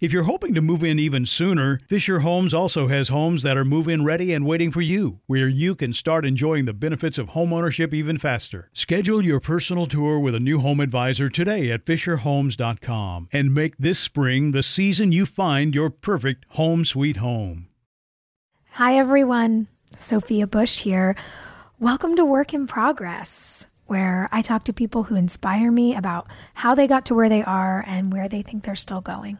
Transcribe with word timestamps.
If 0.00 0.14
you're 0.14 0.22
hoping 0.22 0.54
to 0.54 0.62
move 0.62 0.82
in 0.82 0.98
even 0.98 1.26
sooner, 1.26 1.78
Fisher 1.86 2.20
Homes 2.20 2.54
also 2.54 2.88
has 2.88 3.10
homes 3.10 3.42
that 3.42 3.58
are 3.58 3.66
move 3.66 3.86
in 3.86 4.02
ready 4.02 4.32
and 4.32 4.46
waiting 4.46 4.72
for 4.72 4.80
you, 4.80 5.20
where 5.26 5.46
you 5.46 5.74
can 5.74 5.92
start 5.92 6.24
enjoying 6.24 6.64
the 6.64 6.72
benefits 6.72 7.18
of 7.18 7.28
homeownership 7.28 7.92
even 7.92 8.16
faster. 8.16 8.70
Schedule 8.72 9.22
your 9.22 9.40
personal 9.40 9.86
tour 9.86 10.18
with 10.18 10.34
a 10.34 10.40
new 10.40 10.58
home 10.58 10.80
advisor 10.80 11.28
today 11.28 11.70
at 11.70 11.84
FisherHomes.com 11.84 13.28
and 13.30 13.54
make 13.54 13.76
this 13.76 13.98
spring 13.98 14.52
the 14.52 14.62
season 14.62 15.12
you 15.12 15.26
find 15.26 15.74
your 15.74 15.90
perfect 15.90 16.46
home 16.48 16.86
sweet 16.86 17.18
home. 17.18 17.68
Hi, 18.70 18.96
everyone. 18.96 19.68
Sophia 19.98 20.46
Bush 20.46 20.78
here. 20.78 21.14
Welcome 21.78 22.16
to 22.16 22.24
Work 22.24 22.54
in 22.54 22.66
Progress, 22.66 23.66
where 23.84 24.30
I 24.32 24.40
talk 24.40 24.64
to 24.64 24.72
people 24.72 25.02
who 25.02 25.14
inspire 25.14 25.70
me 25.70 25.94
about 25.94 26.26
how 26.54 26.74
they 26.74 26.86
got 26.86 27.04
to 27.06 27.14
where 27.14 27.28
they 27.28 27.42
are 27.42 27.84
and 27.86 28.10
where 28.10 28.30
they 28.30 28.40
think 28.40 28.64
they're 28.64 28.74
still 28.74 29.02
going. 29.02 29.36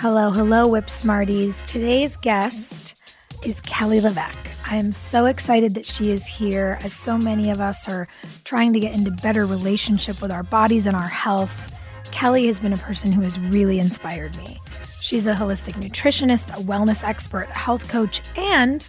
Hello, 0.00 0.30
hello, 0.30 0.66
Whip 0.68 0.88
Smarties. 0.88 1.62
Today's 1.64 2.16
guest 2.16 3.02
is 3.44 3.60
Kelly 3.60 4.00
LeVeque. 4.00 4.70
I 4.70 4.76
am 4.76 4.92
so 4.92 5.26
excited 5.26 5.74
that 5.74 5.84
she 5.84 6.12
is 6.12 6.26
here, 6.26 6.78
as 6.82 6.92
so 6.92 7.18
many 7.18 7.50
of 7.50 7.60
us 7.60 7.88
are 7.88 8.06
trying 8.44 8.72
to 8.74 8.80
get 8.80 8.94
into 8.94 9.10
better 9.10 9.44
relationship 9.44 10.22
with 10.22 10.30
our 10.30 10.44
bodies 10.44 10.86
and 10.86 10.96
our 10.96 11.08
health. 11.08 11.74
Kelly 12.12 12.46
has 12.46 12.60
been 12.60 12.72
a 12.72 12.78
person 12.78 13.10
who 13.10 13.22
has 13.22 13.38
really 13.40 13.80
inspired 13.80 14.36
me. 14.36 14.60
She's 15.00 15.26
a 15.26 15.34
holistic 15.34 15.74
nutritionist, 15.74 16.50
a 16.58 16.62
wellness 16.62 17.02
expert, 17.02 17.48
a 17.50 17.58
health 17.58 17.88
coach, 17.88 18.20
and 18.36 18.88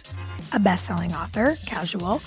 a 0.52 0.58
best-selling 0.58 1.14
author, 1.14 1.54
casual. 1.66 2.20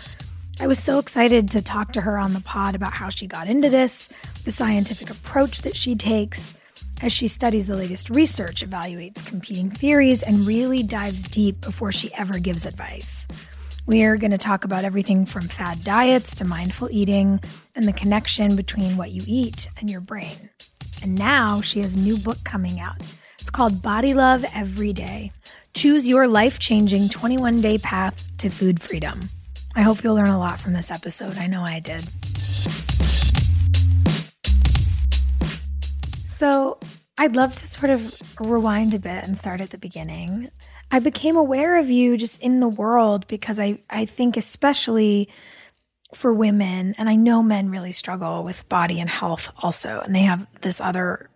I 0.60 0.68
was 0.68 0.80
so 0.80 1.00
excited 1.00 1.52
to 1.52 1.62
talk 1.62 1.94
to 1.94 2.02
her 2.02 2.18
on 2.18 2.34
the 2.34 2.42
pod 2.42 2.76
about 2.76 2.94
how 2.94 3.10
she 3.10 3.28
got 3.28 3.48
into 3.48 3.70
this, 3.70 4.10
the 4.46 4.52
scientific 4.52 5.10
approach 5.10 5.62
that 5.64 5.76
she 5.76 5.96
takes, 5.96 6.58
as 7.02 7.12
she 7.12 7.28
studies 7.28 7.68
the 7.68 7.76
latest 7.76 8.10
research, 8.10 8.66
evaluates 8.66 9.28
competing 9.28 9.70
theories, 9.70 10.24
and 10.24 10.48
really 10.48 10.84
dives 10.84 11.24
deep 11.24 11.60
before 11.62 11.92
she 11.92 12.14
ever 12.14 12.40
gives 12.40 12.66
advice. 12.66 13.28
We 13.86 14.06
are 14.06 14.16
going 14.16 14.32
to 14.32 14.38
talk 14.38 14.64
about 14.64 14.86
everything 14.86 15.26
from 15.26 15.42
fad 15.42 15.84
diets 15.84 16.34
to 16.36 16.46
mindful 16.46 16.90
eating 16.90 17.42
and 17.76 17.86
the 17.86 17.94
connection 17.94 18.56
between 18.56 18.96
what 18.96 19.12
you 19.12 19.22
eat 19.28 19.68
and 19.78 19.90
your 19.90 20.02
brain. 20.02 20.50
And 21.02 21.16
now 21.16 21.60
she 21.60 21.82
has 21.82 21.98
a 21.98 22.00
new 22.00 22.18
book 22.18 22.38
coming 22.46 22.80
out. 22.80 23.02
It's 23.44 23.50
called 23.50 23.82
Body 23.82 24.14
Love 24.14 24.46
Every 24.56 24.94
Day 24.94 25.30
Choose 25.74 26.08
Your 26.08 26.30
Life 26.30 26.60
Changing 26.60 27.10
21 27.10 27.60
Day 27.60 27.78
Path 27.78 28.26
to 28.38 28.48
Food 28.48 28.82
Freedom. 28.82 29.28
I 29.76 29.82
hope 29.82 30.02
you'll 30.02 30.16
learn 30.16 30.30
a 30.30 30.40
lot 30.40 30.62
from 30.62 30.72
this 30.72 30.90
episode. 30.90 31.38
I 31.38 31.48
know 31.48 31.62
I 31.62 31.82
did. 31.82 32.04
So, 36.30 36.80
I'd 37.18 37.36
love 37.36 37.54
to 37.56 37.68
sort 37.68 37.90
of 37.90 38.18
rewind 38.40 38.94
a 38.94 39.00
bit 39.00 39.26
and 39.26 39.38
start 39.38 39.60
at 39.60 39.72
the 39.72 39.78
beginning. 39.78 40.50
I 40.90 41.00
became 41.00 41.36
aware 41.36 41.78
of 41.78 41.90
you 41.90 42.16
just 42.16 42.42
in 42.42 42.62
the 42.62 42.70
world 42.70 43.28
because 43.28 43.60
I, 43.60 43.80
I 43.90 44.06
think, 44.06 44.38
especially 44.38 45.28
for 46.14 46.32
women, 46.32 46.96
and 46.98 47.10
I 47.10 47.16
know 47.16 47.44
men 47.44 47.70
really 47.70 47.92
struggle 47.92 48.42
with 48.46 48.70
body 48.70 49.02
and 49.02 49.10
health 49.10 49.50
also, 49.58 50.00
and 50.00 50.16
they 50.16 50.22
have 50.22 50.48
this 50.62 50.80
other 50.80 51.30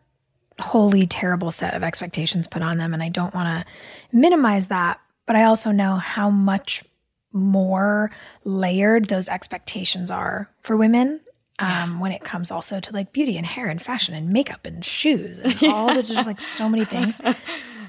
wholly 0.59 1.05
terrible 1.05 1.51
set 1.51 1.73
of 1.73 1.83
expectations 1.83 2.47
put 2.47 2.61
on 2.61 2.77
them. 2.77 2.93
And 2.93 3.03
I 3.03 3.09
don't 3.09 3.33
want 3.33 3.47
to 3.47 3.71
minimize 4.11 4.67
that, 4.67 4.99
but 5.25 5.35
I 5.35 5.43
also 5.43 5.71
know 5.71 5.97
how 5.97 6.29
much 6.29 6.83
more 7.31 8.11
layered 8.43 9.05
those 9.05 9.29
expectations 9.29 10.09
are 10.09 10.49
for 10.61 10.75
women 10.75 11.19
um, 11.59 11.99
when 11.99 12.11
it 12.11 12.23
comes 12.23 12.51
also 12.51 12.79
to 12.79 12.93
like 12.93 13.11
beauty 13.11 13.37
and 13.37 13.45
hair 13.45 13.67
and 13.67 13.81
fashion 13.81 14.15
and 14.15 14.29
makeup 14.29 14.65
and 14.65 14.83
shoes 14.83 15.39
and 15.39 15.61
all 15.63 15.93
the 15.93 16.03
just 16.03 16.27
like 16.27 16.39
so 16.39 16.69
many 16.69 16.85
things. 16.85 17.21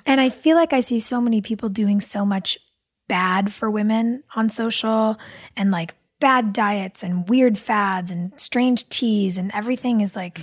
And 0.09 0.23
I 0.23 0.31
feel 0.31 0.57
like 0.57 0.73
I 0.73 0.81
see 0.81 1.01
so 1.01 1.21
many 1.21 1.43
people 1.43 1.69
doing 1.69 2.01
so 2.01 2.25
much 2.25 2.59
bad 3.09 3.53
for 3.53 3.71
women 3.71 4.25
on 4.35 4.49
social 4.49 5.19
and 5.55 5.71
like 5.71 5.95
bad 6.19 6.55
diets 6.55 7.03
and 7.03 7.29
weird 7.29 7.59
fads 7.59 8.11
and 8.11 8.33
strange 8.41 8.89
teas 8.89 9.37
and 9.37 9.51
everything 9.55 10.01
is 10.01 10.17
like 10.17 10.41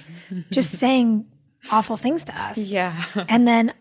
just 0.52 0.72
saying 0.80 1.26
awful 1.72 1.98
things 1.98 2.24
to 2.26 2.42
us. 2.42 2.58
Yeah. 2.58 3.06
And 3.30 3.48
then 3.48 3.74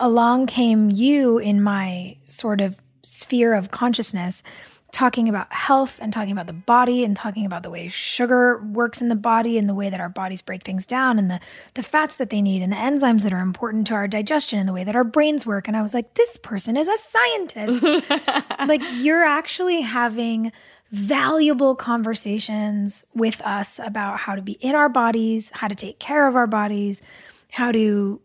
along 0.00 0.46
came 0.46 0.90
you 0.90 1.38
in 1.38 1.62
my 1.62 2.16
sort 2.26 2.60
of 2.60 2.80
sphere 3.02 3.54
of 3.54 3.70
consciousness 3.70 4.42
talking 4.90 5.28
about 5.28 5.52
health 5.52 5.98
and 6.00 6.12
talking 6.12 6.32
about 6.32 6.46
the 6.46 6.52
body 6.52 7.04
and 7.04 7.14
talking 7.14 7.44
about 7.44 7.62
the 7.62 7.68
way 7.70 7.88
sugar 7.88 8.58
works 8.72 9.02
in 9.02 9.08
the 9.08 9.14
body 9.14 9.58
and 9.58 9.68
the 9.68 9.74
way 9.74 9.90
that 9.90 10.00
our 10.00 10.08
bodies 10.08 10.40
break 10.40 10.64
things 10.64 10.86
down 10.86 11.18
and 11.18 11.30
the, 11.30 11.38
the 11.74 11.82
fats 11.82 12.14
that 12.16 12.30
they 12.30 12.40
need 12.40 12.62
and 12.62 12.72
the 12.72 12.76
enzymes 12.76 13.22
that 13.22 13.32
are 13.32 13.40
important 13.40 13.86
to 13.86 13.94
our 13.94 14.08
digestion 14.08 14.58
and 14.58 14.68
the 14.68 14.72
way 14.72 14.84
that 14.84 14.96
our 14.96 15.04
brains 15.04 15.44
work. 15.44 15.68
And 15.68 15.76
I 15.76 15.82
was 15.82 15.92
like, 15.92 16.14
this 16.14 16.38
person 16.38 16.76
is 16.76 16.88
a 16.88 16.96
scientist. 16.96 17.82
like, 18.66 18.82
you're 18.94 19.24
actually 19.24 19.82
having 19.82 20.52
valuable 20.90 21.74
conversations 21.74 23.04
with 23.14 23.40
us 23.42 23.78
about 23.78 24.18
how 24.20 24.34
to 24.34 24.42
be 24.42 24.52
in 24.52 24.74
our 24.74 24.88
bodies, 24.88 25.50
how 25.54 25.68
to 25.68 25.74
take 25.74 25.98
care 25.98 26.26
of 26.26 26.36
our 26.36 26.46
bodies, 26.46 27.02
how 27.50 27.72
to 27.72 28.20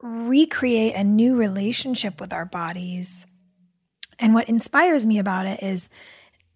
recreate 0.00 0.94
a 0.94 1.04
new 1.04 1.36
relationship 1.36 2.20
with 2.20 2.32
our 2.32 2.44
bodies 2.44 3.26
and 4.18 4.34
what 4.34 4.48
inspires 4.48 5.06
me 5.06 5.18
about 5.18 5.46
it 5.46 5.62
is 5.62 5.90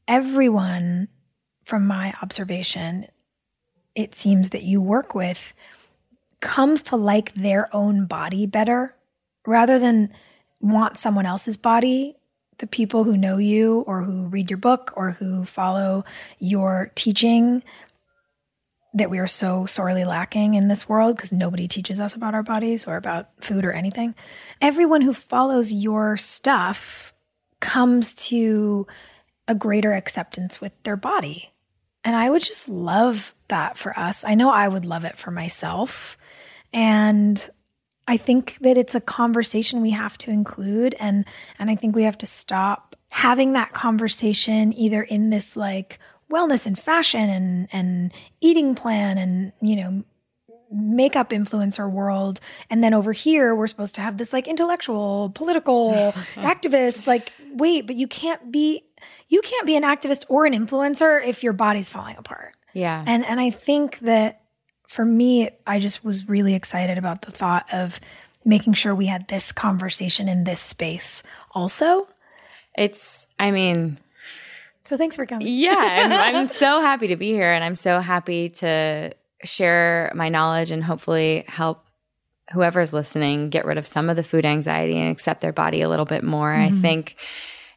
everyone, 0.09 1.09
from 1.65 1.87
my 1.87 2.15
observation, 2.23 3.07
it 3.95 4.15
seems 4.15 4.51
that 4.51 4.63
you 4.63 4.81
work 4.81 5.15
with 5.15 5.53
comes 6.41 6.83
to 6.83 6.97
like 6.97 7.35
their 7.35 7.75
own 7.75 8.07
body 8.07 8.47
better 8.47 8.97
rather 9.47 9.79
than 9.79 10.13
want 10.61 10.97
someone 10.97 11.27
else's 11.27 11.57
body. 11.57 12.17
The 12.61 12.67
people 12.67 13.05
who 13.05 13.17
know 13.17 13.37
you 13.39 13.81
or 13.87 14.03
who 14.03 14.29
read 14.29 14.51
your 14.51 14.59
book 14.59 14.93
or 14.97 15.13
who 15.13 15.45
follow 15.45 16.05
your 16.39 16.93
teaching 16.95 17.63
that 18.93 19.11
we 19.11 19.19
are 19.19 19.27
so 19.27 19.67
sorely 19.67 20.05
lacking 20.05 20.55
in 20.55 20.69
this 20.69 20.89
world 20.89 21.17
because 21.17 21.33
nobody 21.33 21.69
teaches 21.69 22.01
us 22.01 22.15
about 22.15 22.35
our 22.35 22.43
bodies 22.43 22.87
or 22.87 22.97
about 22.97 23.29
food 23.41 23.65
or 23.65 23.73
anything. 23.73 24.15
Everyone 24.61 25.01
who 25.01 25.13
follows 25.13 25.73
your 25.73 26.17
stuff 26.17 27.13
comes 27.61 28.15
to 28.15 28.87
a 29.47 29.55
greater 29.55 29.93
acceptance 29.93 30.61
with 30.61 30.73
their 30.83 30.97
body. 30.97 31.53
And 32.05 32.17
I 32.17 32.31
would 32.31 32.43
just 32.43 32.69
love 32.69 33.35
that 33.49 33.77
for 33.77 33.99
us. 33.99 34.25
I 34.25 34.35
know 34.35 34.51
I 34.51 34.67
would 34.67 34.85
love 34.85 35.05
it 35.05 35.19
for 35.19 35.31
myself. 35.31 36.17
And 36.73 37.49
I 38.11 38.17
think 38.17 38.59
that 38.61 38.77
it's 38.77 38.95
a 38.97 39.01
conversation 39.01 39.81
we 39.81 39.91
have 39.91 40.19
to 40.19 40.31
include 40.31 40.95
and 40.99 41.25
and 41.59 41.71
I 41.71 41.77
think 41.77 41.95
we 41.95 42.03
have 42.03 42.19
to 42.19 42.27
stop 42.27 42.97
having 43.09 43.53
that 43.53 43.73
conversation 43.73 44.73
either 44.73 45.03
in 45.03 45.31
this 45.31 45.57
like 45.57 45.99
wellness 46.31 46.67
and 46.67 46.77
fashion 46.79 47.31
and 47.31 47.69
and 47.73 48.13
eating 48.41 48.75
plan 48.75 49.17
and 49.19 49.53
you 49.61 49.77
know 49.77 50.05
makeup 50.73 51.31
influencer 51.31 51.91
world 51.91 52.39
and 52.69 52.83
then 52.83 52.95
over 52.95 53.13
here 53.13 53.55
we're 53.55 53.67
supposed 53.67 53.95
to 53.97 54.01
have 54.01 54.17
this 54.19 54.33
like 54.33 54.47
intellectual 54.47 55.31
political 55.35 56.13
activist 56.37 57.07
like 57.07 57.33
wait 57.55 57.87
but 57.87 57.97
you 57.97 58.07
can't 58.07 58.53
be 58.53 58.83
you 59.29 59.41
can't 59.43 59.67
be 59.67 59.77
an 59.77 59.83
activist 59.83 60.25
or 60.29 60.47
an 60.47 60.53
influencer 60.53 61.25
if 61.25 61.43
your 61.43 61.53
body's 61.53 61.89
falling 61.89 62.17
apart 62.17 62.55
Yeah. 62.73 63.05
and 63.07 63.25
and 63.25 63.41
I 63.41 63.51
think 63.51 63.99
that 64.01 64.40
for 64.91 65.05
me, 65.05 65.49
I 65.69 65.79
just 65.79 66.05
was 66.05 66.29
really 66.29 66.53
excited 66.53 66.99
about 66.99 67.23
the 67.23 67.31
thought 67.31 67.73
of 67.73 68.01
making 68.45 68.73
sure 68.73 68.93
we 68.93 69.07
had 69.07 69.29
this 69.29 69.53
conversation 69.53 70.29
in 70.29 70.43
this 70.43 70.59
space 70.59 71.23
also. 71.53 72.09
it's, 72.77 73.29
I 73.39 73.53
mean, 73.53 74.01
So 74.87 74.97
thanks 74.97 75.15
for 75.15 75.27
coming. 75.27 75.47
yeah, 75.47 76.25
I'm, 76.27 76.35
I'm 76.35 76.47
so 76.49 76.81
happy 76.81 77.07
to 77.07 77.15
be 77.15 77.29
here 77.29 77.53
and 77.53 77.63
I'm 77.63 77.77
so 77.77 78.01
happy 78.01 78.49
to 78.49 79.13
share 79.45 80.11
my 80.17 80.29
knowledge 80.29 80.73
and 80.73 80.83
hopefully 80.83 81.45
help 81.47 81.87
whoever's 82.53 82.93
listening 82.93 83.49
get 83.49 83.67
rid 83.67 83.79
of 83.79 83.87
some 83.87 84.11
of 84.11 84.17
the 84.17 84.25
food 84.25 84.45
anxiety 84.45 84.99
and 84.99 85.13
accept 85.13 85.41
their 85.41 85.53
body 85.53 85.83
a 85.83 85.89
little 85.89 86.05
bit 86.05 86.25
more. 86.25 86.53
I 86.53 86.71
mm-hmm. 86.71 86.81
think, 86.81 87.15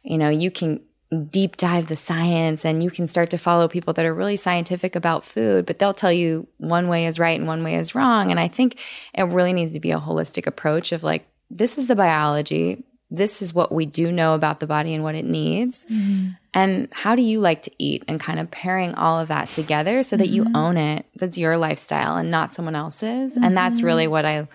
you 0.02 0.18
know, 0.18 0.30
you 0.30 0.50
can 0.50 0.80
deep 1.30 1.56
dive 1.56 1.88
the 1.88 1.96
science 1.96 2.64
and 2.64 2.82
you 2.82 2.90
can 2.90 3.06
start 3.06 3.30
to 3.30 3.38
follow 3.38 3.68
people 3.68 3.92
that 3.94 4.04
are 4.04 4.14
really 4.14 4.36
scientific 4.36 4.96
about 4.96 5.24
food, 5.24 5.66
but 5.66 5.78
they'll 5.78 5.94
tell 5.94 6.12
you 6.12 6.46
one 6.58 6.88
way 6.88 7.06
is 7.06 7.18
right 7.18 7.38
and 7.38 7.46
one 7.46 7.62
way 7.62 7.76
is 7.76 7.94
wrong. 7.94 8.30
And 8.30 8.40
I 8.40 8.48
think 8.48 8.78
it 9.14 9.22
really 9.24 9.52
needs 9.52 9.72
to 9.72 9.80
be 9.80 9.92
a 9.92 10.00
holistic 10.00 10.46
approach 10.46 10.92
of 10.92 11.02
like, 11.02 11.26
this 11.50 11.78
is 11.78 11.86
the 11.86 11.94
biology. 11.94 12.84
This 13.10 13.42
is 13.42 13.54
what 13.54 13.70
we 13.70 13.86
do 13.86 14.10
know 14.10 14.34
about 14.34 14.60
the 14.60 14.66
body 14.66 14.92
and 14.92 15.04
what 15.04 15.14
it 15.14 15.24
needs. 15.24 15.86
Mm-hmm. 15.86 16.30
And 16.52 16.88
how 16.90 17.14
do 17.14 17.22
you 17.22 17.38
like 17.40 17.62
to 17.62 17.70
eat? 17.78 18.02
And 18.08 18.18
kind 18.18 18.40
of 18.40 18.50
pairing 18.50 18.94
all 18.94 19.20
of 19.20 19.28
that 19.28 19.50
together 19.50 20.02
so 20.02 20.16
that 20.16 20.28
you 20.28 20.44
mm-hmm. 20.44 20.56
own 20.56 20.76
it. 20.76 21.06
That's 21.16 21.38
your 21.38 21.56
lifestyle 21.56 22.16
and 22.16 22.30
not 22.30 22.54
someone 22.54 22.74
else's. 22.74 23.36
And 23.36 23.56
that's 23.56 23.78
mm-hmm. 23.78 23.86
really 23.86 24.06
what 24.08 24.24
I 24.24 24.48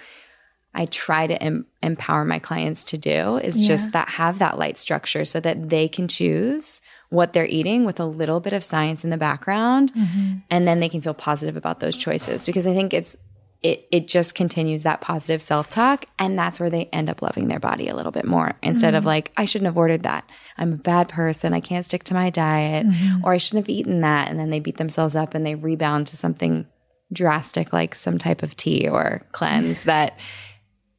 I 0.73 0.85
try 0.85 1.27
to 1.27 1.41
em- 1.41 1.65
empower 1.81 2.23
my 2.25 2.39
clients 2.39 2.83
to 2.85 2.97
do 2.97 3.37
is 3.37 3.65
just 3.65 3.91
that 3.93 4.09
have 4.09 4.39
that 4.39 4.59
light 4.59 4.79
structure 4.79 5.25
so 5.25 5.39
that 5.39 5.69
they 5.69 5.87
can 5.87 6.07
choose 6.07 6.81
what 7.09 7.33
they're 7.33 7.45
eating 7.45 7.85
with 7.85 7.99
a 7.99 8.05
little 8.05 8.39
bit 8.39 8.53
of 8.53 8.63
science 8.63 9.03
in 9.03 9.09
the 9.09 9.17
background 9.17 9.91
mm-hmm. 9.93 10.35
and 10.49 10.67
then 10.67 10.79
they 10.79 10.89
can 10.89 11.01
feel 11.01 11.15
positive 11.15 11.57
about 11.57 11.79
those 11.79 11.97
choices 11.97 12.45
because 12.45 12.67
I 12.67 12.73
think 12.73 12.93
it's 12.93 13.15
it 13.61 13.87
it 13.91 14.07
just 14.07 14.35
continues 14.35 14.83
that 14.83 15.01
positive 15.01 15.41
self-talk 15.41 16.05
and 16.17 16.37
that's 16.37 16.59
where 16.59 16.69
they 16.69 16.85
end 16.85 17.09
up 17.09 17.21
loving 17.21 17.47
their 17.47 17.59
body 17.59 17.89
a 17.89 17.95
little 17.95 18.11
bit 18.11 18.25
more 18.25 18.53
instead 18.61 18.93
of 18.93 19.01
mm-hmm. 19.01 19.07
like 19.07 19.31
I 19.37 19.45
shouldn't 19.45 19.65
have 19.65 19.77
ordered 19.77 20.03
that. 20.03 20.29
I'm 20.57 20.73
a 20.73 20.77
bad 20.77 21.09
person. 21.09 21.53
I 21.53 21.59
can't 21.59 21.85
stick 21.85 22.03
to 22.05 22.13
my 22.13 22.29
diet 22.29 22.85
mm-hmm. 22.85 23.25
or 23.25 23.33
I 23.33 23.37
shouldn't 23.37 23.65
have 23.65 23.75
eaten 23.75 24.01
that. 24.01 24.29
And 24.29 24.39
then 24.39 24.49
they 24.49 24.59
beat 24.59 24.77
themselves 24.77 25.15
up 25.15 25.33
and 25.33 25.45
they 25.45 25.55
rebound 25.55 26.07
to 26.07 26.17
something 26.17 26.67
drastic 27.11 27.73
like 27.73 27.95
some 27.95 28.17
type 28.17 28.43
of 28.43 28.55
tea 28.55 28.87
or 28.87 29.25
cleanse 29.31 29.83
that 29.83 30.17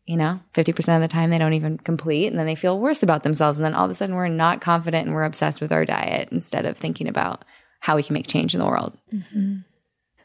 you 0.07 0.17
know, 0.17 0.41
50% 0.55 0.97
of 0.97 1.03
the 1.03 1.09
time 1.09 1.31
they 1.31 1.39
don't 1.39 1.53
even 1.53 1.79
complete 1.79 2.27
and 2.27 2.39
then 2.39 2.47
they 2.47 2.55
feel 2.55 2.79
worse 2.79 3.03
about 3.03 3.23
themselves. 3.23 3.59
And 3.59 3.67
then 3.67 3.75
all 3.75 3.85
of 3.85 3.91
a 3.91 3.95
sudden 3.95 4.17
we're 4.17 4.29
not 4.29 4.61
confident 4.61 5.07
and 5.07 5.15
we're 5.15 5.25
obsessed 5.25 5.61
with 5.61 5.73
our 5.73 5.85
diet 5.85 6.29
instead 6.33 6.67
of 6.67 6.77
thinking 6.77 7.09
about 7.09 7.45
how 7.81 7.97
we 7.97 8.03
can 8.03 8.15
make 8.15 8.27
change 8.27 8.55
in 8.55 8.61
the 8.61 8.67
world. 8.67 8.97
Mm-hmm. 9.13 9.59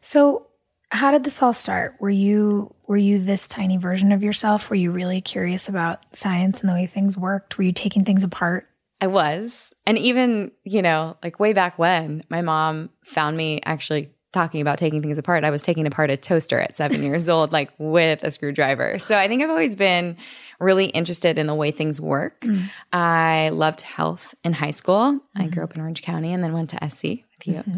So 0.02 0.48
how 0.90 1.12
did 1.12 1.24
this 1.24 1.42
all 1.42 1.54
start? 1.54 1.96
Were 2.00 2.10
you 2.10 2.74
were 2.88 2.98
you 2.98 3.20
this 3.20 3.48
tiny 3.48 3.78
version 3.78 4.12
of 4.12 4.24
yourself? 4.24 4.70
Were 4.70 4.76
you 4.76 4.92
really 4.92 5.22
curious 5.22 5.68
about 5.68 6.04
science 6.16 6.62
and 6.62 6.70
the 6.70 6.74
way 6.74 6.86
things 6.86 7.18
worked? 7.18 7.58
Were 7.58 7.64
you 7.64 7.72
taking 7.72 8.06
things 8.06 8.24
apart? 8.24 8.70
I 9.02 9.08
was. 9.08 9.74
And 9.86 9.98
even, 9.98 10.52
you 10.64 10.82
know, 10.82 11.18
like 11.24 11.40
way 11.40 11.54
back 11.54 11.78
when 11.78 12.24
my 12.30 12.42
mom 12.42 12.92
found 13.04 13.36
me 13.36 13.60
actually 13.66 14.12
talking 14.36 14.62
about 14.62 14.78
taking 14.78 15.02
things 15.02 15.18
apart, 15.18 15.44
I 15.44 15.50
was 15.50 15.64
taking 15.64 15.88
apart 15.88 16.12
a 16.12 16.18
toaster 16.18 16.60
at 16.60 16.78
seven 16.78 17.02
years 17.02 17.28
old, 17.28 17.52
like 17.52 17.72
with 17.80 18.22
a 18.24 18.30
screwdriver. 18.30 19.00
So 19.00 19.18
I 19.18 19.28
think 19.28 19.42
I've 19.42 19.50
always 19.50 19.76
been 19.76 20.18
really 20.60 20.86
interested 20.88 21.40
in 21.40 21.48
the 21.48 21.56
way 21.56 21.72
things 21.72 22.00
work. 22.00 22.42
Mm. 22.42 22.70
I 22.94 23.50
loved 23.50 23.82
health 23.82 24.36
in 24.44 24.54
high 24.54 24.72
school. 24.72 25.20
I 25.36 25.42
mm-hmm. 25.42 25.50
grew 25.50 25.64
up 25.64 25.74
in 25.74 25.82
Orange 25.82 26.04
County 26.04 26.32
and 26.32 26.44
then 26.44 26.54
went 26.54 26.70
to 26.72 26.90
SC 26.90 27.04
with 27.04 27.46
you. 27.46 27.54
Mm-hmm. 27.56 27.78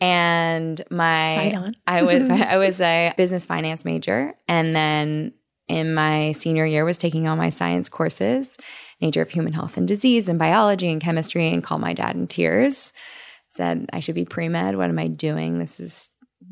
And 0.00 0.82
my 0.90 1.72
I 1.86 2.02
was 2.02 2.28
I 2.30 2.56
was 2.58 2.80
a 2.80 3.14
business 3.16 3.46
finance 3.46 3.84
major 3.84 4.34
and 4.48 4.76
then 4.76 5.32
in 5.68 5.94
my 5.94 6.32
senior 6.32 6.66
year 6.66 6.84
was 6.84 6.98
taking 6.98 7.28
all 7.28 7.36
my 7.36 7.48
science 7.48 7.88
courses, 7.88 8.58
nature 9.00 9.22
of 9.22 9.30
human 9.30 9.52
health 9.52 9.76
and 9.76 9.88
disease 9.88 10.28
and 10.28 10.38
biology 10.38 10.90
and 10.90 11.00
chemistry 11.00 11.48
and 11.48 11.64
called 11.64 11.80
my 11.80 11.94
dad 11.94 12.14
in 12.16 12.26
tears. 12.26 12.92
Said 13.52 13.88
I 13.92 14.00
should 14.00 14.14
be 14.14 14.24
pre-med. 14.24 14.76
What 14.76 14.88
am 14.88 14.98
I 14.98 15.08
doing? 15.08 15.58
This 15.58 15.78
is 15.80 16.10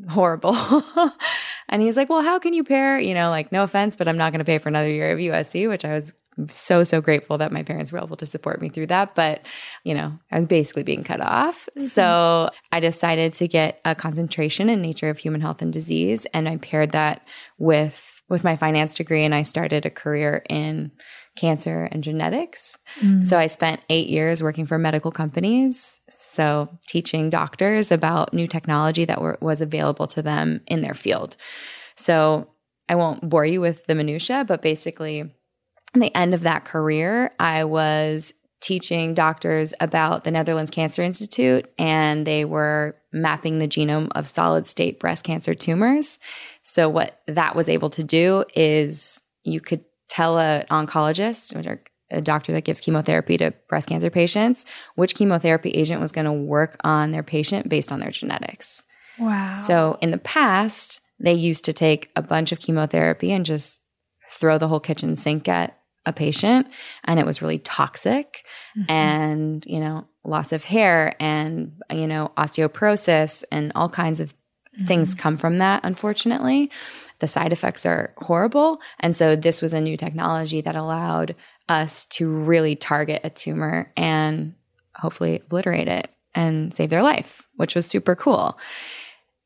horrible. 0.09 0.55
and 1.69 1.81
he's 1.81 1.97
like, 1.97 2.09
"Well, 2.09 2.23
how 2.23 2.39
can 2.39 2.53
you 2.53 2.63
pair, 2.63 2.99
you 2.99 3.13
know, 3.13 3.29
like 3.29 3.51
no 3.51 3.63
offense, 3.63 3.95
but 3.95 4.07
I'm 4.07 4.17
not 4.17 4.31
going 4.31 4.39
to 4.39 4.45
pay 4.45 4.57
for 4.57 4.69
another 4.69 4.89
year 4.89 5.11
of 5.11 5.19
USC," 5.19 5.67
which 5.67 5.85
I 5.85 5.93
was 5.93 6.13
so 6.49 6.83
so 6.83 7.01
grateful 7.01 7.37
that 7.39 7.51
my 7.51 7.63
parents 7.63 7.91
were 7.91 7.99
able 7.99 8.15
to 8.17 8.25
support 8.25 8.61
me 8.61 8.69
through 8.69 8.87
that, 8.87 9.15
but 9.15 9.41
you 9.83 9.93
know, 9.93 10.17
I 10.31 10.37
was 10.37 10.45
basically 10.45 10.83
being 10.83 11.03
cut 11.03 11.21
off. 11.21 11.67
Mm-hmm. 11.77 11.87
So, 11.87 12.49
I 12.71 12.79
decided 12.79 13.33
to 13.35 13.47
get 13.47 13.81
a 13.83 13.95
concentration 13.95 14.69
in 14.69 14.81
nature 14.81 15.09
of 15.09 15.17
human 15.17 15.41
health 15.41 15.61
and 15.61 15.73
disease 15.73 16.25
and 16.33 16.47
I 16.47 16.57
paired 16.57 16.91
that 16.91 17.27
with 17.57 18.21
with 18.29 18.43
my 18.43 18.55
finance 18.55 18.95
degree 18.95 19.25
and 19.25 19.35
I 19.35 19.43
started 19.43 19.85
a 19.85 19.89
career 19.89 20.43
in 20.49 20.91
cancer 21.37 21.87
and 21.91 22.03
genetics. 22.03 22.77
Mm. 22.99 23.23
So 23.23 23.39
I 23.39 23.47
spent 23.47 23.81
8 23.89 24.07
years 24.07 24.43
working 24.43 24.65
for 24.65 24.77
medical 24.77 25.11
companies, 25.11 25.99
so 26.09 26.69
teaching 26.87 27.29
doctors 27.29 27.91
about 27.91 28.33
new 28.33 28.47
technology 28.47 29.05
that 29.05 29.21
were, 29.21 29.37
was 29.41 29.61
available 29.61 30.07
to 30.07 30.21
them 30.21 30.61
in 30.67 30.81
their 30.81 30.93
field. 30.93 31.37
So 31.95 32.49
I 32.89 32.95
won't 32.95 33.29
bore 33.29 33.45
you 33.45 33.61
with 33.61 33.85
the 33.85 33.95
minutia, 33.95 34.43
but 34.45 34.61
basically 34.61 35.21
at 35.93 36.01
the 36.01 36.15
end 36.15 36.33
of 36.33 36.41
that 36.41 36.65
career, 36.65 37.31
I 37.39 37.63
was 37.63 38.33
teaching 38.61 39.13
doctors 39.13 39.73
about 39.79 40.23
the 40.23 40.31
Netherlands 40.31 40.71
Cancer 40.71 41.01
Institute, 41.01 41.69
and 41.77 42.25
they 42.25 42.45
were 42.45 42.95
mapping 43.11 43.59
the 43.59 43.67
genome 43.67 44.09
of 44.15 44.27
solid 44.27 44.67
state 44.67 44.99
breast 44.99 45.25
cancer 45.25 45.53
tumors. 45.53 46.19
So, 46.63 46.87
what 46.87 47.21
that 47.27 47.55
was 47.55 47.67
able 47.67 47.89
to 47.91 48.03
do 48.03 48.45
is 48.55 49.21
you 49.43 49.59
could 49.59 49.83
tell 50.11 50.37
an 50.37 50.65
oncologist, 50.69 51.55
which 51.55 51.65
are 51.67 51.81
a 52.11 52.19
doctor 52.19 52.51
that 52.51 52.65
gives 52.65 52.81
chemotherapy 52.81 53.37
to 53.37 53.53
breast 53.69 53.87
cancer 53.87 54.09
patients, 54.09 54.65
which 54.95 55.15
chemotherapy 55.15 55.69
agent 55.69 56.01
was 56.01 56.11
going 56.11 56.25
to 56.25 56.33
work 56.33 56.75
on 56.83 57.11
their 57.11 57.23
patient 57.23 57.69
based 57.69 57.91
on 57.91 58.01
their 58.01 58.11
genetics. 58.11 58.83
Wow. 59.17 59.53
So 59.53 59.97
in 60.01 60.11
the 60.11 60.17
past, 60.17 60.99
they 61.17 61.33
used 61.33 61.63
to 61.65 61.73
take 61.73 62.09
a 62.17 62.21
bunch 62.21 62.51
of 62.51 62.59
chemotherapy 62.59 63.31
and 63.31 63.45
just 63.45 63.81
throw 64.29 64.57
the 64.57 64.67
whole 64.67 64.81
kitchen 64.81 65.15
sink 65.15 65.47
at 65.47 65.77
a 66.05 66.11
patient 66.11 66.67
and 67.03 67.19
it 67.19 67.25
was 67.25 67.41
really 67.41 67.59
toxic 67.59 68.43
mm-hmm. 68.75 68.91
and 68.91 69.63
you 69.67 69.79
know 69.79 70.07
loss 70.23 70.51
of 70.51 70.63
hair 70.63 71.15
and 71.19 71.73
you 71.91 72.07
know 72.07 72.31
osteoporosis 72.37 73.43
and 73.51 73.71
all 73.75 73.87
kinds 73.87 74.19
of 74.19 74.33
things 74.87 75.11
mm-hmm. 75.11 75.19
come 75.19 75.37
from 75.37 75.59
that 75.59 75.81
unfortunately 75.83 76.71
the 77.21 77.27
side 77.27 77.53
effects 77.53 77.85
are 77.85 78.13
horrible 78.17 78.81
and 78.99 79.15
so 79.15 79.35
this 79.37 79.61
was 79.61 79.73
a 79.73 79.79
new 79.79 79.95
technology 79.95 80.59
that 80.59 80.75
allowed 80.75 81.33
us 81.69 82.05
to 82.07 82.29
really 82.29 82.75
target 82.75 83.21
a 83.23 83.29
tumor 83.29 83.91
and 83.95 84.53
hopefully 84.95 85.41
obliterate 85.45 85.87
it 85.87 86.09
and 86.35 86.73
save 86.73 86.89
their 86.89 87.03
life 87.03 87.47
which 87.55 87.75
was 87.75 87.85
super 87.85 88.15
cool 88.15 88.57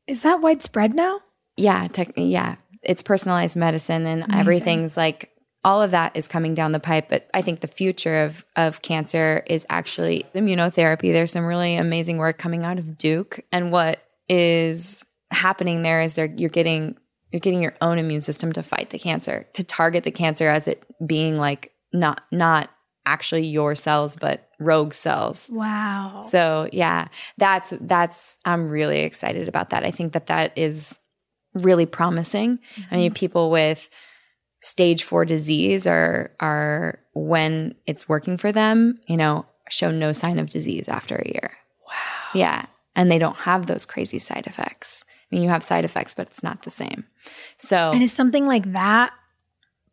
Is 0.08 0.22
that 0.22 0.40
widespread 0.40 0.94
now? 0.94 1.20
yeah, 1.56 1.88
tech, 1.88 2.12
yeah, 2.16 2.56
it's 2.82 3.02
personalized 3.02 3.56
medicine 3.56 4.06
and 4.06 4.26
everything's 4.32 4.96
like 4.96 5.30
all 5.64 5.82
of 5.82 5.90
that 5.90 6.16
is 6.16 6.28
coming 6.28 6.54
down 6.54 6.70
the 6.70 6.78
pipe. 6.78 7.08
But 7.08 7.28
I 7.34 7.42
think 7.42 7.60
the 7.60 7.66
future 7.66 8.22
of 8.24 8.44
of 8.54 8.82
cancer 8.82 9.42
is 9.46 9.66
actually 9.68 10.24
immunotherapy. 10.34 11.12
There's 11.12 11.32
some 11.32 11.44
really 11.44 11.76
amazing 11.76 12.18
work 12.18 12.38
coming 12.38 12.64
out 12.64 12.78
of 12.78 12.96
Duke, 12.96 13.40
and 13.50 13.72
what 13.72 14.00
is 14.28 15.04
happening 15.32 15.82
there 15.82 16.02
is 16.02 16.14
they're 16.14 16.32
you're 16.36 16.50
getting 16.50 16.96
you're 17.32 17.40
getting 17.40 17.62
your 17.62 17.76
own 17.80 17.98
immune 17.98 18.20
system 18.20 18.52
to 18.52 18.62
fight 18.62 18.90
the 18.90 18.98
cancer, 18.98 19.46
to 19.54 19.64
target 19.64 20.04
the 20.04 20.10
cancer 20.10 20.48
as 20.48 20.68
it 20.68 20.84
being 21.04 21.38
like 21.38 21.72
not 21.92 22.22
not 22.30 22.70
actually 23.04 23.46
your 23.46 23.74
cells, 23.74 24.16
but 24.16 24.48
rogue 24.58 24.92
cells. 24.92 25.48
Wow. 25.52 26.20
So 26.22 26.68
yeah, 26.72 27.08
that's 27.38 27.72
that's 27.80 28.38
I'm 28.44 28.68
really 28.68 29.00
excited 29.00 29.48
about 29.48 29.70
that. 29.70 29.84
I 29.84 29.90
think 29.90 30.12
that 30.12 30.26
that 30.26 30.56
is 30.56 30.98
really 31.54 31.86
promising. 31.86 32.58
I 32.90 32.96
mean, 32.96 33.10
mm-hmm. 33.10 33.14
people 33.14 33.50
with 33.50 33.88
stage 34.60 35.04
4 35.04 35.24
disease 35.24 35.86
are 35.86 36.32
are 36.40 36.98
when 37.14 37.74
it's 37.86 38.08
working 38.08 38.36
for 38.36 38.52
them, 38.52 38.98
you 39.06 39.16
know, 39.16 39.46
show 39.70 39.90
no 39.90 40.12
sign 40.12 40.38
of 40.38 40.50
disease 40.50 40.88
after 40.88 41.16
a 41.16 41.28
year. 41.28 41.56
Wow. 41.86 42.30
Yeah, 42.34 42.66
and 42.94 43.10
they 43.10 43.18
don't 43.18 43.36
have 43.36 43.66
those 43.66 43.86
crazy 43.86 44.18
side 44.18 44.46
effects. 44.46 45.04
I 45.30 45.34
mean, 45.34 45.42
you 45.42 45.48
have 45.48 45.62
side 45.64 45.84
effects, 45.84 46.14
but 46.14 46.28
it's 46.28 46.42
not 46.42 46.62
the 46.62 46.70
same. 46.70 47.04
So 47.58 47.90
and 47.92 48.02
is 48.02 48.12
something 48.12 48.46
like 48.46 48.72
that 48.72 49.12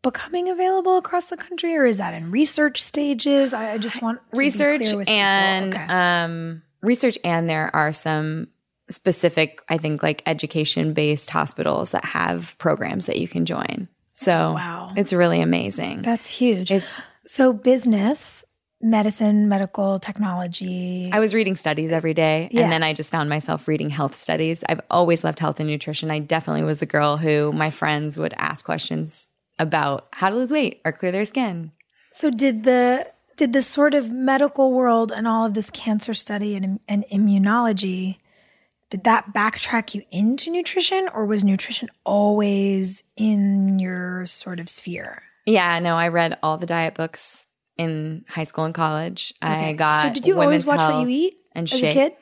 becoming 0.02 0.48
available 0.48 0.96
across 0.98 1.26
the 1.26 1.36
country, 1.36 1.74
or 1.76 1.86
is 1.86 1.96
that 1.96 2.14
in 2.14 2.30
research 2.30 2.82
stages? 2.82 3.54
I, 3.54 3.72
I 3.72 3.78
just 3.78 4.02
want 4.02 4.20
research 4.32 4.86
and 5.08 5.74
Okay. 5.74 5.84
um, 5.86 6.62
research 6.82 7.18
and 7.24 7.48
there 7.48 7.74
are 7.74 7.92
some 7.92 8.48
specific 8.90 9.62
i 9.70 9.78
think 9.78 10.02
like 10.02 10.22
education 10.26 10.92
based 10.92 11.30
hospitals 11.30 11.92
that 11.92 12.04
have 12.04 12.54
programs 12.58 13.06
that 13.06 13.18
you 13.18 13.26
can 13.26 13.46
join 13.46 13.88
so 14.12 14.52
Wow. 14.52 14.92
it's 14.94 15.10
really 15.14 15.40
amazing 15.40 16.02
that's 16.02 16.28
huge. 16.28 16.70
it's 16.70 16.94
so 17.24 17.54
business, 17.54 18.44
medicine, 18.84 19.48
medical 19.48 19.98
technology. 19.98 21.10
i 21.12 21.18
was 21.18 21.32
reading 21.34 21.56
studies 21.56 21.90
every 21.90 22.14
day 22.14 22.48
Yeah. 22.52 22.62
and 22.62 22.72
then 22.72 22.82
i 22.82 22.92
just 22.92 23.10
found 23.10 23.28
myself 23.28 23.66
reading 23.66 23.90
health 23.90 24.14
studies 24.16 24.62
i've 24.68 24.80
always 24.90 25.24
loved 25.24 25.38
health 25.38 25.58
and 25.60 25.68
nutrition 25.68 26.10
i 26.10 26.18
definitely 26.18 26.64
was 26.64 26.78
the 26.78 26.86
girl 26.86 27.16
who 27.16 27.50
my 27.52 27.70
friends 27.70 28.18
would 28.18 28.34
ask 28.36 28.64
questions 28.64 29.30
about 29.58 30.08
how 30.12 30.30
to 30.30 30.36
lose 30.36 30.50
weight 30.52 30.80
or 30.84 30.92
clear 30.92 31.12
their 31.12 31.24
skin 31.24 31.72
So 32.10 32.30
did 32.30 32.64
the 32.64 33.06
did 33.36 33.52
the 33.52 33.62
sort 33.62 33.94
of 33.94 34.10
medical 34.12 34.72
world 34.72 35.10
and 35.10 35.26
all 35.26 35.44
of 35.46 35.54
this 35.54 35.68
cancer 35.70 36.14
study 36.14 36.54
and, 36.54 36.78
and 36.88 37.04
immunology 37.12 38.18
did 38.90 39.04
that 39.04 39.32
backtrack 39.34 39.94
you 39.94 40.02
into 40.12 40.50
nutrition 40.50 41.08
or 41.12 41.26
was 41.26 41.42
nutrition 41.42 41.88
always 42.04 43.02
in 43.16 43.78
your 43.80 44.26
sort 44.26 44.60
of 44.60 44.68
sphere? 44.68 45.22
yeah 45.46 45.78
no 45.78 45.94
i 45.96 46.08
read 46.08 46.38
all 46.42 46.56
the 46.58 46.66
diet 46.66 46.94
books 46.94 47.46
in 47.76 48.24
high 48.28 48.44
school 48.44 48.64
and 48.64 48.74
college 48.74 49.34
i 49.42 49.72
got 49.72 50.02
So 50.02 50.12
did 50.14 50.26
you 50.26 50.40
always 50.40 50.64
watch 50.66 50.78
what 50.78 51.02
you 51.02 51.08
eat 51.08 51.38
and 51.54 51.70
as 51.72 51.82
a 51.82 51.92
kid? 51.92 52.12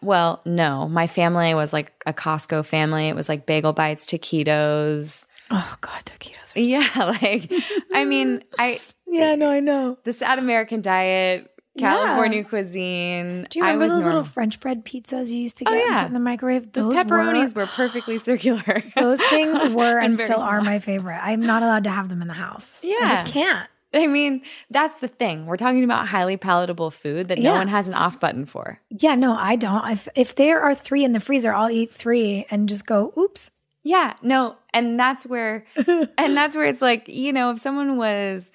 Well, 0.00 0.42
no. 0.46 0.86
My 0.88 1.08
family 1.08 1.54
was 1.54 1.72
like 1.72 1.92
a 2.06 2.12
Costco 2.12 2.64
family. 2.64 3.08
It 3.08 3.16
was 3.16 3.28
like 3.28 3.46
bagel 3.46 3.72
bites, 3.72 4.06
taquitos. 4.06 5.26
Oh 5.50 5.76
god, 5.80 6.04
taquitos. 6.04 6.54
Are- 6.54 6.60
Yeah, 6.60 6.86
like 7.20 7.52
I 7.92 8.04
mean, 8.04 8.44
I 8.58 8.80
yeah, 9.08 9.34
no, 9.34 9.50
I 9.50 9.58
know. 9.60 9.98
the 10.04 10.12
sad 10.12 10.38
American 10.38 10.82
diet, 10.82 11.50
California 11.78 12.44
cuisine. 12.44 13.46
Do 13.50 13.58
you 13.58 13.64
I 13.64 13.72
remember 13.72 13.94
those 13.94 14.04
little. 14.04 14.22
French 14.24 14.60
bread 14.60 14.84
pizzas 14.84 15.30
you 15.30 15.38
used 15.38 15.56
to 15.58 15.64
Oh, 15.68 15.72
get 15.72 15.82
and 15.82 15.90
yeah. 15.90 16.06
in 16.06 16.12
the 16.12 16.20
microwave? 16.20 16.72
Those, 16.72 16.86
pepperonis 16.86 17.54
were, 17.54 17.66
perfectly 17.66 18.18
circular. 18.20 18.84
those 18.94 19.20
things 19.22 19.58
were 19.74 19.98
and, 20.02 20.14
And 20.14 20.20
still 20.20 20.40
are 20.40 20.60
my 20.60 20.78
favorite. 20.78 21.18
I'm 21.22 21.40
not 21.40 21.62
allowed 21.62 21.84
to 21.84 21.90
have 21.90 22.08
them 22.08 22.22
in 22.22 22.28
the 22.28 22.34
house. 22.34 22.80
Yeah, 22.84 22.96
I 23.02 23.08
just 23.22 23.26
can't. 23.32 23.68
I 23.94 24.06
mean, 24.06 24.42
that's 24.70 24.98
the 24.98 25.08
thing. 25.08 25.46
We're 25.46 25.56
talking 25.56 25.82
about 25.84 26.08
highly 26.08 26.36
palatable 26.36 26.90
food 26.90 27.28
that 27.28 27.38
no 27.38 27.54
one 27.54 27.68
has 27.68 27.88
an 27.88 27.94
off 27.94 28.20
button 28.20 28.44
for. 28.44 28.80
Yeah, 28.90 29.14
no, 29.14 29.34
I 29.34 29.56
don't. 29.56 29.88
If 29.90 30.08
if 30.14 30.34
there 30.34 30.60
are 30.60 30.74
three 30.74 31.04
in 31.04 31.12
the 31.12 31.20
freezer, 31.20 31.54
I'll 31.54 31.70
eat 31.70 31.90
three 31.90 32.46
and 32.50 32.68
just 32.68 32.86
go, 32.86 33.12
oops. 33.16 33.50
Yeah, 33.84 34.14
no, 34.22 34.56
and 34.74 35.00
that's 35.00 35.24
where 35.26 35.64
and 36.18 36.36
that's 36.36 36.54
where 36.54 36.66
it's 36.66 36.82
like, 36.82 37.08
you 37.08 37.32
know, 37.32 37.50
if 37.50 37.60
someone 37.60 37.96
was 37.96 38.52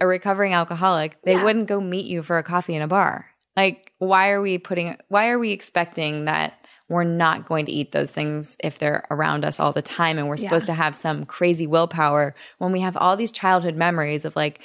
a 0.00 0.06
recovering 0.06 0.52
alcoholic, 0.52 1.16
they 1.22 1.32
Yeah. 1.32 1.44
wouldn't 1.44 1.68
go 1.68 1.80
meet 1.80 2.06
you 2.06 2.22
for 2.22 2.36
a 2.38 2.42
coffee 2.42 2.74
in 2.74 2.82
a 2.82 2.88
bar. 2.88 3.26
Like, 3.56 3.92
why 3.98 4.30
are 4.30 4.40
we 4.42 4.58
putting 4.58 4.96
why 5.08 5.28
are 5.28 5.38
we 5.38 5.52
expecting 5.52 6.24
that 6.24 6.65
we're 6.88 7.04
not 7.04 7.46
going 7.46 7.66
to 7.66 7.72
eat 7.72 7.92
those 7.92 8.12
things 8.12 8.56
if 8.62 8.78
they're 8.78 9.04
around 9.10 9.44
us 9.44 9.58
all 9.58 9.72
the 9.72 9.82
time. 9.82 10.18
And 10.18 10.28
we're 10.28 10.36
supposed 10.36 10.66
to 10.66 10.74
have 10.74 10.94
some 10.94 11.26
crazy 11.26 11.66
willpower 11.66 12.34
when 12.58 12.72
we 12.72 12.80
have 12.80 12.96
all 12.96 13.16
these 13.16 13.32
childhood 13.32 13.74
memories 13.74 14.24
of 14.24 14.36
like 14.36 14.60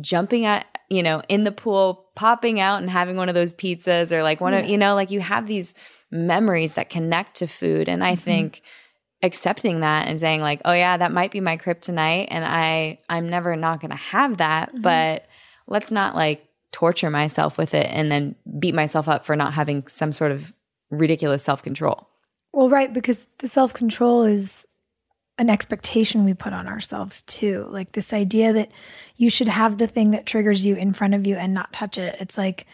jumping 0.00 0.46
at 0.46 0.66
you 0.88 1.02
know 1.02 1.22
in 1.28 1.44
the 1.44 1.52
pool 1.52 2.06
popping 2.14 2.60
out 2.60 2.80
and 2.80 2.90
having 2.90 3.16
one 3.16 3.28
of 3.28 3.34
those 3.34 3.52
pizzas 3.52 4.10
or 4.10 4.22
like 4.22 4.40
one 4.40 4.54
of 4.54 4.64
you 4.64 4.78
know 4.78 4.94
like 4.94 5.10
you 5.10 5.20
have 5.20 5.46
these 5.46 5.74
memories 6.10 6.74
that 6.74 6.88
connect 6.88 7.36
to 7.36 7.46
food. 7.46 7.88
And 7.88 8.02
i 8.02 8.12
mm-hmm. 8.12 8.22
think 8.22 8.62
accepting 9.22 9.80
that 9.80 10.08
and 10.08 10.18
saying 10.18 10.40
like 10.40 10.62
oh 10.64 10.72
yeah 10.72 10.96
that 10.96 11.12
might 11.12 11.30
be 11.30 11.40
my 11.40 11.56
kryptonite 11.56 12.26
and 12.28 12.44
i 12.44 12.98
i'm 13.08 13.28
never 13.28 13.54
not 13.54 13.80
going 13.80 13.90
to 13.90 13.96
have 13.96 14.38
that 14.38 14.70
mm-hmm. 14.70 14.80
but 14.80 15.26
let's 15.68 15.92
not 15.92 16.16
like 16.16 16.48
torture 16.72 17.10
myself 17.10 17.56
with 17.56 17.74
it 17.74 17.86
and 17.90 18.10
then 18.10 18.34
beat 18.58 18.74
myself 18.74 19.08
up 19.08 19.24
for 19.24 19.36
not 19.36 19.52
having 19.52 19.86
some 19.86 20.10
sort 20.10 20.32
of 20.32 20.52
ridiculous 20.92 21.42
self-control 21.42 22.06
Well, 22.52 22.68
right, 22.68 22.92
because 22.92 23.26
the 23.38 23.48
self 23.48 23.72
control 23.72 24.22
is 24.24 24.66
an 25.38 25.48
expectation 25.50 26.24
we 26.24 26.34
put 26.34 26.52
on 26.52 26.68
ourselves 26.68 27.22
too. 27.22 27.66
Like 27.70 27.92
this 27.92 28.12
idea 28.12 28.52
that 28.52 28.70
you 29.16 29.30
should 29.30 29.48
have 29.48 29.78
the 29.78 29.86
thing 29.86 30.10
that 30.12 30.26
triggers 30.26 30.64
you 30.64 30.76
in 30.76 30.92
front 30.92 31.14
of 31.14 31.26
you 31.26 31.36
and 31.36 31.54
not 31.54 31.72
touch 31.72 31.96
it. 31.98 32.16
It's 32.20 32.36
like, 32.36 32.66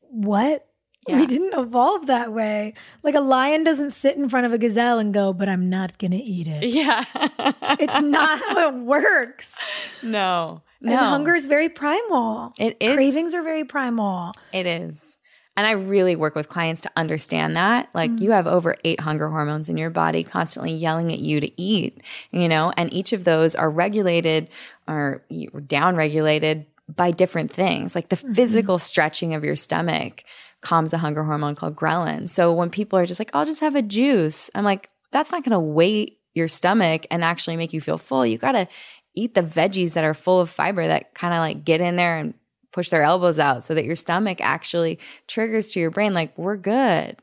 what? 0.00 0.66
Yeah. 1.06 1.20
We 1.20 1.26
didn't 1.26 1.52
evolve 1.56 2.06
that 2.06 2.32
way. 2.32 2.74
Like 3.04 3.14
a 3.14 3.20
lion 3.20 3.62
doesn't 3.62 3.90
sit 3.90 4.16
in 4.16 4.28
front 4.28 4.46
of 4.46 4.52
a 4.52 4.58
gazelle 4.58 4.98
and 4.98 5.14
go, 5.14 5.32
but 5.32 5.48
I'm 5.48 5.68
not 5.70 5.98
going 5.98 6.10
to 6.12 6.16
eat 6.16 6.48
it. 6.48 6.64
yeah 6.64 7.04
It's 7.78 8.00
not 8.02 8.40
how 8.40 8.68
it 8.70 8.74
works. 8.82 9.54
no 10.02 10.62
no 10.80 10.92
And 10.92 10.98
hunger 11.00 11.34
is 11.34 11.46
very 11.46 11.68
primal. 11.68 12.52
it 12.58 12.76
is 12.80 12.94
Cravings 12.94 13.34
are 13.34 13.42
very 13.42 13.64
primal. 13.64 14.32
It 14.52 14.66
is. 14.66 15.18
And 15.56 15.66
I 15.66 15.72
really 15.72 16.16
work 16.16 16.34
with 16.34 16.48
clients 16.48 16.82
to 16.82 16.90
understand 16.96 17.56
that. 17.56 17.88
Like 17.94 18.10
you 18.20 18.30
mm. 18.30 18.34
have 18.34 18.46
over 18.46 18.76
eight 18.84 19.00
hunger 19.00 19.28
hormones 19.28 19.68
in 19.68 19.76
your 19.76 19.90
body 19.90 20.22
constantly 20.22 20.72
yelling 20.72 21.12
at 21.12 21.18
you 21.18 21.40
to 21.40 21.60
eat, 21.60 22.02
you 22.30 22.48
know, 22.48 22.72
and 22.76 22.92
each 22.92 23.12
of 23.12 23.24
those 23.24 23.54
are 23.54 23.70
regulated 23.70 24.50
or 24.86 25.22
down 25.66 25.96
regulated 25.96 26.66
by 26.94 27.10
different 27.10 27.50
things. 27.50 27.94
Like 27.94 28.10
the 28.10 28.16
mm-hmm. 28.16 28.34
physical 28.34 28.78
stretching 28.78 29.34
of 29.34 29.44
your 29.44 29.56
stomach 29.56 30.24
calms 30.60 30.92
a 30.92 30.98
hunger 30.98 31.24
hormone 31.24 31.54
called 31.54 31.76
ghrelin. 31.76 32.28
So 32.28 32.52
when 32.52 32.70
people 32.70 32.98
are 32.98 33.06
just 33.06 33.20
like, 33.20 33.30
I'll 33.34 33.46
just 33.46 33.60
have 33.60 33.74
a 33.74 33.82
juice, 33.82 34.50
I'm 34.54 34.64
like, 34.64 34.90
that's 35.10 35.32
not 35.32 35.44
going 35.44 35.52
to 35.52 35.60
weight 35.60 36.18
your 36.34 36.48
stomach 36.48 37.06
and 37.10 37.24
actually 37.24 37.56
make 37.56 37.72
you 37.72 37.80
feel 37.80 37.98
full. 37.98 38.26
You 38.26 38.36
got 38.36 38.52
to 38.52 38.68
eat 39.14 39.34
the 39.34 39.42
veggies 39.42 39.94
that 39.94 40.04
are 40.04 40.14
full 40.14 40.40
of 40.40 40.50
fiber 40.50 40.86
that 40.86 41.14
kind 41.14 41.32
of 41.32 41.40
like 41.40 41.64
get 41.64 41.80
in 41.80 41.96
there 41.96 42.18
and 42.18 42.34
push 42.76 42.90
their 42.90 43.02
elbows 43.02 43.40
out 43.40 43.64
so 43.64 43.74
that 43.74 43.84
your 43.84 43.96
stomach 43.96 44.38
actually 44.40 45.00
triggers 45.26 45.72
to 45.72 45.80
your 45.80 45.90
brain 45.90 46.14
like 46.14 46.36
we're 46.38 46.56
good 46.56 47.16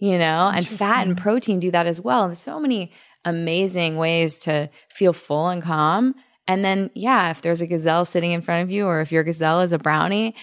you 0.00 0.18
know? 0.18 0.50
And 0.52 0.66
fat 0.66 1.06
and 1.06 1.16
protein 1.16 1.60
do 1.60 1.70
that 1.70 1.86
as 1.86 2.00
well. 2.00 2.26
There's 2.26 2.40
so 2.40 2.58
many 2.58 2.90
amazing 3.24 3.96
ways 3.96 4.38
to 4.40 4.68
feel 4.88 5.12
full 5.12 5.48
and 5.48 5.62
calm. 5.62 6.14
And 6.48 6.64
then 6.64 6.90
yeah 6.94 7.30
if 7.30 7.42
there's 7.42 7.60
a 7.60 7.66
gazelle 7.66 8.04
sitting 8.04 8.32
in 8.32 8.40
front 8.40 8.64
of 8.64 8.70
you 8.70 8.86
or 8.86 9.00
if 9.00 9.12
your 9.12 9.22
gazelle 9.22 9.60
is 9.60 9.72
a 9.72 9.78
brownie 9.78 10.34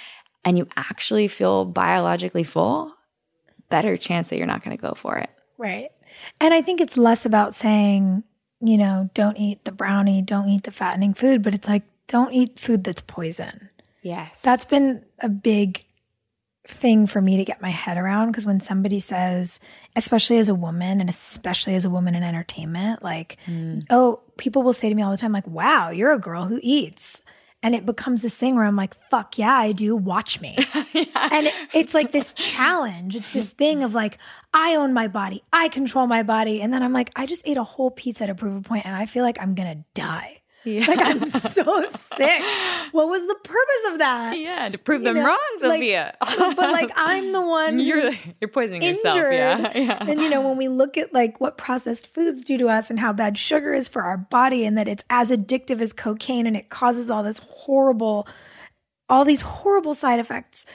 and 0.45 0.57
you 0.57 0.67
actually 0.77 1.27
feel 1.27 1.65
biologically 1.65 2.43
full 2.43 2.93
better 3.69 3.97
chance 3.97 4.29
that 4.29 4.37
you're 4.37 4.45
not 4.45 4.63
going 4.63 4.77
to 4.77 4.81
go 4.81 4.93
for 4.93 5.17
it. 5.17 5.29
Right. 5.57 5.89
And 6.39 6.53
I 6.53 6.61
think 6.61 6.79
it's 6.79 6.95
less 6.95 7.25
about 7.25 7.53
saying, 7.53 8.23
you 8.61 8.77
know, 8.77 9.09
don't 9.13 9.37
eat 9.37 9.65
the 9.65 9.73
brownie, 9.73 10.21
don't 10.21 10.47
eat 10.47 10.63
the 10.63 10.71
fattening 10.71 11.13
food, 11.13 11.41
but 11.41 11.53
it's 11.53 11.67
like, 11.67 11.83
don't 12.07 12.31
eat 12.31 12.59
food 12.59 12.85
that's 12.85 13.01
poison. 13.01 13.69
Yes 14.07 14.41
That's 14.41 14.65
been 14.65 15.03
a 15.19 15.29
big 15.29 15.83
thing 16.67 17.07
for 17.07 17.21
me 17.21 17.37
to 17.37 17.45
get 17.45 17.61
my 17.61 17.69
head 17.69 17.97
around 17.97 18.27
because 18.27 18.45
when 18.45 18.59
somebody 18.59 18.99
says, 18.99 19.59
especially 19.95 20.37
as 20.37 20.49
a 20.49 20.55
woman 20.55 20.99
and 20.99 21.09
especially 21.09 21.75
as 21.75 21.85
a 21.85 21.89
woman 21.89 22.13
in 22.15 22.23
entertainment, 22.23 23.03
like, 23.03 23.37
mm. 23.47 23.85
oh, 23.89 24.19
people 24.37 24.63
will 24.63 24.73
say 24.73 24.89
to 24.89 24.95
me 24.95 25.01
all 25.01 25.11
the 25.11 25.17
time, 25.17 25.31
like, 25.31 25.47
wow, 25.47 25.89
you're 25.89 26.11
a 26.11 26.19
girl 26.19 26.45
who 26.45 26.59
eats. 26.61 27.21
And 27.63 27.73
it 27.73 27.85
becomes 27.85 28.21
this 28.21 28.35
thing 28.35 28.55
where 28.55 28.65
I'm 28.65 28.75
like, 28.75 28.95
fuck 29.09 29.37
yeah, 29.37 29.55
I 29.55 29.71
do. 29.71 29.95
Watch 29.95 30.39
me. 30.41 30.57
And 31.29 31.47
it, 31.47 31.53
it's 31.73 31.93
like 31.93 32.11
this 32.11 32.33
challenge. 32.33 33.15
It's 33.15 33.31
this 33.31 33.49
thing 33.49 33.83
of 33.83 33.93
like, 33.93 34.17
I 34.53 34.75
own 34.75 34.93
my 34.93 35.07
body, 35.07 35.43
I 35.51 35.67
control 35.67 36.07
my 36.07 36.23
body. 36.23 36.61
And 36.61 36.73
then 36.73 36.81
I'm 36.81 36.93
like, 36.93 37.11
I 37.15 37.25
just 37.25 37.47
ate 37.47 37.57
a 37.57 37.63
whole 37.63 37.91
pizza 37.91 38.25
to 38.25 38.33
prove 38.33 38.55
a 38.55 38.61
point 38.61 38.85
and 38.85 38.95
I 38.95 39.05
feel 39.05 39.23
like 39.23 39.37
I'm 39.39 39.53
going 39.53 39.77
to 39.77 39.83
die. 39.93 40.41
Like, 40.67 40.99
I'm 40.99 41.25
so 41.27 41.85
sick. 42.17 42.41
What 42.91 43.07
was 43.09 43.21
the 43.25 43.35
purpose 43.43 43.91
of 43.93 43.99
that? 43.99 44.37
yeah 44.37 44.69
to 44.69 44.77
prove 44.77 45.01
You 45.01 45.05
them 45.05 45.15
know, 45.17 45.25
wrong 45.25 45.37
like- 45.61 45.61
sophia 45.79 46.15
but 46.19 46.57
like 46.57 46.91
I'm 46.95 47.31
the 47.31 47.41
one 47.59 47.79
you're 47.79 48.11
you're 48.41 48.49
poisoning 48.49 48.81
injured. 48.83 49.05
yourself 49.05 49.15
yeah 49.31 49.71
yeah 49.77 49.97
And 50.07 50.21
you 50.21 50.29
know, 50.29 50.41
when 50.41 50.57
we 50.57 50.67
look 50.67 50.97
at 50.97 51.13
like 51.13 51.39
what 51.41 51.57
processed 51.57 52.13
foods 52.13 52.43
do 52.43 52.57
to 52.57 52.67
us 52.69 52.89
and 52.89 52.99
how 52.99 53.13
bad 53.13 53.37
sugar 53.37 53.73
is 53.73 53.87
for 53.87 54.03
our 54.03 54.17
body 54.17 54.65
and 54.65 54.77
that 54.77 54.87
it's 54.87 55.03
as 55.09 55.31
addictive 55.31 55.81
as 55.81 55.93
cocaine 55.93 56.45
and 56.47 56.55
it 56.57 56.69
causes 56.69 57.09
all 57.11 57.23
this 57.23 57.39
horrible 57.39 58.27
all 59.09 59.23
these 59.25 59.41
horrible 59.41 59.93
side 59.93 60.19
effects 60.19 60.65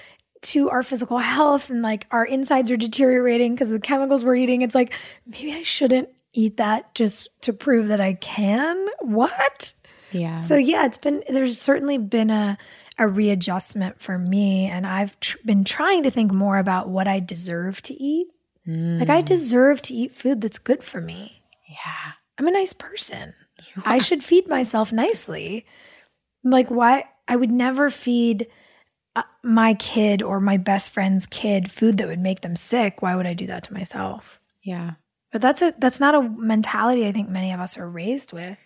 to 0.42 0.70
our 0.70 0.82
physical 0.82 1.18
health 1.18 1.70
and 1.70 1.82
like 1.82 2.06
our 2.10 2.24
insides 2.24 2.70
are 2.70 2.76
deteriorating 2.76 3.54
because 3.54 3.68
of 3.68 3.74
the 3.74 3.86
chemicals 3.86 4.24
we're 4.24 4.34
eating. 4.34 4.62
It's 4.62 4.74
like 4.74 4.92
maybe 5.26 5.52
I 5.52 5.62
shouldn't 5.62 6.08
eat 6.32 6.56
that 6.56 6.94
just 6.94 7.28
to 7.42 7.52
prove 7.52 7.88
that 7.88 8.00
I 8.00 8.14
can. 8.14 8.88
What? 9.02 9.72
Yeah 10.12 10.44
So 10.44 10.56
yeah, 10.56 10.86
it's 10.86 10.98
been 10.98 11.22
there's 11.28 11.60
certainly 11.60 11.98
been 11.98 12.30
a 12.30 12.58
a 12.98 13.08
readjustment 13.08 14.00
for 14.00 14.18
me, 14.18 14.66
and 14.66 14.86
I've 14.86 15.18
tr- 15.20 15.38
been 15.44 15.64
trying 15.64 16.02
to 16.02 16.10
think 16.10 16.30
more 16.32 16.58
about 16.58 16.88
what 16.88 17.08
I 17.08 17.20
deserve 17.20 17.80
to 17.82 17.94
eat. 17.94 18.28
Like 18.66 19.10
I 19.10 19.22
deserve 19.22 19.82
to 19.82 19.94
eat 19.94 20.14
food 20.14 20.40
that's 20.40 20.58
good 20.58 20.84
for 20.84 21.00
me. 21.00 21.42
yeah 21.68 22.12
I'm 22.38 22.46
a 22.46 22.52
nice 22.52 22.72
person. 22.72 23.34
I 23.84 23.98
should 23.98 24.22
feed 24.22 24.46
myself 24.48 24.92
nicely. 24.92 25.66
Like 26.44 26.70
why 26.70 27.04
I 27.26 27.36
would 27.36 27.50
never 27.50 27.90
feed 27.90 28.46
uh, 29.16 29.22
my 29.42 29.74
kid 29.74 30.22
or 30.22 30.40
my 30.40 30.56
best 30.56 30.90
friend's 30.90 31.26
kid 31.26 31.70
food 31.70 31.98
that 31.98 32.08
would 32.08 32.20
make 32.20 32.40
them 32.42 32.56
sick. 32.56 33.02
Why 33.02 33.14
would 33.16 33.26
I 33.26 33.34
do 33.34 33.46
that 33.46 33.64
to 33.64 33.74
myself? 33.74 34.38
yeah 34.62 34.92
But 35.32 35.42
that's 35.42 35.62
a 35.62 35.74
that's 35.78 35.98
not 36.00 36.14
a 36.14 36.22
mentality 36.22 37.06
I 37.06 37.12
think 37.12 37.28
many 37.28 37.52
of 37.52 37.60
us 37.60 37.76
are 37.78 37.88
raised 37.88 38.32
with. 38.32 38.56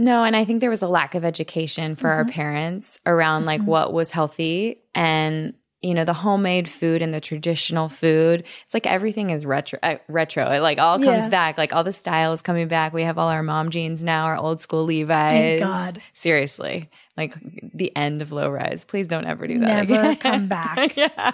No, 0.00 0.24
and 0.24 0.34
I 0.34 0.44
think 0.44 0.60
there 0.60 0.70
was 0.70 0.82
a 0.82 0.88
lack 0.88 1.14
of 1.14 1.24
education 1.24 1.94
for 1.94 2.08
our 2.08 2.24
parents 2.24 2.98
around 3.04 3.44
like 3.44 3.60
what 3.62 3.92
was 3.92 4.10
healthy 4.10 4.80
and 4.94 5.52
you 5.82 5.94
know 5.94 6.04
the 6.04 6.12
homemade 6.12 6.68
food 6.68 7.00
and 7.02 7.12
the 7.14 7.20
traditional 7.20 7.88
food. 7.88 8.44
It's 8.64 8.74
like 8.74 8.86
everything 8.86 9.30
is 9.30 9.46
retro. 9.46 9.78
Uh, 9.82 9.96
retro. 10.08 10.50
It 10.50 10.60
like 10.60 10.78
all 10.78 10.98
comes 10.98 11.24
Yeah. 11.24 11.28
back. 11.30 11.58
Like 11.58 11.72
all 11.74 11.84
the 11.84 11.92
style 11.92 12.32
is 12.34 12.42
coming 12.42 12.68
back. 12.68 12.92
We 12.92 13.02
have 13.02 13.16
all 13.18 13.28
our 13.28 13.42
mom 13.42 13.70
jeans 13.70 14.04
now. 14.04 14.24
Our 14.26 14.36
old 14.36 14.60
school 14.60 14.84
Levi's. 14.84 15.60
God. 15.60 16.00
Seriously, 16.12 16.90
like 17.16 17.34
the 17.74 17.94
end 17.96 18.20
of 18.20 18.30
low 18.30 18.50
rise. 18.50 18.84
Please 18.84 19.06
don't 19.06 19.24
ever 19.26 19.46
do 19.46 19.58
that. 19.60 19.86
Never 19.88 20.00
again. 20.00 20.16
come 20.16 20.48
back. 20.48 20.96
yeah, 20.96 21.32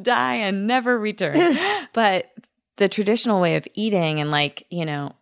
die 0.00 0.34
and 0.36 0.66
never 0.68 0.96
return. 0.98 1.58
but 1.92 2.30
the 2.76 2.88
traditional 2.88 3.40
way 3.40 3.56
of 3.56 3.66
eating 3.74 4.20
and 4.20 4.30
like, 4.30 4.64
you 4.70 4.84
know, 4.84 5.12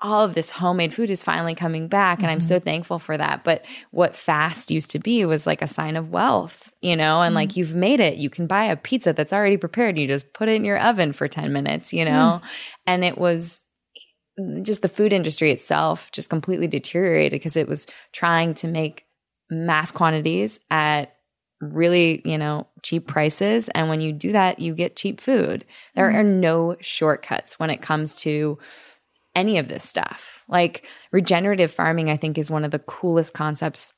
all 0.00 0.24
of 0.24 0.34
this 0.34 0.50
homemade 0.50 0.94
food 0.94 1.10
is 1.10 1.22
finally 1.22 1.54
coming 1.54 1.88
back 1.88 2.20
and 2.20 2.30
I'm 2.30 2.40
so 2.40 2.56
mm-hmm. 2.56 2.64
thankful 2.64 2.98
for 2.98 3.18
that. 3.18 3.44
But 3.44 3.64
what 3.90 4.16
fast 4.16 4.70
used 4.70 4.90
to 4.92 4.98
be 4.98 5.24
was 5.26 5.46
like 5.46 5.60
a 5.60 5.66
sign 5.66 5.96
of 5.96 6.10
wealth, 6.10 6.72
you 6.80 6.96
know, 6.96 7.20
and 7.20 7.34
like 7.34 7.50
mm. 7.50 7.56
you've 7.56 7.74
made 7.74 8.00
it. 8.00 8.16
You 8.16 8.30
can 8.30 8.46
buy 8.46 8.64
a 8.64 8.76
pizza 8.76 9.12
that's 9.12 9.32
already 9.32 9.58
prepared. 9.58 9.98
You 9.98 10.06
just 10.06 10.32
put 10.32 10.48
it 10.48 10.56
in 10.56 10.64
your 10.64 10.78
oven 10.78 11.12
for 11.12 11.28
10 11.28 11.52
minutes, 11.52 11.92
you 11.92 12.04
know? 12.04 12.40
Mm. 12.42 12.48
And 12.86 13.04
it 13.04 13.18
was 13.18 13.64
just 14.62 14.82
the 14.82 14.88
food 14.88 15.12
industry 15.12 15.50
itself 15.50 16.10
just 16.12 16.30
completely 16.30 16.66
deteriorated 16.66 17.32
because 17.32 17.56
it 17.56 17.68
was 17.68 17.86
trying 18.12 18.54
to 18.54 18.68
make 18.68 19.04
mass 19.50 19.92
quantities 19.92 20.60
at 20.70 21.14
really, 21.60 22.22
you 22.24 22.38
know, 22.38 22.66
cheap 22.82 23.06
prices. 23.06 23.68
And 23.70 23.88
when 23.88 24.00
you 24.00 24.12
do 24.12 24.32
that, 24.32 24.58
you 24.58 24.74
get 24.74 24.96
cheap 24.96 25.20
food. 25.20 25.64
There 25.94 26.10
mm. 26.10 26.14
are 26.14 26.22
no 26.22 26.76
shortcuts 26.80 27.58
when 27.58 27.68
it 27.68 27.82
comes 27.82 28.16
to 28.16 28.58
any 29.34 29.58
of 29.58 29.68
this 29.68 29.84
stuff. 29.84 30.44
Like 30.48 30.86
regenerative 31.12 31.72
farming, 31.72 32.10
I 32.10 32.16
think, 32.16 32.38
is 32.38 32.50
one 32.50 32.64
of 32.64 32.70
the 32.70 32.78
coolest 32.78 33.34
concepts 33.34 33.92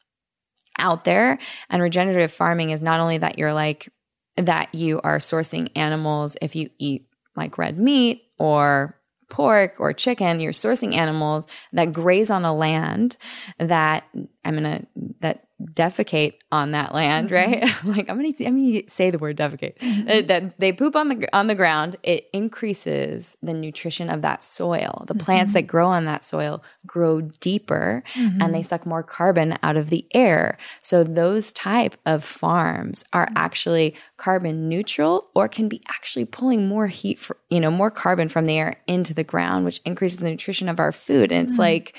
out 0.79 1.05
there. 1.05 1.39
And 1.71 1.83
regenerative 1.83 2.33
farming 2.33 2.71
is 2.71 2.83
not 2.83 3.01
only 3.01 3.19
that 3.19 3.39
you're 3.39 3.55
like, 3.55 3.89
that 4.37 4.75
you 4.75 5.01
are 5.03 5.19
sourcing 5.19 5.71
animals 5.75 6.37
if 6.43 6.55
you 6.55 6.69
eat 6.79 7.07
like 7.37 7.59
red 7.59 7.79
meat 7.79 8.23
or 8.39 8.99
pork 9.31 9.77
or 9.79 9.93
chicken, 9.93 10.41
you're 10.41 10.53
sourcing 10.53 10.95
animals 10.95 11.49
that 11.73 11.93
graze 11.93 12.31
on 12.31 12.45
a 12.45 12.55
land 12.55 13.17
that 13.59 14.05
I'm 14.45 14.55
gonna 14.55 14.87
that 15.21 15.46
defecate 15.63 16.35
on 16.53 16.73
that 16.73 16.95
land, 16.95 17.31
right? 17.31 17.63
Mm-hmm. 17.63 17.91
like 17.97 18.11
I'm 18.11 18.17
gonna 18.17 18.33
I'm 18.45 18.59
gonna 18.59 18.83
say 18.89 19.11
the 19.11 19.19
word 19.19 19.39
defecate. 19.39 19.79
Mm-hmm. 19.79 20.09
Uh, 20.09 20.23
That 20.27 20.61
they 20.61 20.73
poop 20.73 20.95
on 20.95 21.09
the 21.09 21.29
on 21.35 21.47
the 21.47 21.55
ground. 21.55 21.97
It 22.03 22.29
increases 22.33 23.37
the 23.43 23.55
nutrition 23.55 24.11
of 24.11 24.23
that 24.23 24.45
soil. 24.45 25.05
The 25.07 25.15
mm-hmm. 25.15 25.25
plants 25.25 25.55
that 25.55 25.63
grow 25.63 25.89
on 25.89 26.05
that 26.05 26.25
soil 26.25 26.63
grow 26.87 27.23
deeper 27.23 28.03
and 28.17 28.55
they 28.55 28.63
suck 28.63 28.87
more 28.87 29.03
carbon 29.03 29.59
out 29.63 29.77
of 29.77 29.91
the 29.91 30.07
air. 30.13 30.59
So 30.83 31.03
those 31.05 31.53
type 31.53 31.97
of 32.05 32.23
farms 32.23 33.05
are 33.13 33.29
actually 33.35 33.95
carbon 34.17 34.69
neutral 34.69 35.29
or 35.35 35.49
can 35.49 35.69
be 35.69 35.83
actually 35.89 36.25
pulling 36.25 36.69
more 36.69 36.87
heat 36.87 37.19
for, 37.19 37.37
you 37.51 37.61
know, 37.61 37.71
more 37.71 37.91
carbon 37.91 38.29
from 38.29 38.47
the 38.47 38.59
air 38.59 38.83
into 38.87 39.15
the 39.15 39.25
ground, 39.25 39.65
which 39.65 39.81
increases 39.85 40.19
the 40.19 40.31
nutrition 40.31 40.69
of 40.69 40.81
our 40.81 40.93
food. 40.93 41.33
And 41.33 41.49
it's 41.49 41.59
like, 41.59 41.97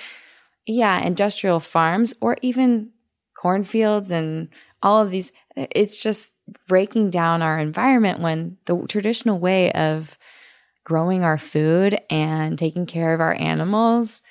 yeah, 0.65 0.99
industrial 0.99 1.59
farms 1.59 2.13
or 2.21 2.37
even 2.41 2.91
cornfields 3.37 4.11
and 4.11 4.49
all 4.81 5.01
of 5.01 5.11
these, 5.11 5.31
it's 5.55 6.01
just 6.01 6.33
breaking 6.67 7.09
down 7.09 7.41
our 7.41 7.59
environment 7.59 8.19
when 8.19 8.57
the 8.65 8.85
traditional 8.87 9.39
way 9.39 9.71
of 9.73 10.17
growing 10.83 11.23
our 11.23 11.37
food 11.37 11.99
and 12.09 12.57
taking 12.57 12.85
care 12.85 13.13
of 13.13 13.21
our 13.21 13.33
animals 13.33 14.21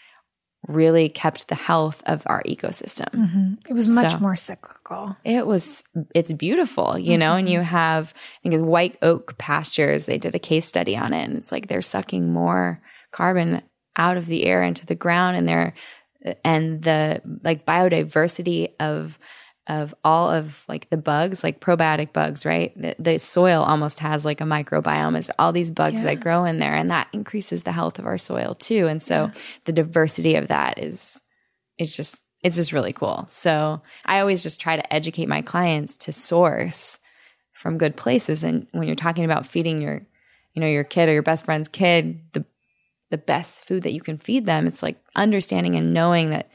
really 0.67 1.09
kept 1.09 1.49
the 1.49 1.55
health 1.55 2.03
of 2.07 2.23
our 2.27 2.43
ecosystem. 2.45 3.09
Mm-hmm. 3.11 3.55
It 3.69 3.75
was 3.75 3.89
much 3.89 4.13
So- 4.13 4.19
more 4.19 4.35
cyclical. 4.35 5.17
It 5.25 5.47
was, 5.47 5.85
it's 6.15 6.33
beautiful, 6.33 6.99
you 6.99 7.19
know, 7.19 7.37
and 7.37 7.49
you 7.49 7.59
mm-hmm. 7.59 7.69
have, 7.69 8.15
I 8.17 8.43
think 8.43 8.55
it's 8.55 8.65
white 8.65 8.97
oak 9.03 9.39
pastures. 9.39 10.07
They 10.07 10.19
did 10.19 10.35
a 10.35 10.41
case 10.41 10.67
study 10.67 10.97
on 10.97 11.13
it 11.13 11.25
and 11.25 11.37
it's 11.37 11.53
like 11.53 11.69
they're 11.69 11.83
sucking 11.83 12.33
more 12.33 12.81
carbon 13.13 13.63
out 13.97 14.17
of 14.17 14.27
the 14.27 14.45
air 14.47 14.63
into 14.63 14.85
the 14.87 14.95
ground 14.95 15.37
and 15.37 15.47
they're, 15.47 15.75
and 16.45 16.83
the 16.83 17.21
like 17.43 17.67
biodiversity 17.67 18.73
of, 18.81 19.19
of 19.67 19.95
all 20.05 20.31
of 20.31 20.65
like 20.69 20.89
the 20.91 20.97
bugs, 20.97 21.43
like 21.43 21.61
probiotic 21.61 22.13
bugs, 22.13 22.47
right? 22.47 22.73
The, 22.81 22.95
the 22.99 23.19
soil 23.19 23.63
almost 23.63 23.99
has 24.01 24.25
like 24.25 24.41
a 24.41 24.45
microbiome. 24.45 25.17
It's 25.17 25.31
all 25.39 25.53
these 25.53 25.71
bugs 25.71 26.03
that 26.03 26.21
grow 26.21 26.45
in 26.45 26.59
there 26.59 26.75
and 26.75 26.91
that 26.91 27.09
increases 27.13 27.65
the 27.65 27.73
health 27.73 27.99
of 27.99 28.07
our 28.07 28.19
soil 28.19 28.55
too. 28.55 28.87
And 28.87 29.03
so 29.03 29.31
the 29.65 29.73
diversity 29.73 30.37
of 30.37 30.49
that 30.49 30.79
is, 30.79 31.21
it's 31.79 31.97
just 31.97 32.23
it's 32.43 32.57
just 32.57 32.73
really 32.73 32.93
cool. 32.93 33.27
So 33.29 33.83
I 34.05 34.21
always 34.21 34.43
just 34.43 34.61
try 34.61 34.77
to 34.77 34.95
educate 34.95 35.29
my 35.29 35.43
clients 35.43 35.97
to 35.99 36.13
source 36.13 37.01
from 37.53 37.79
good 37.79 37.97
places. 37.97 38.45
And 38.45 38.69
when 38.73 38.87
you're 38.87 38.95
talking 38.95 39.25
about 39.25 39.49
feeding 39.49 39.81
your, 39.83 40.07
you 40.55 40.61
know, 40.61 40.69
your 40.69 40.85
kid 40.85 41.09
or 41.09 41.13
your 41.13 41.23
best 41.23 41.45
friend's 41.45 41.67
kid 41.67 42.21
the 42.35 42.45
the 43.11 43.19
best 43.19 43.65
food 43.65 43.83
that 43.85 43.93
you 43.93 44.01
can 44.01 44.19
feed 44.19 44.47
them, 44.47 44.67
it's 44.67 44.83
like 44.83 44.97
understanding 45.15 45.77
and 45.77 45.95
knowing 45.95 46.31
that 46.31 46.49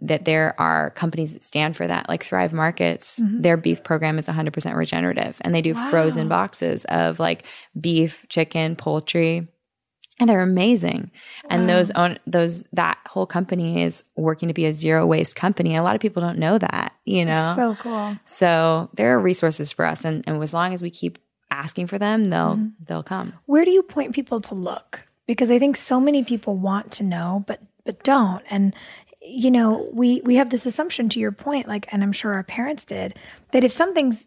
that 0.00 0.26
there 0.26 0.54
are 0.60 0.90
companies 0.90 1.32
that 1.32 1.42
stand 1.42 1.76
for 1.76 1.86
that, 1.86 2.08
like 2.08 2.22
Thrive 2.22 2.52
Markets. 2.52 3.18
Mm-hmm. 3.18 3.40
Their 3.40 3.56
beef 3.56 3.82
program 3.82 4.18
is 4.18 4.26
100% 4.26 4.76
regenerative, 4.76 5.38
and 5.40 5.54
they 5.54 5.62
do 5.62 5.74
frozen 5.74 6.28
boxes 6.28 6.84
of 6.86 7.18
like 7.18 7.44
beef, 7.80 8.26
chicken, 8.28 8.76
poultry, 8.76 9.48
and 10.20 10.28
they're 10.28 10.42
amazing. 10.42 11.10
And 11.50 11.68
those 11.68 11.90
own 11.92 12.18
those 12.26 12.64
that 12.72 12.98
whole 13.06 13.26
company 13.26 13.82
is 13.82 14.04
working 14.16 14.48
to 14.48 14.54
be 14.54 14.66
a 14.66 14.72
zero 14.72 15.06
waste 15.06 15.34
company. 15.34 15.76
A 15.76 15.82
lot 15.82 15.96
of 15.96 16.00
people 16.00 16.22
don't 16.22 16.38
know 16.38 16.58
that, 16.58 16.92
you 17.04 17.24
know. 17.24 17.54
So 17.56 17.76
cool. 17.80 18.16
So 18.24 18.90
there 18.94 19.14
are 19.14 19.18
resources 19.18 19.72
for 19.72 19.84
us, 19.84 20.04
and, 20.04 20.22
and 20.26 20.40
as 20.42 20.54
long 20.54 20.72
as 20.72 20.82
we 20.82 20.90
keep 20.90 21.18
asking 21.50 21.86
for 21.88 21.98
them, 21.98 22.24
they'll 22.24 22.56
mm-hmm. 22.56 22.68
they'll 22.86 23.02
come. 23.02 23.32
Where 23.46 23.64
do 23.64 23.70
you 23.70 23.82
point 23.82 24.14
people 24.14 24.40
to 24.42 24.54
look? 24.54 25.06
Because 25.26 25.50
I 25.50 25.58
think 25.58 25.76
so 25.76 26.00
many 26.00 26.22
people 26.22 26.56
want 26.56 26.92
to 26.92 27.04
know, 27.04 27.44
but 27.46 27.60
but 27.84 28.02
don't. 28.02 28.42
And 28.50 28.74
you 29.22 29.50
know, 29.50 29.88
we 29.92 30.20
we 30.22 30.36
have 30.36 30.50
this 30.50 30.66
assumption 30.66 31.08
to 31.10 31.20
your 31.20 31.32
point, 31.32 31.66
like, 31.66 31.86
and 31.92 32.02
I'm 32.02 32.12
sure 32.12 32.34
our 32.34 32.42
parents 32.42 32.84
did, 32.84 33.18
that 33.52 33.64
if 33.64 33.72
something's 33.72 34.26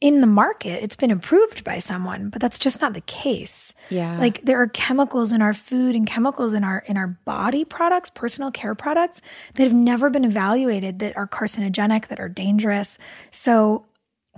in 0.00 0.20
the 0.20 0.26
market, 0.26 0.82
it's 0.82 0.96
been 0.96 1.10
approved 1.10 1.64
by 1.64 1.78
someone, 1.78 2.28
but 2.28 2.40
that's 2.40 2.58
just 2.58 2.82
not 2.82 2.92
the 2.92 3.00
case. 3.02 3.72
Yeah. 3.88 4.18
Like 4.18 4.44
there 4.44 4.60
are 4.60 4.68
chemicals 4.68 5.32
in 5.32 5.40
our 5.40 5.54
food 5.54 5.94
and 5.94 6.06
chemicals 6.06 6.52
in 6.52 6.64
our 6.64 6.84
in 6.86 6.96
our 6.96 7.18
body 7.24 7.64
products, 7.64 8.10
personal 8.10 8.50
care 8.50 8.74
products 8.74 9.22
that 9.54 9.64
have 9.64 9.72
never 9.72 10.10
been 10.10 10.24
evaluated 10.24 10.98
that 10.98 11.16
are 11.16 11.26
carcinogenic, 11.26 12.08
that 12.08 12.20
are 12.20 12.28
dangerous. 12.28 12.98
So 13.30 13.86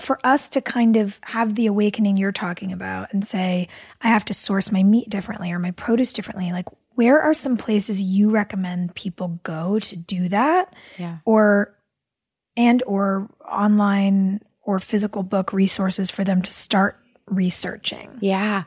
for 0.03 0.19
us 0.25 0.49
to 0.51 0.61
kind 0.61 0.97
of 0.97 1.19
have 1.23 1.55
the 1.55 1.67
awakening 1.67 2.17
you're 2.17 2.33
talking 2.33 2.73
about 2.73 3.13
and 3.13 3.27
say, 3.27 3.69
I 4.01 4.09
have 4.09 4.25
to 4.27 4.35
source 4.35 4.73
my 4.73 4.83
meat 4.83 5.11
differently 5.11 5.53
or 5.53 5.59
my 5.59 5.71
produce 5.71 6.13
differently, 6.13 6.53
like 6.53 6.67
where 6.95 7.21
are 7.21 7.35
some 7.35 7.57
places 7.57 8.03
you 8.03 8.31
recommend 8.31 8.95
people 8.95 9.39
go 9.45 9.79
to 9.79 9.97
do 9.97 10.29
that? 10.31 10.75
Yeah. 10.99 11.19
Or 11.25 11.75
and 12.57 12.83
or 12.87 13.31
online 13.49 14.43
or 14.63 14.81
physical 14.81 15.23
book 15.23 15.53
resources 15.53 16.11
for 16.11 16.25
them 16.25 16.43
to 16.43 16.53
start 16.53 16.99
researching. 17.31 18.19
Yeah. 18.21 18.65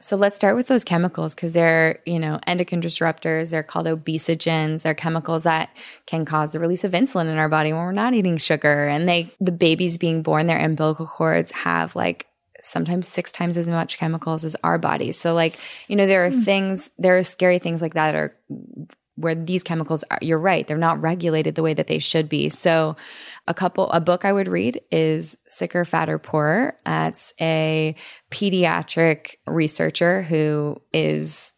So 0.00 0.16
let's 0.16 0.36
start 0.36 0.56
with 0.56 0.66
those 0.66 0.84
chemicals 0.84 1.34
because 1.34 1.52
they're, 1.52 2.00
you 2.06 2.18
know, 2.18 2.40
endocrine 2.46 2.82
disruptors. 2.82 3.50
They're 3.50 3.62
called 3.62 3.86
obesogens. 3.86 4.82
They're 4.82 4.94
chemicals 4.94 5.42
that 5.44 5.76
can 6.06 6.24
cause 6.24 6.52
the 6.52 6.60
release 6.60 6.84
of 6.84 6.92
insulin 6.92 7.26
in 7.26 7.38
our 7.38 7.48
body 7.48 7.72
when 7.72 7.82
we're 7.82 7.92
not 7.92 8.14
eating 8.14 8.36
sugar. 8.36 8.86
And 8.88 9.08
they, 9.08 9.32
the 9.40 9.52
babies 9.52 9.98
being 9.98 10.22
born, 10.22 10.46
their 10.46 10.64
umbilical 10.64 11.06
cords 11.06 11.52
have 11.52 11.94
like 11.96 12.26
sometimes 12.62 13.08
six 13.08 13.32
times 13.32 13.56
as 13.56 13.68
much 13.68 13.98
chemicals 13.98 14.44
as 14.44 14.56
our 14.62 14.78
bodies. 14.78 15.18
So 15.18 15.34
like, 15.34 15.58
you 15.88 15.96
know, 15.96 16.06
there 16.06 16.26
are 16.26 16.30
hmm. 16.30 16.42
things, 16.42 16.90
there 16.98 17.16
are 17.16 17.24
scary 17.24 17.58
things 17.58 17.82
like 17.82 17.94
that 17.94 18.14
are 18.14 18.36
where 19.20 19.34
these 19.34 19.62
chemicals 19.62 20.04
are, 20.10 20.18
you're 20.22 20.38
right, 20.38 20.66
they're 20.66 20.78
not 20.78 21.00
regulated 21.00 21.54
the 21.54 21.62
way 21.62 21.74
that 21.74 21.86
they 21.86 21.98
should 21.98 22.28
be. 22.28 22.48
So 22.48 22.96
a 23.46 23.54
couple, 23.54 23.90
a 23.90 24.00
book 24.00 24.24
I 24.24 24.32
would 24.32 24.48
read 24.48 24.80
is 24.90 25.38
Sicker, 25.46 25.84
Fatter, 25.84 26.18
Poorer. 26.18 26.76
That's 26.84 27.32
a 27.40 27.94
pediatric 28.30 29.36
researcher 29.46 30.22
who 30.22 30.76
is 30.92 31.52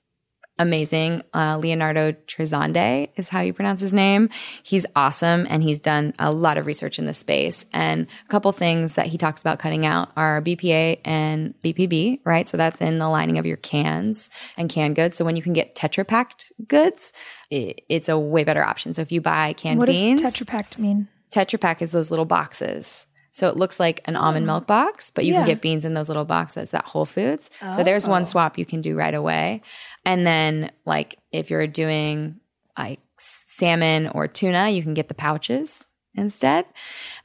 amazing. 0.59 1.23
Uh, 1.35 1.59
Leonardo 1.59 2.13
Trasande 2.13 3.11
is 3.17 3.29
how 3.29 3.41
you 3.41 3.53
pronounce 3.53 3.81
his 3.81 3.93
name. 3.95 4.29
He's 4.63 4.87
awesome 4.95 5.47
and 5.49 5.63
he's 5.63 5.81
done 5.81 6.15
a 6.19 6.31
lot 6.31 6.59
of 6.59 6.67
research 6.67 6.99
in 6.99 7.07
this 7.07 7.19
space. 7.19 7.67
And 7.73 8.07
a 8.25 8.29
couple 8.29 8.53
things 8.53 8.95
that 8.95 9.07
he 9.07 9.19
talks 9.19 9.41
about 9.41 9.59
cutting 9.59 9.87
out 9.87 10.11
are 10.17 10.43
BPA 10.43 11.01
and 11.05 11.55
BPB, 11.63 12.21
right? 12.25 12.49
So 12.49 12.57
that's 12.57 12.81
in 12.81 12.99
the 12.99 13.09
lining 13.09 13.39
of 13.39 13.47
your 13.47 13.57
cans 13.57 14.31
and 14.57 14.69
canned 14.69 14.97
goods. 14.97 15.17
So 15.17 15.25
when 15.25 15.37
you 15.37 15.43
can 15.43 15.53
get 15.53 15.75
Tetra 15.75 16.07
packed 16.07 16.53
goods, 16.67 17.13
it, 17.51 17.83
it's 17.89 18.09
a 18.09 18.19
way 18.19 18.45
better 18.45 18.65
option. 18.65 18.95
So 18.95 19.03
if 19.03 19.13
you 19.13 19.21
buy 19.21 19.55
canned 19.55 19.79
What 19.79 19.89
beans, 19.89 20.21
does 20.21 20.35
Tetra 20.35 20.47
Pak 20.47 20.79
mean? 20.79 21.09
Tetra 21.31 21.61
Pak 21.61 21.83
is 21.83 21.93
those 21.93 22.11
little 22.11 22.27
boxes. 22.27 23.07
So 23.33 23.49
it 23.49 23.57
looks 23.57 23.81
like 23.81 24.01
an 24.05 24.15
almond 24.15 24.43
mm-hmm. 24.43 24.53
milk 24.53 24.67
box, 24.67 25.11
but 25.11 25.25
you 25.25 25.33
Yeah. 25.33 25.41
can 25.41 25.47
get 25.47 25.61
beans 25.63 25.85
in 25.85 25.95
those 25.95 26.09
little 26.09 26.25
boxes 26.25 26.75
at 26.75 26.85
Whole 26.85 27.07
Foods. 27.07 27.51
So 27.73 27.83
there's 27.83 28.07
one 28.07 28.23
oh. 28.23 28.27
swap 28.27 28.59
you 28.59 28.67
can 28.67 28.83
do 28.83 28.95
right 28.95 29.15
away. 29.15 29.63
And 30.05 30.27
then 30.27 30.71
like 30.85 31.17
if 31.33 31.51
you're 31.51 31.67
doing 31.67 32.41
like 32.79 33.01
salmon 33.19 34.09
or 34.09 34.29
tuna, 34.29 34.71
you 34.71 34.83
can 34.83 34.95
get 34.95 35.09
the 35.09 35.15
pouches 35.15 35.87
instead. 36.15 36.67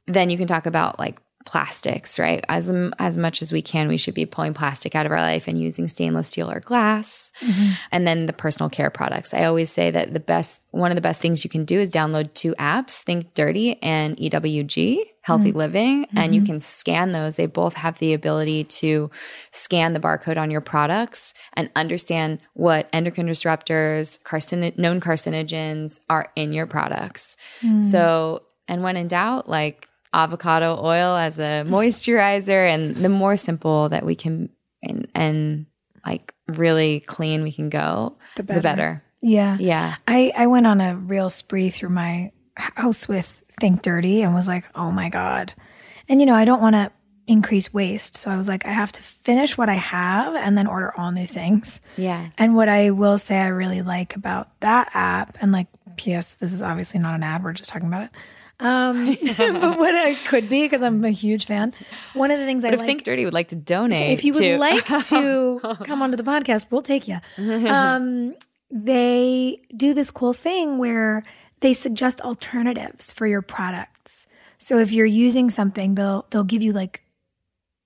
Then 0.05 0.29
you 0.29 0.37
can 0.37 0.47
talk 0.47 0.65
about 0.65 0.97
like 0.97 1.19
plastics, 1.47 2.19
right? 2.19 2.43
As 2.49 2.69
as 2.99 3.17
much 3.17 3.41
as 3.41 3.53
we 3.53 3.61
can, 3.61 3.87
we 3.87 3.95
should 3.95 4.13
be 4.13 4.25
pulling 4.25 4.53
plastic 4.53 4.95
out 4.95 5.05
of 5.05 5.13
our 5.13 5.21
life 5.21 5.47
and 5.47 5.59
using 5.59 5.87
stainless 5.87 6.27
steel 6.27 6.51
or 6.51 6.59
glass. 6.59 7.31
Mm-hmm. 7.39 7.71
And 7.89 8.05
then 8.05 8.25
the 8.25 8.33
personal 8.33 8.69
care 8.69 8.89
products. 8.89 9.33
I 9.33 9.45
always 9.45 9.71
say 9.71 9.89
that 9.89 10.13
the 10.13 10.19
best 10.19 10.65
one 10.71 10.91
of 10.91 10.95
the 10.95 11.01
best 11.01 11.21
things 11.21 11.45
you 11.45 11.49
can 11.49 11.63
do 11.63 11.79
is 11.79 11.89
download 11.89 12.33
two 12.33 12.53
apps, 12.59 13.01
Think 13.01 13.33
Dirty 13.33 13.81
and 13.81 14.17
EWG, 14.17 14.99
Healthy 15.21 15.49
mm-hmm. 15.49 15.57
Living, 15.57 16.03
mm-hmm. 16.03 16.17
and 16.17 16.35
you 16.35 16.43
can 16.43 16.59
scan 16.59 17.13
those. 17.13 17.37
They 17.37 17.45
both 17.45 17.75
have 17.75 17.97
the 17.99 18.13
ability 18.13 18.65
to 18.65 19.09
scan 19.51 19.93
the 19.93 20.01
barcode 20.01 20.37
on 20.37 20.51
your 20.51 20.59
products 20.59 21.33
and 21.53 21.69
understand 21.77 22.39
what 22.55 22.89
endocrine 22.91 23.27
disruptors, 23.27 24.21
carcin- 24.21 24.77
known 24.77 24.99
carcinogens 24.99 26.01
are 26.09 26.29
in 26.35 26.51
your 26.51 26.67
products. 26.67 27.37
Mm. 27.61 27.81
So, 27.81 28.43
and 28.67 28.83
when 28.83 28.97
in 28.97 29.07
doubt, 29.07 29.47
like 29.47 29.87
avocado 30.13 30.79
oil 30.81 31.15
as 31.15 31.39
a 31.39 31.63
moisturizer 31.67 32.67
and 32.67 32.95
the 33.03 33.09
more 33.09 33.35
simple 33.35 33.89
that 33.89 34.05
we 34.05 34.15
can 34.15 34.49
and, 34.83 35.07
and 35.13 35.65
like 36.05 36.33
really 36.47 37.01
clean 37.01 37.43
we 37.43 37.51
can 37.51 37.69
go 37.69 38.17
the 38.35 38.43
better. 38.43 38.59
the 38.59 38.63
better. 38.63 39.03
yeah. 39.21 39.57
Yeah. 39.59 39.95
I 40.07 40.31
i 40.35 40.47
went 40.47 40.67
on 40.67 40.79
a 40.81 40.95
real 40.95 41.29
spree 41.29 41.69
through 41.69 41.89
my 41.89 42.31
house 42.55 43.07
with 43.07 43.43
think 43.59 43.81
dirty 43.81 44.21
and 44.21 44.33
was 44.33 44.47
like 44.47 44.65
oh 44.75 44.91
my 44.91 45.09
god. 45.09 45.53
And 46.07 46.19
you 46.19 46.25
know 46.25 46.35
i 46.35 46.45
don't 46.45 46.61
want 46.61 46.75
to 46.75 46.91
increase 47.27 47.73
waste 47.73 48.15
so 48.15 48.31
i 48.31 48.37
was 48.37 48.47
like 48.47 48.65
i 48.65 48.71
have 48.71 48.93
to 48.93 49.03
finish 49.03 49.57
what 49.57 49.67
i 49.67 49.73
have 49.73 50.33
and 50.35 50.57
then 50.57 50.65
order 50.67 50.93
all 50.97 51.11
new 51.11 51.27
things. 51.27 51.81
Yeah. 51.97 52.29
And 52.37 52.55
what 52.55 52.69
i 52.69 52.91
will 52.91 53.17
say 53.17 53.37
i 53.37 53.47
really 53.47 53.81
like 53.81 54.15
about 54.15 54.57
that 54.61 54.89
app 54.93 55.37
and 55.41 55.51
like 55.51 55.67
ps 55.97 56.35
this 56.35 56.53
is 56.53 56.61
obviously 56.61 56.99
not 57.01 57.15
an 57.15 57.23
ad 57.23 57.43
we're 57.43 57.51
just 57.53 57.69
talking 57.69 57.87
about 57.87 58.03
it 58.03 58.11
um, 58.59 59.17
but 59.37 59.77
what 59.77 59.95
I 59.95 60.15
could 60.25 60.49
be 60.49 60.63
because 60.63 60.81
I'm 60.81 61.03
a 61.03 61.11
huge 61.11 61.45
fan. 61.45 61.73
One 62.13 62.31
of 62.31 62.39
the 62.39 62.45
things 62.45 62.63
but 62.63 62.71
I 62.71 62.73
if 62.73 62.79
like, 62.79 62.87
Think 62.87 63.03
Dirty 63.03 63.25
would 63.25 63.33
like 63.33 63.49
to 63.49 63.55
donate, 63.55 64.13
if 64.13 64.23
you 64.23 64.33
would 64.33 64.39
to- 64.39 64.57
like 64.59 64.85
to 64.85 65.59
come 65.83 66.01
onto 66.01 66.17
the 66.17 66.23
podcast, 66.23 66.67
we'll 66.69 66.81
take 66.81 67.07
you. 67.07 67.19
Um, 67.37 68.35
they 68.69 69.61
do 69.75 69.93
this 69.93 70.11
cool 70.11 70.33
thing 70.33 70.77
where 70.77 71.23
they 71.61 71.73
suggest 71.73 72.21
alternatives 72.21 73.11
for 73.11 73.27
your 73.27 73.41
products. 73.41 74.27
So 74.57 74.79
if 74.79 74.91
you're 74.91 75.05
using 75.05 75.49
something, 75.49 75.95
they'll 75.95 76.25
they'll 76.31 76.43
give 76.43 76.63
you 76.63 76.73
like 76.73 77.03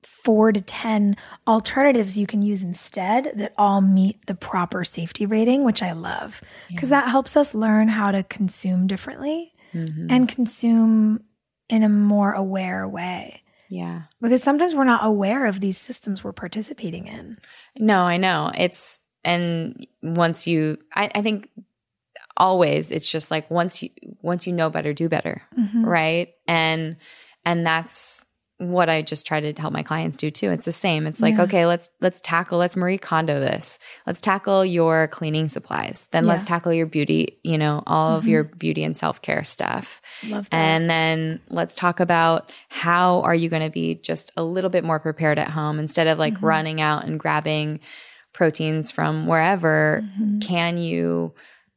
four 0.03 0.51
to 0.51 0.61
10 0.61 1.15
alternatives 1.47 2.17
you 2.17 2.25
can 2.25 2.41
use 2.41 2.63
instead 2.63 3.33
that 3.35 3.53
all 3.55 3.81
meet 3.81 4.25
the 4.25 4.33
proper 4.33 4.83
safety 4.83 5.25
rating, 5.25 5.63
which 5.63 5.83
I 5.83 5.91
love 5.91 6.41
because 6.69 6.89
yeah. 6.89 7.01
that 7.01 7.09
helps 7.09 7.35
us 7.35 7.53
learn 7.53 7.89
how 7.89 8.11
to 8.11 8.23
consume 8.23 8.87
differently 8.87 9.53
mm-hmm. 9.73 10.07
and 10.09 10.27
consume 10.29 11.23
in 11.69 11.83
a 11.83 11.89
more 11.89 12.33
aware 12.33 12.87
way. 12.87 13.41
Yeah. 13.69 14.03
Because 14.21 14.43
sometimes 14.43 14.75
we're 14.75 14.83
not 14.83 15.05
aware 15.05 15.45
of 15.45 15.61
these 15.61 15.77
systems 15.77 16.23
we're 16.23 16.33
participating 16.33 17.07
in. 17.07 17.37
No, 17.77 18.01
I 18.01 18.17
know. 18.17 18.51
It's, 18.57 19.01
and 19.23 19.87
once 20.03 20.45
you, 20.45 20.77
I, 20.93 21.09
I 21.15 21.21
think 21.21 21.49
always 22.35 22.91
it's 22.91 23.09
just 23.09 23.31
like 23.31 23.49
once 23.49 23.81
you, 23.81 23.89
once 24.21 24.45
you 24.45 24.51
know 24.53 24.69
better, 24.69 24.93
do 24.93 25.07
better. 25.07 25.41
Mm-hmm. 25.57 25.85
Right. 25.85 26.33
And, 26.47 26.97
and 27.45 27.65
that's, 27.65 28.25
what 28.61 28.89
I 28.89 29.01
just 29.01 29.25
try 29.25 29.39
to 29.39 29.59
help 29.59 29.73
my 29.73 29.81
clients 29.83 30.17
do 30.17 30.29
too. 30.29 30.51
It's 30.51 30.65
the 30.65 30.71
same. 30.71 31.07
It's 31.07 31.21
like, 31.21 31.35
yeah. 31.35 31.43
okay, 31.43 31.65
let's 31.65 31.89
let's 31.99 32.21
tackle, 32.21 32.59
let's 32.59 32.77
Marie 32.77 32.97
Kondo 32.97 33.39
this. 33.39 33.79
Let's 34.05 34.21
tackle 34.21 34.63
your 34.63 35.07
cleaning 35.07 35.49
supplies. 35.49 36.07
Then 36.11 36.25
yeah. 36.25 36.33
let's 36.33 36.45
tackle 36.45 36.71
your 36.71 36.85
beauty, 36.85 37.39
you 37.43 37.57
know, 37.57 37.81
all 37.87 38.11
mm-hmm. 38.11 38.19
of 38.19 38.27
your 38.27 38.43
beauty 38.43 38.83
and 38.83 38.95
self-care 38.95 39.43
stuff. 39.43 40.01
And 40.51 40.89
then 40.89 41.41
let's 41.49 41.73
talk 41.73 41.99
about 41.99 42.51
how 42.69 43.21
are 43.21 43.35
you 43.35 43.49
going 43.49 43.63
to 43.63 43.71
be 43.71 43.95
just 43.95 44.31
a 44.37 44.43
little 44.43 44.69
bit 44.69 44.83
more 44.83 44.99
prepared 44.99 45.39
at 45.39 45.49
home 45.49 45.79
instead 45.79 46.07
of 46.07 46.19
like 46.19 46.35
mm-hmm. 46.35 46.45
running 46.45 46.81
out 46.81 47.05
and 47.05 47.19
grabbing 47.19 47.79
proteins 48.33 48.91
from 48.91 49.25
wherever. 49.27 50.03
Mm-hmm. 50.03 50.39
Can 50.39 50.77
you 50.77 51.33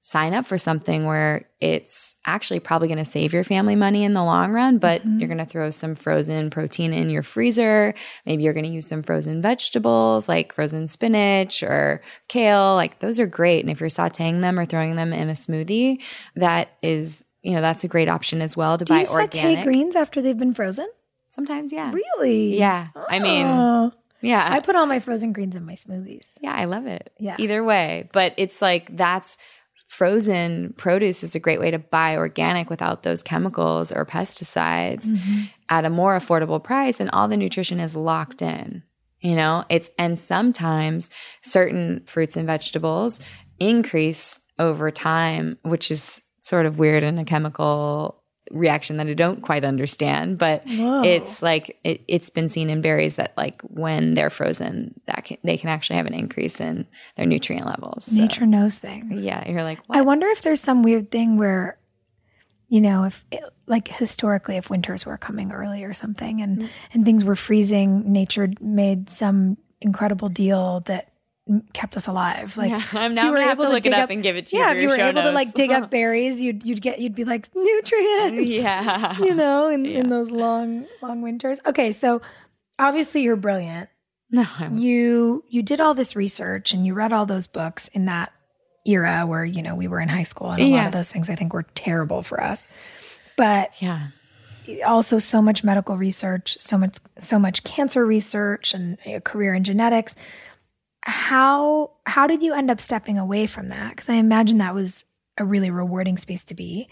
sign 0.06 0.34
up 0.34 0.44
for 0.44 0.58
something 0.58 1.06
where 1.06 1.48
it's 1.62 2.16
actually 2.26 2.60
probably 2.60 2.86
going 2.86 2.98
to 2.98 3.06
save 3.06 3.32
your 3.32 3.42
family 3.42 3.74
money 3.74 4.04
in 4.04 4.12
the 4.12 4.22
long 4.22 4.52
run, 4.52 4.76
but 4.76 5.00
mm-hmm. 5.00 5.18
you're 5.18 5.28
going 5.28 5.38
to 5.38 5.46
throw 5.46 5.70
some 5.70 5.94
frozen 5.94 6.50
protein 6.50 6.92
in 6.92 7.08
your 7.08 7.22
freezer. 7.22 7.94
Maybe 8.26 8.42
you're 8.42 8.52
going 8.52 8.66
to 8.66 8.70
use 8.70 8.86
some 8.86 9.02
frozen 9.02 9.40
vegetables 9.40 10.28
like 10.28 10.54
frozen 10.54 10.88
spinach 10.88 11.62
or 11.62 12.02
kale. 12.28 12.74
Like 12.74 12.98
those 12.98 13.18
are 13.18 13.26
great. 13.26 13.64
And 13.64 13.70
if 13.70 13.80
you're 13.80 13.88
sauteing 13.88 14.42
them 14.42 14.58
or 14.58 14.66
throwing 14.66 14.96
them 14.96 15.14
in 15.14 15.30
a 15.30 15.32
smoothie, 15.32 16.02
that 16.36 16.76
is, 16.82 17.24
you 17.40 17.52
know, 17.52 17.62
that's 17.62 17.82
a 17.82 17.88
great 17.88 18.10
option 18.10 18.42
as 18.42 18.58
well 18.58 18.76
to 18.76 18.84
Do 18.84 18.92
buy 18.92 19.00
you 19.00 19.06
organic. 19.06 19.56
saute 19.56 19.64
greens 19.64 19.96
after 19.96 20.20
they've 20.20 20.36
been 20.36 20.52
frozen? 20.52 20.88
Sometimes, 21.30 21.72
yeah. 21.72 21.90
Really? 21.90 22.58
Yeah. 22.58 22.88
Oh. 22.94 23.06
I 23.08 23.20
mean, 23.20 23.90
yeah. 24.20 24.52
I 24.52 24.60
put 24.60 24.76
all 24.76 24.84
my 24.84 24.98
frozen 24.98 25.32
greens 25.32 25.56
in 25.56 25.64
my 25.64 25.76
smoothies. 25.76 26.26
Yeah, 26.42 26.52
I 26.52 26.66
love 26.66 26.84
it. 26.84 27.10
Yeah. 27.18 27.36
Either 27.38 27.64
way. 27.64 28.10
But 28.12 28.34
it's 28.36 28.60
like 28.60 28.94
that's 28.94 29.38
frozen 29.94 30.74
produce 30.76 31.22
is 31.22 31.36
a 31.36 31.38
great 31.38 31.60
way 31.60 31.70
to 31.70 31.78
buy 31.78 32.16
organic 32.16 32.68
without 32.68 33.04
those 33.04 33.22
chemicals 33.22 33.92
or 33.92 34.04
pesticides 34.04 35.12
mm-hmm. 35.12 35.42
at 35.68 35.84
a 35.84 35.90
more 35.90 36.18
affordable 36.18 36.60
price 36.60 36.98
and 36.98 37.08
all 37.12 37.28
the 37.28 37.36
nutrition 37.36 37.78
is 37.78 37.94
locked 37.94 38.42
in 38.42 38.82
you 39.20 39.36
know 39.36 39.64
it's 39.68 39.90
and 39.96 40.18
sometimes 40.18 41.10
certain 41.42 42.02
fruits 42.06 42.36
and 42.36 42.44
vegetables 42.44 43.20
increase 43.60 44.40
over 44.58 44.90
time 44.90 45.56
which 45.62 45.92
is 45.92 46.22
sort 46.40 46.66
of 46.66 46.76
weird 46.76 47.04
in 47.04 47.16
a 47.16 47.24
chemical 47.24 48.20
reaction 48.50 48.98
that 48.98 49.06
I 49.06 49.14
don't 49.14 49.42
quite 49.42 49.64
understand, 49.64 50.38
but 50.38 50.66
Whoa. 50.66 51.02
it's 51.02 51.42
like 51.42 51.78
it, 51.84 52.02
has 52.10 52.30
been 52.30 52.48
seen 52.48 52.68
in 52.68 52.82
berries 52.82 53.16
that 53.16 53.32
like 53.36 53.62
when 53.62 54.14
they're 54.14 54.30
frozen, 54.30 55.00
that 55.06 55.24
can, 55.24 55.38
they 55.42 55.56
can 55.56 55.70
actually 55.70 55.96
have 55.96 56.06
an 56.06 56.14
increase 56.14 56.60
in 56.60 56.86
their 57.16 57.26
nutrient 57.26 57.66
levels. 57.66 58.04
So, 58.04 58.22
Nature 58.22 58.46
knows 58.46 58.78
things. 58.78 59.24
Yeah, 59.24 59.48
you're 59.48 59.62
like, 59.62 59.80
what? 59.86 59.98
I 59.98 60.02
wonder 60.02 60.26
if 60.28 60.42
there's 60.42 60.60
some 60.60 60.82
weird 60.82 61.10
thing 61.10 61.38
where, 61.38 61.78
you 62.68 62.80
know, 62.80 63.04
if 63.04 63.24
it, 63.30 63.42
like 63.66 63.88
historically, 63.88 64.56
if 64.56 64.68
winters 64.68 65.06
were 65.06 65.16
coming 65.16 65.50
early 65.50 65.84
or 65.84 65.94
something, 65.94 66.42
and 66.42 66.58
mm-hmm. 66.58 66.66
and 66.92 67.04
things 67.04 67.24
were 67.24 67.36
freezing, 67.36 68.12
nature 68.12 68.48
made 68.60 69.08
some 69.08 69.56
incredible 69.80 70.28
deal 70.28 70.80
that 70.80 71.13
kept 71.72 71.96
us 71.96 72.06
alive. 72.06 72.56
Like 72.56 72.70
yeah, 72.70 72.82
I'm 72.92 73.14
now 73.14 73.30
gonna 73.30 73.44
have 73.44 73.58
to, 73.58 73.64
to 73.64 73.68
look 73.70 73.86
it 73.86 73.92
up, 73.92 74.04
up, 74.04 74.10
and 74.10 74.22
give 74.22 74.36
it 74.36 74.46
to 74.46 74.56
you. 74.56 74.62
yeah, 74.62 74.72
if 74.72 74.82
you 74.82 74.88
were 74.88 74.94
able 74.94 75.14
notes. 75.14 75.26
to 75.28 75.32
like 75.32 75.54
dig 75.54 75.70
up 75.70 75.90
berries, 75.90 76.40
you'd 76.40 76.64
you'd 76.64 76.80
get 76.80 77.00
you'd 77.00 77.14
be 77.14 77.24
like 77.24 77.48
nutrients. 77.54 78.50
Yeah, 78.54 79.18
you 79.18 79.34
know, 79.34 79.68
in 79.68 79.84
yeah. 79.84 80.00
in 80.00 80.08
those 80.08 80.30
long 80.30 80.86
long 81.02 81.22
winters. 81.22 81.60
Okay, 81.66 81.92
so 81.92 82.22
obviously 82.78 83.22
you're 83.22 83.36
brilliant. 83.36 83.88
No, 84.30 84.46
you 84.72 85.44
you 85.48 85.62
did 85.62 85.80
all 85.80 85.94
this 85.94 86.16
research 86.16 86.72
and 86.72 86.86
you 86.86 86.94
read 86.94 87.12
all 87.12 87.26
those 87.26 87.46
books 87.46 87.88
in 87.88 88.06
that 88.06 88.32
era 88.86 89.24
where 89.26 89.44
you 89.44 89.62
know 89.62 89.74
we 89.74 89.88
were 89.88 90.00
in 90.00 90.08
high 90.08 90.24
school 90.24 90.50
and 90.50 90.62
a 90.62 90.66
yeah. 90.66 90.76
lot 90.76 90.86
of 90.86 90.92
those 90.92 91.12
things 91.12 91.28
I 91.28 91.34
think 91.34 91.52
were 91.52 91.66
terrible 91.74 92.22
for 92.22 92.42
us. 92.42 92.68
But 93.36 93.70
yeah 93.80 94.08
also 94.84 95.18
so 95.18 95.42
much 95.42 95.62
medical 95.62 95.96
research, 95.96 96.56
so 96.58 96.78
much 96.78 96.96
so 97.18 97.38
much 97.38 97.64
cancer 97.64 98.06
research 98.06 98.72
and 98.74 98.98
a 99.04 99.20
career 99.20 99.54
in 99.54 99.64
genetics 99.64 100.16
how 101.04 101.90
how 102.06 102.26
did 102.26 102.42
you 102.42 102.54
end 102.54 102.70
up 102.70 102.80
stepping 102.80 103.18
away 103.18 103.46
from 103.46 103.68
that? 103.68 103.90
Because 103.90 104.08
i 104.08 104.14
imagine 104.14 104.58
that 104.58 104.74
was 104.74 105.04
a 105.36 105.44
really 105.44 105.70
rewarding 105.70 106.16
space 106.16 106.44
to 106.46 106.54
be. 106.54 106.88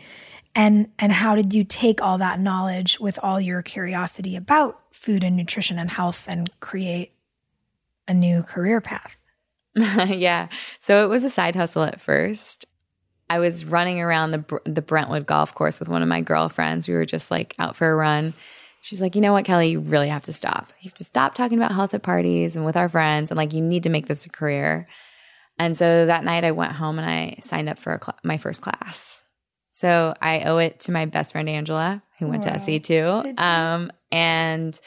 And 0.55 0.89
and 0.99 1.13
how 1.13 1.35
did 1.35 1.55
you 1.55 1.65
take 1.65 2.03
all 2.03 2.19
that 2.19 2.39
knowledge 2.39 3.01
with 3.01 3.19
all 3.23 3.41
your 3.41 3.63
curiosity 3.63 4.37
about 4.37 4.81
food 4.93 5.25
and 5.25 5.35
nutrition 5.35 5.79
and 5.79 5.91
health 5.91 6.27
and 6.29 6.51
create 6.61 7.13
a 8.07 8.15
new 8.15 8.43
career 8.43 8.81
path? 8.81 9.17
Yeah. 10.07 10.49
So 10.81 11.03
it 11.05 11.09
was 11.09 11.25
a 11.25 11.31
side 11.31 11.57
hustle 11.57 11.83
at 11.83 12.01
first. 12.01 12.67
I 13.31 13.39
was 13.39 13.65
running 13.65 13.99
around 13.99 14.33
the 14.33 14.61
the 14.67 14.83
brentwood 14.83 15.25
golf 15.25 15.55
course 15.55 15.81
with 15.81 15.89
one 15.89 16.03
of 16.03 16.09
my 16.09 16.21
girlfriends. 16.21 16.87
We 16.87 16.93
were 16.93 17.07
just 17.07 17.31
like 17.31 17.55
out 17.59 17.77
for 17.77 17.91
a 17.91 17.95
run 17.95 18.35
she's 18.83 19.01
like, 19.01 19.15
you 19.15 19.21
know 19.23 19.33
what, 19.33 19.47
Kelly, 19.47 19.71
you 19.71 19.81
really 19.81 20.09
have 20.09 20.23
to 20.23 20.33
stop. 20.33 20.71
You 20.81 20.89
have 20.89 20.95
to 20.95 21.05
stop 21.05 21.35
talking 21.35 21.57
about 21.57 21.73
health 21.73 21.95
at 21.95 22.03
parties 22.03 22.57
and 22.57 22.65
with 22.67 22.77
our 22.77 22.89
friends, 22.89 23.31
and 23.31 23.39
like, 23.39 23.55
you 23.55 23.63
need 23.63 23.85
to 23.85 23.89
make 23.89 24.09
this 24.09 24.27
a 24.27 24.29
career. 24.29 24.87
And 25.59 25.79
so 25.79 26.07
that 26.07 26.25
night, 26.25 26.45
I 26.45 26.51
went 26.51 26.73
home 26.73 26.99
and 26.99 27.09
I 27.09 27.39
signed 27.41 27.69
up 27.69 27.79
for 27.79 27.99
cl- 28.03 28.19
my 28.23 28.37
first 28.37 28.61
class. 28.61 29.23
So 29.71 30.15
I 30.21 30.41
owe 30.41 30.59
it 30.59 30.81
to 30.81 30.93
my 30.93 31.07
best 31.07 31.33
friend 31.33 31.49
Angela, 31.49 32.03
who 32.19 32.27
went 32.27 32.45
wow. 32.45 32.53
to 32.53 32.61
SE 32.61 32.81
too. 32.81 33.35
Um, 33.39 33.91
and 34.11 34.79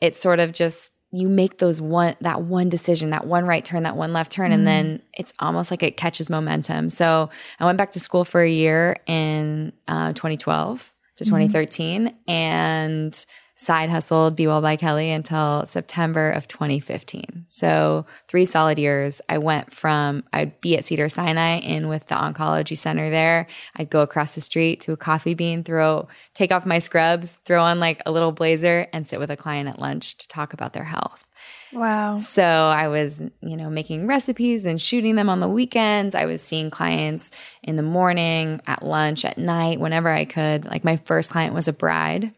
it's 0.00 0.20
sort 0.20 0.40
of 0.40 0.52
just 0.52 0.92
you 1.12 1.28
make 1.28 1.58
those 1.58 1.80
one 1.80 2.14
that 2.20 2.42
one 2.42 2.68
decision, 2.68 3.10
that 3.10 3.26
one 3.26 3.44
right 3.44 3.64
turn, 3.64 3.82
that 3.82 3.96
one 3.96 4.12
left 4.12 4.30
turn, 4.30 4.52
mm. 4.52 4.54
and 4.54 4.66
then 4.66 5.02
it's 5.14 5.32
almost 5.40 5.70
like 5.70 5.82
it 5.82 5.96
catches 5.96 6.30
momentum. 6.30 6.88
So 6.88 7.30
I 7.58 7.64
went 7.64 7.78
back 7.78 7.92
to 7.92 8.00
school 8.00 8.24
for 8.24 8.40
a 8.40 8.50
year 8.50 8.96
in 9.06 9.72
uh, 9.88 10.12
2012 10.12 10.92
to 11.20 11.26
2013 11.26 12.06
mm-hmm. 12.06 12.30
and 12.30 13.26
side 13.60 13.90
hustled 13.90 14.36
Be 14.36 14.46
Well 14.46 14.62
by 14.62 14.76
Kelly 14.76 15.10
until 15.10 15.66
September 15.66 16.30
of 16.30 16.48
2015. 16.48 17.44
So 17.46 18.06
three 18.26 18.46
solid 18.46 18.78
years. 18.78 19.20
I 19.28 19.36
went 19.36 19.74
from, 19.74 20.24
I'd 20.32 20.58
be 20.62 20.78
at 20.78 20.86
Cedar 20.86 21.10
Sinai 21.10 21.58
in 21.58 21.88
with 21.88 22.06
the 22.06 22.14
oncology 22.14 22.76
center 22.76 23.10
there. 23.10 23.46
I'd 23.76 23.90
go 23.90 24.00
across 24.00 24.34
the 24.34 24.40
street 24.40 24.80
to 24.82 24.92
a 24.92 24.96
coffee 24.96 25.34
bean, 25.34 25.62
throw, 25.62 26.08
take 26.32 26.52
off 26.52 26.64
my 26.64 26.78
scrubs, 26.78 27.38
throw 27.44 27.62
on 27.62 27.80
like 27.80 28.00
a 28.06 28.10
little 28.10 28.32
blazer 28.32 28.86
and 28.94 29.06
sit 29.06 29.18
with 29.18 29.30
a 29.30 29.36
client 29.36 29.68
at 29.68 29.78
lunch 29.78 30.16
to 30.16 30.28
talk 30.28 30.54
about 30.54 30.72
their 30.72 30.84
health. 30.84 31.26
Wow. 31.74 32.16
So 32.16 32.42
I 32.42 32.88
was, 32.88 33.22
you 33.42 33.58
know, 33.58 33.68
making 33.68 34.06
recipes 34.06 34.64
and 34.64 34.80
shooting 34.80 35.16
them 35.16 35.28
on 35.28 35.40
the 35.40 35.48
weekends. 35.48 36.14
I 36.14 36.24
was 36.24 36.42
seeing 36.42 36.70
clients 36.70 37.30
in 37.62 37.76
the 37.76 37.82
morning, 37.82 38.62
at 38.66 38.82
lunch, 38.82 39.26
at 39.26 39.36
night, 39.36 39.80
whenever 39.80 40.08
I 40.08 40.24
could. 40.24 40.64
Like 40.64 40.82
my 40.82 40.96
first 40.96 41.30
client 41.30 41.54
was 41.54 41.68
a 41.68 41.74
bride 41.74 42.32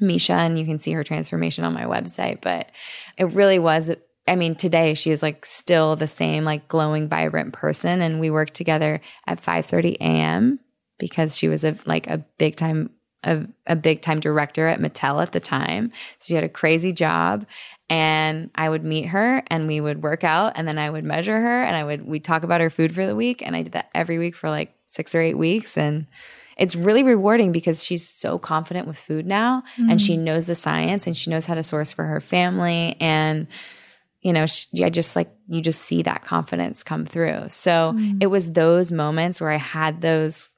Misha, 0.00 0.34
and 0.34 0.58
you 0.58 0.64
can 0.64 0.78
see 0.78 0.92
her 0.92 1.04
transformation 1.04 1.64
on 1.64 1.72
my 1.72 1.84
website. 1.84 2.40
But 2.40 2.70
it 3.16 3.24
really 3.32 3.58
was, 3.58 3.90
I 4.28 4.36
mean, 4.36 4.54
today 4.54 4.94
she 4.94 5.10
is 5.10 5.22
like 5.22 5.46
still 5.46 5.96
the 5.96 6.06
same, 6.06 6.44
like 6.44 6.68
glowing, 6.68 7.08
vibrant 7.08 7.52
person. 7.52 8.02
And 8.02 8.20
we 8.20 8.30
worked 8.30 8.54
together 8.54 9.00
at 9.26 9.40
5 9.40 9.66
30 9.66 9.96
a.m. 10.00 10.60
because 10.98 11.36
she 11.36 11.48
was 11.48 11.64
a 11.64 11.76
like 11.86 12.06
a 12.08 12.18
big 12.38 12.56
time 12.56 12.90
a, 13.26 13.44
a 13.66 13.76
big 13.76 14.00
time 14.02 14.20
director 14.20 14.68
at 14.68 14.78
Mattel 14.78 15.20
at 15.20 15.32
the 15.32 15.40
time. 15.40 15.90
So 16.18 16.26
she 16.28 16.34
had 16.34 16.44
a 16.44 16.48
crazy 16.48 16.92
job. 16.92 17.44
And 17.88 18.50
I 18.54 18.68
would 18.68 18.84
meet 18.84 19.06
her 19.06 19.44
and 19.46 19.68
we 19.68 19.80
would 19.80 20.02
work 20.02 20.24
out 20.24 20.54
and 20.56 20.66
then 20.66 20.76
I 20.76 20.90
would 20.90 21.04
measure 21.04 21.40
her 21.40 21.62
and 21.62 21.76
I 21.76 21.84
would 21.84 22.06
we'd 22.06 22.24
talk 22.24 22.42
about 22.42 22.60
her 22.60 22.70
food 22.70 22.92
for 22.92 23.06
the 23.06 23.14
week. 23.14 23.42
And 23.42 23.54
I 23.54 23.62
did 23.62 23.72
that 23.72 23.90
every 23.94 24.18
week 24.18 24.34
for 24.34 24.50
like 24.50 24.74
six 24.86 25.14
or 25.14 25.20
eight 25.20 25.38
weeks. 25.38 25.78
And 25.78 26.06
it's 26.56 26.74
really 26.74 27.02
rewarding 27.02 27.52
because 27.52 27.84
she's 27.84 28.08
so 28.08 28.38
confident 28.38 28.86
with 28.86 28.96
food 28.96 29.26
now 29.26 29.62
mm-hmm. 29.76 29.90
and 29.90 30.00
she 30.00 30.16
knows 30.16 30.46
the 30.46 30.54
science 30.54 31.06
and 31.06 31.16
she 31.16 31.30
knows 31.30 31.46
how 31.46 31.54
to 31.54 31.62
source 31.62 31.92
for 31.92 32.04
her 32.04 32.20
family 32.20 32.96
and 33.00 33.46
you 34.20 34.32
know 34.32 34.46
she, 34.46 34.84
i 34.84 34.90
just 34.90 35.14
like 35.16 35.30
you 35.48 35.60
just 35.60 35.82
see 35.82 36.02
that 36.02 36.24
confidence 36.24 36.82
come 36.82 37.04
through 37.06 37.44
so 37.48 37.94
mm-hmm. 37.94 38.18
it 38.20 38.26
was 38.26 38.52
those 38.52 38.90
moments 38.90 39.40
where 39.40 39.50
i 39.50 39.58
had 39.58 40.00
those 40.00 40.54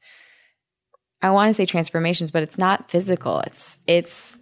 i 1.22 1.30
want 1.30 1.48
to 1.48 1.54
say 1.54 1.66
transformations 1.66 2.30
but 2.30 2.42
it's 2.42 2.58
not 2.58 2.90
physical 2.90 3.40
it's 3.40 3.78
it's 3.87 4.38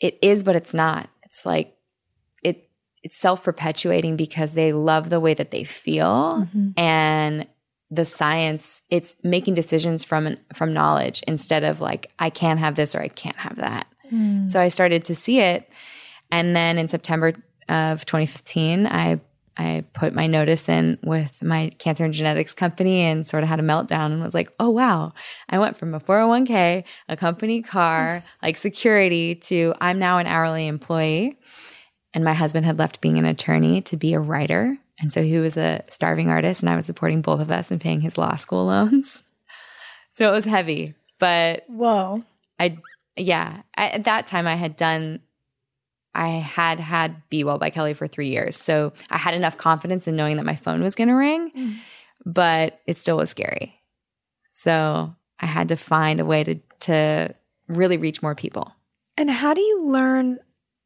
it 0.00 0.18
is 0.22 0.44
but 0.44 0.56
it's 0.56 0.74
not 0.74 1.08
it's 1.24 1.46
like 1.46 1.74
it 2.42 2.68
it's 3.02 3.16
self-perpetuating 3.16 4.16
because 4.16 4.54
they 4.54 4.72
love 4.72 5.10
the 5.10 5.20
way 5.20 5.34
that 5.34 5.50
they 5.50 5.64
feel 5.64 6.46
mm-hmm. 6.46 6.70
and 6.76 7.46
the 7.90 8.04
science 8.04 8.84
it's 8.90 9.16
making 9.24 9.54
decisions 9.54 10.04
from 10.04 10.36
from 10.54 10.72
knowledge 10.72 11.22
instead 11.26 11.64
of 11.64 11.80
like 11.80 12.12
i 12.18 12.30
can't 12.30 12.60
have 12.60 12.76
this 12.76 12.94
or 12.94 13.02
i 13.02 13.08
can't 13.08 13.36
have 13.36 13.56
that. 13.56 13.86
Mm. 14.12 14.50
so 14.50 14.60
i 14.60 14.68
started 14.68 15.04
to 15.04 15.14
see 15.14 15.40
it. 15.40 15.68
And 16.32 16.54
then 16.54 16.78
in 16.78 16.88
september 16.88 17.32
of 17.68 18.06
2015 18.06 18.86
i 18.86 19.20
i 19.56 19.84
put 19.92 20.14
my 20.14 20.28
notice 20.28 20.68
in 20.68 20.98
with 21.02 21.42
my 21.42 21.70
cancer 21.78 22.04
and 22.04 22.14
genetics 22.14 22.54
company 22.54 23.00
and 23.00 23.26
sort 23.26 23.42
of 23.42 23.48
had 23.48 23.58
a 23.58 23.64
meltdown 23.64 24.12
and 24.12 24.22
was 24.22 24.34
like 24.34 24.52
oh 24.60 24.70
wow. 24.70 25.12
I 25.48 25.58
went 25.58 25.76
from 25.76 25.94
a 25.94 26.00
401k 26.00 26.84
a 27.08 27.16
company 27.16 27.62
car 27.62 28.22
like 28.42 28.56
security 28.56 29.34
to 29.34 29.74
i'm 29.80 29.98
now 29.98 30.18
an 30.18 30.26
hourly 30.26 30.68
employee. 30.68 31.36
And 32.12 32.24
my 32.24 32.34
husband 32.34 32.66
had 32.66 32.78
left 32.78 33.00
being 33.00 33.18
an 33.18 33.24
attorney 33.24 33.82
to 33.82 33.96
be 33.96 34.14
a 34.14 34.20
writer 34.20 34.78
and 35.00 35.12
so 35.12 35.22
he 35.22 35.38
was 35.38 35.56
a 35.56 35.82
starving 35.88 36.28
artist, 36.28 36.62
and 36.62 36.70
I 36.70 36.76
was 36.76 36.86
supporting 36.86 37.22
both 37.22 37.40
of 37.40 37.50
us 37.50 37.70
and 37.70 37.80
paying 37.80 38.00
his 38.00 38.18
law 38.18 38.36
school 38.36 38.66
loans. 38.66 39.22
so 40.12 40.28
it 40.28 40.32
was 40.32 40.44
heavy, 40.44 40.94
but 41.18 41.64
whoa, 41.68 42.22
I 42.58 42.78
yeah. 43.16 43.62
I, 43.76 43.88
at 43.88 44.04
that 44.04 44.26
time, 44.26 44.46
I 44.46 44.54
had 44.54 44.76
done. 44.76 45.20
I 46.12 46.28
had 46.28 46.80
had 46.80 47.28
Be 47.30 47.44
Well 47.44 47.58
by 47.58 47.70
Kelly 47.70 47.94
for 47.94 48.08
three 48.08 48.28
years, 48.28 48.56
so 48.56 48.92
I 49.10 49.16
had 49.16 49.34
enough 49.34 49.56
confidence 49.56 50.08
in 50.08 50.16
knowing 50.16 50.36
that 50.36 50.46
my 50.46 50.56
phone 50.56 50.82
was 50.82 50.94
going 50.94 51.08
to 51.08 51.14
ring, 51.14 51.50
mm. 51.56 51.76
but 52.26 52.80
it 52.86 52.98
still 52.98 53.16
was 53.16 53.30
scary. 53.30 53.80
So 54.50 55.14
I 55.38 55.46
had 55.46 55.68
to 55.68 55.76
find 55.76 56.20
a 56.20 56.24
way 56.24 56.44
to 56.44 56.56
to 56.80 57.34
really 57.68 57.96
reach 57.96 58.22
more 58.22 58.34
people. 58.34 58.74
And 59.16 59.30
how 59.30 59.54
do 59.54 59.60
you 59.60 59.86
learn? 59.86 60.38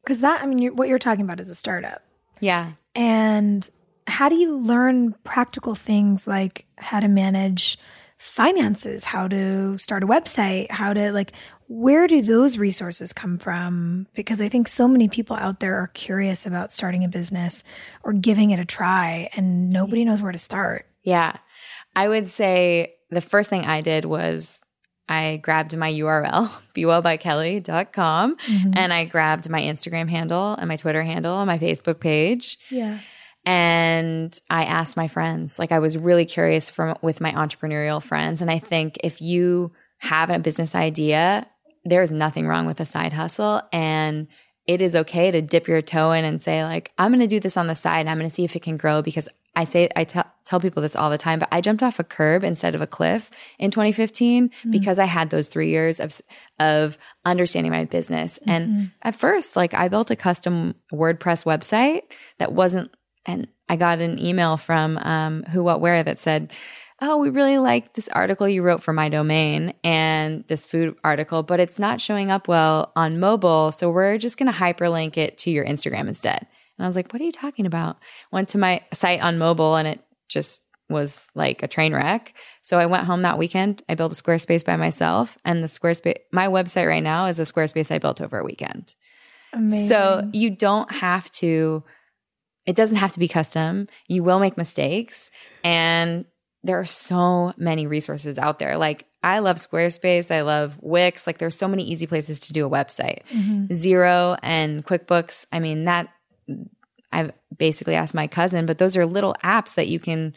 Because 0.03 0.19
that, 0.19 0.43
I 0.43 0.45
mean, 0.45 0.59
you're, 0.59 0.73
what 0.73 0.87
you're 0.87 0.99
talking 0.99 1.25
about 1.25 1.39
is 1.39 1.49
a 1.49 1.55
startup. 1.55 2.03
Yeah. 2.39 2.73
And 2.93 3.67
how 4.07 4.29
do 4.29 4.35
you 4.35 4.57
learn 4.57 5.13
practical 5.23 5.75
things 5.75 6.27
like 6.27 6.65
how 6.77 6.99
to 6.99 7.07
manage 7.07 7.77
finances, 8.17 9.05
how 9.05 9.27
to 9.27 9.77
start 9.77 10.03
a 10.03 10.07
website, 10.07 10.71
how 10.71 10.93
to 10.93 11.11
like, 11.11 11.31
where 11.67 12.07
do 12.07 12.21
those 12.21 12.57
resources 12.57 13.13
come 13.13 13.37
from? 13.37 14.07
Because 14.13 14.41
I 14.41 14.49
think 14.49 14.67
so 14.67 14.87
many 14.87 15.07
people 15.07 15.35
out 15.35 15.59
there 15.59 15.75
are 15.75 15.87
curious 15.87 16.45
about 16.45 16.71
starting 16.71 17.03
a 17.03 17.09
business 17.09 17.63
or 18.03 18.13
giving 18.13 18.51
it 18.51 18.59
a 18.59 18.65
try 18.65 19.29
and 19.35 19.69
nobody 19.69 20.05
knows 20.05 20.21
where 20.21 20.31
to 20.31 20.37
start. 20.37 20.85
Yeah. 21.03 21.37
I 21.95 22.07
would 22.07 22.29
say 22.29 22.95
the 23.09 23.21
first 23.21 23.49
thing 23.49 23.65
I 23.65 23.81
did 23.81 24.05
was 24.05 24.61
I 25.07 25.37
grabbed 25.37 25.75
my 25.77 25.91
URL, 25.91 26.51
bewellbykelly.com, 26.75 28.35
mm-hmm. 28.37 28.71
and 28.75 28.93
I 28.93 29.05
grabbed 29.05 29.49
my 29.49 29.61
Instagram 29.61 30.09
handle 30.09 30.55
and 30.55 30.67
my 30.67 30.77
Twitter 30.77 31.03
handle 31.03 31.39
and 31.39 31.47
my 31.47 31.59
Facebook 31.59 31.99
page. 31.99 32.57
Yeah. 32.69 32.99
And 33.45 34.39
I 34.49 34.65
asked 34.65 34.97
my 34.97 35.07
friends, 35.07 35.59
like 35.59 35.71
I 35.71 35.79
was 35.79 35.97
really 35.97 36.25
curious 36.25 36.69
from 36.69 36.97
with 37.01 37.21
my 37.21 37.31
entrepreneurial 37.31 38.01
friends. 38.01 38.41
And 38.41 38.49
I 38.49 38.59
think 38.59 38.97
if 39.03 39.21
you 39.21 39.71
have 39.99 40.29
a 40.29 40.39
business 40.39 40.73
idea, 40.75 41.47
there's 41.83 42.11
nothing 42.11 42.47
wrong 42.47 42.65
with 42.65 42.79
a 42.79 42.85
side 42.85 43.13
hustle. 43.13 43.61
And 43.71 44.27
it 44.67 44.81
is 44.81 44.95
okay 44.95 45.29
to 45.29 45.41
dip 45.41 45.67
your 45.67 45.81
toe 45.81 46.11
in 46.11 46.25
and 46.25 46.41
say, 46.41 46.63
like, 46.63 46.91
I'm 46.97 47.11
going 47.11 47.19
to 47.19 47.27
do 47.27 47.39
this 47.39 47.57
on 47.57 47.67
the 47.67 47.75
side 47.75 47.99
and 47.99 48.09
I'm 48.09 48.17
going 48.17 48.29
to 48.29 48.33
see 48.33 48.43
if 48.43 48.55
it 48.55 48.63
can 48.63 48.77
grow 48.77 49.03
because 49.03 49.29
I 49.55 49.63
say, 49.63 49.89
I 49.95 50.03
t- 50.03 50.19
tell 50.43 50.59
people 50.59 50.81
this 50.81 50.95
all 50.95 51.09
the 51.09 51.17
time, 51.17 51.39
but 51.39 51.47
I 51.51 51.61
jumped 51.61 51.83
off 51.83 51.99
a 51.99 52.03
curb 52.03 52.43
instead 52.43 52.75
of 52.75 52.81
a 52.81 52.87
cliff 52.87 53.31
in 53.57 53.71
2015 53.71 54.49
mm-hmm. 54.49 54.71
because 54.71 54.99
I 54.99 55.05
had 55.05 55.29
those 55.29 55.47
three 55.47 55.69
years 55.69 55.99
of, 55.99 56.19
of 56.59 56.97
understanding 57.23 57.71
my 57.71 57.85
business. 57.85 58.39
Mm-hmm. 58.39 58.49
And 58.51 58.91
at 59.03 59.15
first, 59.15 59.55
like 59.55 59.73
I 59.73 59.87
built 59.87 60.11
a 60.11 60.15
custom 60.15 60.75
WordPress 60.91 61.45
website 61.45 62.01
that 62.39 62.51
wasn't 62.51 62.91
and 63.25 63.47
I 63.69 63.75
got 63.75 63.99
an 63.99 64.19
email 64.19 64.57
from 64.57 64.97
um, 64.99 65.43
Who 65.51 65.63
What 65.63 65.81
Wear 65.81 66.03
that 66.03 66.19
said, 66.19 66.53
"Oh, 67.01 67.17
we 67.17 67.29
really 67.29 67.57
like 67.57 67.93
this 67.93 68.07
article 68.09 68.47
you 68.47 68.61
wrote 68.61 68.83
for 68.83 68.93
my 68.93 69.09
domain 69.09 69.73
and 69.83 70.43
this 70.47 70.65
food 70.65 70.95
article, 71.03 71.43
but 71.43 71.59
it's 71.59 71.79
not 71.79 72.01
showing 72.01 72.31
up 72.31 72.47
well 72.47 72.91
on 72.95 73.19
mobile, 73.19 73.71
so 73.71 73.89
we're 73.89 74.17
just 74.17 74.37
going 74.37 74.51
to 74.51 74.57
hyperlink 74.57 75.17
it 75.17 75.37
to 75.39 75.51
your 75.51 75.65
Instagram 75.65 76.07
instead." 76.07 76.45
And 76.77 76.85
I 76.85 76.87
was 76.87 76.95
like, 76.95 77.11
"What 77.11 77.21
are 77.21 77.25
you 77.25 77.31
talking 77.31 77.65
about?" 77.65 77.97
Went 78.31 78.49
to 78.49 78.57
my 78.57 78.81
site 78.93 79.21
on 79.21 79.37
mobile 79.37 79.75
and 79.75 79.87
it 79.87 80.01
just 80.27 80.61
was 80.89 81.29
like 81.33 81.63
a 81.63 81.67
train 81.67 81.93
wreck. 81.93 82.33
So 82.61 82.77
I 82.77 82.85
went 82.85 83.05
home 83.05 83.23
that 83.23 83.37
weekend. 83.37 83.81
I 83.89 83.95
built 83.95 84.11
a 84.11 84.23
Squarespace 84.23 84.63
by 84.63 84.75
myself, 84.75 85.37
and 85.43 85.63
the 85.63 85.67
Squarespace, 85.67 86.17
my 86.31 86.47
website 86.47 86.87
right 86.87 87.03
now 87.03 87.25
is 87.25 87.39
a 87.39 87.43
Squarespace 87.43 87.91
I 87.91 87.97
built 87.97 88.21
over 88.21 88.39
a 88.39 88.45
weekend. 88.45 88.95
Amazing. 89.53 89.87
So 89.87 90.29
you 90.33 90.49
don't 90.49 90.91
have 90.91 91.31
to 91.31 91.83
it 92.65 92.75
doesn't 92.75 92.97
have 92.97 93.11
to 93.11 93.19
be 93.19 93.27
custom. 93.27 93.87
You 94.07 94.23
will 94.23 94.39
make 94.39 94.57
mistakes. 94.57 95.31
And 95.63 96.25
there 96.63 96.79
are 96.79 96.85
so 96.85 97.53
many 97.57 97.85
resources 97.85 98.39
out 98.39 98.59
there. 98.59 98.75
Like 98.77 99.05
I 99.21 99.39
love 99.39 99.57
Squarespace. 99.57 100.33
I 100.33 100.41
love 100.41 100.77
Wix. 100.81 101.27
Like 101.27 101.37
there's 101.37 101.57
so 101.57 101.67
many 101.67 101.83
easy 101.83 102.07
places 102.07 102.39
to 102.41 102.53
do 102.53 102.65
a 102.65 102.69
website. 102.69 103.21
Mm-hmm. 103.31 103.65
Xero 103.67 104.37
and 104.41 104.85
QuickBooks. 104.85 105.45
I 105.51 105.59
mean, 105.59 105.85
that 105.85 106.09
I've 107.11 107.31
basically 107.55 107.95
asked 107.95 108.13
my 108.13 108.27
cousin, 108.27 108.65
but 108.65 108.77
those 108.77 108.97
are 108.97 109.05
little 109.05 109.35
apps 109.43 109.75
that 109.75 109.87
you 109.87 109.99
can 109.99 110.33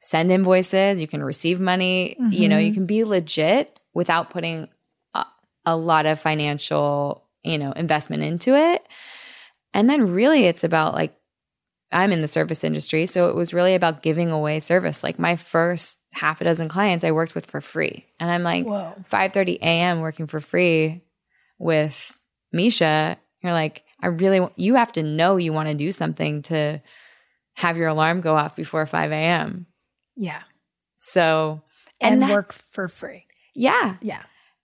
send 0.00 0.32
invoices, 0.32 1.00
you 1.00 1.06
can 1.06 1.22
receive 1.22 1.60
money, 1.60 2.16
mm-hmm. 2.20 2.32
you 2.32 2.48
know, 2.48 2.58
you 2.58 2.68
mm-hmm. 2.68 2.74
can 2.74 2.86
be 2.86 3.04
legit 3.04 3.78
without 3.94 4.30
putting 4.30 4.68
a, 5.14 5.24
a 5.66 5.76
lot 5.76 6.06
of 6.06 6.20
financial, 6.20 7.24
you 7.42 7.58
know, 7.58 7.72
investment 7.72 8.22
into 8.22 8.54
it. 8.56 8.86
And 9.72 9.88
then 9.88 10.10
really 10.10 10.46
it's 10.46 10.64
about 10.64 10.94
like 10.94 11.14
I'm 11.92 12.12
in 12.12 12.20
the 12.20 12.28
service 12.28 12.62
industry, 12.62 13.06
so 13.06 13.28
it 13.28 13.34
was 13.34 13.52
really 13.52 13.74
about 13.74 14.02
giving 14.02 14.30
away 14.30 14.60
service. 14.60 15.02
Like 15.02 15.18
my 15.18 15.36
first 15.36 15.98
half 16.12 16.40
a 16.40 16.44
dozen 16.44 16.68
clients 16.68 17.04
I 17.04 17.12
worked 17.12 17.34
with 17.34 17.46
for 17.46 17.60
free. 17.60 18.06
And 18.18 18.30
I'm 18.30 18.42
like 18.42 18.66
5:30 18.66 19.58
a.m. 19.60 20.00
working 20.00 20.26
for 20.26 20.40
free 20.40 21.02
with 21.58 22.18
Misha. 22.52 23.16
You're 23.42 23.52
like, 23.52 23.82
I 24.02 24.08
really 24.08 24.46
you 24.56 24.74
have 24.74 24.92
to 24.92 25.02
know 25.02 25.36
you 25.36 25.52
want 25.52 25.68
to 25.68 25.74
do 25.74 25.92
something 25.92 26.42
to 26.42 26.80
have 27.54 27.76
your 27.76 27.88
alarm 27.88 28.20
go 28.20 28.36
off 28.36 28.56
before 28.56 28.86
5 28.86 29.12
a.m. 29.12 29.66
Yeah. 30.16 30.42
So 30.98 31.62
and, 32.00 32.22
and 32.22 32.32
work 32.32 32.52
for 32.52 32.88
free. 32.88 33.26
Yeah. 33.54 33.96
Yeah. 34.00 34.22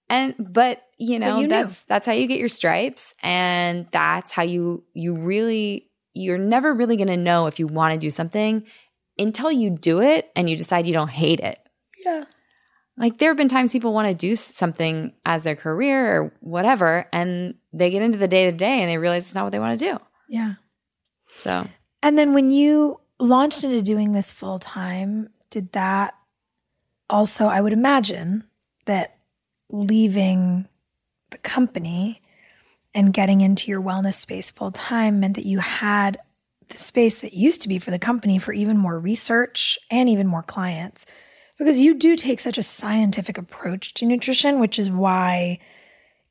And 0.09 0.35
but 0.39 0.83
you 0.99 1.19
know, 1.19 1.37
but 1.37 1.41
you 1.41 1.49
that's 1.49 1.83
knew. 1.83 1.87
that's 1.89 2.07
how 2.07 2.13
you 2.13 2.27
get 2.27 2.39
your 2.39 2.49
stripes 2.49 3.15
and 3.23 3.87
that's 3.91 4.33
how 4.33 4.43
you 4.43 4.85
you 4.95 5.15
really 5.15 5.91
you're 6.17 6.39
never 6.39 6.73
really 6.73 6.97
going 6.97 7.09
to 7.09 7.17
know 7.17 7.47
if 7.47 7.59
you 7.59 7.67
want 7.67 7.93
to 7.93 8.01
do 8.01 8.11
something 8.11 8.65
until 9.19 9.53
you 9.53 9.71
do 9.71 10.01
it 10.01 10.31
and 10.35 10.49
you 10.49 10.57
decide 10.57 10.87
you 10.87 10.93
don't 10.93 11.11
hate 11.11 11.41
it. 11.41 11.59
Yeah. 12.05 12.25
Like 12.97 13.19
there 13.19 13.29
have 13.29 13.37
been 13.37 13.49
times 13.49 13.73
people 13.73 13.93
want 13.93 14.09
to 14.09 14.15
do 14.15 14.35
something 14.35 15.13
as 15.27 15.43
their 15.43 15.57
career 15.57 16.17
or 16.17 16.33
whatever, 16.41 17.07
and 17.13 17.55
they 17.75 17.91
get 17.91 18.01
into 18.01 18.17
the 18.17 18.29
day 18.29 18.51
to 18.51 18.57
day 18.57 18.81
and 18.81 18.91
they 18.91 18.97
realize 18.97 19.27
it's 19.27 19.35
not 19.35 19.45
what 19.45 19.53
they 19.53 19.59
want 19.59 19.79
to 19.79 19.85
do. 19.93 19.99
Yeah. 20.31 20.55
So, 21.35 21.69
And 22.03 22.17
then 22.17 22.33
when 22.33 22.51
you 22.51 23.01
launched 23.21 23.63
into 23.63 23.83
doing 23.83 24.13
this 24.13 24.31
full 24.31 24.59
time, 24.59 25.29
did 25.51 25.73
that 25.73 26.15
also, 27.11 27.47
I 27.47 27.61
would 27.61 27.75
imagine 27.75 28.45
that 28.87 29.19
leaving 29.71 30.67
the 31.31 31.39
company 31.39 32.23
and 32.97 33.13
getting 33.13 33.43
into 33.43 33.71
your 33.71 33.81
wellness 33.81 34.15
space 34.15 34.51
full 34.51 34.73
time 34.73 35.21
meant 35.21 35.35
that 35.35 35.45
you 35.45 35.59
had 35.59 36.19
the 36.71 36.79
space 36.79 37.19
that 37.19 37.35
used 37.35 37.61
to 37.63 37.69
be 37.69 37.79
for 37.79 37.91
the 37.91 37.99
company 37.99 38.39
for 38.39 38.55
even 38.55 38.77
more 38.79 38.99
research 38.99 39.79
and 39.91 40.09
even 40.09 40.27
more 40.27 40.43
clients. 40.43 41.05
Because 41.59 41.79
you 41.79 41.95
do 41.95 42.17
take 42.17 42.41
such 42.41 42.59
a 42.59 42.63
scientific 42.63 43.37
approach 43.37 43.93
to 43.95 44.07
nutrition, 44.07 44.61
which 44.61 44.79
is 44.79 44.91
why 44.91 45.59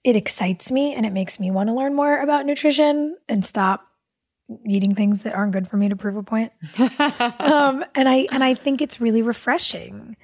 it 0.04 0.15
excites 0.15 0.71
me 0.71 0.93
and 0.93 1.06
it 1.06 1.13
makes 1.13 1.39
me 1.39 1.51
want 1.51 1.69
to 1.69 1.73
learn 1.73 1.93
more 1.93 2.19
about 2.19 2.47
nutrition 2.47 3.15
and 3.30 3.45
stop 3.45 3.88
eating 4.67 4.95
things 4.95 5.21
that 5.21 5.34
aren't 5.34 5.54
good 5.54 5.67
for 5.67 5.78
me 5.78 5.88
to 5.88 5.95
prove 5.95 6.17
a 6.17 6.23
point. 6.23 6.51
um, 7.39 7.86
and 7.93 8.10
I 8.10 8.28
and 8.32 8.43
I 8.43 8.56
think 8.56 8.82
it's 8.82 8.99
really 8.99 9.21
refreshing. 9.21 10.17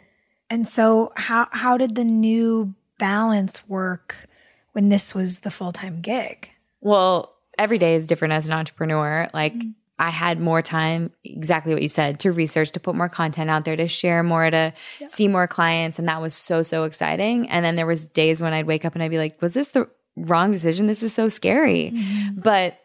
And 0.49 0.67
so, 0.67 1.13
how 1.15 1.47
how 1.51 1.77
did 1.77 1.95
the 1.95 2.03
new 2.03 2.73
balance 2.97 3.67
work 3.67 4.27
when 4.73 4.89
this 4.89 5.13
was 5.13 5.39
the 5.39 5.51
full 5.51 5.71
time 5.71 6.01
gig? 6.01 6.49
well, 6.81 7.35
every 7.57 7.77
day 7.77 7.95
is 7.95 8.07
different 8.07 8.33
as 8.33 8.47
an 8.47 8.53
entrepreneur. 8.53 9.29
Like, 9.33 9.53
mm-hmm. 9.53 9.69
I 9.99 10.09
had 10.09 10.39
more 10.39 10.63
time, 10.63 11.11
exactly 11.23 11.73
what 11.73 11.83
you 11.83 11.87
said, 11.87 12.19
to 12.21 12.31
research, 12.31 12.71
to 12.71 12.79
put 12.79 12.95
more 12.95 13.07
content 13.07 13.51
out 13.51 13.65
there, 13.65 13.75
to 13.75 13.87
share 13.87 14.23
more, 14.23 14.49
to 14.49 14.73
see 15.07 15.27
more 15.27 15.45
clients. 15.45 15.99
And 15.99 16.07
that 16.07 16.21
was 16.21 16.33
so, 16.33 16.63
so 16.63 16.85
exciting. 16.85 17.47
And 17.49 17.63
then 17.63 17.75
there 17.75 17.85
was 17.85 18.07
days 18.07 18.41
when 18.41 18.51
I'd 18.51 18.65
wake 18.65 18.83
up 18.83 18.95
and 18.95 19.03
I'd 19.03 19.11
be 19.11 19.19
like, 19.19 19.39
was 19.43 19.53
this 19.53 19.69
the 19.69 19.87
wrong 20.15 20.51
decision? 20.51 20.87
This 20.87 21.03
is 21.03 21.13
so 21.13 21.29
scary. 21.29 21.91
Mm-hmm. 21.93 22.39
But 22.39 22.79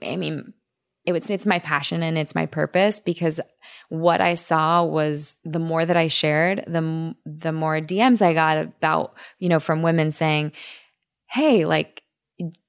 I 0.00 0.14
mean, 0.14 0.54
it 1.06 1.12
would 1.12 1.28
it's 1.28 1.46
my 1.46 1.58
passion 1.58 2.04
and 2.04 2.16
it's 2.16 2.36
my 2.36 2.46
purpose 2.46 3.00
because 3.00 3.40
what 3.88 4.20
I 4.20 4.34
saw 4.34 4.84
was 4.84 5.38
the 5.44 5.58
more 5.58 5.84
that 5.84 5.96
I 5.96 6.06
shared, 6.06 6.62
the 6.68 7.16
the 7.26 7.52
more 7.52 7.80
DMs 7.80 8.22
I 8.22 8.32
got 8.32 8.58
about, 8.58 9.14
you 9.40 9.48
know, 9.48 9.58
from 9.58 9.82
women 9.82 10.12
saying, 10.12 10.52
"Hey, 11.30 11.64
like 11.64 12.02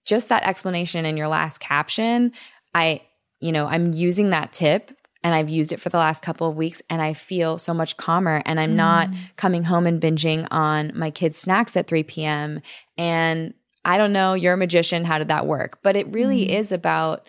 just 0.05 0.29
that 0.29 0.43
explanation 0.43 1.05
in 1.05 1.17
your 1.17 1.27
last 1.27 1.59
caption, 1.59 2.31
I, 2.73 3.01
you 3.39 3.51
know, 3.51 3.67
I'm 3.67 3.93
using 3.93 4.29
that 4.29 4.51
tip 4.53 4.91
and 5.23 5.35
I've 5.35 5.49
used 5.49 5.71
it 5.71 5.79
for 5.79 5.89
the 5.89 5.97
last 5.97 6.23
couple 6.23 6.49
of 6.49 6.55
weeks 6.55 6.81
and 6.89 7.01
I 7.01 7.13
feel 7.13 7.57
so 7.57 7.73
much 7.73 7.97
calmer 7.97 8.41
and 8.45 8.59
I'm 8.59 8.75
not 8.75 9.09
mm. 9.09 9.17
coming 9.35 9.63
home 9.63 9.85
and 9.85 10.01
binging 10.01 10.47
on 10.49 10.91
my 10.95 11.11
kids' 11.11 11.37
snacks 11.37 11.77
at 11.77 11.87
3 11.87 12.03
p.m. 12.03 12.61
And 12.97 13.53
I 13.85 13.97
don't 13.97 14.13
know, 14.13 14.33
you're 14.33 14.53
a 14.53 14.57
magician. 14.57 15.05
How 15.05 15.19
did 15.19 15.27
that 15.27 15.45
work? 15.45 15.79
But 15.83 15.95
it 15.95 16.07
really 16.07 16.47
mm. 16.47 16.49
is 16.49 16.71
about, 16.71 17.27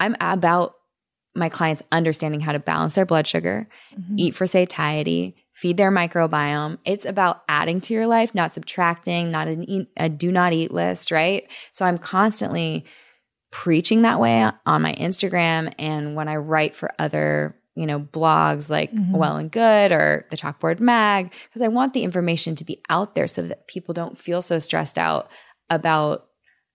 I'm 0.00 0.16
about 0.20 0.74
my 1.34 1.48
clients 1.48 1.82
understanding 1.92 2.40
how 2.40 2.52
to 2.52 2.58
balance 2.58 2.94
their 2.94 3.06
blood 3.06 3.26
sugar, 3.26 3.68
mm-hmm. 3.96 4.18
eat 4.18 4.34
for 4.34 4.46
satiety, 4.46 5.36
feed 5.52 5.76
their 5.76 5.90
microbiome. 5.90 6.78
It's 6.84 7.06
about 7.06 7.42
adding 7.48 7.80
to 7.82 7.94
your 7.94 8.06
life, 8.06 8.34
not 8.34 8.52
subtracting, 8.52 9.30
not 9.30 9.48
an 9.48 9.68
eat, 9.68 9.88
a 9.96 10.08
do 10.08 10.32
not 10.32 10.52
eat 10.52 10.72
list, 10.72 11.10
right? 11.10 11.48
So 11.72 11.84
I'm 11.84 11.98
constantly 11.98 12.84
preaching 13.50 14.02
that 14.02 14.18
way 14.18 14.50
on 14.66 14.82
my 14.82 14.94
Instagram 14.94 15.72
and 15.78 16.16
when 16.16 16.26
I 16.26 16.36
write 16.36 16.74
for 16.74 16.90
other, 16.98 17.54
you 17.74 17.86
know, 17.86 18.00
blogs 18.00 18.70
like 18.70 18.92
mm-hmm. 18.92 19.14
Well 19.14 19.36
and 19.36 19.50
Good 19.50 19.92
or 19.92 20.26
the 20.30 20.36
Chalkboard 20.36 20.80
Mag 20.80 21.32
because 21.48 21.62
I 21.62 21.68
want 21.68 21.92
the 21.92 22.02
information 22.02 22.56
to 22.56 22.64
be 22.64 22.82
out 22.88 23.14
there 23.14 23.26
so 23.26 23.42
that 23.42 23.68
people 23.68 23.92
don't 23.92 24.18
feel 24.18 24.40
so 24.40 24.58
stressed 24.58 24.96
out 24.96 25.30
about 25.68 26.26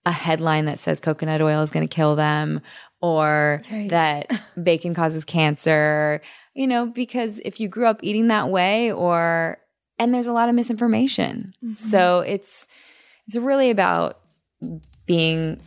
a 0.05 0.11
headline 0.11 0.65
that 0.65 0.79
says 0.79 1.01
coconut 1.01 1.41
oil 1.41 1.61
is 1.61 1.71
going 1.71 1.85
to 1.85 1.93
kill 1.93 2.15
them 2.15 2.61
or 3.01 3.61
Yikes. 3.69 3.89
that 3.89 4.41
bacon 4.63 4.93
causes 4.93 5.25
cancer, 5.25 6.21
you 6.57 6.65
know, 6.65 6.87
because 6.87 7.39
if 7.45 7.59
you 7.59 7.67
grew 7.67 7.85
up 7.85 7.99
eating 8.01 8.29
that 8.29 8.49
way 8.49 8.91
or 8.91 9.59
and 9.99 10.11
there's 10.11 10.25
a 10.25 10.33
lot 10.33 10.49
of 10.49 10.55
misinformation. 10.55 11.53
Mm-hmm. 11.63 11.75
So 11.75 12.21
it's 12.21 12.67
it's 13.27 13.35
really 13.35 13.69
about 13.69 14.19
being 15.05 15.61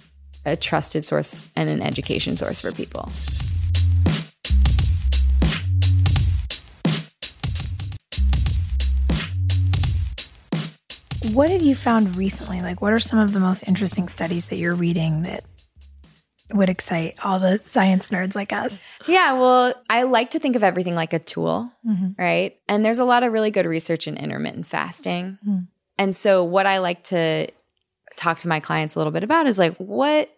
a 0.45 0.57
trusted 0.57 1.07
source 1.07 1.49
and 1.55 1.71
an 1.71 1.81
education 1.81 2.37
source 2.37 2.61
for 2.61 2.73
people. 2.73 3.09
What 11.33 11.51
have 11.51 11.63
you 11.63 11.77
found 11.77 12.17
recently? 12.17 12.61
Like, 12.61 12.81
what 12.83 12.93
are 12.93 12.99
some 12.99 13.21
of 13.21 13.33
the 13.33 13.39
most 13.39 13.63
interesting 13.69 14.09
studies 14.09 14.47
that 14.47 14.57
you're 14.57 14.75
reading 14.75 15.23
that 15.23 15.45
would 16.53 16.71
excite 16.71 17.19
all 17.25 17.39
the 17.39 17.59
science 17.59 18.09
nerds 18.09 18.35
like 18.35 18.53
us? 18.53 18.83
Yeah, 19.07 19.33
well, 19.35 19.75
I 19.89 20.03
like 20.03 20.31
to 20.31 20.39
think 20.39 20.57
of 20.57 20.63
everything 20.63 20.95
like 20.95 21.13
a 21.13 21.19
tool, 21.19 21.73
mm-hmm. 21.87 22.21
right? 22.21 22.57
And 22.69 22.85
there's 22.85 22.99
a 22.99 23.05
lot 23.05 23.23
of 23.23 23.33
really 23.33 23.51
good 23.51 23.67
research 23.67 24.07
in 24.07 24.17
intermittent 24.17 24.67
fasting. 24.67 25.39
Mm-hmm. 25.47 25.61
And 25.99 26.17
so, 26.17 26.45
what 26.45 26.67
I 26.67 26.79
like 26.79 27.05
to 27.05 27.49
talk 28.17 28.39
to 28.39 28.49
my 28.49 28.61
clients 28.61 28.95
a 28.95 28.99
little 28.99 29.13
bit 29.13 29.25
about 29.25 29.47
is 29.47 29.59
like, 29.59 29.77
what 29.77 30.31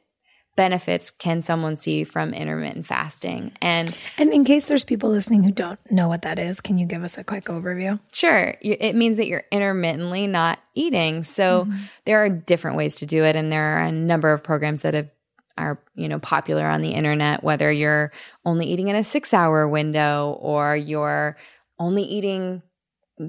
benefits 0.54 1.10
can 1.10 1.40
someone 1.40 1.76
see 1.76 2.04
from 2.04 2.34
intermittent 2.34 2.86
fasting? 2.86 3.52
And 3.60 3.96
And 4.18 4.32
in 4.32 4.44
case 4.44 4.66
there's 4.66 4.84
people 4.84 5.10
listening 5.10 5.42
who 5.42 5.52
don't 5.52 5.78
know 5.90 6.08
what 6.08 6.22
that 6.22 6.38
is, 6.38 6.60
can 6.60 6.78
you 6.78 6.86
give 6.86 7.02
us 7.02 7.16
a 7.16 7.24
quick 7.24 7.46
overview? 7.46 7.98
Sure. 8.12 8.54
It 8.60 8.94
means 8.94 9.16
that 9.16 9.26
you're 9.26 9.44
intermittently 9.50 10.26
not 10.26 10.58
eating. 10.74 11.22
So 11.22 11.64
mm-hmm. 11.64 11.76
there 12.04 12.22
are 12.24 12.28
different 12.28 12.76
ways 12.76 12.96
to 12.96 13.06
do 13.06 13.24
it. 13.24 13.36
And 13.36 13.50
there 13.50 13.78
are 13.78 13.84
a 13.84 13.92
number 13.92 14.32
of 14.32 14.42
programs 14.42 14.82
that 14.82 14.94
have, 14.94 15.08
are, 15.58 15.82
you 15.94 16.08
know, 16.08 16.18
popular 16.18 16.66
on 16.66 16.82
the 16.82 16.90
internet, 16.90 17.42
whether 17.42 17.70
you're 17.70 18.12
only 18.44 18.66
eating 18.66 18.88
in 18.88 18.96
a 18.96 19.04
six 19.04 19.32
hour 19.34 19.68
window 19.68 20.38
or 20.40 20.76
you're 20.76 21.36
only 21.78 22.02
eating 22.02 22.62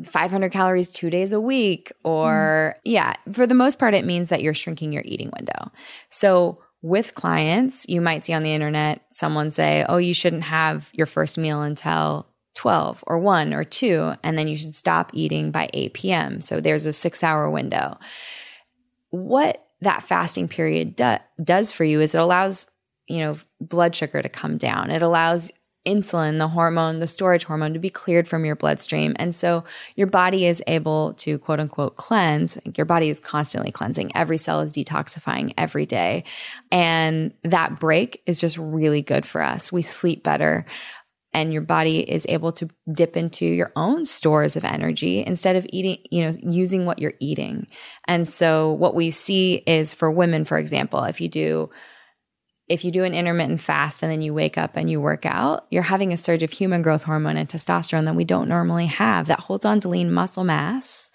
500 0.06 0.52
calories 0.52 0.90
two 0.90 1.10
days 1.10 1.32
a 1.34 1.40
week 1.40 1.92
or 2.04 2.76
mm-hmm. 2.78 2.92
yeah 2.92 3.14
for 3.34 3.46
the 3.46 3.54
most 3.54 3.78
part 3.78 3.94
it 3.94 4.06
means 4.06 4.30
that 4.30 4.42
you're 4.42 4.54
shrinking 4.54 4.92
your 4.92 5.04
eating 5.06 5.32
window. 5.38 5.72
So 6.10 6.60
with 6.82 7.16
clients 7.16 7.86
you 7.88 8.02
might 8.02 8.24
see 8.24 8.34
on 8.34 8.44
the 8.44 8.54
internet 8.54 9.02
someone 9.12 9.52
say 9.52 9.86
oh 9.90 9.98
you 9.98 10.14
shouldn't 10.14 10.44
have 10.44 10.90
your 10.94 11.08
first 11.08 11.38
meal 11.38 11.62
until 11.62 12.28
12 12.56 13.04
or 13.08 13.18
1 13.18 13.54
or 13.54 13.64
2 13.64 14.14
and 14.24 14.38
then 14.38 14.48
you 14.48 14.56
should 14.56 14.76
stop 14.76 15.12
eating 15.14 15.52
by 15.52 15.70
8 15.74 15.94
p.m 15.94 16.42
so 16.42 16.60
there's 16.60 16.86
a 16.86 16.94
six 16.94 17.24
hour 17.24 17.50
window. 17.50 17.98
What 19.10 19.63
that 19.84 20.04
fasting 20.04 20.48
period 20.48 20.96
do- 20.96 21.18
does 21.44 21.72
for 21.72 21.84
you 21.84 22.02
is 22.02 22.16
it 22.16 22.22
allows 22.22 22.68
you 23.08 23.20
know 23.20 23.38
blood 23.60 23.96
sugar 23.96 24.22
to 24.22 24.30
come 24.30 24.58
down. 24.58 24.92
It 24.92 25.02
allows 25.02 25.52
insulin 25.86 26.38
the 26.38 26.48
hormone 26.48 26.98
the 26.98 27.08
storage 27.08 27.44
hormone 27.44 27.74
to 27.74 27.80
be 27.80 27.90
cleared 27.90 28.28
from 28.28 28.46
your 28.46 28.56
bloodstream. 28.56 29.14
And 29.18 29.36
so 29.36 29.66
your 29.96 30.08
body 30.08 30.46
is 30.46 30.64
able 30.66 31.14
to 31.16 31.38
quote 31.40 31.60
unquote 31.60 31.98
cleanse. 31.98 32.58
Your 32.78 32.86
body 32.86 33.10
is 33.10 33.20
constantly 33.20 33.72
cleansing. 33.72 34.16
Every 34.16 34.38
cell 34.38 34.62
is 34.62 34.74
detoxifying 34.74 35.54
every 35.58 35.86
day. 35.86 36.24
And 36.72 37.34
that 37.44 37.80
break 37.80 38.22
is 38.26 38.40
just 38.40 38.58
really 38.58 39.02
good 39.02 39.26
for 39.26 39.42
us. 39.42 39.72
We 39.72 39.82
sleep 39.82 40.24
better 40.24 40.66
and 41.34 41.52
your 41.52 41.62
body 41.62 42.00
is 42.00 42.26
able 42.30 42.52
to 42.54 42.70
dip 42.94 43.18
into 43.18 43.46
your 43.46 43.72
own 43.76 44.06
stores 44.06 44.56
of 44.56 44.64
energy 44.64 45.24
instead 45.26 45.56
of 45.56 45.66
eating, 45.70 45.98
you 46.12 46.24
know, 46.24 46.38
using 46.42 46.86
what 46.86 47.00
you're 47.00 47.14
eating. 47.20 47.68
And 48.08 48.28
so 48.28 48.72
what 48.74 48.96
we 48.96 49.12
see 49.12 49.56
is 49.66 49.94
for 49.94 50.12
women, 50.12 50.46
for 50.46 50.58
example, 50.58 51.04
if 51.04 51.20
you 51.20 51.28
do 51.30 51.70
if 52.70 52.86
you 52.86 52.92
do 52.92 53.04
an 53.04 53.14
intermittent 53.14 53.60
fast 53.60 54.04
and 54.04 54.12
then 54.12 54.22
you 54.22 54.34
wake 54.34 54.58
up 54.58 54.78
and 54.78 54.90
you 54.90 55.02
work 55.02 55.26
out, 55.26 55.68
you're 55.70 55.84
having 55.84 56.14
a 56.14 56.18
surge 56.18 56.44
of 56.44 56.52
human 56.52 56.82
growth 56.82 57.04
hormone 57.04 57.36
and 57.36 57.50
testosterone 57.50 58.06
that 58.06 58.16
we 58.16 58.24
don't 58.24 58.48
normally 58.48 58.86
have 58.86 59.28
that 59.28 59.42
holds 59.42 59.66
on 59.66 59.82
to 59.82 59.90
lean 59.90 60.12
muscle 60.12 60.46
mass 60.46 61.12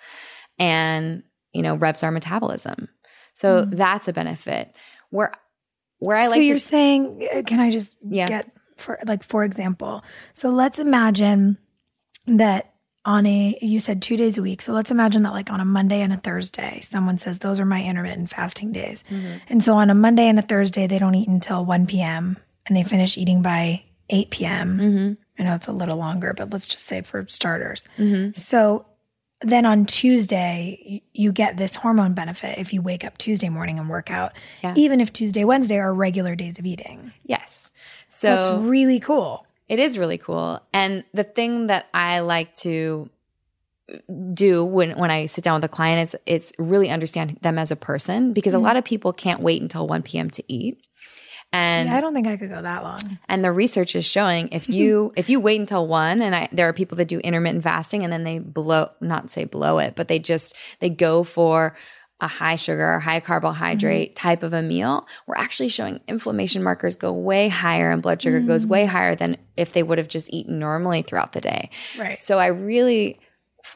and, 0.59 1.23
you 1.55 1.63
know, 1.63 1.75
revs 1.75 2.03
our 2.03 2.11
metabolism. 2.11 2.89
So 3.33 3.65
that's 3.65 4.09
a 4.09 4.13
benefit. 4.13 4.75
Where 5.11 5.33
where 6.01 6.17
I 6.17 6.27
like 6.27 6.31
so 6.35 6.39
like 6.41 6.49
you're 6.49 6.57
to 6.59 6.61
saying, 6.61 7.29
uh, 7.35 7.43
can 7.43 7.61
I 7.61 7.71
just 7.71 7.97
Yeah. 8.09 8.29
get 8.29 8.51
for 8.81 8.99
like 9.07 9.23
for 9.23 9.45
example? 9.45 10.03
So 10.35 10.51
let's 10.51 10.79
imagine 10.79 11.59
that 12.27 12.73
on 13.05 13.25
a 13.27 13.57
you 13.63 13.81
said 13.81 14.03
two 14.03 14.17
days 14.17 14.37
a 14.39 14.43
week. 14.43 14.61
So 14.61 14.73
let's 14.73 14.91
imagine 14.91 15.23
that 15.23 15.33
like 15.33 15.51
on 15.51 15.61
a 15.61 15.65
Monday 15.65 16.01
and 16.03 16.13
a 16.13 16.17
Thursday, 16.19 16.81
someone 16.81 17.17
says 17.19 17.39
those 17.39 17.59
are 17.61 17.65
my 17.65 17.83
intermittent 17.83 18.31
fasting 18.31 18.73
days, 18.73 19.05
Mm-hmm. 19.11 19.37
and 19.49 19.65
so 19.65 19.75
on 19.77 19.89
a 19.91 19.95
Monday 19.95 20.29
and 20.29 20.39
a 20.39 20.43
Thursday 20.43 20.87
they 20.87 20.99
don't 20.99 21.15
eat 21.15 21.29
until 21.29 21.65
one 21.65 21.87
p.m. 21.87 22.37
and 22.67 22.77
they 22.77 22.83
finish 22.85 23.17
eating 23.17 23.41
by 23.43 23.85
eight 24.11 24.31
p.m. 24.31 24.79
Mm-hmm. 24.79 25.13
I 25.41 25.45
know 25.45 25.55
it's 25.55 25.69
a 25.69 25.73
little 25.73 25.97
longer, 25.97 26.35
but 26.37 26.51
let's 26.51 26.67
just 26.69 26.85
say 26.87 27.01
for 27.03 27.25
starters. 27.29 27.87
So 28.35 28.87
then 29.41 29.65
on 29.67 29.87
Tuesday, 29.87 31.01
you 31.13 31.31
get 31.31 31.57
this 31.57 31.77
hormone 31.77 32.13
benefit 32.13 32.59
if 32.59 32.73
you 32.73 32.83
wake 32.83 33.05
up 33.05 33.17
Tuesday 33.19 33.49
morning 33.49 33.79
and 33.79 33.89
work 33.89 34.11
out, 34.11 34.33
Yeah. 34.65 34.75
even 34.77 35.01
if 35.01 35.13
Tuesday, 35.13 35.45
Wednesday 35.45 35.79
are 35.79 35.95
regular 35.95 36.35
days 36.35 36.59
of 36.59 36.67
eating. 36.67 37.13
yes. 37.25 37.71
So 38.09 38.35
That's 38.35 38.65
really 38.65 39.01
cool. 39.01 39.47
It 39.69 39.79
is 39.79 39.99
really 39.99 40.19
cool. 40.19 40.63
And 40.73 41.05
the 41.13 41.25
thing 41.25 41.67
that 41.67 41.87
I 41.93 42.21
like 42.21 42.55
to 42.57 43.11
do 44.35 44.65
when 44.65 44.99
when 44.99 45.11
I 45.11 45.27
sit 45.27 45.45
down 45.45 45.55
with 45.55 45.65
a 45.65 45.75
client 45.75 46.15
it's 46.15 46.17
it's 46.27 46.53
really 46.59 46.91
understand 46.91 47.39
them 47.41 47.59
as 47.59 47.71
a 47.71 47.77
person 47.77 48.33
because 48.33 48.53
a 48.53 48.57
mm-hmm. 48.59 48.67
lot 48.67 48.77
of 48.77 48.85
people 48.85 49.13
can't 49.13 49.41
wait 49.41 49.63
until 49.63 49.87
1 49.87 50.03
p.m. 50.03 50.31
to 50.31 50.45
eat. 50.47 50.83
And 51.51 51.89
Yeah, 51.89 51.97
I 51.97 52.01
don't 52.03 52.13
think 52.13 52.27
I 52.27 52.37
could 52.37 52.51
go 52.51 52.61
that 52.61 52.83
long. 52.83 53.19
and 53.31 53.43
the 53.43 53.51
research 53.51 53.97
is 53.97 54.05
showing 54.05 54.51
if 54.53 54.69
you 54.79 55.13
if 55.17 55.31
you 55.31 55.41
wait 55.41 55.59
until 55.61 55.87
1 55.87 56.21
and 56.21 56.35
I 56.35 56.49
there 56.53 56.69
are 56.69 56.75
people 56.75 56.97
that 56.97 57.09
do 57.09 57.19
intermittent 57.21 57.65
fasting 57.65 58.05
and 58.05 58.13
then 58.13 58.25
they 58.25 58.39
blow 58.39 58.91
not 59.01 59.31
say 59.31 59.45
blow 59.45 59.79
it 59.79 59.95
but 59.97 60.09
they 60.09 60.19
just 60.19 60.55
they 60.81 60.91
go 60.91 61.25
for 61.25 61.75
a 62.21 62.27
high 62.27 62.57
sugar, 62.57 62.99
high 62.99 63.21
carbohydrate 63.21 64.15
mm-hmm. 64.15 64.29
type 64.29 64.43
of 64.43 64.53
a 64.53 64.63
meal, 64.63 65.07
we're 65.27 65.37
actually 65.37 65.69
showing 65.69 66.01
inflammation 66.09 66.63
markers 66.63 66.97
go 66.97 67.13
way 67.13 67.49
higher 67.49 67.91
and 67.91 68.03
blood 68.03 68.21
sugar 68.21 68.41
goes 68.41 68.65
mm. 68.65 68.71
way 68.71 68.87
higher 68.87 69.15
than 69.15 69.37
if 69.57 69.73
they 69.73 69.83
would 69.83 69.99
have 69.99 70.09
just 70.09 70.33
eaten 70.33 70.59
normally 70.59 71.03
throughout 71.03 71.33
the 71.33 71.41
day. 71.41 71.71
Right. 71.97 72.19
So 72.19 72.39
I 72.39 72.47
really, 72.47 73.21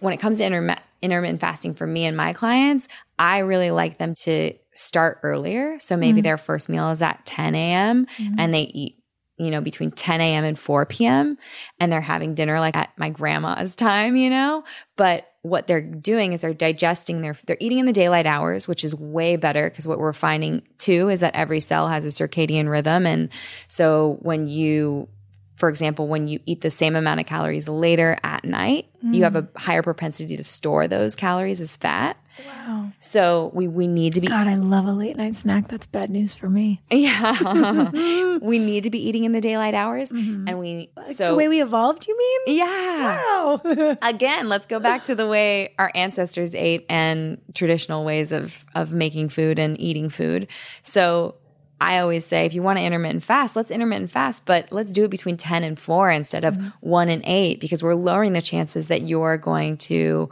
when 0.01 0.13
it 0.13 0.19
comes 0.19 0.39
to 0.39 0.45
intermi- 0.45 0.81
intermittent 1.03 1.41
fasting 1.41 1.75
for 1.75 1.87
me 1.87 2.05
and 2.05 2.17
my 2.17 2.33
clients, 2.33 2.89
I 3.19 3.39
really 3.39 3.71
like 3.71 3.99
them 3.99 4.15
to 4.23 4.55
start 4.75 5.21
earlier. 5.23 5.79
So 5.79 5.97
maybe 5.97 6.21
mm. 6.21 6.25
their 6.25 6.39
first 6.39 6.69
meal 6.69 6.91
is 6.91 7.03
at 7.03 7.25
10 7.25 7.55
a.m. 7.55 8.07
Mm-hmm. 8.07 8.35
and 8.39 8.53
they 8.53 8.63
eat, 8.63 8.97
you 9.37 9.51
know, 9.51 9.61
between 9.61 9.93
10 9.93 10.21
a.m. 10.21 10.45
and 10.45 10.59
4 10.59 10.87
p.m. 10.87 11.39
and 11.79 11.93
they're 11.93 12.01
having 12.01 12.35
dinner 12.35 12.59
like 12.59 12.75
at 12.75 12.91
my 12.97 13.11
grandma's 13.11 13.77
time, 13.77 14.17
you 14.17 14.31
know? 14.31 14.65
But 14.97 15.32
what 15.43 15.67
they're 15.67 15.81
doing 15.81 16.33
is 16.33 16.43
they're 16.43 16.55
digesting 16.55 17.21
their, 17.21 17.37
they're 17.47 17.57
eating 17.59 17.79
in 17.79 17.87
the 17.87 17.93
daylight 17.93 18.27
hours, 18.27 18.69
which 18.69 18.85
is 18.85 18.95
way 18.95 19.37
better 19.37 19.69
because 19.69 19.87
what 19.87 19.99
we're 19.99 20.13
finding 20.13 20.63
too 20.79 21.09
is 21.09 21.21
that 21.21 21.35
every 21.35 21.59
cell 21.61 21.89
has 21.89 22.05
a 22.05 22.09
circadian 22.09 22.69
rhythm. 22.69 23.07
And 23.07 23.29
so 23.67 24.19
when 24.21 24.47
you, 24.47 25.09
for 25.57 25.69
example, 25.69 26.07
when 26.07 26.29
you 26.29 26.39
eat 26.47 26.61
the 26.61 26.71
same 26.71 26.95
amount 26.95 27.19
of 27.19 27.27
calories 27.27 27.69
later 27.69 28.19
at 28.23 28.45
night, 28.45 28.87
you 29.03 29.21
mm. 29.21 29.23
have 29.25 29.35
a 29.35 29.49
higher 29.57 29.83
propensity 29.83 30.37
to 30.37 30.45
store 30.45 30.87
those 30.87 31.17
calories 31.17 31.61
as 31.61 31.77
fat. 31.77 32.17
Wow. 32.47 32.93
So 33.01 33.51
we, 33.55 33.69
we 33.69 33.87
need 33.87 34.15
to 34.15 34.21
be 34.21 34.27
God, 34.27 34.47
I 34.47 34.55
love 34.55 34.87
a 34.87 34.93
late 34.93 35.17
night 35.17 35.35
snack. 35.35 35.69
That's 35.69 35.87
bad 35.87 36.11
news 36.11 36.35
for 36.35 36.49
me. 36.49 36.81
Yeah. 37.03 37.91
we 38.43 38.59
need 38.59 38.85
to 38.85 38.91
be 38.91 39.05
eating 39.07 39.25
in 39.25 39.33
the 39.33 39.41
daylight 39.41 39.75
hours. 39.75 40.13
Mm-hmm. 40.13 40.49
And 40.49 40.59
we, 40.59 40.91
Like 40.97 41.17
so, 41.17 41.31
the 41.31 41.35
way 41.35 41.49
we 41.49 41.61
evolved, 41.61 42.07
you 42.07 42.17
mean? 42.17 42.59
yeah. 42.59 43.17
Wow. 43.17 43.97
Again, 44.03 44.49
let's 44.49 44.67
go 44.67 44.79
back 44.79 45.05
to 45.07 45.15
the 45.15 45.27
way 45.27 45.75
our 45.79 45.91
ancestors 45.95 46.55
ate 46.55 46.87
and 46.89 47.41
traditional 47.55 48.05
ways 48.05 48.31
of, 48.31 48.65
of 48.75 48.93
making 48.93 49.31
food 49.31 49.59
and 49.59 49.79
eating 49.81 50.11
food. 50.11 50.47
So 50.83 51.37
I 51.83 51.99
always 51.99 52.25
say, 52.25 52.47
if 52.47 52.55
you 52.55 52.63
want 52.63 52.79
to 52.79 52.85
intermittent 52.85 53.25
fast, 53.25 53.57
let's 53.57 53.73
intermittent 53.73 54.13
fast, 54.13 54.47
but 54.47 54.71
let's 54.71 54.93
do 54.93 55.05
it 55.05 55.11
between 55.11 55.37
10 55.37 55.65
and 55.65 55.77
4 55.77 56.13
instead 56.13 56.45
of 56.45 56.57
mm-hmm. 56.57 56.69
1 56.79 57.09
and 57.09 57.23
8 57.25 57.59
because 57.59 57.83
we're 57.83 57.97
lowering 57.97 58.35
the 58.35 58.41
chances 58.41 58.87
that 58.87 59.03
you're 59.03 59.37
going 59.37 59.77
to 59.79 60.31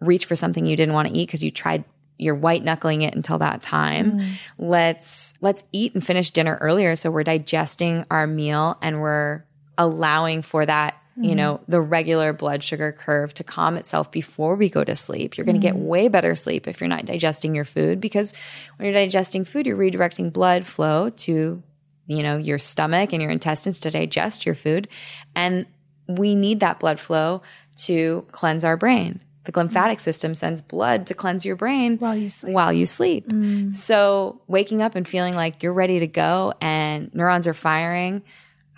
reach 0.00 0.26
for 0.26 0.36
something 0.36 0.66
you 0.66 0.76
didn't 0.76 0.94
want 0.94 1.08
to 1.08 1.14
eat 1.14 1.26
because 1.26 1.42
you 1.42 1.50
tried 1.50 1.84
you're 2.18 2.34
white 2.34 2.62
knuckling 2.62 3.00
it 3.00 3.14
until 3.14 3.38
that 3.38 3.62
time. 3.62 4.20
Mm. 4.20 4.32
Let's 4.58 5.32
let's 5.40 5.64
eat 5.72 5.94
and 5.94 6.04
finish 6.04 6.30
dinner 6.30 6.58
earlier 6.60 6.96
so 6.96 7.10
we're 7.10 7.24
digesting 7.24 8.04
our 8.10 8.26
meal 8.26 8.78
and 8.82 9.00
we're 9.00 9.44
allowing 9.78 10.42
for 10.42 10.66
that, 10.66 11.00
you 11.16 11.34
know, 11.34 11.54
mm-hmm. 11.54 11.72
the 11.72 11.80
regular 11.80 12.34
blood 12.34 12.62
sugar 12.62 12.92
curve 12.92 13.32
to 13.34 13.44
calm 13.44 13.76
itself 13.78 14.10
before 14.10 14.54
we 14.54 14.68
go 14.68 14.84
to 14.84 14.94
sleep. 14.94 15.38
You're 15.38 15.46
going 15.46 15.56
to 15.56 15.60
get 15.60 15.74
mm-hmm. 15.74 15.86
way 15.86 16.08
better 16.08 16.34
sleep 16.34 16.68
if 16.68 16.80
you're 16.80 16.88
not 16.88 17.06
digesting 17.06 17.54
your 17.54 17.64
food 17.64 18.00
because 18.00 18.34
when 18.76 18.84
you're 18.84 18.94
digesting 18.94 19.46
food, 19.46 19.66
you're 19.66 19.78
redirecting 19.78 20.30
blood 20.30 20.66
flow 20.66 21.08
to 21.10 21.62
you 22.10 22.24
know, 22.24 22.36
your 22.36 22.58
stomach 22.58 23.12
and 23.12 23.22
your 23.22 23.30
intestines 23.30 23.78
to 23.78 23.90
digest 23.90 24.44
your 24.44 24.56
food. 24.56 24.88
And 25.36 25.66
we 26.08 26.34
need 26.34 26.58
that 26.58 26.80
blood 26.80 26.98
flow 26.98 27.42
to 27.76 28.26
cleanse 28.32 28.64
our 28.64 28.76
brain. 28.76 29.20
The 29.44 29.52
lymphatic 29.58 30.00
system 30.00 30.34
sends 30.34 30.60
blood 30.60 31.06
to 31.06 31.14
cleanse 31.14 31.44
your 31.44 31.56
brain 31.56 31.96
While 31.98 32.16
you 32.16 32.28
sleep. 32.28 32.52
While 32.52 32.72
you 32.72 32.84
sleep. 32.84 33.26
Mm. 33.28 33.74
So 33.74 34.40
waking 34.46 34.82
up 34.82 34.94
and 34.94 35.08
feeling 35.08 35.34
like 35.34 35.62
you're 35.62 35.72
ready 35.72 35.98
to 36.00 36.06
go 36.06 36.52
and 36.60 37.12
neurons 37.14 37.46
are 37.46 37.54
firing, 37.54 38.22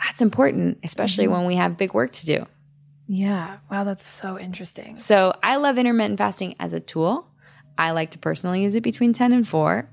that's 0.05 0.23
important, 0.23 0.79
especially 0.85 1.25
mm-hmm. 1.25 1.35
when 1.35 1.47
we 1.47 1.57
have 1.57 1.77
big 1.77 1.95
work 1.95 2.13
to 2.13 2.27
do. 2.27 2.47
Yeah. 3.09 3.59
Wow, 3.71 3.85
that's 3.85 4.07
so 4.07 4.39
interesting. 4.39 4.97
So 4.97 5.35
I 5.43 5.57
love 5.57 5.79
intermittent 5.79 6.19
fasting 6.19 6.55
as 6.59 6.73
a 6.73 6.81
tool. 6.81 7.27
I 7.77 7.91
like 7.91 8.11
to 8.13 8.19
personally 8.19 8.63
use 8.63 8.75
it 8.75 8.83
between 8.83 9.13
10 9.13 9.33
and 9.33 9.47
4. 9.47 9.89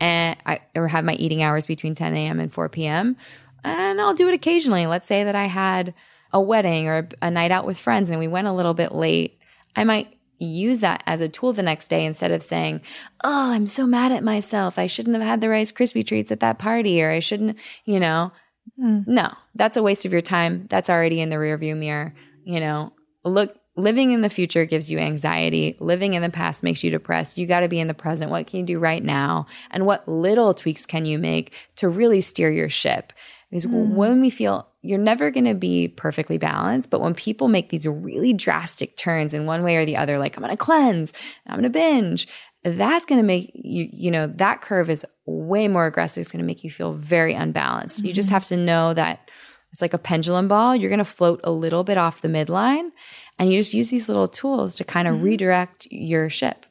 And 0.00 0.36
I 0.44 0.60
or 0.74 0.88
have 0.88 1.04
my 1.04 1.14
eating 1.14 1.42
hours 1.42 1.64
between 1.64 1.94
10 1.94 2.14
a.m. 2.14 2.40
and 2.40 2.52
4 2.52 2.68
p.m. 2.68 3.16
And 3.64 4.00
I'll 4.00 4.14
do 4.14 4.28
it 4.28 4.34
occasionally. 4.34 4.86
Let's 4.86 5.08
say 5.08 5.24
that 5.24 5.34
I 5.34 5.46
had 5.46 5.94
a 6.32 6.40
wedding 6.40 6.88
or 6.88 7.08
a 7.22 7.30
night 7.30 7.50
out 7.50 7.66
with 7.66 7.78
friends 7.78 8.10
and 8.10 8.18
we 8.18 8.28
went 8.28 8.46
a 8.46 8.52
little 8.52 8.74
bit 8.74 8.92
late. 8.92 9.38
I 9.76 9.84
might 9.84 10.16
use 10.38 10.80
that 10.80 11.02
as 11.06 11.20
a 11.20 11.28
tool 11.28 11.52
the 11.52 11.62
next 11.62 11.88
day 11.88 12.04
instead 12.04 12.30
of 12.30 12.42
saying, 12.42 12.80
Oh, 13.24 13.52
I'm 13.52 13.66
so 13.66 13.86
mad 13.86 14.12
at 14.12 14.24
myself. 14.24 14.78
I 14.78 14.86
shouldn't 14.86 15.16
have 15.16 15.24
had 15.24 15.40
the 15.40 15.48
Rice 15.48 15.72
Krispie 15.72 16.06
treats 16.06 16.32
at 16.32 16.40
that 16.40 16.58
party 16.58 17.02
or 17.02 17.10
I 17.10 17.20
shouldn't, 17.20 17.58
you 17.84 18.00
know. 18.00 18.32
Hmm. 18.78 19.00
No, 19.06 19.32
that's 19.54 19.76
a 19.76 19.82
waste 19.82 20.04
of 20.04 20.12
your 20.12 20.20
time. 20.20 20.66
That's 20.68 20.90
already 20.90 21.20
in 21.20 21.30
the 21.30 21.36
rearview 21.36 21.76
mirror. 21.76 22.14
You 22.44 22.60
know, 22.60 22.92
look, 23.24 23.56
living 23.76 24.10
in 24.10 24.22
the 24.22 24.30
future 24.30 24.64
gives 24.64 24.90
you 24.90 24.98
anxiety. 24.98 25.76
Living 25.78 26.14
in 26.14 26.22
the 26.22 26.30
past 26.30 26.62
makes 26.62 26.82
you 26.82 26.90
depressed. 26.90 27.38
You 27.38 27.46
got 27.46 27.60
to 27.60 27.68
be 27.68 27.80
in 27.80 27.88
the 27.88 27.94
present. 27.94 28.30
What 28.30 28.46
can 28.46 28.60
you 28.60 28.66
do 28.66 28.78
right 28.78 29.02
now? 29.02 29.46
And 29.70 29.86
what 29.86 30.06
little 30.08 30.54
tweaks 30.54 30.86
can 30.86 31.04
you 31.04 31.18
make 31.18 31.52
to 31.76 31.88
really 31.88 32.20
steer 32.20 32.50
your 32.50 32.70
ship? 32.70 33.12
Because 33.50 33.64
hmm. 33.64 33.94
when 33.94 34.20
we 34.20 34.30
feel 34.30 34.68
you're 34.86 34.98
never 34.98 35.30
going 35.30 35.44
to 35.44 35.54
be 35.54 35.88
perfectly 35.88 36.38
balanced, 36.38 36.90
but 36.90 37.00
when 37.00 37.14
people 37.14 37.48
make 37.48 37.68
these 37.68 37.86
really 37.86 38.32
drastic 38.32 38.96
turns 38.96 39.34
in 39.34 39.46
one 39.46 39.62
way 39.62 39.76
or 39.76 39.84
the 39.84 39.96
other, 39.96 40.18
like 40.18 40.36
I'm 40.36 40.42
going 40.42 40.52
to 40.52 40.56
cleanse, 40.56 41.12
I'm 41.46 41.54
going 41.54 41.64
to 41.64 41.70
binge, 41.70 42.28
that's 42.64 43.06
going 43.06 43.20
to 43.20 43.26
make 43.26 43.52
you, 43.54 43.88
you 43.92 44.10
know, 44.10 44.26
that 44.26 44.62
curve 44.62 44.90
is 44.90 45.06
way 45.24 45.68
more 45.68 45.86
aggressive. 45.86 46.20
It's 46.20 46.32
going 46.32 46.42
to 46.42 46.46
make 46.46 46.64
you 46.64 46.70
feel 46.70 46.94
very 46.94 47.34
unbalanced. 47.34 48.04
You 48.04 48.12
just 48.12 48.28
mm-hmm. 48.28 48.34
have 48.34 48.44
to 48.46 48.56
know 48.56 48.94
that 48.94 49.30
it's 49.72 49.82
like 49.82 49.94
a 49.94 49.98
pendulum 49.98 50.48
ball. 50.48 50.74
You're 50.74 50.90
going 50.90 50.98
to 50.98 51.04
float 51.04 51.40
a 51.44 51.50
little 51.50 51.84
bit 51.84 51.98
off 51.98 52.22
the 52.22 52.28
midline 52.28 52.90
and 53.38 53.52
you 53.52 53.60
just 53.60 53.74
use 53.74 53.90
these 53.90 54.08
little 54.08 54.28
tools 54.28 54.74
to 54.76 54.84
kind 54.84 55.06
of 55.06 55.14
mm-hmm. 55.14 55.24
redirect 55.24 55.86
your 55.90 56.30
ship. 56.30 56.66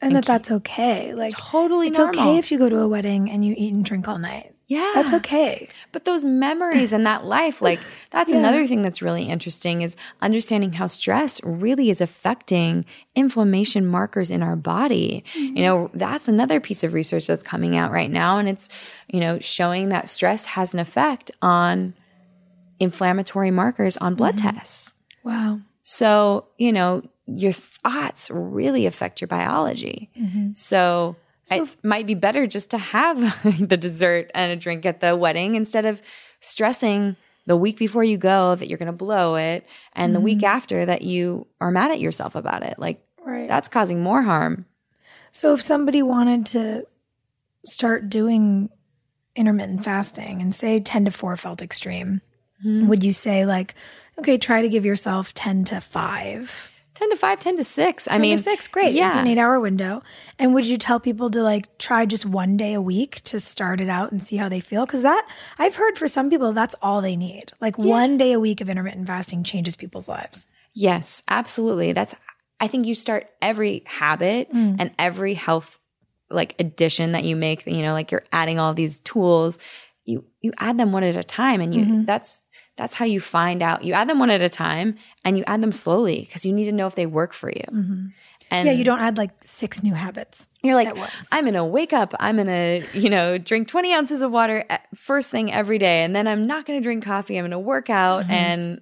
And 0.00 0.14
that 0.14 0.26
that's 0.26 0.50
okay. 0.50 1.14
Like 1.14 1.32
Totally 1.32 1.88
it's 1.88 1.98
normal. 1.98 2.20
okay 2.20 2.38
if 2.38 2.52
you 2.52 2.58
go 2.58 2.68
to 2.68 2.78
a 2.78 2.88
wedding 2.88 3.30
and 3.30 3.44
you 3.44 3.54
eat 3.56 3.72
and 3.72 3.84
drink 3.84 4.06
all 4.06 4.18
night. 4.18 4.54
Yeah. 4.68 4.92
That's 4.94 5.14
okay. 5.14 5.68
But 5.92 6.04
those 6.04 6.24
memories 6.24 6.92
and 6.92 7.06
that 7.06 7.24
life, 7.24 7.62
like 7.62 7.80
that's 8.10 8.30
another 8.30 8.66
thing 8.66 8.82
that's 8.82 9.00
really 9.00 9.24
interesting 9.24 9.80
is 9.80 9.96
understanding 10.20 10.74
how 10.74 10.86
stress 10.86 11.42
really 11.42 11.88
is 11.88 12.02
affecting 12.02 12.84
inflammation 13.14 13.86
markers 13.86 14.30
in 14.30 14.42
our 14.42 14.56
body. 14.56 15.24
Mm-hmm. 15.34 15.56
You 15.56 15.62
know, 15.64 15.90
that's 15.94 16.28
another 16.28 16.60
piece 16.60 16.84
of 16.84 16.92
research 16.92 17.26
that's 17.26 17.42
coming 17.42 17.76
out 17.76 17.90
right 17.90 18.10
now. 18.10 18.38
And 18.38 18.46
it's, 18.46 18.68
you 19.08 19.20
know, 19.20 19.38
showing 19.38 19.88
that 19.88 20.10
stress 20.10 20.44
has 20.44 20.74
an 20.74 20.80
effect 20.80 21.30
on 21.40 21.94
inflammatory 22.78 23.50
markers 23.50 23.96
on 23.96 24.14
blood 24.14 24.36
mm-hmm. 24.36 24.54
tests. 24.54 24.94
Wow. 25.24 25.60
So, 25.82 26.46
you 26.58 26.72
know, 26.74 27.02
your 27.26 27.52
thoughts 27.52 28.30
really 28.30 28.84
affect 28.84 29.22
your 29.22 29.28
biology. 29.28 30.10
Mm-hmm. 30.18 30.50
So, 30.54 31.16
it 31.50 31.76
might 31.84 32.06
be 32.06 32.14
better 32.14 32.46
just 32.46 32.70
to 32.70 32.78
have 32.78 33.18
the 33.68 33.76
dessert 33.76 34.30
and 34.34 34.52
a 34.52 34.56
drink 34.56 34.86
at 34.86 35.00
the 35.00 35.16
wedding 35.16 35.54
instead 35.54 35.84
of 35.86 36.02
stressing 36.40 37.16
the 37.46 37.56
week 37.56 37.78
before 37.78 38.04
you 38.04 38.18
go 38.18 38.54
that 38.54 38.68
you're 38.68 38.78
going 38.78 38.86
to 38.86 38.92
blow 38.92 39.34
it 39.36 39.66
and 39.94 40.14
the 40.14 40.20
week 40.20 40.38
mm-hmm. 40.38 40.56
after 40.56 40.84
that 40.84 41.02
you 41.02 41.46
are 41.60 41.70
mad 41.70 41.90
at 41.90 41.98
yourself 41.98 42.34
about 42.34 42.62
it. 42.62 42.78
Like, 42.78 43.02
Right. 43.24 43.48
that's 43.48 43.68
causing 43.68 44.02
more 44.02 44.22
harm. 44.22 44.66
So 45.32 45.52
if 45.54 45.62
somebody 45.62 46.02
wanted 46.02 46.46
to 46.46 46.86
start 47.64 48.08
doing 48.08 48.70
intermittent 49.36 49.84
fasting 49.84 50.42
and 50.42 50.54
say 50.54 50.80
10 50.80 51.06
to 51.06 51.10
4 51.10 51.36
felt 51.36 51.62
extreme, 51.62 52.20
mm-hmm. 52.64 52.88
would 52.88 53.04
you 53.04 53.12
say 53.12 53.46
like, 53.46 53.74
okay, 54.18 54.38
try 54.38 54.62
to 54.62 54.68
give 54.68 54.84
yourself 54.84 55.34
10 55.34 55.64
to 55.64 55.80
5? 55.80 56.68
10 56.98 57.10
to 57.10 57.16
5, 57.16 57.38
10 57.38 57.56
to 57.58 57.64
6. 57.64 58.08
I 58.10 58.18
mean, 58.18 58.36
to 58.36 58.42
6, 58.42 58.68
great. 58.68 58.92
Yeah. 58.92 59.10
It's 59.10 59.16
an 59.18 59.26
8-hour 59.26 59.60
window. 59.60 60.02
And 60.36 60.52
would 60.52 60.66
you 60.66 60.76
tell 60.76 60.98
people 60.98 61.30
to 61.30 61.44
like 61.44 61.78
try 61.78 62.04
just 62.06 62.26
one 62.26 62.56
day 62.56 62.74
a 62.74 62.80
week 62.80 63.22
to 63.24 63.38
start 63.38 63.80
it 63.80 63.88
out 63.88 64.10
and 64.10 64.20
see 64.20 64.36
how 64.36 64.48
they 64.48 64.58
feel 64.58 64.84
cuz 64.84 65.02
that 65.02 65.24
I've 65.60 65.76
heard 65.76 65.96
for 65.96 66.08
some 66.08 66.28
people 66.28 66.52
that's 66.52 66.74
all 66.82 67.00
they 67.00 67.14
need. 67.14 67.52
Like 67.60 67.78
one 67.78 68.16
day 68.16 68.32
a 68.32 68.40
week 68.40 68.60
of 68.60 68.68
intermittent 68.68 69.06
fasting 69.06 69.44
changes 69.44 69.76
people's 69.76 70.08
lives. 70.08 70.46
Yes, 70.74 71.22
absolutely. 71.28 71.92
That's 71.92 72.16
I 72.58 72.66
think 72.66 72.84
you 72.84 72.96
start 72.96 73.30
every 73.40 73.84
habit 73.86 74.52
mm. 74.52 74.74
and 74.80 74.90
every 74.98 75.34
health 75.34 75.78
like 76.30 76.56
addition 76.58 77.12
that 77.12 77.22
you 77.22 77.36
make, 77.36 77.64
you 77.64 77.82
know, 77.82 77.92
like 77.92 78.10
you're 78.10 78.24
adding 78.32 78.58
all 78.58 78.74
these 78.74 78.98
tools, 79.00 79.60
you 80.04 80.24
you 80.40 80.52
add 80.58 80.78
them 80.78 80.90
one 80.90 81.04
at 81.04 81.14
a 81.14 81.22
time 81.22 81.60
and 81.60 81.72
you 81.72 81.84
mm-hmm. 81.84 82.04
that's 82.06 82.44
that's 82.78 82.94
how 82.94 83.04
you 83.04 83.20
find 83.20 83.62
out. 83.62 83.84
You 83.84 83.92
add 83.92 84.08
them 84.08 84.18
one 84.18 84.30
at 84.30 84.40
a 84.40 84.48
time 84.48 84.96
and 85.24 85.36
you 85.36 85.44
add 85.46 85.60
them 85.62 85.72
slowly 85.72 86.20
because 86.22 86.46
you 86.46 86.52
need 86.54 86.64
to 86.64 86.72
know 86.72 86.86
if 86.86 86.94
they 86.94 87.04
work 87.06 87.34
for 87.34 87.50
you. 87.50 87.64
And 88.50 88.66
yeah, 88.66 88.72
you 88.72 88.82
don't 88.84 89.00
add 89.00 89.18
like 89.18 89.32
six 89.44 89.82
new 89.82 89.92
habits. 89.92 90.46
you're 90.62 90.74
like. 90.74 90.96
I'm 91.30 91.44
gonna 91.44 91.66
wake 91.66 91.92
up. 91.92 92.14
I'm 92.18 92.38
gonna, 92.38 92.80
you 92.94 93.10
know, 93.10 93.36
drink 93.36 93.68
20 93.68 93.92
ounces 93.92 94.22
of 94.22 94.30
water 94.30 94.64
first 94.94 95.28
thing 95.28 95.52
every 95.52 95.76
day, 95.76 96.02
and 96.02 96.16
then 96.16 96.26
I'm 96.26 96.46
not 96.46 96.64
gonna 96.64 96.80
drink 96.80 97.04
coffee. 97.04 97.36
I'm 97.36 97.44
gonna 97.44 97.60
work 97.60 97.90
out, 97.90 98.22
Mm-hmm. 98.22 98.32
and 98.32 98.80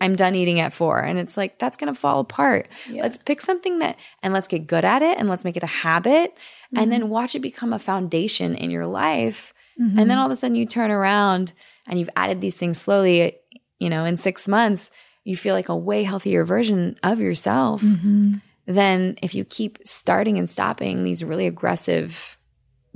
I'm 0.00 0.14
done 0.14 0.36
eating 0.36 0.60
at 0.60 0.72
four. 0.72 1.00
And 1.00 1.18
it's 1.18 1.36
like, 1.36 1.58
that's 1.58 1.76
going 1.76 1.92
to 1.92 1.98
fall 1.98 2.20
apart. 2.20 2.68
Yeah. 2.88 3.02
Let's 3.02 3.18
pick 3.18 3.40
something 3.40 3.80
that, 3.80 3.96
and 4.22 4.32
let's 4.32 4.46
get 4.46 4.68
good 4.68 4.84
at 4.84 5.02
it 5.02 5.18
and 5.18 5.28
let's 5.28 5.42
make 5.42 5.56
it 5.56 5.64
a 5.64 5.66
habit 5.66 6.36
and 6.72 6.82
Mm-hmm. 6.82 6.90
then 6.90 7.08
watch 7.08 7.34
it 7.34 7.40
become 7.40 7.72
a 7.72 7.80
foundation 7.80 8.54
in 8.54 8.70
your 8.70 8.86
life. 8.86 9.52
Mm-hmm. 9.80 9.98
And 9.98 10.08
then 10.08 10.16
all 10.18 10.26
of 10.26 10.30
a 10.30 10.36
sudden 10.36 10.54
you 10.54 10.66
turn 10.66 10.92
around 10.92 11.52
and 11.88 11.98
you've 11.98 12.10
added 12.14 12.40
these 12.40 12.56
things 12.56 12.80
slowly, 12.80 13.36
you 13.78 13.90
know, 13.90 14.04
in 14.04 14.16
six 14.16 14.46
months, 14.46 14.90
you 15.24 15.36
feel 15.36 15.54
like 15.54 15.68
a 15.68 15.76
way 15.76 16.04
healthier 16.04 16.44
version 16.44 16.96
of 17.02 17.20
yourself 17.20 17.82
Mm-hmm. 17.82 18.34
than 18.66 19.16
if 19.22 19.34
you 19.34 19.44
keep 19.44 19.78
starting 19.84 20.38
and 20.38 20.48
stopping 20.48 21.04
these 21.04 21.24
really 21.24 21.46
aggressive 21.46 22.37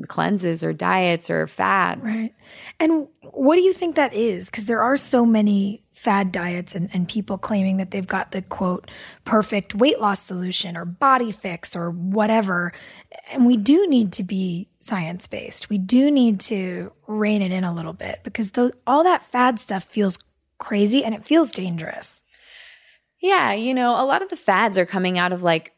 cleanses 0.08 0.64
or 0.64 0.72
diets 0.72 1.30
or 1.30 1.46
fads. 1.46 2.04
Right. 2.04 2.34
And 2.80 3.08
what 3.22 3.56
do 3.56 3.62
you 3.62 3.72
think 3.72 3.96
that 3.96 4.14
is? 4.14 4.46
Because 4.46 4.64
there 4.64 4.82
are 4.82 4.96
so 4.96 5.24
many 5.24 5.82
fad 5.92 6.32
diets 6.32 6.74
and, 6.74 6.90
and 6.92 7.08
people 7.08 7.38
claiming 7.38 7.76
that 7.76 7.92
they've 7.92 8.06
got 8.06 8.32
the 8.32 8.42
quote 8.42 8.90
perfect 9.24 9.74
weight 9.74 10.00
loss 10.00 10.20
solution 10.20 10.76
or 10.76 10.84
body 10.84 11.30
fix 11.30 11.76
or 11.76 11.90
whatever. 11.90 12.72
And 13.30 13.46
we 13.46 13.56
do 13.56 13.86
need 13.86 14.12
to 14.14 14.24
be 14.24 14.68
science 14.80 15.26
based. 15.28 15.70
We 15.70 15.78
do 15.78 16.10
need 16.10 16.40
to 16.40 16.92
rein 17.06 17.40
it 17.40 17.52
in 17.52 17.62
a 17.62 17.72
little 17.72 17.92
bit 17.92 18.20
because 18.24 18.52
those, 18.52 18.72
all 18.86 19.04
that 19.04 19.24
fad 19.24 19.60
stuff 19.60 19.84
feels 19.84 20.18
crazy 20.58 21.04
and 21.04 21.14
it 21.14 21.24
feels 21.24 21.52
dangerous. 21.52 22.22
Yeah, 23.20 23.52
you 23.52 23.72
know, 23.72 23.90
a 23.90 24.04
lot 24.04 24.22
of 24.22 24.28
the 24.28 24.36
fads 24.36 24.76
are 24.76 24.86
coming 24.86 25.18
out 25.18 25.32
of 25.32 25.44
like 25.44 25.72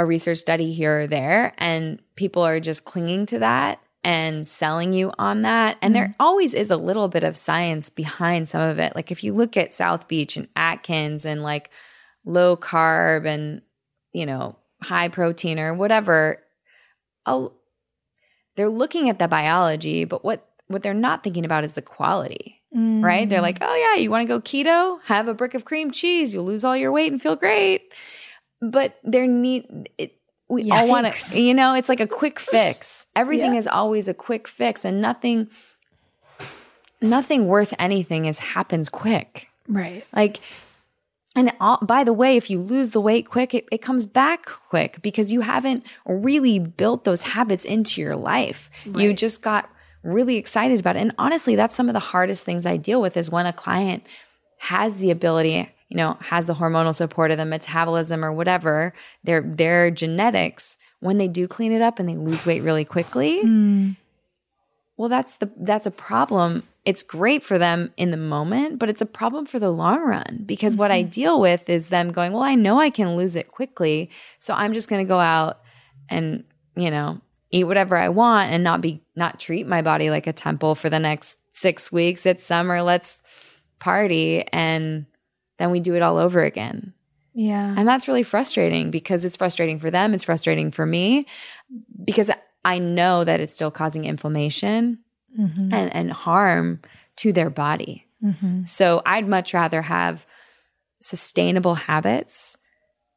a 0.00 0.06
research 0.06 0.38
study 0.38 0.72
here 0.72 1.02
or 1.02 1.06
there, 1.06 1.52
and 1.58 2.00
people 2.16 2.42
are 2.42 2.60
just 2.60 2.84
clinging 2.84 3.26
to 3.26 3.38
that 3.40 3.80
and 4.02 4.48
selling 4.48 4.92
you 4.92 5.12
on 5.18 5.42
that. 5.42 5.76
And 5.82 5.94
there 5.94 6.06
mm-hmm. 6.06 6.22
always 6.22 6.54
is 6.54 6.70
a 6.70 6.76
little 6.76 7.08
bit 7.08 7.22
of 7.22 7.36
science 7.36 7.90
behind 7.90 8.48
some 8.48 8.62
of 8.62 8.78
it. 8.78 8.94
Like 8.96 9.10
if 9.10 9.22
you 9.22 9.34
look 9.34 9.56
at 9.56 9.74
South 9.74 10.08
Beach 10.08 10.36
and 10.36 10.48
Atkins 10.56 11.26
and 11.26 11.42
like 11.42 11.70
low 12.24 12.56
carb 12.56 13.26
and, 13.26 13.60
you 14.12 14.24
know, 14.24 14.56
high 14.82 15.08
protein 15.08 15.58
or 15.58 15.74
whatever, 15.74 16.42
a, 17.26 17.48
they're 18.56 18.70
looking 18.70 19.10
at 19.10 19.18
the 19.18 19.28
biology, 19.28 20.04
but 20.04 20.24
what 20.24 20.46
what 20.68 20.82
they're 20.82 20.94
not 20.94 21.22
thinking 21.22 21.44
about 21.44 21.64
is 21.64 21.72
the 21.72 21.82
quality 21.82 22.60
right? 22.72 23.28
They're 23.28 23.40
mm. 23.40 23.42
like, 23.42 23.58
oh 23.60 23.74
yeah, 23.74 24.00
you 24.00 24.10
want 24.10 24.22
to 24.22 24.28
go 24.28 24.40
keto? 24.40 25.00
Have 25.04 25.28
a 25.28 25.34
brick 25.34 25.54
of 25.54 25.64
cream 25.64 25.90
cheese. 25.90 26.32
You'll 26.32 26.44
lose 26.44 26.64
all 26.64 26.76
your 26.76 26.92
weight 26.92 27.10
and 27.10 27.20
feel 27.20 27.36
great. 27.36 27.92
But 28.62 28.98
there 29.04 29.26
need 29.26 29.90
it. 29.98 30.16
We 30.48 30.70
all 30.70 30.88
want 30.88 31.06
Yikes. 31.06 31.32
to, 31.34 31.40
you 31.42 31.54
know, 31.54 31.74
it's 31.74 31.88
like 31.88 32.00
a 32.00 32.06
quick 32.08 32.40
fix. 32.40 33.06
Everything 33.14 33.52
Yeah. 33.52 33.58
is 33.60 33.66
always 33.68 34.08
a 34.08 34.14
quick 34.14 34.48
fix, 34.48 34.84
and 34.84 35.00
nothing, 35.00 35.48
nothing 37.00 37.46
worth 37.46 37.72
anything 37.78 38.24
is 38.24 38.38
happens 38.40 38.88
quick. 38.88 39.48
Right. 39.68 40.04
Like, 40.14 40.40
and 41.36 41.52
all, 41.60 41.78
by 41.82 42.02
the 42.02 42.12
way, 42.12 42.36
if 42.36 42.50
you 42.50 42.58
lose 42.60 42.90
the 42.90 43.00
weight 43.00 43.28
quick, 43.28 43.54
it, 43.54 43.68
it 43.70 43.78
comes 43.80 44.04
back 44.06 44.46
quick 44.46 45.00
because 45.00 45.32
you 45.32 45.42
haven't 45.42 45.86
really 46.04 46.58
built 46.58 47.04
those 47.04 47.22
habits 47.22 47.64
into 47.64 48.00
your 48.00 48.16
life. 48.16 48.68
You 48.84 49.12
just 49.14 49.40
got 49.42 49.70
really 50.02 50.36
excited 50.36 50.80
about 50.80 50.96
it. 50.96 51.00
And 51.00 51.12
honestly, 51.18 51.54
that's 51.54 51.76
some 51.76 51.88
of 51.88 51.92
the 51.92 52.00
hardest 52.00 52.44
things 52.44 52.66
I 52.66 52.76
deal 52.76 53.00
with 53.00 53.16
is 53.16 53.30
when 53.30 53.46
a 53.46 53.52
client 53.52 54.04
has 54.58 54.96
the 54.98 55.12
ability, 55.12 55.70
you 55.90 55.96
know, 55.96 56.16
has 56.20 56.46
the 56.46 56.54
hormonal 56.54 56.94
support 56.94 57.30
of 57.30 57.36
the 57.36 57.44
metabolism 57.44 58.24
or 58.24 58.32
whatever, 58.32 58.94
their 59.22 59.42
their 59.42 59.90
genetics, 59.90 60.78
when 61.00 61.18
they 61.18 61.28
do 61.28 61.46
clean 61.46 61.72
it 61.72 61.82
up 61.82 61.98
and 61.98 62.08
they 62.08 62.16
lose 62.16 62.46
weight 62.46 62.62
really 62.62 62.84
quickly, 62.84 63.42
mm. 63.44 63.96
well 64.96 65.08
that's 65.08 65.36
the 65.36 65.50
that's 65.58 65.86
a 65.86 65.90
problem. 65.90 66.62
It's 66.86 67.02
great 67.02 67.44
for 67.44 67.58
them 67.58 67.92
in 67.98 68.10
the 68.10 68.16
moment 68.16 68.78
but 68.78 68.88
it's 68.88 69.02
a 69.02 69.06
problem 69.06 69.44
for 69.44 69.58
the 69.58 69.70
long 69.70 70.00
run 70.00 70.44
because 70.46 70.78
what 70.78 70.90
i 70.90 71.02
mm-hmm. 71.02 71.10
deal 71.10 71.38
with 71.38 71.68
is 71.68 71.90
them 71.90 72.10
going 72.10 72.32
well 72.32 72.42
i 72.42 72.54
know 72.54 72.80
i 72.80 72.88
can 72.88 73.16
lose 73.16 73.36
it 73.36 73.48
quickly 73.48 74.08
so 74.38 74.54
i'm 74.54 74.72
just 74.72 74.88
going 74.88 75.04
to 75.04 75.08
go 75.08 75.20
out 75.20 75.60
and 76.08 76.42
you 76.76 76.90
know 76.90 77.20
eat 77.50 77.64
whatever 77.64 77.98
i 77.98 78.08
want 78.08 78.50
and 78.50 78.64
not 78.64 78.80
be 78.80 79.02
not 79.14 79.38
treat 79.38 79.66
my 79.66 79.82
body 79.82 80.08
like 80.08 80.26
a 80.26 80.32
temple 80.32 80.74
for 80.74 80.88
the 80.88 80.98
next 80.98 81.38
six 81.60 81.92
weeks. 81.92 82.26
It's 82.26 82.44
summer. 82.44 82.82
Let's 82.82 83.22
party. 83.78 84.44
And 84.52 85.06
then 85.60 85.70
we 85.70 85.80
do 85.80 85.94
it 85.94 86.02
all 86.02 86.16
over 86.18 86.42
again 86.42 86.92
Yeah. 87.34 87.74
and 87.76 87.86
that's 87.86 88.08
really 88.08 88.22
frustrating 88.22 88.90
because 88.90 89.24
it's 89.24 89.36
frustrating 89.36 89.78
for 89.78 89.90
them. 89.90 90.14
It's 90.14 90.24
frustrating 90.24 90.70
for 90.70 90.86
me 90.86 91.26
because 92.04 92.30
I 92.64 92.78
know 92.78 93.24
that 93.24 93.40
it's 93.40 93.54
still 93.54 93.70
causing 93.70 94.04
inflammation 94.04 94.98
mm-hmm. 95.38 95.72
and, 95.72 95.94
and 95.94 96.12
harm 96.12 96.80
to 97.16 97.32
their 97.32 97.50
body. 97.50 98.06
Mm-hmm. 98.22 98.64
So 98.64 99.02
I'd 99.06 99.28
much 99.28 99.54
rather 99.54 99.82
have 99.82 100.26
sustainable 101.00 101.74
habits 101.74 102.56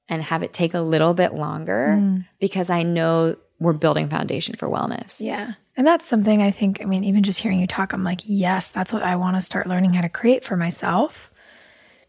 and 0.08 0.22
have 0.24 0.44
it 0.44 0.54
take 0.54 0.74
a 0.74 0.82
little 0.82 1.14
bit 1.14 1.34
longer 1.34 1.98
mm. 2.00 2.26
because 2.40 2.70
I 2.70 2.84
know 2.84 3.36
we're 3.60 3.74
building 3.74 4.10
foundation 4.10 4.56
for 4.56 4.70
wellness. 4.70 5.18
Yeah. 5.20 5.54
And 5.76 5.88
that's 5.88 6.06
something 6.06 6.42
I 6.42 6.52
think, 6.52 6.82
I 6.82 6.86
mean, 6.86 7.04
even 7.04 7.24
just 7.24 7.40
hearing 7.40 7.60
you 7.60 7.68
talk, 7.68 7.94
I'm 7.94 8.04
like, 8.04 8.22
yes, 8.24 8.68
that's 8.68 8.94
what 8.94 9.04
I 9.04 9.16
want 9.16 9.38
to 9.38 9.42
start 9.42 9.68
learning 9.68 9.94
how 9.94 10.02
to 10.02 10.10
create 10.10 10.44
for 10.46 10.56
myself 10.56 11.32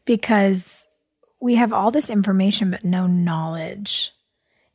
because 0.05 0.86
we 1.40 1.57
have 1.57 1.72
all 1.72 1.90
this 1.90 2.11
information, 2.11 2.70
but 2.70 2.84
no 2.84 3.07
knowledge. 3.07 4.12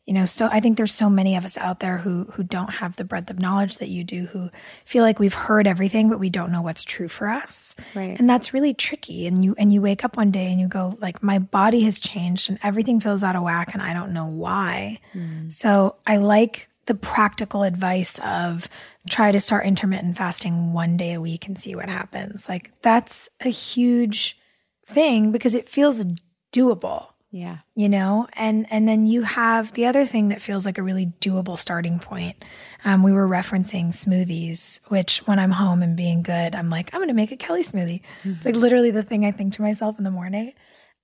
You 0.06 0.14
know, 0.14 0.26
so 0.26 0.50
I 0.52 0.60
think 0.60 0.76
there's 0.76 0.94
so 0.94 1.08
many 1.08 1.36
of 1.36 1.46
us 1.46 1.56
out 1.56 1.82
there 1.82 2.00
who 2.00 2.24
who 2.34 2.42
don't 2.42 2.72
have 2.72 2.96
the 2.96 3.04
breadth 3.04 3.30
of 3.30 3.38
knowledge 3.38 3.78
that 3.78 3.90
you 3.90 4.04
do, 4.04 4.26
who 4.26 4.50
feel 4.84 5.04
like 5.04 5.20
we've 5.20 5.36
heard 5.36 5.68
everything, 5.68 6.10
but 6.10 6.20
we 6.20 6.32
don't 6.32 6.52
know 6.52 6.64
what's 6.64 6.84
true 6.84 7.08
for 7.08 7.28
us. 7.28 7.76
Right. 7.94 8.20
And 8.20 8.28
that's 8.28 8.52
really 8.52 8.74
tricky. 8.74 9.28
And 9.28 9.46
you 9.46 9.54
and 9.60 9.72
you 9.72 9.84
wake 9.84 10.04
up 10.04 10.18
one 10.18 10.32
day 10.32 10.52
and 10.52 10.60
you 10.60 10.68
go, 10.68 10.98
like, 11.00 11.22
my 11.22 11.38
body 11.38 11.82
has 11.82 12.00
changed 12.00 12.50
and 12.50 12.58
everything 12.64 13.00
feels 13.00 13.24
out 13.24 13.36
of 13.36 13.44
whack 13.44 13.70
and 13.74 13.84
I 13.84 13.94
don't 13.94 14.12
know 14.12 14.26
why. 14.26 15.00
Hmm. 15.14 15.52
So 15.52 15.98
I 16.08 16.18
like 16.18 16.70
the 16.88 16.96
practical 16.96 17.62
advice 17.62 18.20
of 18.26 18.68
try 19.12 19.32
to 19.32 19.40
start 19.40 19.68
intermittent 19.68 20.18
fasting 20.18 20.74
one 20.74 20.98
day 20.98 21.14
a 21.14 21.22
week 21.22 21.46
and 21.46 21.60
see 21.60 21.76
what 21.76 21.88
happens. 21.88 22.50
Like 22.50 22.72
that's 22.82 23.30
a 23.42 23.50
huge 23.50 24.39
thing 24.94 25.32
because 25.32 25.56
it 25.56 25.68
feels 25.70 26.04
doable 26.52 27.08
Yeah. 27.32 27.58
you 27.76 27.88
know? 27.90 28.28
And 28.34 28.66
and 28.72 28.88
then 28.88 29.06
you 29.06 29.22
have 29.22 29.74
the 29.74 29.86
other 29.86 30.06
thing 30.06 30.30
that 30.30 30.42
feels 30.42 30.66
like 30.66 30.78
a 30.78 30.84
really 30.84 31.14
doable 31.22 31.58
starting 31.58 32.00
point. 32.00 32.44
Um, 32.84 33.04
we 33.04 33.12
were 33.12 33.28
referencing 33.28 33.88
smoothies 33.90 34.80
which 34.88 35.20
when 35.28 35.38
i'm 35.40 35.52
home 35.52 35.84
and 35.84 35.96
being 35.96 36.24
good 36.24 36.56
i'm 36.56 36.70
like 36.70 36.90
i'm 36.94 37.02
gonna 37.02 37.14
make 37.14 37.32
a 37.32 37.38
kelly 37.38 37.64
smoothie. 37.64 38.02
It's 38.24 38.46
like 38.46 38.56
literally 38.56 38.92
the 38.92 39.04
thing 39.04 39.26
i 39.26 39.32
think 39.32 39.54
to 39.54 39.62
myself 39.62 39.98
in 39.98 40.04
the 40.06 40.12
morning 40.12 40.54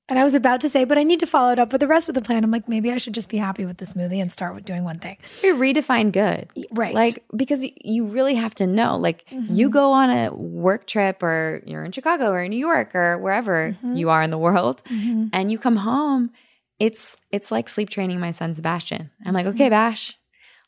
and 0.09 0.19
i 0.19 0.23
was 0.23 0.33
about 0.33 0.61
to 0.61 0.69
say 0.69 0.83
but 0.83 0.97
i 0.97 1.03
need 1.03 1.19
to 1.19 1.27
follow 1.27 1.51
it 1.51 1.59
up 1.59 1.71
with 1.71 1.81
the 1.81 1.87
rest 1.87 2.09
of 2.09 2.15
the 2.15 2.21
plan 2.21 2.43
i'm 2.43 2.51
like 2.51 2.67
maybe 2.69 2.91
i 2.91 2.97
should 2.97 3.13
just 3.13 3.29
be 3.29 3.37
happy 3.37 3.65
with 3.65 3.77
the 3.77 3.85
smoothie 3.85 4.21
and 4.21 4.31
start 4.31 4.55
with 4.55 4.65
doing 4.65 4.83
one 4.83 4.99
thing 4.99 5.17
You 5.41 5.55
redefine 5.55 6.11
good. 6.11 6.49
right. 6.71 6.93
Like, 6.93 7.23
because 7.35 7.65
you 7.83 8.05
really 8.05 8.35
have 8.35 8.55
to 8.55 8.67
know. 8.67 8.97
Like, 8.97 9.25
mm-hmm. 9.29 9.53
you 9.53 9.69
go 9.69 9.91
on 9.91 10.09
a 10.09 10.33
work 10.33 10.87
trip 10.87 11.21
or 11.23 11.61
you're 11.65 11.83
in 11.83 11.91
Chicago 11.91 12.31
or 12.31 12.47
New 12.47 12.57
York 12.57 12.95
or 12.95 13.17
wherever 13.17 13.71
mm-hmm. 13.71 13.95
you 13.95 14.09
are 14.09 14.21
in 14.21 14.29
the 14.29 14.37
world 14.37 14.83
mm-hmm. 14.85 15.27
and 15.33 15.51
you 15.51 15.57
come 15.57 15.77
home, 15.77 16.31
it's 16.79 17.17
it's 17.31 17.51
like 17.51 17.69
sleep 17.69 17.89
training 17.89 18.19
my 18.19 18.31
son 18.31 18.53
Sebastian. 18.53 19.11
I'm 19.25 19.33
like, 19.33 19.45
okay, 19.47 19.69
Bash. 19.69 20.17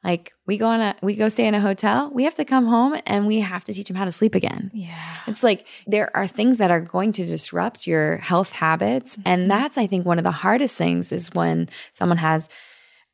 Like 0.04 0.34
we 0.46 0.58
go 0.58 0.68
on 0.68 0.80
a 0.80 0.96
we 1.02 1.16
go 1.16 1.30
stay 1.30 1.48
in 1.48 1.54
a 1.54 1.60
hotel. 1.60 2.10
We 2.14 2.24
have 2.24 2.36
to 2.36 2.46
come 2.46 2.66
home 2.66 3.00
and 3.06 3.28
we 3.28 3.40
have 3.40 3.64
to 3.66 3.74
teach 3.74 3.90
him 3.90 3.96
how 3.96 4.06
to 4.06 4.12
sleep 4.12 4.36
again. 4.36 4.72
yeah 4.74 5.18
It's 5.28 5.44
like 5.44 5.66
there 5.86 6.16
are 6.16 6.28
things 6.28 6.58
that 6.60 6.72
are 6.72 6.82
going 6.82 7.12
to 7.14 7.26
disrupt 7.26 7.88
your 7.88 8.18
health 8.18 8.52
habits. 8.52 9.18
Mm-hmm. 9.18 9.28
And 9.28 9.52
that's, 9.52 9.78
I 9.78 9.88
think, 9.88 10.06
one 10.06 10.18
of 10.18 10.24
the 10.24 10.32
hardest 10.32 10.76
things 10.76 11.12
is 11.12 11.30
when 11.34 11.70
someone 11.94 12.18
has, 12.18 12.50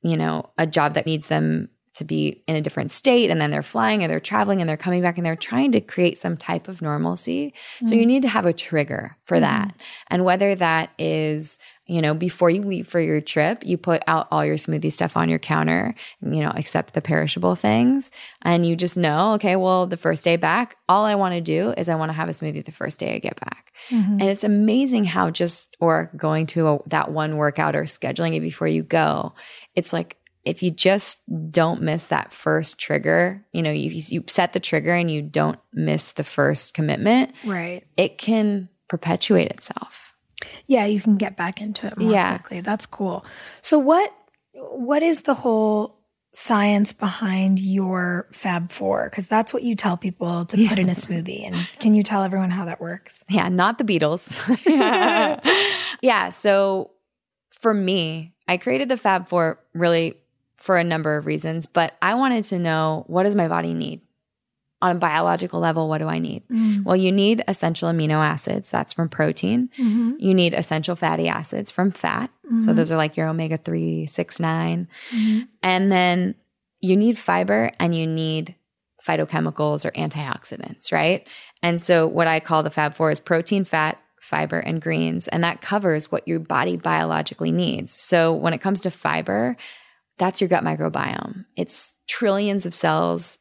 you 0.01 0.17
know, 0.17 0.51
a 0.57 0.67
job 0.67 0.93
that 0.93 1.05
needs 1.05 1.27
them 1.27 1.69
to 1.95 2.03
be 2.03 2.43
in 2.47 2.55
a 2.55 2.61
different 2.61 2.91
state 2.91 3.29
and 3.29 3.39
then 3.39 3.51
they're 3.51 3.61
flying 3.61 4.03
or 4.03 4.07
they're 4.07 4.19
traveling 4.19 4.61
and 4.61 4.69
they're 4.69 4.77
coming 4.77 5.01
back 5.01 5.17
and 5.17 5.25
they're 5.25 5.35
trying 5.35 5.71
to 5.71 5.81
create 5.81 6.17
some 6.17 6.35
type 6.35 6.67
of 6.67 6.81
normalcy. 6.81 7.53
So 7.85 7.93
you 7.93 8.01
mm-hmm. 8.01 8.07
need 8.07 8.21
to 8.23 8.29
have 8.29 8.45
a 8.45 8.53
trigger 8.53 9.15
for 9.25 9.39
that. 9.39 9.67
Mm-hmm. 9.67 9.81
And 10.07 10.25
whether 10.25 10.55
that 10.55 10.91
is, 10.97 11.59
you 11.85 12.01
know, 12.01 12.13
before 12.13 12.49
you 12.49 12.61
leave 12.61 12.87
for 12.87 12.99
your 12.99 13.21
trip, 13.21 13.63
you 13.65 13.77
put 13.77 14.01
out 14.07 14.27
all 14.31 14.45
your 14.45 14.55
smoothie 14.55 14.91
stuff 14.91 15.17
on 15.17 15.29
your 15.29 15.39
counter, 15.39 15.93
you 16.21 16.41
know, 16.41 16.53
except 16.55 16.93
the 16.93 17.01
perishable 17.01 17.55
things. 17.55 18.09
And 18.41 18.65
you 18.65 18.75
just 18.75 18.97
know, 18.97 19.33
okay, 19.33 19.55
well, 19.55 19.85
the 19.85 19.97
first 19.97 20.23
day 20.23 20.37
back, 20.37 20.77
all 20.87 21.05
I 21.05 21.15
want 21.15 21.35
to 21.35 21.41
do 21.41 21.73
is 21.77 21.89
I 21.89 21.95
want 21.95 22.09
to 22.09 22.13
have 22.13 22.29
a 22.29 22.31
smoothie 22.31 22.65
the 22.65 22.71
first 22.71 22.99
day 22.99 23.15
I 23.15 23.19
get 23.19 23.39
back. 23.39 23.73
Mm-hmm. 23.89 24.13
And 24.13 24.23
it's 24.23 24.45
amazing 24.45 25.05
how 25.05 25.29
just, 25.29 25.75
or 25.79 26.09
going 26.15 26.47
to 26.47 26.67
a, 26.69 26.79
that 26.87 27.11
one 27.11 27.35
workout 27.35 27.75
or 27.75 27.83
scheduling 27.83 28.35
it 28.35 28.39
before 28.39 28.67
you 28.67 28.81
go, 28.81 29.33
it's 29.75 29.91
like, 29.91 30.17
if 30.45 30.61
you 30.61 30.71
just 30.71 31.21
don't 31.51 31.81
miss 31.81 32.07
that 32.07 32.33
first 32.33 32.77
trigger, 32.79 33.45
you 33.53 33.61
know, 33.61 33.71
you, 33.71 33.89
you 33.91 34.23
set 34.27 34.51
the 34.53 34.59
trigger 34.59 34.93
and 34.93 35.09
you 35.09 35.21
don't 35.21 35.59
miss 35.73 36.11
the 36.13 36.23
first 36.23 36.73
commitment, 36.73 37.31
right 37.45 37.83
it 37.97 38.17
can 38.17 38.67
perpetuate 38.89 39.47
itself. 39.51 40.13
yeah 40.67 40.85
you 40.85 40.99
can 41.01 41.15
get 41.17 41.37
back 41.37 41.61
into 41.61 41.87
it 41.87 41.97
more 41.97 42.11
Yeah. 42.11 42.37
quickly 42.37 42.61
that's 42.61 42.85
cool 42.85 43.25
so 43.61 43.79
what 43.79 44.13
what 44.53 45.01
is 45.01 45.21
the 45.21 45.33
whole 45.33 45.97
science 46.35 46.91
behind 46.93 47.59
your 47.59 48.27
fab 48.33 48.71
four 48.71 49.09
because 49.09 49.25
that's 49.27 49.53
what 49.53 49.63
you 49.63 49.75
tell 49.75 49.95
people 49.97 50.45
to 50.45 50.67
put 50.67 50.77
in 50.79 50.89
a 50.89 50.93
smoothie 50.93 51.45
and 51.45 51.55
can 51.79 51.93
you 51.93 52.03
tell 52.03 52.23
everyone 52.23 52.49
how 52.51 52.65
that 52.65 52.81
works 52.81 53.23
Yeah, 53.29 53.47
not 53.49 53.77
the 53.77 53.83
Beatles. 53.85 54.37
yeah. 54.65 55.39
Yeah. 56.01 56.31
So 56.31 56.91
for 57.51 57.73
me, 57.73 58.33
I 58.47 58.57
created 58.57 58.89
the 58.89 58.97
Fab 58.97 59.27
Four 59.29 59.59
really 59.73 60.15
for 60.63 60.77
a 60.77 60.83
number 60.83 61.17
of 61.17 61.25
reasons, 61.25 61.65
but 61.65 61.93
I 62.01 62.15
wanted 62.15 62.45
to 62.45 62.57
know 62.57 63.03
what 63.07 63.23
does 63.23 63.35
my 63.35 63.49
body 63.49 63.73
need? 63.73 63.99
On 64.81 64.95
a 64.95 64.99
biological 64.99 65.59
level, 65.59 65.89
what 65.89 65.97
do 65.97 66.07
I 66.07 66.19
need? 66.19 66.43
Mm. 66.49 66.85
Well, 66.85 66.95
you 66.95 67.11
need 67.11 67.43
essential 67.49 67.89
amino 67.89 68.15
acids. 68.23 68.71
That's 68.71 68.93
from 68.93 69.09
protein. 69.09 69.69
Mhm. 69.77 70.15
You 70.19 70.33
need 70.33 70.53
essential 70.53 70.95
fatty 70.95 71.27
acids 71.27 71.69
from 71.69 71.91
fat. 71.91 72.29
So 72.61 72.71
Mhm. 72.71 72.75
those 72.77 72.93
are 72.93 72.97
like 72.97 73.17
your 73.17 73.27
omega 73.27 73.57
3, 73.57 74.05
6, 74.05 74.39
9. 74.39 74.87
Mhm. 75.11 75.47
And 75.61 75.91
then 75.91 76.35
you 76.79 76.95
need 76.95 77.17
fiber 77.17 77.71
and 77.77 77.93
you 77.93 78.07
need 78.07 78.55
phytochemicals 79.05 79.83
or 79.85 79.91
antioxidants, 79.91 80.93
right? 80.93 81.27
And 81.61 81.81
so 81.81 82.07
what 82.07 82.27
I 82.27 82.39
call 82.39 82.63
the 82.63 82.69
Fab 82.69 82.93
Four 82.95 83.11
is 83.11 83.19
protein, 83.19 83.65
fat, 83.65 83.99
fiber, 84.21 84.59
and 84.59 84.81
greens. 84.81 85.27
And 85.27 85.43
that 85.43 85.59
covers 85.59 86.09
what 86.09 86.25
your 86.25 86.39
body 86.39 86.77
biologically 86.77 87.51
needs. 87.51 88.01
So 88.01 88.33
when 88.33 88.53
it 88.53 88.61
comes 88.61 88.79
to 88.81 88.91
fiber, 88.91 89.57
that's 90.17 90.41
your 90.41 90.47
gut 90.47 90.63
microbiome. 90.63 91.45
It's 91.55 91.93
trillions 92.07 92.65
of 92.65 92.73
cells, 92.73 93.37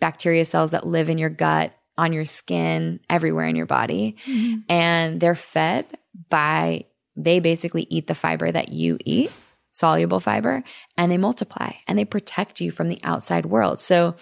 bacteria 0.00 0.44
cells 0.44 0.72
that 0.72 0.86
live 0.86 1.08
in 1.08 1.18
your 1.18 1.30
gut, 1.30 1.72
on 1.96 2.12
your 2.12 2.24
skin, 2.24 3.00
everywhere 3.10 3.46
in 3.46 3.56
your 3.56 3.66
body. 3.66 4.16
Mhm. 4.26 4.64
And 4.68 5.20
they're 5.20 5.34
fed 5.34 5.86
by, 6.28 6.86
they 7.16 7.40
basically 7.40 7.86
eat 7.90 8.06
the 8.06 8.14
fiber 8.14 8.50
that 8.50 8.70
you 8.70 8.98
eat, 9.04 9.30
soluble 9.72 10.20
fiber, 10.20 10.64
and 10.96 11.12
they 11.12 11.18
multiply 11.18 11.72
and 11.86 11.98
they 11.98 12.04
protect 12.04 12.60
you 12.60 12.70
from 12.70 12.88
the 12.88 13.00
outside 13.04 13.46
world. 13.46 13.80
So 13.80 14.16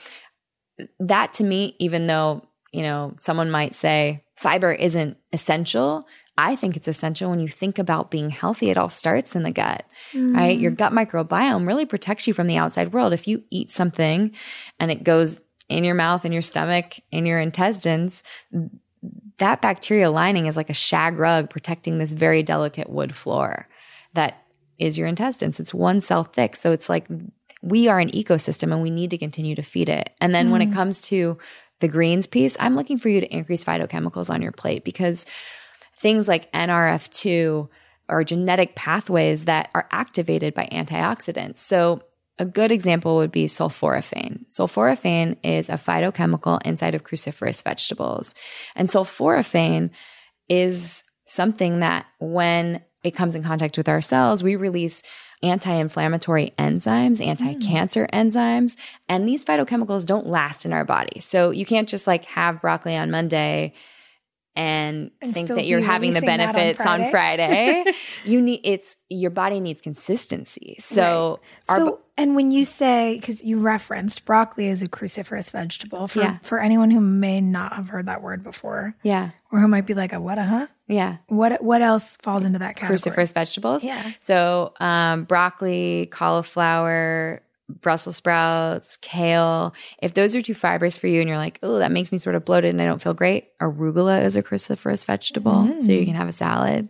that 1.00 1.32
to 1.34 1.44
me, 1.44 1.76
even 1.78 2.06
though, 2.06 2.48
you 2.72 2.82
know, 2.82 3.14
someone 3.18 3.50
might 3.50 3.74
say 3.74 4.24
fiber 4.36 4.72
isn't 4.72 5.16
essential, 5.32 6.06
I 6.38 6.54
think 6.54 6.76
it's 6.76 6.86
essential 6.86 7.30
when 7.30 7.40
you 7.40 7.48
think 7.48 7.80
about 7.80 8.12
being 8.12 8.30
healthy. 8.30 8.70
It 8.70 8.78
all 8.78 8.88
starts 8.88 9.34
in 9.34 9.42
the 9.42 9.50
gut, 9.50 9.84
mm. 10.12 10.32
right? 10.34 10.56
Your 10.56 10.70
gut 10.70 10.92
microbiome 10.92 11.66
really 11.66 11.84
protects 11.84 12.28
you 12.28 12.32
from 12.32 12.46
the 12.46 12.56
outside 12.56 12.92
world. 12.92 13.12
If 13.12 13.26
you 13.26 13.42
eat 13.50 13.72
something 13.72 14.32
and 14.78 14.90
it 14.92 15.02
goes 15.02 15.40
in 15.68 15.82
your 15.82 15.96
mouth, 15.96 16.24
in 16.24 16.30
your 16.30 16.42
stomach, 16.42 16.94
in 17.10 17.26
your 17.26 17.40
intestines, 17.40 18.22
that 19.38 19.60
bacterial 19.60 20.12
lining 20.12 20.46
is 20.46 20.56
like 20.56 20.70
a 20.70 20.74
shag 20.74 21.18
rug 21.18 21.50
protecting 21.50 21.98
this 21.98 22.12
very 22.12 22.44
delicate 22.44 22.88
wood 22.88 23.16
floor 23.16 23.68
that 24.14 24.44
is 24.78 24.96
your 24.96 25.08
intestines. 25.08 25.58
It's 25.58 25.74
one 25.74 26.00
cell 26.00 26.22
thick. 26.22 26.54
So 26.54 26.70
it's 26.70 26.88
like 26.88 27.08
we 27.62 27.88
are 27.88 27.98
an 27.98 28.10
ecosystem 28.12 28.72
and 28.72 28.80
we 28.80 28.90
need 28.90 29.10
to 29.10 29.18
continue 29.18 29.56
to 29.56 29.62
feed 29.62 29.88
it. 29.88 30.10
And 30.20 30.32
then 30.32 30.52
when 30.52 30.62
it 30.62 30.70
mm. 30.70 30.74
comes 30.74 31.00
to 31.02 31.36
the 31.80 31.88
greens 31.88 32.28
piece, 32.28 32.56
I'm 32.60 32.76
looking 32.76 32.96
for 32.96 33.08
you 33.08 33.20
to 33.20 33.34
increase 33.34 33.64
phytochemicals 33.64 34.30
on 34.30 34.40
your 34.40 34.52
plate 34.52 34.84
because 34.84 35.26
things 36.00 36.28
like 36.28 36.50
NRF2 36.52 37.68
are 38.08 38.24
genetic 38.24 38.74
pathways 38.74 39.44
that 39.44 39.70
are 39.74 39.86
activated 39.90 40.54
by 40.54 40.66
antioxidants. 40.72 41.58
So 41.58 42.02
a 42.38 42.44
good 42.44 42.70
example 42.70 43.16
would 43.16 43.32
be 43.32 43.46
sulforaphane. 43.46 44.46
Sulforaphane 44.46 45.36
is 45.42 45.68
a 45.68 45.74
phytochemical 45.74 46.60
inside 46.64 46.94
of 46.94 47.04
cruciferous 47.04 47.62
vegetables. 47.62 48.34
And 48.76 48.88
sulforaphane 48.88 49.90
is 50.48 51.04
something 51.26 51.80
that 51.80 52.06
when 52.18 52.82
it 53.02 53.14
comes 53.14 53.34
in 53.34 53.42
contact 53.42 53.76
with 53.76 53.88
our 53.88 54.00
cells, 54.00 54.42
we 54.42 54.56
release 54.56 55.02
anti-inflammatory 55.42 56.52
enzymes, 56.58 57.24
anti-cancer 57.24 58.08
hmm. 58.10 58.18
enzymes, 58.18 58.76
and 59.08 59.28
these 59.28 59.44
phytochemicals 59.44 60.06
don't 60.06 60.26
last 60.26 60.64
in 60.64 60.72
our 60.72 60.84
body. 60.84 61.20
So 61.20 61.50
you 61.50 61.64
can't 61.64 61.88
just 61.88 62.06
like 62.06 62.24
have 62.26 62.60
broccoli 62.60 62.96
on 62.96 63.10
Monday 63.10 63.74
and, 64.58 65.10
And 65.22 65.32
think 65.32 65.48
that 65.48 65.66
you're 65.66 65.80
having 65.80 66.10
the 66.12 66.20
that 66.20 66.28
on 66.28 66.52
benefits 66.52 66.80
on 66.84 67.10
Friday. 67.10 67.82
Friday. 67.84 67.92
you 68.24 68.42
need 68.42 68.60
it's 68.64 68.96
your 69.08 69.30
body 69.30 69.60
needs 69.60 69.80
consistency. 69.80 70.76
So 70.80 71.40
our 71.68 71.76
So, 71.76 71.84
bo- 71.86 72.00
and 72.16 72.34
when 72.34 72.50
you 72.50 72.64
say, 72.64 73.16
because 73.20 73.44
you 73.44 73.58
referenced 73.60 74.24
broccoli 74.24 74.68
as 74.68 74.82
a 74.82 74.88
cruciferous 74.88 75.52
vegetable, 75.52 76.08
for, 76.08 76.18
Yeah. 76.20 76.38
for 76.42 76.58
anyone 76.58 76.90
who 76.90 77.00
may 77.00 77.40
not 77.40 77.74
have 77.74 77.88
heard 77.88 78.06
that 78.06 78.20
word 78.22 78.42
before, 78.42 78.96
yeah, 79.04 79.30
or 79.52 79.60
who 79.60 79.68
might 79.68 79.86
be 79.86 79.94
like, 79.94 80.12
a 80.12 80.20
what, 80.20 80.36
a 80.38 80.42
huh? 80.44 80.66
yeah. 80.88 81.18
What, 81.28 81.62
what 81.62 81.80
else 81.80 82.16
falls 82.16 82.44
into 82.44 82.58
that 82.58 82.74
category? 82.76 82.98
cruciferous 82.98 83.32
vegetables. 83.32 83.84
Yeah. 83.84 84.12
So 84.18 84.74
um, 84.80 85.24
broccoli, 85.24 86.06
cauliflower, 86.10 87.40
Brussels 87.68 88.16
sprouts, 88.16 88.96
kale. 88.98 89.74
If 90.02 90.14
those 90.14 90.34
are 90.34 90.42
too 90.42 90.54
fibrous 90.54 90.96
for 90.96 91.06
you 91.06 91.20
and 91.20 91.28
you're 91.28 91.38
like, 91.38 91.58
oh, 91.62 91.78
that 91.78 91.92
makes 91.92 92.12
me 92.12 92.18
sort 92.18 92.34
of 92.34 92.44
bloated 92.44 92.70
and 92.70 92.80
I 92.80 92.86
don't 92.86 93.02
feel 93.02 93.14
great, 93.14 93.48
arugula 93.60 94.24
is 94.24 94.36
a 94.36 94.42
cruciferous 94.42 95.04
vegetable. 95.04 95.76
So 95.80 95.92
you 95.92 96.06
can 96.06 96.14
have 96.14 96.28
a 96.28 96.32
salad. 96.32 96.88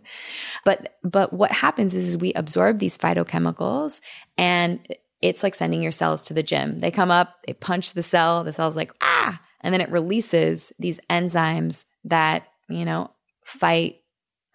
But 0.63 0.97
but 1.03 1.33
what 1.33 1.51
happens 1.51 1.93
is, 1.93 2.09
is 2.09 2.17
we 2.17 2.33
absorb 2.33 2.79
these 2.79 2.97
phytochemicals 2.97 3.99
and 4.37 4.79
it's 5.21 5.43
like 5.43 5.53
sending 5.53 5.83
your 5.83 5.91
cells 5.91 6.21
to 6.23 6.33
the 6.33 6.43
gym. 6.43 6.79
They 6.79 6.91
come 6.91 7.11
up, 7.11 7.35
they 7.45 7.53
punch 7.53 7.93
the 7.93 8.01
cell, 8.01 8.45
the 8.45 8.53
cell's 8.53 8.77
like, 8.77 8.93
ah, 9.01 9.39
and 9.61 9.73
then 9.73 9.81
it 9.81 9.91
releases 9.91 10.71
these 10.79 11.01
enzymes 11.09 11.83
that, 12.05 12.47
you 12.69 12.85
know, 12.85 13.11
fight 13.43 13.97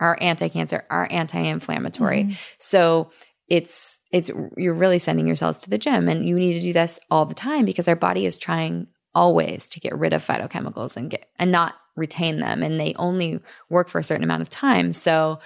are 0.00 0.16
anti-cancer, 0.20 0.84
are 0.88 1.06
anti-inflammatory. 1.10 2.36
So 2.58 3.10
it's 3.48 4.00
it's 4.10 4.30
you're 4.56 4.74
really 4.74 4.98
sending 4.98 5.26
yourselves 5.26 5.60
to 5.62 5.70
the 5.70 5.78
gym 5.78 6.08
and 6.08 6.26
you 6.26 6.38
need 6.38 6.54
to 6.54 6.60
do 6.60 6.72
this 6.72 6.98
all 7.10 7.26
the 7.26 7.34
time 7.34 7.64
because 7.64 7.88
our 7.88 7.96
body 7.96 8.26
is 8.26 8.38
trying 8.38 8.86
always 9.14 9.68
to 9.68 9.80
get 9.80 9.96
rid 9.96 10.12
of 10.12 10.26
phytochemicals 10.26 10.96
and 10.96 11.10
get 11.10 11.26
and 11.38 11.52
not 11.52 11.74
retain 11.96 12.40
them 12.40 12.62
and 12.62 12.80
they 12.80 12.94
only 12.94 13.40
work 13.68 13.88
for 13.88 13.98
a 13.98 14.04
certain 14.04 14.24
amount 14.24 14.42
of 14.42 14.50
time. 14.50 14.92
So 14.92 15.38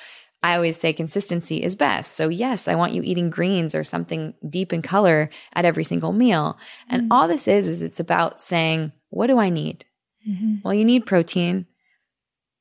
I 0.42 0.54
always 0.54 0.76
say 0.76 0.92
consistency 0.92 1.62
is 1.62 1.74
best. 1.74 2.12
So 2.12 2.28
yes, 2.28 2.68
I 2.68 2.76
want 2.76 2.92
you 2.92 3.02
eating 3.02 3.28
greens 3.28 3.74
or 3.74 3.82
something 3.82 4.34
deep 4.48 4.72
in 4.72 4.82
color 4.82 5.30
at 5.54 5.64
every 5.64 5.84
single 5.84 6.12
meal. 6.12 6.56
And 6.88 7.02
mm-hmm. 7.02 7.12
all 7.12 7.26
this 7.26 7.48
is 7.48 7.66
is 7.66 7.82
it's 7.82 8.00
about 8.00 8.40
saying, 8.40 8.92
what 9.10 9.26
do 9.26 9.38
I 9.38 9.48
need? 9.48 9.84
Mm-hmm. 10.28 10.56
Well, 10.62 10.74
you 10.74 10.84
need 10.84 11.06
protein. 11.06 11.66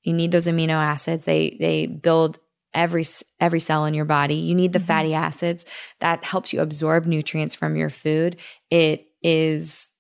You 0.02 0.14
need 0.14 0.32
those 0.32 0.48
amino 0.48 0.70
acids. 0.72 1.26
They 1.26 1.58
they 1.60 1.86
build 1.86 2.40
every 2.74 3.06
every 3.40 3.60
cell 3.60 3.86
in 3.86 3.94
your 3.94 4.06
body. 4.06 4.36
You 4.36 4.56
need 4.56 4.74
the 4.74 4.80
mm-hmm. 4.80 4.88
fatty 4.88 5.14
acids 5.14 5.66
that 6.00 6.24
helps 6.24 6.54
you 6.54 6.62
absorb 6.62 7.06
nutrients 7.06 7.56
from 7.56 7.76
your 7.76 7.90
food. 7.90 8.38
It 8.70 9.08
is 9.22 9.92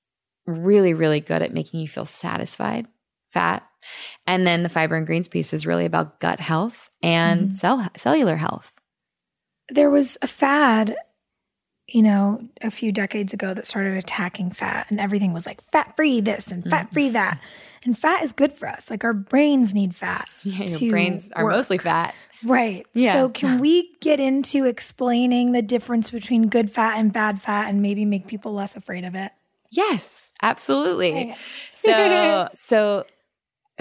really 0.45 0.93
really 0.93 1.20
good 1.20 1.41
at 1.41 1.53
making 1.53 1.80
you 1.80 1.88
feel 1.88 2.05
satisfied. 2.05 2.88
Fat. 3.32 3.63
And 4.26 4.45
then 4.45 4.63
the 4.63 4.70
fiber 4.70 4.95
and 4.95 5.05
greens 5.05 5.28
piece 5.28 5.53
is 5.53 5.65
really 5.65 5.86
about 5.86 6.20
gut 6.20 6.39
health 6.39 6.89
and 7.01 7.45
mm-hmm. 7.45 7.53
cell 7.53 7.88
cellular 7.95 8.36
health. 8.36 8.72
There 9.70 9.89
was 9.89 10.18
a 10.22 10.28
fad, 10.28 10.95
you 11.88 12.01
know, 12.01 12.41
a 12.61 12.72
few 12.72 12.91
decades 12.91 13.34
ago 13.34 13.53
that 13.53 13.65
started 13.65 13.97
attacking 13.97 14.51
fat, 14.51 14.88
and 14.89 14.99
everything 14.99 15.34
was 15.34 15.45
like 15.45 15.61
fat 15.72 15.95
free 15.95 16.22
this 16.22 16.51
and 16.51 16.63
mm. 16.63 16.70
fat 16.70 16.91
free 16.91 17.09
that. 17.09 17.41
And 17.84 17.97
fat 17.97 18.22
is 18.22 18.34
good 18.34 18.51
for 18.51 18.68
us. 18.68 18.89
Like 18.89 19.05
our 19.05 19.13
brains 19.13 19.74
need 19.74 19.95
fat. 19.95 20.28
Yeah, 20.43 20.63
your 20.63 20.89
brains 20.89 21.32
are 21.32 21.45
work. 21.45 21.53
mostly 21.53 21.78
fat. 21.78 22.13
Right. 22.44 22.86
Yeah. 22.94 23.14
So 23.14 23.30
can 23.30 23.60
we 23.60 23.96
get 24.00 24.20
into 24.20 24.66
explaining 24.66 25.52
the 25.52 25.62
difference 25.62 26.10
between 26.10 26.50
good 26.50 26.72
fat 26.72 26.98
and 26.98 27.12
bad 27.12 27.42
fat 27.42 27.68
and 27.68 27.82
maybe 27.82 28.06
make 28.06 28.28
people 28.28 28.54
less 28.54 28.76
afraid 28.76 29.04
of 29.04 29.16
it? 29.16 29.32
Yes, 29.72 30.32
absolutely. 30.42 31.36
so, 31.74 32.50
so 32.54 33.06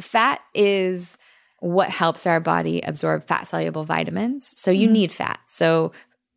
fat 0.00 0.40
is 0.54 1.18
what 1.60 1.90
helps 1.90 2.26
our 2.26 2.40
body 2.40 2.80
absorb 2.82 3.26
fat 3.26 3.46
soluble 3.46 3.84
vitamins. 3.84 4.58
So 4.58 4.70
you 4.70 4.86
mm-hmm. 4.86 4.92
need 4.92 5.12
fat. 5.12 5.40
So 5.46 5.92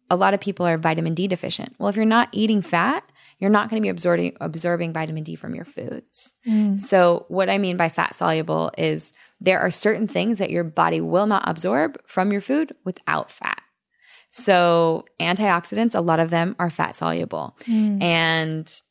a 0.10 0.16
lot 0.16 0.34
of 0.34 0.40
people 0.40 0.66
are 0.66 0.78
vitamin 0.78 1.14
D 1.14 1.28
deficient. 1.28 1.76
Well, 1.78 1.90
if 1.90 1.96
you're 1.96 2.06
not 2.06 2.30
eating 2.32 2.62
fat, 2.62 3.04
you're 3.40 3.50
not 3.50 3.70
going 3.70 3.82
to 3.82 3.86
be 3.86 3.90
absorbing 3.90 4.36
absorbing 4.42 4.94
vitamin 4.94 5.24
D 5.24 5.36
from 5.36 5.56
your 5.56 5.66
foods. 5.66 6.36
Mm. 6.48 6.82
So 6.82 7.26
what 7.30 7.50
I 7.50 7.58
mean 7.58 7.78
by 7.78 7.90
fat 7.90 8.16
soluble 8.16 8.72
is 8.78 9.14
there 9.42 9.60
are 9.60 9.72
certain 9.72 10.08
things 10.08 10.40
that 10.40 10.50
your 10.50 10.64
body 10.64 11.02
will 11.02 11.28
not 11.28 11.48
absorb 11.48 12.00
from 12.06 12.32
your 12.32 12.42
food 12.42 12.76
without 12.84 13.32
fat. 13.32 13.62
So 14.32 15.06
antioxidants, 15.20 15.96
a 15.96 16.02
lot 16.02 16.20
of 16.20 16.30
them 16.30 16.56
are 16.60 16.70
fat 16.70 16.96
soluble. 16.96 17.58
Hmm. 17.66 18.02
And 18.02 18.82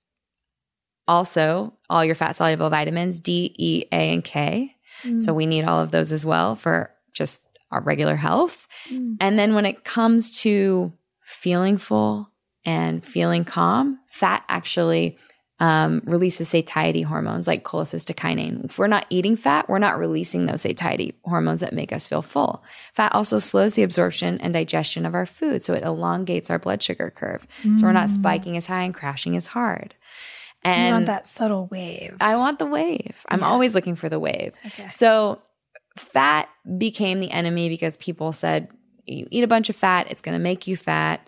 also 1.07 1.74
all 1.88 2.05
your 2.05 2.14
fat 2.14 2.36
soluble 2.36 2.70
vitamins 2.70 3.20
D, 3.20 3.55
E, 3.57 3.84
A, 3.92 4.12
and 4.12 4.24
K. 4.24 4.74
Hmm. 5.03 5.20
So 5.20 5.32
we 5.32 5.46
need 5.46 5.64
all 5.64 5.80
of 5.80 5.90
those 5.90 6.12
as 6.12 6.26
well 6.26 6.57
for 6.57 6.90
just 7.12 7.42
our 7.70 7.80
regular 7.80 8.16
health. 8.16 8.66
Hmm. 8.88 9.14
And 9.20 9.38
then 9.38 9.55
when 9.55 9.66
it 9.66 9.84
comes 9.84 10.40
to 10.42 10.92
feeling 11.22 11.78
full 11.78 12.30
and 12.64 13.05
feeling 13.05 13.44
calm, 13.44 14.01
fat 14.11 14.44
actually 14.49 15.18
um, 15.61 16.02
releases 16.04 16.48
satiety 16.48 17.02
hormones 17.02 17.48
like 17.48 17.64
cholecystokinin. 17.64 18.66
If 18.66 18.78
we're 18.78 18.86
not 18.86 19.06
eating 19.11 19.36
fat, 19.36 19.68
we're 19.68 19.80
not 19.80 19.98
releasing 19.98 20.46
those 20.46 20.61
satiety 20.61 21.14
hormones 21.24 21.61
that 21.62 21.72
make 21.72 21.92
us 21.92 22.06
feel 22.06 22.22
full. 22.22 22.62
Fat 22.94 23.12
also 23.14 23.38
slows 23.38 23.74
the 23.74 23.82
absorption 23.82 24.40
and 24.40 24.54
digestion 24.54 25.04
of 25.04 25.14
our 25.14 25.26
food, 25.26 25.62
so 25.62 25.74
it 25.74 25.82
elongates 25.82 26.48
our 26.48 26.59
blood 26.59 26.82
sugar 26.82 27.11
curve. 27.11 27.46
So 27.76 27.86
we're 27.86 27.92
not 27.92 28.11
spiking 28.11 28.56
as 28.56 28.66
high 28.66 28.84
and 28.84 28.94
crashing 28.94 29.36
as 29.36 29.46
hard. 29.46 29.94
You 30.64 30.70
And 30.70 30.92
want 30.94 31.06
that 31.06 31.26
subtle 31.28 31.66
wave. 31.66 32.16
I 32.20 32.36
want 32.36 32.59
the 32.59 32.66
wave. 32.66 33.16
I'm 33.28 33.42
always 33.42 33.74
looking 33.74 33.96
for 33.96 34.09
the 34.09 34.18
wave. 34.18 34.52
Okay. 34.66 34.88
So 34.90 35.40
fat 35.96 36.48
became 36.78 37.20
the 37.20 37.30
enemy 37.30 37.68
because 37.68 37.96
people 37.96 38.32
said, 38.32 38.68
you 39.06 39.26
eat 39.30 39.44
a 39.44 39.48
bunch 39.48 39.68
of 39.68 39.76
fat, 39.76 40.11
it's 40.11 40.20
going 40.20 40.36
to 40.36 40.42
make 40.42 40.66
you 40.66 40.76
fat. 40.76 41.26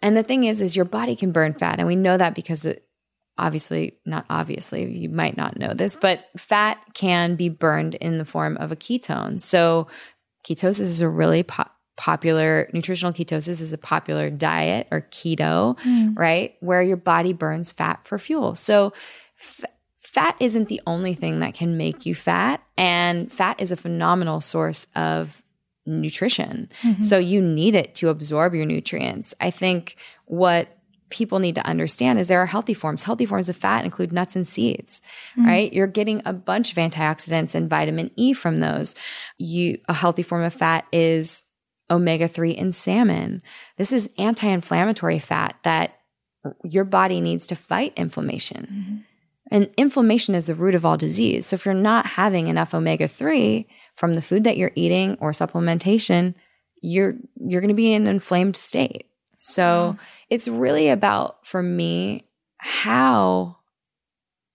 And 0.00 0.16
the 0.16 0.22
thing 0.22 0.44
is, 0.44 0.60
is 0.60 0.74
your 0.74 0.84
body 0.84 1.16
can 1.16 1.32
burn 1.32 1.54
fat. 1.54 1.78
And 1.78 1.86
we 1.86 1.96
know 1.96 2.16
that 2.16 2.34
because 2.34 2.64
it, 2.64 2.86
obviously, 3.38 3.98
not 4.04 4.26
obviously, 4.28 4.90
you 4.90 5.08
might 5.08 5.36
not 5.36 5.58
know 5.58 5.74
this, 5.74 5.96
but 5.96 6.24
fat 6.36 6.78
can 6.94 7.34
be 7.36 7.48
burned 7.48 7.94
in 7.96 8.18
the 8.18 8.24
form 8.24 8.56
of 8.58 8.72
a 8.72 8.76
ketone. 8.76 9.40
So 9.40 9.88
ketosis 10.46 10.80
is 10.80 11.00
a 11.00 11.08
really 11.08 11.42
po- 11.42 11.64
popular, 11.96 12.68
nutritional 12.72 13.12
ketosis 13.12 13.60
is 13.60 13.72
a 13.72 13.78
popular 13.78 14.30
diet 14.30 14.88
or 14.90 15.02
keto, 15.10 15.78
mm. 15.80 16.18
right? 16.18 16.54
Where 16.60 16.82
your 16.82 16.96
body 16.96 17.32
burns 17.32 17.72
fat 17.72 18.00
for 18.04 18.18
fuel. 18.18 18.54
So 18.54 18.92
f- 19.40 19.64
fat 19.98 20.36
isn't 20.40 20.68
the 20.68 20.80
only 20.86 21.14
thing 21.14 21.40
that 21.40 21.54
can 21.54 21.76
make 21.76 22.04
you 22.06 22.14
fat. 22.14 22.62
And 22.76 23.32
fat 23.32 23.60
is 23.60 23.72
a 23.72 23.76
phenomenal 23.76 24.40
source 24.40 24.86
of 24.94 25.42
nutrition. 25.86 26.68
Mm-hmm. 26.82 27.02
So 27.02 27.18
you 27.18 27.40
need 27.40 27.74
it 27.74 27.94
to 27.96 28.08
absorb 28.08 28.54
your 28.54 28.66
nutrients. 28.66 29.34
I 29.40 29.50
think 29.50 29.96
what 30.26 30.78
people 31.12 31.38
need 31.38 31.54
to 31.54 31.66
understand 31.66 32.18
is 32.18 32.26
there 32.26 32.42
are 32.42 32.46
healthy 32.46 32.74
forms. 32.74 33.04
Healthy 33.04 33.26
forms 33.26 33.48
of 33.48 33.56
fat 33.56 33.84
include 33.84 34.12
nuts 34.12 34.34
and 34.34 34.46
seeds, 34.46 35.00
mm-hmm. 35.36 35.46
right? 35.46 35.72
You're 35.72 35.86
getting 35.86 36.22
a 36.24 36.32
bunch 36.32 36.72
of 36.72 36.78
antioxidants 36.78 37.54
and 37.54 37.70
vitamin 37.70 38.10
E 38.16 38.32
from 38.32 38.56
those. 38.56 38.94
You 39.38 39.78
a 39.88 39.92
healthy 39.92 40.22
form 40.22 40.42
of 40.42 40.54
fat 40.54 40.86
is 40.92 41.44
omega 41.90 42.26
3 42.26 42.50
in 42.52 42.72
salmon. 42.72 43.42
This 43.76 43.92
is 43.92 44.10
anti-inflammatory 44.18 45.18
fat 45.18 45.56
that 45.62 45.98
your 46.64 46.84
body 46.84 47.20
needs 47.20 47.46
to 47.48 47.54
fight 47.54 47.92
inflammation. 47.96 48.66
Mm-hmm. 48.72 48.96
And 49.50 49.70
inflammation 49.76 50.34
is 50.34 50.46
the 50.46 50.54
root 50.54 50.74
of 50.74 50.86
all 50.86 50.96
disease. 50.96 51.46
So 51.46 51.54
if 51.54 51.66
you're 51.66 51.74
not 51.74 52.06
having 52.06 52.46
enough 52.46 52.74
omega 52.74 53.06
3, 53.06 53.68
from 53.96 54.14
the 54.14 54.22
food 54.22 54.44
that 54.44 54.56
you're 54.56 54.72
eating 54.74 55.16
or 55.20 55.30
supplementation, 55.32 56.34
you're 56.80 57.14
you're 57.36 57.60
going 57.60 57.68
to 57.68 57.74
be 57.74 57.92
in 57.92 58.02
an 58.02 58.08
inflamed 58.08 58.56
state. 58.56 59.06
So 59.42 59.96
mm. 59.96 60.04
it's 60.30 60.48
really 60.48 60.88
about 60.88 61.46
for 61.46 61.62
me 61.62 62.24
how 62.58 63.56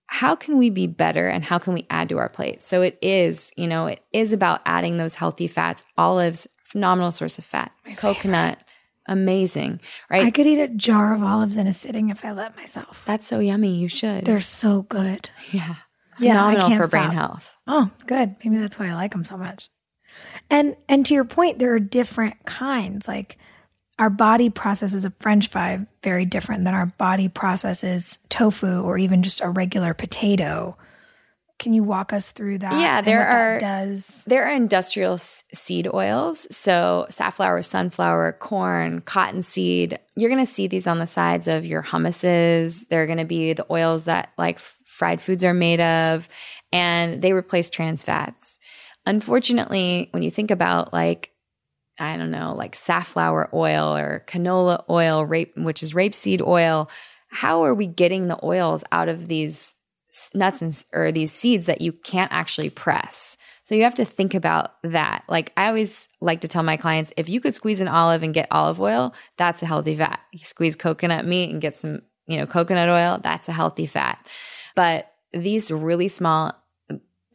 how 0.07 0.35
can 0.35 0.57
we 0.57 0.69
be 0.69 0.87
better 0.87 1.27
and 1.27 1.43
how 1.43 1.57
can 1.57 1.73
we 1.73 1.85
add 1.89 2.09
to 2.09 2.17
our 2.17 2.29
plate? 2.29 2.61
So 2.63 2.81
it 2.81 2.97
is, 3.01 3.51
you 3.57 3.67
know, 3.67 3.87
it 3.87 4.01
is 4.13 4.31
about 4.31 4.61
adding 4.65 4.97
those 4.97 5.15
healthy 5.15 5.47
fats. 5.47 5.83
Olives, 5.97 6.47
phenomenal 6.63 7.11
source 7.11 7.37
of 7.37 7.43
fat. 7.43 7.73
My 7.85 7.93
Coconut, 7.95 8.59
favorite. 8.59 8.65
amazing, 9.07 9.81
right? 10.09 10.25
I 10.25 10.31
could 10.31 10.47
eat 10.47 10.59
a 10.59 10.69
jar 10.69 11.13
of 11.13 11.21
olives 11.21 11.57
in 11.57 11.67
a 11.67 11.73
sitting 11.73 12.09
if 12.09 12.23
I 12.23 12.31
let 12.31 12.55
myself. 12.55 13.03
That's 13.05 13.27
so 13.27 13.39
yummy. 13.39 13.75
You 13.75 13.89
should. 13.89 14.23
They're 14.23 14.39
so 14.39 14.83
good. 14.83 15.29
Yeah 15.51 15.75
phenomenal 16.17 16.69
yeah, 16.69 16.77
for 16.77 16.87
brain 16.87 17.11
health. 17.11 17.55
Oh, 17.67 17.89
good. 18.05 18.35
Maybe 18.43 18.57
that's 18.57 18.79
why 18.79 18.89
I 18.89 18.95
like 18.95 19.11
them 19.11 19.25
so 19.25 19.37
much. 19.37 19.69
And 20.49 20.75
and 20.89 21.05
to 21.05 21.13
your 21.13 21.25
point, 21.25 21.59
there 21.59 21.73
are 21.73 21.79
different 21.79 22.45
kinds. 22.45 23.07
Like 23.07 23.37
our 23.99 24.09
body 24.09 24.49
processes 24.49 25.05
a 25.05 25.11
French 25.19 25.47
fry 25.49 25.85
very 26.03 26.25
different 26.25 26.63
than 26.63 26.73
our 26.73 26.85
body 26.85 27.27
processes 27.27 28.19
tofu 28.29 28.81
or 28.81 28.97
even 28.97 29.23
just 29.23 29.41
a 29.41 29.49
regular 29.49 29.93
potato. 29.93 30.77
Can 31.59 31.73
you 31.73 31.83
walk 31.83 32.13
us 32.13 32.31
through 32.31 32.59
that? 32.59 32.79
Yeah, 32.79 33.01
there 33.01 33.27
are 33.27 33.59
does 33.59 34.23
there 34.25 34.45
are 34.45 34.53
industrial 34.55 35.13
s- 35.13 35.43
seed 35.51 35.87
oils. 35.91 36.45
So 36.55 37.07
safflower, 37.09 37.63
sunflower, 37.63 38.33
corn, 38.33 39.01
cottonseed. 39.01 39.97
You're 40.15 40.29
going 40.29 40.45
to 40.45 40.51
see 40.51 40.67
these 40.67 40.85
on 40.85 40.99
the 40.99 41.07
sides 41.07 41.47
of 41.47 41.65
your 41.65 41.81
hummuses. 41.81 42.87
They're 42.89 43.07
going 43.07 43.17
to 43.17 43.25
be 43.25 43.53
the 43.53 43.65
oils 43.71 44.05
that 44.05 44.33
like 44.37 44.59
fried 44.59 45.19
foods 45.19 45.43
are 45.43 45.53
made 45.55 45.81
of, 45.81 46.29
and 46.71 47.23
they 47.23 47.33
replace 47.33 47.71
trans 47.71 48.03
fats. 48.03 48.59
Unfortunately, 49.07 50.09
when 50.11 50.21
you 50.21 50.29
think 50.29 50.51
about 50.51 50.93
like, 50.93 51.31
I 51.99 52.17
don't 52.17 52.31
know, 52.31 52.53
like 52.55 52.75
safflower 52.75 53.49
oil 53.53 53.95
or 53.95 54.23
canola 54.27 54.83
oil, 54.89 55.25
rape, 55.25 55.57
which 55.57 55.81
is 55.81 55.93
rapeseed 55.93 56.41
oil, 56.45 56.89
how 57.29 57.63
are 57.63 57.73
we 57.73 57.87
getting 57.87 58.27
the 58.27 58.39
oils 58.43 58.83
out 58.91 59.09
of 59.09 59.27
these 59.27 59.75
nuts 60.33 60.61
and 60.61 60.85
or 60.93 61.11
these 61.11 61.31
seeds 61.31 61.65
that 61.65 61.81
you 61.81 61.91
can't 61.91 62.31
actually 62.31 62.69
press? 62.69 63.37
So 63.63 63.75
you 63.75 63.83
have 63.83 63.95
to 63.95 64.05
think 64.05 64.33
about 64.33 64.75
that. 64.83 65.23
Like 65.27 65.51
I 65.57 65.67
always 65.67 66.07
like 66.21 66.41
to 66.41 66.47
tell 66.47 66.63
my 66.63 66.77
clients, 66.77 67.11
if 67.17 67.27
you 67.27 67.41
could 67.41 67.53
squeeze 67.53 67.81
an 67.81 67.89
olive 67.89 68.23
and 68.23 68.33
get 68.33 68.47
olive 68.49 68.79
oil, 68.79 69.13
that's 69.37 69.61
a 69.61 69.65
healthy 69.65 69.95
fat. 69.95 70.19
You 70.31 70.45
squeeze 70.45 70.75
coconut 70.75 71.25
meat 71.25 71.49
and 71.51 71.61
get 71.61 71.77
some, 71.77 72.01
you 72.27 72.37
know, 72.37 72.45
coconut 72.45 72.89
oil, 72.89 73.19
that's 73.21 73.49
a 73.49 73.53
healthy 73.53 73.85
fat. 73.85 74.25
But 74.75 75.11
these 75.33 75.71
really 75.71 76.07
small 76.07 76.53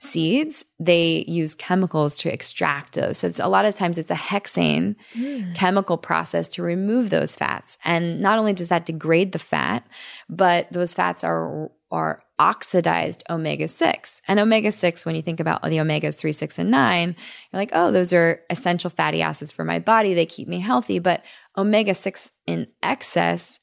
seeds, 0.02 0.64
they 0.80 1.24
use 1.28 1.54
chemicals 1.54 2.18
to 2.18 2.32
extract 2.32 2.94
those. 2.94 3.18
So 3.18 3.28
it's 3.28 3.38
a 3.38 3.46
lot 3.46 3.64
of 3.64 3.74
times 3.74 3.98
it's 3.98 4.10
a 4.10 4.16
hexane 4.16 4.96
mm. 5.14 5.54
chemical 5.54 5.96
process 5.96 6.48
to 6.48 6.62
remove 6.62 7.10
those 7.10 7.36
fats. 7.36 7.78
And 7.84 8.20
not 8.20 8.38
only 8.38 8.52
does 8.52 8.68
that 8.68 8.84
degrade 8.84 9.32
the 9.32 9.38
fat, 9.38 9.86
but 10.28 10.70
those 10.72 10.92
fats 10.94 11.22
are 11.24 11.70
are 11.90 12.22
oxidized 12.38 13.22
omega 13.28 13.68
6. 13.68 14.22
And 14.26 14.40
omega 14.40 14.72
6 14.72 15.04
when 15.04 15.14
you 15.14 15.20
think 15.20 15.40
about 15.40 15.62
the 15.62 15.76
omegas 15.76 16.16
3, 16.16 16.32
6 16.32 16.58
and 16.58 16.70
9, 16.70 17.14
you're 17.52 17.60
like, 17.60 17.70
"Oh, 17.74 17.92
those 17.92 18.14
are 18.14 18.40
essential 18.48 18.88
fatty 18.88 19.20
acids 19.20 19.52
for 19.52 19.62
my 19.62 19.78
body. 19.78 20.14
They 20.14 20.26
keep 20.26 20.48
me 20.48 20.58
healthy." 20.58 20.98
But 20.98 21.22
omega 21.56 21.94
6 21.94 22.30
in 22.46 22.68
excess 22.82 23.60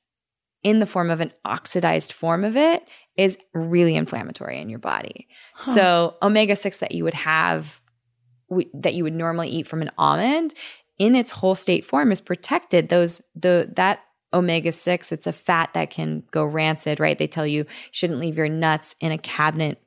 in 0.64 0.80
the 0.80 0.86
form 0.86 1.10
of 1.10 1.22
an 1.22 1.32
oxidized 1.44 2.14
form 2.14 2.44
of 2.44 2.56
it 2.56 2.88
is 3.20 3.38
really 3.54 3.98
inflammatory 3.98 4.60
in 4.60 4.70
your 4.70 4.80
body. 4.80 5.28
Huh. 5.56 5.74
So 5.74 6.16
omega 6.22 6.56
6 6.56 6.78
that 6.78 6.94
you 6.94 7.04
would 7.04 7.14
have 7.14 7.82
that 8.74 8.96
you 8.96 9.04
would 9.04 9.14
normally 9.14 9.50
eat 9.50 9.68
from 9.68 9.82
an 9.82 9.92
almond 9.98 10.54
in 10.98 11.16
its 11.16 11.30
whole 11.30 11.54
state 11.54 11.86
form 11.86 12.14
is 12.14 12.22
protected. 12.22 12.88
Those 12.88 13.22
the 13.36 13.70
that 13.76 14.00
omega 14.34 14.72
6 14.72 15.12
it's 15.12 15.28
a 15.28 15.34
fat 15.34 15.74
that 15.74 15.90
can 15.90 16.24
go 16.32 16.46
rancid, 16.46 17.02
right? 17.02 17.18
They 17.18 17.28
tell 17.28 17.46
you 17.46 17.66
shouldn't 17.92 18.20
leave 18.20 18.38
your 18.38 18.48
nuts 18.48 18.96
in 19.02 19.12
a 19.12 19.18
cabinet 19.18 19.84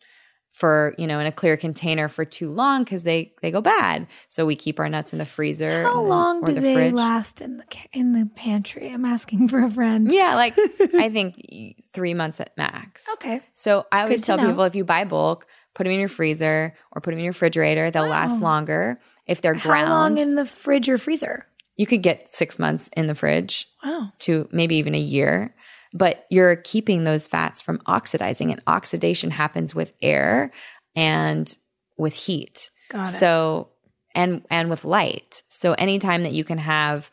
for 0.53 0.95
you 0.99 1.07
know 1.07 1.19
in 1.19 1.27
a 1.27 1.33
clear 1.33 1.57
container 1.57 2.09
for 2.09 2.25
too 2.25 2.53
long 2.53 2.85
because 2.85 3.03
they 3.03 3.33
they 3.41 3.51
go 3.51 3.61
bad. 3.61 4.07
So 4.29 4.47
we 4.47 4.55
keep 4.55 4.79
our 4.79 4.89
nuts 4.89 5.13
in 5.13 5.19
the 5.19 5.25
freezer. 5.25 5.83
How 5.83 6.01
long 6.01 6.45
do 6.45 6.53
the 6.53 6.61
they 6.61 6.75
fridge. 6.75 6.95
last 6.95 7.41
in 7.41 7.57
the 7.57 7.65
in 7.93 8.13
the 8.13 8.31
pantry? 8.37 8.91
I'm 8.91 9.07
asking 9.07 9.49
for 9.49 9.65
a 9.65 9.71
friend. 9.71 10.13
Yeah, 10.13 10.35
like 10.35 10.55
I 10.95 11.09
think 11.09 11.83
three 11.93 12.15
months 12.15 12.39
at 12.39 12.57
max. 12.57 13.09
Okay. 13.15 13.41
So 13.55 13.87
I 13.91 14.03
always 14.03 14.23
tell 14.23 14.39
people 14.39 14.63
if 14.65 14.75
you 14.75 14.85
buy 14.85 15.05
bulk, 15.05 15.47
put 15.75 15.85
them 15.85 15.93
in 15.93 16.01
your 16.01 16.09
freezer 16.09 16.75
or 16.93 17.01
put 17.01 17.11
them 17.11 17.19
in 17.19 17.25
your 17.25 17.33
refrigerator. 17.33 17.91
They'll 17.91 18.05
wow. 18.05 18.11
last 18.11 18.41
longer 18.43 19.01
if 19.27 19.41
they're 19.41 19.55
How 19.55 19.71
ground. 19.71 19.89
How 19.89 19.95
long 19.95 20.19
in 20.19 20.35
the 20.35 20.45
fridge 20.45 20.89
or 20.89 20.99
freezer? 20.99 21.47
You 21.77 21.87
could 21.87 22.03
get 22.03 22.35
six 22.35 22.59
months 22.59 22.91
in 22.95 23.07
the 23.07 23.15
fridge. 23.15 23.69
Wow. 23.83 24.13
To 24.21 24.49
maybe 24.53 24.77
even 24.77 24.95
a 24.95 25.01
year 25.01 25.55
but 25.93 26.27
you're 26.31 26.57
keeping 26.57 27.05
those 27.05 27.27
fats 27.29 27.61
from 27.61 27.81
oxidizing 27.87 28.51
and 28.51 28.63
oxidation 28.67 29.31
happens 29.31 29.75
with 29.75 29.93
air 30.01 30.53
and 30.97 31.57
with 31.99 32.15
heat. 32.15 32.71
Got 32.91 33.09
it. 33.09 33.13
So 33.13 33.71
and 34.15 34.45
and 34.51 34.71
with 34.71 34.85
light. 34.85 35.43
So 35.49 35.73
anytime 35.75 36.23
that 36.23 36.33
you 36.33 36.45
can 36.45 36.59
have 36.59 37.11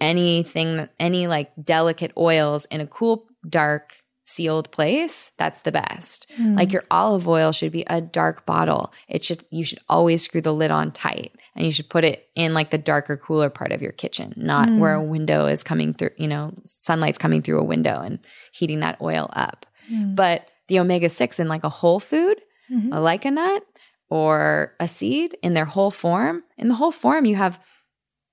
anything 0.00 0.88
any 0.98 1.26
like 1.26 1.52
delicate 1.62 2.12
oils 2.16 2.64
in 2.66 2.80
a 2.80 2.86
cool 2.86 3.26
dark 3.48 3.94
sealed 4.24 4.70
place, 4.70 5.32
that's 5.36 5.62
the 5.62 5.72
best. 5.72 6.26
Mm. 6.38 6.56
Like 6.56 6.72
your 6.72 6.84
olive 6.90 7.28
oil 7.28 7.52
should 7.52 7.72
be 7.72 7.84
a 7.88 8.00
dark 8.00 8.46
bottle. 8.46 8.92
It 9.08 9.24
should 9.24 9.44
you 9.50 9.64
should 9.64 9.80
always 9.88 10.22
screw 10.22 10.40
the 10.40 10.54
lid 10.54 10.70
on 10.70 10.92
tight 10.92 11.32
and 11.54 11.64
you 11.66 11.72
should 11.72 11.90
put 11.90 12.04
it 12.04 12.28
in 12.34 12.54
like 12.54 12.70
the 12.70 12.78
darker 12.78 13.16
cooler 13.16 13.50
part 13.50 13.72
of 13.72 13.82
your 13.82 13.92
kitchen, 13.92 14.32
not 14.36 14.68
mm. 14.68 14.78
where 14.78 14.94
a 14.94 15.02
window 15.02 15.46
is 15.46 15.62
coming 15.62 15.94
through, 15.94 16.10
you 16.16 16.28
know, 16.28 16.52
sunlight's 16.64 17.18
coming 17.18 17.42
through 17.42 17.60
a 17.60 17.64
window 17.64 18.00
and 18.00 18.18
heating 18.52 18.80
that 18.80 19.00
oil 19.00 19.28
up. 19.34 19.66
Mm. 19.92 20.16
But 20.16 20.48
the 20.68 20.80
omega 20.80 21.08
6 21.08 21.38
in 21.38 21.48
like 21.48 21.64
a 21.64 21.68
whole 21.68 22.00
food, 22.00 22.40
mm-hmm. 22.72 22.92
like 22.92 23.24
a 23.24 23.30
nut 23.30 23.62
or 24.08 24.74
a 24.80 24.88
seed 24.88 25.36
in 25.42 25.54
their 25.54 25.64
whole 25.64 25.90
form, 25.90 26.42
in 26.56 26.68
the 26.68 26.74
whole 26.74 26.92
form 26.92 27.26
you 27.26 27.36
have 27.36 27.60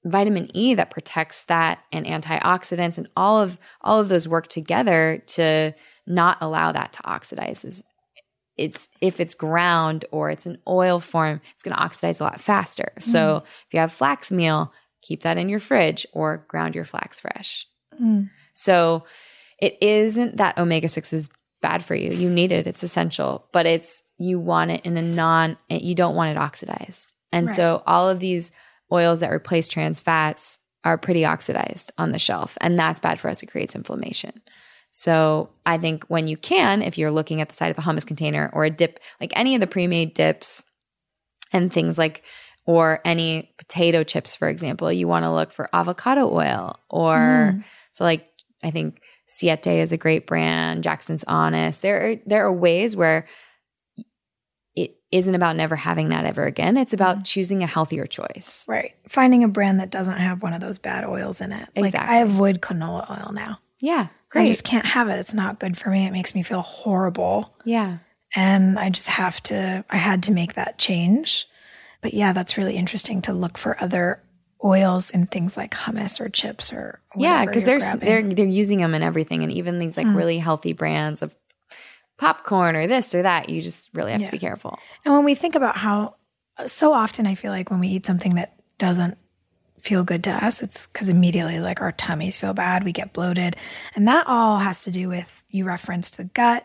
vitamin 0.04 0.50
E 0.56 0.74
that 0.74 0.90
protects 0.90 1.44
that 1.46 1.80
and 1.92 2.06
antioxidants 2.06 2.98
and 2.98 3.08
all 3.16 3.40
of 3.40 3.58
all 3.82 4.00
of 4.00 4.10
those 4.10 4.28
work 4.28 4.48
together 4.48 5.24
to 5.28 5.74
not 6.08 6.38
allow 6.42 6.72
that 6.72 6.94
to 6.94 7.06
oxidize. 7.06 7.84
It's 8.58 8.90
if 9.00 9.20
it's 9.20 9.34
ground 9.34 10.06
or 10.12 10.30
it's 10.30 10.46
an 10.46 10.60
oil 10.68 11.00
form, 11.00 11.42
it's 11.54 11.64
going 11.64 11.76
to 11.76 11.82
oxidize 11.82 12.20
a 12.20 12.26
lot 12.26 12.42
faster. 12.42 12.92
Mm. 13.00 13.04
So 13.04 13.44
if 13.46 13.74
you 13.74 13.80
have 13.80 13.92
flax 13.92 14.32
meal, 14.32 14.72
keep 15.02 15.24
that 15.24 15.38
in 15.38 15.50
your 15.50 15.60
fridge 15.60 16.06
or 16.14 16.46
ground 16.48 16.76
your 16.76 16.86
flax 16.86 17.22
fresh. 17.22 17.66
Mm. 18.00 18.30
So 18.54 19.06
it 19.60 19.78
isn't 19.82 20.38
that 20.38 20.58
omega 20.58 20.90
6 20.90 21.14
is 21.14 21.30
bad 21.62 21.84
for 21.84 21.96
you. 21.96 22.12
You 22.12 22.30
need 22.30 22.52
it, 22.52 22.68
it's 22.68 22.84
essential, 22.84 23.48
but 23.52 23.66
it's 23.66 24.04
you 24.18 24.40
want 24.40 24.72
it 24.72 24.86
in 24.86 24.98
a 24.98 25.02
non 25.02 25.58
you 25.70 25.96
don't 25.96 26.16
want 26.16 26.32
it 26.32 26.38
oxidized. 26.38 27.14
And 27.32 27.48
right. 27.48 27.56
so 27.56 27.82
all 27.88 28.10
of 28.10 28.20
these 28.20 28.52
oils 28.92 29.20
that 29.22 29.32
replace 29.32 29.68
trans 29.68 30.00
fats 30.00 30.60
are 30.84 30.98
pretty 30.98 31.24
oxidized 31.26 31.92
on 31.98 32.12
the 32.12 32.20
shelf. 32.20 32.58
And 32.62 32.78
that's 32.78 33.00
bad 33.00 33.20
for 33.20 33.30
us. 33.30 33.44
It 33.44 33.48
creates 33.48 33.76
inflammation. 33.76 34.42
So 34.92 35.50
I 35.66 35.78
think 35.78 36.04
when 36.06 36.28
you 36.28 36.36
can, 36.38 36.82
if 36.82 36.98
you're 36.98 37.12
looking 37.12 37.40
at 37.40 37.48
the 37.50 37.56
side 37.56 37.72
of 37.72 37.78
a 37.78 37.82
hummus 37.82 38.06
container 38.06 38.50
or 38.52 38.66
a 38.66 38.70
dip, 38.70 39.00
like 39.22 39.32
any 39.36 39.56
of 39.56 39.62
the 39.62 39.68
pre 39.68 39.88
made 39.88 40.14
dips 40.14 40.66
and 41.54 41.72
things 41.72 41.98
like 41.98 42.24
or 42.66 43.00
any 43.06 43.54
potato 43.58 44.04
chips, 44.04 44.36
for 44.36 44.50
example, 44.50 44.92
you 44.92 45.08
want 45.08 45.24
to 45.24 45.32
look 45.32 45.52
for 45.52 45.70
avocado 45.74 46.30
oil 46.30 46.80
or 46.90 47.54
Mm. 47.56 47.64
so 47.94 48.04
like 48.04 48.28
I 48.64 48.72
think 48.72 49.02
Siete 49.28 49.68
is 49.68 49.92
a 49.94 49.98
great 49.98 50.28
brand, 50.28 50.84
Jackson's 50.84 51.24
Honest. 51.26 51.82
There 51.82 52.12
are 52.12 52.16
there 52.26 52.46
are 52.46 52.52
ways 52.54 52.96
where 52.96 53.28
isn't 55.12 55.36
about 55.36 55.56
never 55.56 55.76
having 55.76 56.10
that 56.10 56.26
ever 56.26 56.46
again. 56.46 56.78
It's 56.78 56.94
about 56.94 57.16
Mm-hmm. 57.18 57.24
choosing 57.24 57.64
a 57.64 57.68
healthier 57.68 58.06
choice. 58.08 58.66
Right. 58.68 58.94
Finding 59.10 59.44
a 59.44 59.48
brand 59.48 59.80
that 59.80 59.90
doesn't 59.90 60.18
have 60.18 60.42
one 60.42 60.54
of 60.54 60.62
those 60.62 60.78
bad 60.78 61.04
oils 61.06 61.42
in 61.42 61.52
it. 61.52 61.68
Like 61.76 61.96
I 61.96 62.18
avoid 62.20 62.62
canola 62.62 63.10
oil 63.10 63.32
now. 63.34 63.60
Yeah. 63.80 64.08
Great. 64.30 64.46
I 64.46 64.48
just 64.48 64.64
can't 64.64 64.86
have 64.86 65.10
it. 65.10 65.20
It's 65.20 65.34
not 65.34 65.60
good 65.60 65.78
for 65.78 65.90
me. 65.90 66.06
It 66.06 66.12
makes 66.12 66.34
me 66.34 66.44
feel 66.44 66.62
horrible. 66.62 67.54
yeah. 67.66 67.98
And 68.34 68.80
I 68.80 68.90
just 68.90 69.08
have 69.10 69.44
to, 69.44 69.84
I 69.90 69.98
had 69.98 70.24
to 70.24 70.32
make 70.32 70.54
that 70.54 70.78
change. 70.78 71.48
But 72.02 72.14
yeah, 72.14 72.32
that's 72.32 72.58
really 72.58 72.78
interesting 72.78 73.22
to 73.24 73.34
look 73.34 73.58
for 73.58 73.76
other 73.84 74.24
oils 74.64 75.10
in 75.10 75.26
things 75.26 75.58
like 75.58 75.72
hummus 75.74 76.22
or 76.22 76.30
chips 76.30 76.72
or 76.72 77.02
Yeah, 77.18 77.46
because 77.46 77.66
they're 77.66 77.80
grabbing. 77.80 78.00
they're 78.08 78.34
they're 78.36 78.46
using 78.46 78.80
them 78.80 78.94
in 78.96 79.04
everything, 79.04 79.44
and 79.44 79.52
even 79.52 79.80
these 79.80 79.98
like 79.98 80.06
Mm. 80.08 80.16
really 80.16 80.38
healthy 80.38 80.72
brands 80.74 81.22
of 81.22 81.36
popcorn 82.22 82.76
or 82.76 82.86
this 82.88 83.14
or 83.16 83.24
that. 83.24 83.50
You 83.50 83.62
just 83.62 83.90
really 83.94 84.12
have 84.12 84.22
Yeah. 84.22 84.26
to 84.28 84.32
be 84.32 84.38
careful. 84.40 84.78
And 85.04 85.14
when 85.14 85.26
we 85.26 85.34
think 85.36 85.56
about 85.56 85.76
how 85.78 86.16
so 86.68 86.94
often 86.94 87.26
I 87.26 87.34
feel 87.36 87.52
like 87.52 87.72
when 87.72 87.80
we 87.80 87.88
eat 87.88 88.06
something 88.06 88.36
that 88.36 88.54
doesn't 88.78 89.18
feel 89.82 90.04
good 90.04 90.24
to 90.26 90.32
us, 90.46 90.62
it's 90.62 90.86
because 90.86 91.10
immediately 91.10 91.60
like 91.60 91.82
our 91.82 91.92
tummies 91.92 92.38
feel 92.38 92.54
bad, 92.54 92.84
we 92.84 92.92
get 92.92 93.12
bloated. 93.14 93.56
And 93.96 94.08
that 94.08 94.28
all 94.28 94.60
has 94.60 94.84
to 94.84 94.92
do 94.92 95.10
with 95.10 95.42
you 95.50 95.66
referenced 95.66 96.18
the 96.18 96.26
gut, 96.26 96.64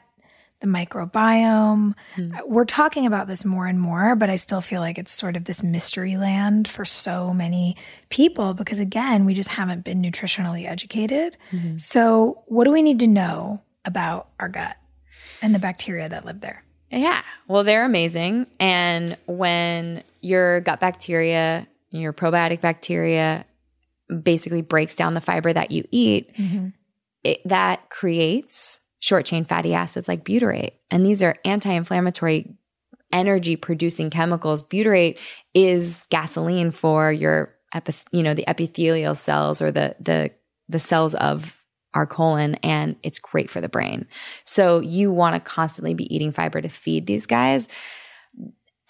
the 0.60 0.66
microbiome. 0.66 1.94
Uh, 2.18 2.40
We're 2.44 2.64
talking 2.66 3.06
about 3.06 3.26
this 3.26 3.44
more 3.44 3.66
and 3.66 3.80
more, 3.80 4.14
but 4.16 4.28
I 4.28 4.36
still 4.36 4.60
feel 4.60 4.80
like 4.82 4.98
it's 4.98 5.12
sort 5.12 5.36
of 5.36 5.44
this 5.44 5.62
mystery 5.62 6.18
land 6.18 6.68
for 6.68 6.84
so 6.84 7.32
many 7.32 7.76
people 8.10 8.52
because 8.52 8.78
again, 8.80 9.24
we 9.24 9.32
just 9.32 9.48
haven't 9.50 9.84
been 9.84 10.02
nutritionally 10.02 10.68
educated. 10.68 11.36
So, 11.78 12.42
what 12.46 12.64
do 12.64 12.72
we 12.72 12.82
need 12.82 12.98
to 13.00 13.06
know 13.06 13.62
about 13.86 14.28
our 14.38 14.48
gut 14.50 14.76
and 15.46 15.54
the 15.54 15.60
bacteria 15.60 16.08
that 16.08 16.24
live 16.24 16.40
there? 16.40 16.64
Yeah. 16.90 17.22
Well, 17.46 17.62
they're 17.62 17.84
amazing. 17.84 18.48
And 18.58 19.16
when 19.26 20.02
your 20.20 20.60
gut 20.60 20.80
bacteria, 20.80 21.68
your 21.90 22.12
probiotic 22.12 22.60
bacteria, 22.60 23.46
basically 24.22 24.60
breaks 24.60 24.96
down 24.96 25.14
the 25.14 25.20
fiber 25.20 25.52
that 25.52 25.70
you 25.70 25.84
eat, 25.92 26.36
mm-hmm. 26.36 26.68
it, 27.22 27.40
that 27.44 27.90
creates 27.90 28.80
short 28.98 29.24
chain 29.24 29.44
fatty 29.44 29.72
acids 29.72 30.08
like 30.08 30.24
butyrate. 30.24 30.72
And 30.90 31.06
these 31.06 31.22
are 31.22 31.36
anti 31.44 31.70
inflammatory 31.70 32.56
energy 33.12 33.54
producing 33.54 34.10
chemicals. 34.10 34.64
Butyrate 34.64 35.16
is 35.54 36.06
gasoline 36.10 36.72
for 36.72 37.12
your 37.12 37.54
epith- 37.72 38.04
you 38.10 38.24
know, 38.24 38.34
the 38.34 38.48
epithelial 38.48 39.14
cells 39.14 39.62
or 39.62 39.70
the 39.70 39.94
the 40.00 40.32
the 40.68 40.80
cells 40.80 41.14
of 41.14 41.64
our 41.96 42.06
colon 42.06 42.56
and 42.56 42.94
it's 43.02 43.18
great 43.18 43.50
for 43.50 43.62
the 43.62 43.70
brain. 43.70 44.06
So 44.44 44.80
you 44.80 45.10
want 45.10 45.34
to 45.34 45.40
constantly 45.40 45.94
be 45.94 46.14
eating 46.14 46.30
fiber 46.30 46.60
to 46.60 46.68
feed 46.68 47.06
these 47.06 47.26
guys. 47.26 47.68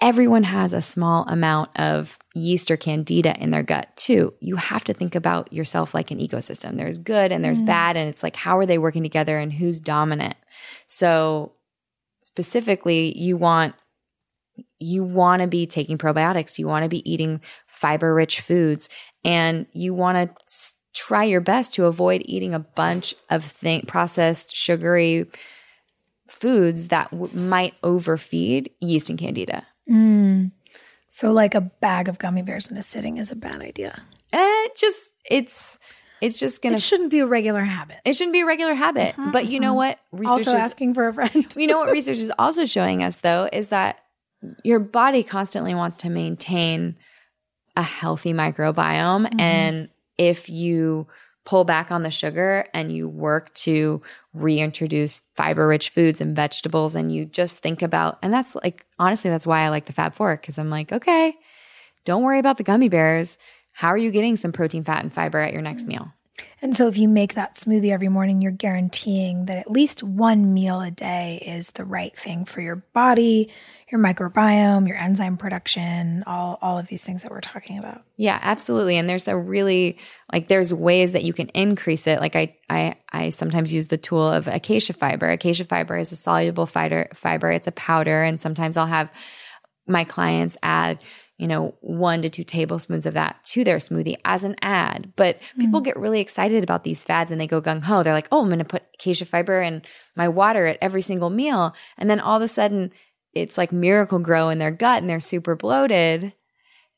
Everyone 0.00 0.42
has 0.42 0.72
a 0.72 0.82
small 0.82 1.24
amount 1.28 1.70
of 1.78 2.18
yeast 2.34 2.68
or 2.70 2.76
candida 2.76 3.40
in 3.40 3.52
their 3.52 3.62
gut 3.62 3.96
too. 3.96 4.34
You 4.40 4.56
have 4.56 4.82
to 4.84 4.92
think 4.92 5.14
about 5.14 5.52
yourself 5.52 5.94
like 5.94 6.10
an 6.10 6.18
ecosystem. 6.18 6.76
There's 6.76 6.98
good 6.98 7.30
and 7.30 7.44
there's 7.44 7.58
mm-hmm. 7.58 7.66
bad 7.66 7.96
and 7.96 8.08
it's 8.08 8.24
like 8.24 8.34
how 8.34 8.58
are 8.58 8.66
they 8.66 8.76
working 8.76 9.04
together 9.04 9.38
and 9.38 9.52
who's 9.52 9.80
dominant. 9.80 10.34
So 10.88 11.52
specifically 12.24 13.16
you 13.16 13.36
want 13.36 13.76
you 14.80 15.04
want 15.04 15.42
to 15.42 15.48
be 15.48 15.66
taking 15.66 15.96
probiotics, 15.98 16.58
you 16.58 16.66
want 16.66 16.82
to 16.82 16.88
be 16.88 17.08
eating 17.10 17.40
fiber 17.66 18.14
rich 18.14 18.40
foods 18.40 18.88
and 19.24 19.66
you 19.72 19.94
want 19.94 20.16
to 20.16 20.74
try 20.96 21.24
your 21.24 21.40
best 21.42 21.74
to 21.74 21.84
avoid 21.84 22.22
eating 22.24 22.54
a 22.54 22.58
bunch 22.58 23.14
of 23.30 23.44
thing, 23.44 23.82
processed 23.82 24.54
sugary 24.56 25.26
foods 26.28 26.88
that 26.88 27.10
w- 27.10 27.32
might 27.36 27.74
overfeed 27.82 28.70
yeast 28.80 29.10
and 29.10 29.18
candida. 29.18 29.66
Mm. 29.90 30.50
So, 31.08 31.32
like 31.32 31.54
a 31.54 31.60
bag 31.60 32.08
of 32.08 32.18
gummy 32.18 32.42
bears 32.42 32.70
in 32.70 32.76
a 32.76 32.82
sitting 32.82 33.18
is 33.18 33.30
a 33.30 33.36
bad 33.36 33.60
idea. 33.62 34.02
Eh, 34.32 34.68
just 34.76 35.12
it's 35.30 35.78
it's 36.20 36.38
just 36.40 36.62
gonna 36.62 36.76
It 36.76 36.80
shouldn't 36.82 37.10
be 37.10 37.20
a 37.20 37.26
regular 37.26 37.62
habit. 37.64 37.98
it 38.04 38.14
shouldn't 38.16 38.32
be 38.32 38.40
a 38.40 38.46
regular 38.46 38.74
habit. 38.74 39.14
But 39.32 39.46
you 39.46 39.60
know 39.60 39.74
what? 39.74 39.98
Research 40.12 40.30
Also, 40.48 40.50
is- 40.56 40.62
asking 40.62 40.94
for 40.94 41.06
a 41.08 41.12
friend. 41.14 41.46
you 41.56 41.66
know 41.66 41.78
what 41.78 41.90
research 41.92 42.16
is 42.18 42.32
also 42.38 42.64
showing 42.64 43.02
us 43.02 43.18
though 43.18 43.48
is 43.52 43.68
that 43.68 44.00
your 44.64 44.78
body 44.80 45.22
constantly 45.22 45.74
wants 45.74 45.98
to 45.98 46.10
maintain 46.10 46.96
a 47.76 47.82
healthy 47.82 48.32
microbiome 48.32 49.28
and 49.40 49.88
if 50.18 50.48
you 50.48 51.06
pull 51.44 51.64
back 51.64 51.92
on 51.92 52.02
the 52.02 52.10
sugar 52.10 52.66
and 52.74 52.90
you 52.90 53.08
work 53.08 53.54
to 53.54 54.02
reintroduce 54.34 55.22
fiber 55.36 55.68
rich 55.68 55.90
foods 55.90 56.20
and 56.20 56.34
vegetables 56.34 56.96
and 56.96 57.12
you 57.12 57.24
just 57.24 57.58
think 57.58 57.82
about 57.82 58.18
and 58.20 58.32
that's 58.32 58.56
like 58.56 58.84
honestly 58.98 59.30
that's 59.30 59.46
why 59.46 59.60
I 59.60 59.68
like 59.68 59.86
the 59.86 59.92
Fab 59.92 60.14
Four 60.14 60.36
because 60.36 60.58
I'm 60.58 60.70
like 60.70 60.90
okay 60.92 61.36
don't 62.06 62.22
worry 62.22 62.38
about 62.38 62.56
the 62.56 62.62
gummy 62.62 62.88
bears. 62.88 63.36
How 63.72 63.88
are 63.88 63.98
you 63.98 64.10
getting 64.10 64.36
some 64.36 64.52
protein 64.52 64.84
fat 64.84 65.02
and 65.02 65.12
fiber 65.12 65.38
at 65.38 65.52
your 65.52 65.60
next 65.60 65.86
meal? 65.86 66.12
And 66.62 66.74
so, 66.76 66.86
if 66.86 66.96
you 66.96 67.08
make 67.08 67.34
that 67.34 67.56
smoothie 67.56 67.92
every 67.92 68.08
morning, 68.08 68.40
you're 68.40 68.52
guaranteeing 68.52 69.46
that 69.46 69.58
at 69.58 69.70
least 69.70 70.02
one 70.02 70.54
meal 70.54 70.80
a 70.80 70.90
day 70.90 71.42
is 71.44 71.70
the 71.70 71.84
right 71.84 72.16
thing 72.16 72.44
for 72.44 72.60
your 72.60 72.76
body, 72.76 73.50
your 73.90 74.00
microbiome, 74.00 74.88
your 74.88 74.96
enzyme 74.96 75.36
production, 75.36 76.24
all, 76.26 76.58
all 76.60 76.76
of 76.76 76.88
these 76.88 77.04
things 77.04 77.22
that 77.22 77.30
we're 77.30 77.40
talking 77.40 77.78
about. 77.78 78.02
Yeah, 78.16 78.38
absolutely. 78.42 78.96
And 78.96 79.08
there's 79.08 79.28
a 79.28 79.36
really 79.36 79.98
like 80.32 80.48
there's 80.48 80.74
ways 80.74 81.12
that 81.12 81.22
you 81.22 81.32
can 81.32 81.48
increase 81.50 82.06
it. 82.06 82.20
Like 82.20 82.34
I 82.34 82.56
I 82.68 82.96
I 83.12 83.30
sometimes 83.30 83.72
use 83.72 83.86
the 83.86 83.96
tool 83.96 84.26
of 84.26 84.48
acacia 84.48 84.92
fiber. 84.92 85.28
Acacia 85.28 85.64
fiber 85.64 85.96
is 85.96 86.10
a 86.10 86.16
soluble 86.16 86.66
fiber 86.66 87.08
fiber. 87.14 87.50
It's 87.50 87.68
a 87.68 87.72
powder 87.72 88.22
and 88.22 88.40
sometimes 88.40 88.76
I'll 88.76 88.86
have 88.86 89.10
my 89.86 90.02
clients 90.02 90.58
add 90.64 90.98
you 91.38 91.46
know, 91.46 91.74
one 91.80 92.22
to 92.22 92.30
two 92.30 92.44
tablespoons 92.44 93.04
of 93.04 93.14
that 93.14 93.44
to 93.44 93.62
their 93.62 93.76
smoothie 93.76 94.16
as 94.24 94.42
an 94.42 94.56
ad. 94.62 95.12
But 95.16 95.38
hmm. 95.54 95.60
people 95.60 95.80
get 95.80 95.98
really 95.98 96.20
excited 96.20 96.62
about 96.62 96.82
these 96.82 97.04
fads 97.04 97.30
and 97.30 97.40
they 97.40 97.46
go 97.46 97.60
gung 97.60 97.82
ho. 97.82 98.02
They're 98.02 98.14
like, 98.14 98.28
oh, 98.32 98.40
I'm 98.40 98.48
going 98.48 98.58
to 98.58 98.64
put 98.64 98.84
acacia 98.94 99.26
fiber 99.26 99.60
in 99.60 99.82
my 100.14 100.28
water 100.28 100.66
at 100.66 100.78
every 100.80 101.02
single 101.02 101.28
meal. 101.28 101.74
And 101.98 102.08
then 102.08 102.20
all 102.20 102.36
of 102.36 102.42
a 102.42 102.48
sudden, 102.48 102.90
it's 103.36 103.58
like 103.58 103.70
Miracle-Gro 103.70 104.48
in 104.48 104.58
their 104.58 104.70
gut 104.70 105.02
and 105.02 105.10
they're 105.10 105.20
super 105.20 105.54
bloated. 105.54 106.32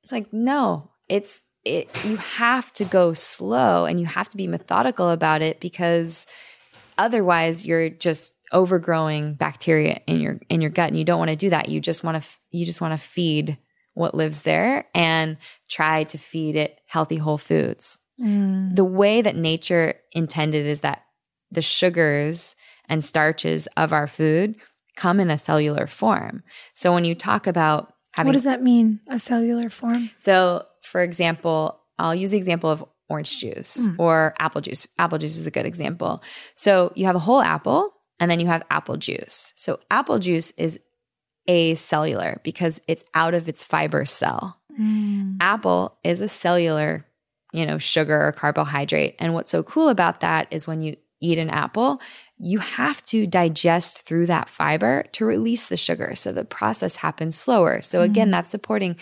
It's 0.03 0.13
like, 0.13 0.33
no, 0.33 0.91
it's, 1.09 1.45
it, 1.65 1.91
you 2.05 2.17
have 2.17 2.73
to 2.75 2.85
go 2.85 3.13
slow 3.13 3.85
and 3.85 3.99
you 3.99 4.07
have 4.07 4.29
to 4.29 4.37
be 4.37 4.47
methodical 4.47 5.11
about 5.11 5.43
it 5.43 5.59
because 5.59 6.29
otherwise 6.97 7.67
you're 7.67 7.91
just 7.91 8.35
overgrowing 8.53 9.35
bacteria 9.35 10.01
in 10.07 10.21
your 10.21 10.41
in 10.49 10.63
your 10.63 10.71
gut 10.71 10.89
and 10.89 10.99
you 10.99 11.05
don't 11.05 11.19
want 11.19 11.31
to 11.31 11.37
do 11.37 11.51
that. 11.51 11.69
You 11.69 11.81
just 11.81 12.03
want 12.05 12.23
to 12.23 12.29
you 12.51 12.65
just 12.65 12.81
want 12.81 12.99
to 12.99 13.07
feed 13.07 13.59
what 13.95 14.15
lives 14.15 14.43
there 14.43 14.87
and 14.95 15.37
try 15.69 16.05
to 16.05 16.17
feed 16.17 16.57
it 16.57 16.81
healthy 16.87 17.17
whole 17.17 17.37
foods. 17.37 17.99
Mm. 18.19 18.75
The 18.75 18.85
way 18.85 19.21
that 19.21 19.37
nature 19.37 19.95
intended 20.13 20.67
is 20.67 20.81
that 20.83 21.03
the 21.51 21.63
sugars 21.63 22.57
and 22.89 23.05
starches 23.05 23.67
of 23.77 23.93
our 23.93 24.07
food 24.07 24.55
come 24.99 25.21
in 25.21 25.31
a 25.31 25.39
cellular 25.39 25.87
form 25.87 26.43
so 26.75 26.93
when 26.93 27.05
you 27.05 27.15
talk 27.15 27.47
about 27.47 27.95
having 28.19 28.29
What 28.29 28.35
does 28.35 28.45
that 28.45 28.63
mean? 28.63 29.01
A 29.09 29.19
cellular 29.19 29.71
form? 29.71 30.11
so, 30.19 30.67
for 30.83 31.03
example, 31.03 31.81
I'll 31.99 32.15
use 32.15 32.33
the 32.33 32.37
example 32.37 32.71
of 32.71 32.85
orange 33.09 33.41
juice 33.41 33.87
hmm. 33.87 33.95
or 33.99 34.35
apple 34.39 34.61
juice. 34.61 34.87
Apple 34.99 35.19
juice 35.19 35.39
is 35.39 35.47
a 35.47 35.51
good 35.51 35.67
example. 35.67 36.23
So, 36.57 36.93
you 36.97 37.07
have 37.07 37.17
a 37.17 37.21
whole 37.21 37.41
apple 37.41 37.93
and 38.21 38.31
then 38.31 38.41
you 38.41 38.47
have 38.49 38.65
apple 38.71 38.97
juice. 38.97 39.53
So, 39.57 39.79
apple 39.91 40.19
juice 40.19 40.51
is 40.53 40.81
acellular 41.49 42.43
because 42.43 42.81
it's 42.89 43.05
out 43.15 43.35
of 43.35 43.49
its 43.49 43.65
fiber 43.65 44.05
cell. 44.05 44.59
Hmm. 44.77 45.37
Apple 45.41 45.97
is 46.05 46.21
a 46.21 46.29
cellular, 46.29 47.07
you 47.53 47.67
know, 47.67 47.79
sugar 47.79 48.21
or 48.21 48.33
carbohydrate. 48.33 49.17
And 49.19 49.33
what's 49.33 49.51
so 49.51 49.63
cool 49.63 49.89
about 49.89 50.21
that 50.21 50.49
is 50.51 50.67
when 50.67 50.81
you 50.83 50.97
eat 51.21 51.39
an 51.39 51.51
apple, 51.51 52.01
you 52.39 52.59
have 52.59 53.05
to 53.07 53.27
digest 53.27 54.03
through 54.03 54.27
that 54.27 54.49
fiber 54.49 55.05
to 55.13 55.25
release 55.25 55.67
the 55.67 55.77
sugar. 55.77 56.15
So 56.15 56.33
the 56.33 56.45
process 56.45 56.97
happens 56.97 57.37
slower. 57.37 57.83
So 57.83 57.99
mm-hmm. 57.99 58.11
again, 58.11 58.31
that's 58.31 58.51
supporting, 58.51 58.97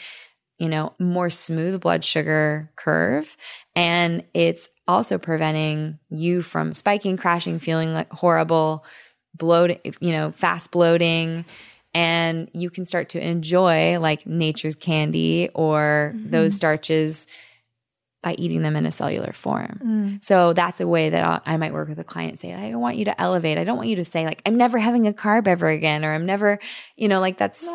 you 0.58 0.68
know, 0.68 0.94
more 0.98 1.30
smooth 1.30 1.80
blood 1.80 2.04
sugar 2.04 2.70
curve. 2.76 3.36
And 3.74 4.24
it's 4.32 4.68
also 4.88 5.18
preventing 5.18 5.98
you 6.08 6.42
from 6.42 6.72
spiking, 6.72 7.16
crashing, 7.16 7.58
feeling 7.58 7.92
like 7.92 8.10
horrible, 8.10 8.84
bloating, 9.34 9.80
you 10.00 10.12
know, 10.12 10.32
fast 10.32 10.70
bloating. 10.70 11.44
And 11.92 12.50
you 12.52 12.70
can 12.70 12.84
start 12.84 13.10
to 13.10 13.26
enjoy 13.26 13.98
like 14.00 14.26
nature's 14.26 14.76
candy 14.76 15.50
or 15.54 16.12
mm-hmm. 16.14 16.30
those 16.30 16.54
starches 16.54 17.26
by 18.22 18.34
eating 18.38 18.62
them 18.62 18.74
in 18.74 18.86
a 18.86 18.90
cellular 18.90 19.32
form. 19.32 19.78
Mm. 19.84 20.24
So 20.24 20.52
that's 20.52 20.80
a 20.80 20.88
way 20.88 21.10
that 21.10 21.22
I'll, 21.22 21.40
I 21.46 21.56
might 21.58 21.72
work 21.72 21.88
with 21.88 21.98
a 22.00 22.04
client 22.04 22.40
say, 22.40 22.52
I 22.52 22.74
want 22.74 22.96
you 22.96 23.04
to 23.04 23.20
elevate. 23.20 23.56
I 23.56 23.62
don't 23.62 23.76
want 23.76 23.88
you 23.88 23.96
to 23.96 24.04
say 24.04 24.24
like, 24.24 24.42
I'm 24.44 24.56
never 24.56 24.78
having 24.78 25.06
a 25.06 25.12
carb 25.12 25.46
ever 25.46 25.68
again, 25.68 26.04
or 26.04 26.12
I'm 26.12 26.26
never, 26.26 26.58
you 26.96 27.06
know, 27.06 27.20
like 27.20 27.38
that's, 27.38 27.72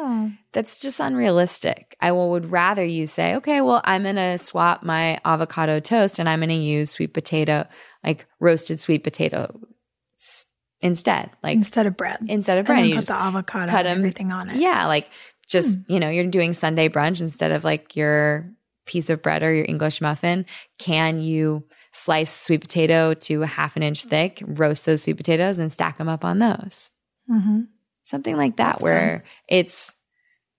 that's 0.51 0.81
just 0.81 0.99
unrealistic. 0.99 1.95
I 2.01 2.11
will, 2.11 2.31
would 2.31 2.51
rather 2.51 2.83
you 2.83 3.07
say, 3.07 3.35
okay, 3.35 3.61
well, 3.61 3.81
I'm 3.85 4.03
going 4.03 4.15
to 4.17 4.37
swap 4.39 4.83
my 4.83 5.19
avocado 5.23 5.79
toast 5.79 6.19
and 6.19 6.27
I'm 6.27 6.39
going 6.39 6.49
to 6.49 6.55
use 6.55 6.91
sweet 6.91 7.13
potato, 7.13 7.65
like 8.03 8.25
roasted 8.41 8.79
sweet 8.79 9.03
potato 9.05 9.57
s- 10.19 10.47
instead. 10.81 11.29
Like 11.43 11.55
instead 11.55 11.85
of 11.85 11.95
bread. 11.95 12.17
instead 12.27 12.57
of 12.57 12.61
And 12.63 12.67
bread, 12.67 12.79
then 12.79 12.89
you 12.89 12.95
put 12.95 13.05
the 13.05 13.15
avocado 13.15 13.71
cut 13.71 13.85
and 13.85 13.89
'em- 13.89 13.97
everything 13.99 14.31
on 14.33 14.49
it. 14.49 14.57
yeah, 14.57 14.87
like 14.87 15.09
just, 15.47 15.79
mm. 15.79 15.85
you 15.87 15.99
know, 16.01 16.09
you're 16.09 16.25
doing 16.25 16.51
Sunday 16.53 16.89
brunch 16.89 17.21
instead 17.21 17.51
of 17.51 17.63
like 17.63 17.95
your 17.95 18.51
piece 18.91 19.09
of 19.09 19.21
bread 19.21 19.41
or 19.41 19.53
your 19.53 19.65
English 19.67 20.01
muffin. 20.01 20.45
Can 20.77 21.19
you 21.19 21.63
slice 21.93 22.31
sweet 22.31 22.59
potato 22.61 23.13
to 23.13 23.41
a 23.41 23.47
half 23.47 23.77
an 23.77 23.83
inch 23.83 24.03
thick, 24.03 24.43
roast 24.45 24.85
those 24.85 25.03
sweet 25.03 25.17
potatoes 25.17 25.59
and 25.59 25.71
stack 25.71 25.97
them 25.97 26.09
up 26.09 26.25
on 26.25 26.39
those? 26.39 26.91
hmm 27.27 27.61
Something 28.03 28.35
like 28.35 28.57
that 28.57 28.81
where 28.81 29.23
it's 29.47 29.95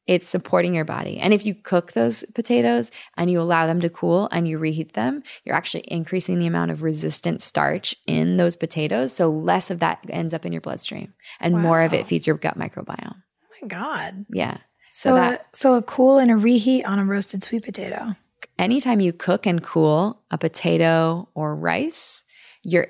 it's 0.06 0.28
supporting 0.28 0.74
your 0.74 0.84
body. 0.84 1.18
And 1.18 1.32
if 1.34 1.44
you 1.46 1.54
cook 1.54 1.92
those 1.92 2.24
potatoes 2.34 2.90
and 3.16 3.30
you 3.30 3.40
allow 3.40 3.66
them 3.66 3.80
to 3.82 3.90
cool 3.90 4.28
and 4.32 4.48
you 4.48 4.58
reheat 4.58 4.94
them, 4.94 5.22
you're 5.44 5.54
actually 5.54 5.84
increasing 5.86 6.38
the 6.38 6.46
amount 6.46 6.70
of 6.70 6.82
resistant 6.82 7.42
starch 7.42 7.94
in 8.06 8.36
those 8.36 8.56
potatoes. 8.56 9.12
So 9.12 9.30
less 9.30 9.70
of 9.70 9.78
that 9.80 10.00
ends 10.08 10.34
up 10.34 10.46
in 10.46 10.52
your 10.52 10.60
bloodstream 10.60 11.14
and 11.40 11.60
more 11.60 11.82
of 11.82 11.92
it 11.92 12.06
feeds 12.06 12.26
your 12.26 12.36
gut 12.36 12.58
microbiome. 12.58 13.16
Oh 13.16 13.54
my 13.60 13.68
God. 13.68 14.26
Yeah. 14.30 14.58
So, 14.90 15.10
So, 15.10 15.14
that 15.14 15.40
a, 15.40 15.56
so 15.56 15.74
a 15.74 15.82
cool 15.82 16.18
and 16.18 16.30
a 16.30 16.36
reheat 16.36 16.84
on 16.84 16.98
a 16.98 17.04
roasted 17.04 17.42
sweet 17.42 17.64
potato. 17.64 18.14
Anytime 18.59 19.01
you 19.01 19.12
cook 19.12 19.47
and 19.47 19.62
cool 19.62 20.22
a 20.30 20.38
potato 20.38 21.28
or 21.34 21.55
rice, 21.55 22.24
your 22.62 22.88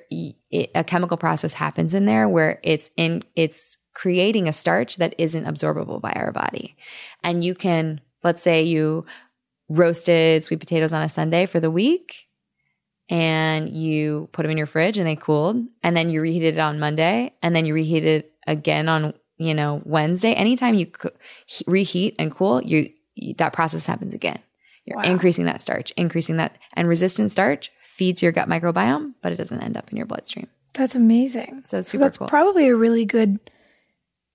a 0.53 0.85
chemical 0.85 1.17
process 1.17 1.55
happens 1.55 1.95
in 1.95 2.05
there 2.05 2.29
where 2.29 2.61
it's 2.63 2.91
in 2.97 3.23
it's 3.35 3.79
creating 3.95 4.49
a 4.49 4.53
starch 4.53 4.97
that 4.97 5.15
isn't 5.19 5.45
absorbable 5.45 6.01
by 6.01 6.13
our 6.13 6.33
body. 6.33 6.77
And 7.23 7.45
you 7.45 7.55
can 7.55 8.01
let's 8.23 8.43
say 8.43 8.63
you 8.63 9.05
roasted 9.69 10.45
sweet 10.45 10.61
potatoes 10.61 10.93
on 10.93 11.03
a 11.03 11.09
Sunday 11.09 11.47
for 11.47 11.61
the 11.61 11.71
week 11.71 12.29
and 13.09 13.71
you 13.71 14.29
put 14.33 14.43
them 14.43 14.51
in 14.51 14.59
your 14.59 14.67
fridge 14.67 14.99
and 14.99 15.07
they 15.07 15.17
cooled 15.17 15.65
and 15.83 15.97
then 15.97 16.11
you 16.11 16.21
reheated 16.21 16.55
it 16.55 16.61
on 16.61 16.79
Monday 16.79 17.33
and 17.43 17.57
then 17.57 17.65
you 17.67 17.75
reheated 17.75 18.25
it 18.25 18.33
again 18.47 18.89
on 18.89 19.15
you 19.39 19.55
know 19.55 19.81
Wednesday 19.85 20.35
anytime 20.35 20.75
you 20.75 20.91
he- 21.47 21.65
reheat 21.67 22.15
and 22.19 22.31
cool 22.31 22.63
you 22.63 22.91
that 23.37 23.53
process 23.53 23.87
happens 23.87 24.15
again 24.15 24.41
you're 24.93 25.03
Wow. 25.03 25.11
increasing 25.11 25.47
that 25.47 25.61
starch 25.61 25.91
increasing 25.97 26.37
that 26.37 26.57
and 26.75 26.89
resistant 26.89 27.31
starch 27.31 27.71
feeds 27.95 28.23
your 28.23 28.33
gut 28.33 28.49
microbiome 28.49 29.13
but 29.23 29.33
it 29.33 29.37
doesn't 29.37 29.61
end 29.63 29.77
up 29.77 29.91
in 29.91 29.97
your 29.97 30.07
bloodstream 30.07 30.47
That's 30.75 30.95
amazing. 30.95 31.63
So 31.67 31.79
it's 31.81 31.89
so 31.91 31.99
that's 31.99 32.17
cool. 32.19 32.29
probably 32.29 32.69
a 32.69 32.75
really 32.77 33.05
good. 33.05 33.39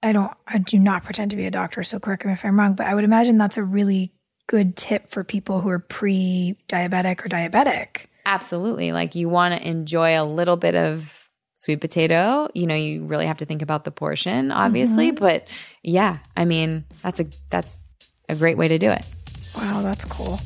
I 0.03 0.11
don't. 0.11 0.31
I 0.45 0.59
do 0.59 0.77
not 0.77 1.03
pretend 1.03 1.31
to 1.31 1.35
be 1.37 1.47
a 1.47 1.51
doctor, 1.51 1.81
so 1.83 1.97
correct 1.99 2.23
me 2.25 2.31
if 2.33 2.45
I'm 2.45 2.59
wrong. 2.59 2.75
But 2.75 2.85
I 2.85 2.93
would 2.93 3.03
imagine 3.03 3.39
that's 3.39 3.57
a 3.57 3.63
really 3.63 4.13
good 4.45 4.75
tip 4.77 5.09
for 5.09 5.23
people 5.23 5.61
who 5.61 5.69
are 5.69 5.79
pre-diabetic 5.79 7.25
or 7.25 7.29
diabetic. 7.29 8.05
Absolutely. 8.27 8.91
Like 8.91 9.15
you 9.15 9.27
want 9.29 9.55
to 9.59 9.67
enjoy 9.67 10.21
a 10.21 10.23
little 10.23 10.57
bit 10.57 10.75
of 10.75 11.27
sweet 11.55 11.81
potato. 11.81 12.47
You 12.53 12.67
know, 12.67 12.75
you 12.75 13.05
really 13.05 13.25
have 13.25 13.37
to 13.37 13.45
think 13.45 13.63
about 13.63 13.83
the 13.83 13.91
portion, 13.91 14.51
obviously. 14.51 15.07
Mm-hmm. 15.11 15.23
But 15.23 15.47
yeah, 15.81 16.19
I 16.35 16.45
mean, 16.45 16.85
that's 17.01 17.19
a 17.19 17.25
that's 17.49 17.81
a 18.29 18.35
great 18.35 18.57
way 18.57 18.67
to 18.67 18.77
do 18.77 18.89
it. 18.89 19.05
Wow, 19.55 19.81
that's 19.81 20.05
cool. 20.05 20.39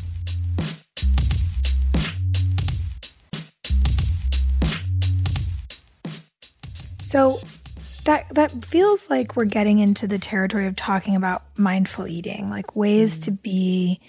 So 6.99 7.39
that 8.06 8.28
that 8.34 8.66
feels 8.66 9.10
like 9.10 9.36
we're 9.36 9.45
getting 9.45 9.80
into 9.80 10.08
the 10.08 10.18
territory 10.18 10.68
of 10.68 10.76
talking 10.76 11.16
about 11.16 11.43
mindful 11.58 12.08
eating, 12.08 12.49
like 12.49 12.76
ways 12.76 13.18
to 13.20 13.32
be 13.32 13.99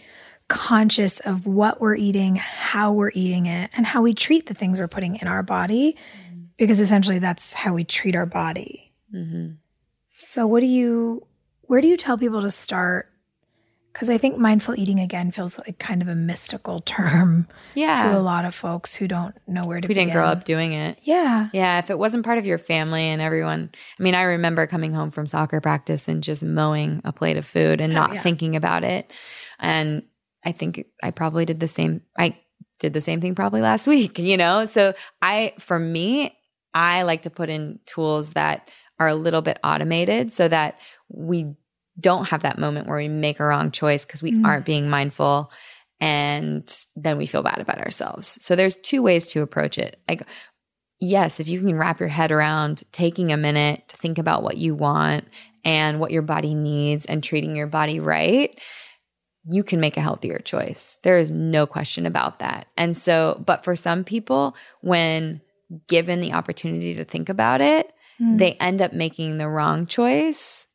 conscious 0.49 1.21
of 1.21 1.47
what 1.47 1.81
we're 1.81 1.97
eating, 1.97 2.37
how 2.37 2.93
we're 2.93 3.11
eating 3.15 3.47
it, 3.47 3.71
and 3.77 3.87
how 3.87 4.03
we 4.03 4.15
treat 4.15 4.47
the 4.47 4.55
things 4.55 4.79
we're 4.79 4.89
putting 4.89 5.17
in 5.17 5.27
our 5.27 5.43
body, 5.43 5.97
because 6.57 6.79
essentially 6.79 7.19
that's 7.19 7.53
how 7.53 7.75
we 7.75 7.85
treat 7.85 8.15
our 8.15 8.27
body. 8.27 8.93
Mm-hmm. 9.15 9.55
So, 10.15 10.47
what 10.47 10.61
do 10.61 10.67
you, 10.67 11.27
where 11.63 11.81
do 11.81 11.89
you 11.89 11.97
tell 11.97 12.17
people 12.17 12.43
to 12.43 12.51
start? 12.51 13.12
Because 13.93 14.09
I 14.09 14.17
think 14.17 14.39
mindful 14.39 14.79
eating 14.79 15.01
again 15.01 15.33
feels 15.33 15.59
like 15.59 15.79
kind 15.79 16.01
of 16.01 16.09
a 16.09 16.15
mystical 16.15 16.81
term 16.81 17.47
Yeah. 17.75 18.11
to 18.11 18.19
a 18.19 18.21
lot 18.21 18.45
of 18.45 18.55
folks 18.55 18.95
who 18.95 19.07
don't 19.07 19.35
know 19.47 19.67
where 19.67 19.81
to 19.81 19.89
we 19.89 19.95
didn't 19.95 20.13
grow 20.13 20.27
up 20.27 20.45
doing 20.45 20.73
it. 20.73 20.99
Yeah. 21.03 21.49
Yeah, 21.53 21.79
if 21.79 21.91
it 21.91 21.99
wasn't 21.99 22.25
part 22.25 22.39
of 22.39 22.47
your 22.47 22.59
family 22.59 23.03
and 23.03 23.21
everyone, 23.21 23.71
I 23.99 24.03
mean, 24.03 24.15
I 24.15 24.23
remember 24.23 24.67
coming 24.67 24.95
home 24.95 25.11
from 25.11 25.27
soccer 25.27 25.61
practice 25.61 26.09
and 26.09 26.23
just 26.23 26.43
mowing 26.43 27.03
a 27.05 27.13
plate 27.13 27.37
of 27.37 27.47
food 27.47 27.81
and 27.81 27.93
oh, 27.93 27.97
not 27.97 28.15
yeah. 28.15 28.23
thinking 28.23 28.57
about 28.57 28.83
it. 28.83 29.13
And 29.59 30.05
I 30.45 30.53
think 30.53 30.85
I 31.03 31.11
probably 31.11 31.45
did 31.45 31.61
the 31.61 31.69
same. 31.69 32.03
I 32.19 32.39
did 32.79 32.93
the 32.93 33.01
same 33.01 33.21
thing 33.21 33.35
probably 33.35 33.61
last 33.61 33.87
week, 33.89 34.19
you 34.19 34.37
know? 34.37 34.65
So 34.65 34.95
I, 35.21 35.55
for 35.59 35.79
me, 35.79 36.37
I 36.75 37.03
like 37.03 37.23
to 37.23 37.31
put 37.31 37.51
in 37.51 37.79
tools 37.87 38.33
that 38.33 38.71
are 38.99 39.09
a 39.09 39.15
little 39.15 39.43
bit 39.43 39.59
automated 39.63 40.33
so 40.33 40.49
that 40.49 40.79
we 41.09 41.55
don't 42.01 42.27
have 42.27 42.43
that 42.43 42.59
moment 42.59 42.87
where 42.87 42.99
we 42.99 43.09
make 43.09 43.41
a 43.41 43.45
wrong 43.45 43.71
choice 43.71 44.05
because 44.05 44.23
we 44.23 44.33
mm-hmm. 44.33 44.47
aren't 44.47 44.65
being 44.65 44.89
mindful 44.89 45.51
and 46.01 46.85
then 46.97 47.17
we 47.17 47.27
feel 47.27 47.43
bad 47.43 47.61
about 47.61 47.79
ourselves. 47.79 48.39
So 48.41 48.57
there's 48.57 48.77
two 48.77 49.03
ways 49.03 49.29
to 49.29 49.43
approach 49.43 49.79
it. 49.79 50.01
Like 50.09 50.27
yes, 51.03 51.41
if 51.41 51.49
you 51.49 51.61
can 51.61 51.77
wrap 51.77 52.01
your 52.01 52.09
head 52.09 52.31
around 52.31 52.85
taking 52.93 53.33
a 53.33 53.37
minute 53.37 53.83
to 53.89 53.97
think 53.97 54.19
about 54.19 54.43
what 54.43 54.57
you 54.57 54.75
want 54.75 55.27
and 55.65 55.99
what 56.01 56.13
your 56.13 56.23
body 56.23 56.55
needs 56.55 57.05
and 57.07 57.23
treating 57.23 57.57
your 57.57 57.67
body 57.67 58.01
right, 58.01 58.55
you 59.45 59.65
can 59.65 59.81
make 59.81 59.97
a 59.97 60.01
healthier 60.01 60.39
choice. 60.39 60.99
There 61.03 61.19
is 61.19 61.31
no 61.31 61.67
question 61.67 62.07
about 62.07 62.39
that. 62.39 62.69
And 62.77 62.97
so, 62.97 63.43
but 63.45 63.65
for 63.65 63.75
some 63.75 64.05
people, 64.05 64.55
when 64.81 65.41
given 65.89 66.21
the 66.21 66.33
opportunity 66.33 66.95
to 66.95 67.05
think 67.05 67.29
about 67.29 67.61
it, 67.61 67.93
mm. 68.21 68.39
they 68.39 68.53
end 68.55 68.81
up 68.81 68.93
making 68.93 69.39
the 69.39 69.49
wrong 69.49 69.87
choice 69.87 70.69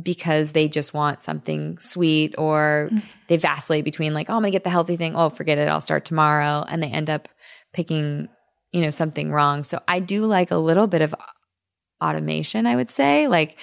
because 0.00 0.52
they 0.52 0.68
just 0.68 0.94
want 0.94 1.22
something 1.22 1.78
sweet 1.78 2.34
or 2.38 2.88
mm-hmm. 2.90 3.06
they 3.28 3.36
vacillate 3.36 3.84
between 3.84 4.14
like, 4.14 4.30
oh, 4.30 4.34
I'm 4.34 4.42
gonna 4.42 4.50
get 4.50 4.64
the 4.64 4.70
healthy 4.70 4.96
thing. 4.96 5.14
Oh, 5.16 5.30
forget 5.30 5.58
it. 5.58 5.68
I'll 5.68 5.80
start 5.80 6.04
tomorrow. 6.04 6.64
And 6.68 6.82
they 6.82 6.88
end 6.88 7.10
up 7.10 7.28
picking, 7.72 8.28
you 8.72 8.80
know, 8.80 8.90
something 8.90 9.32
wrong. 9.32 9.64
So 9.64 9.80
I 9.86 10.00
do 10.00 10.26
like 10.26 10.50
a 10.50 10.56
little 10.56 10.86
bit 10.86 11.02
of 11.02 11.14
automation, 12.02 12.66
I 12.66 12.76
would 12.76 12.90
say. 12.90 13.28
Like 13.28 13.58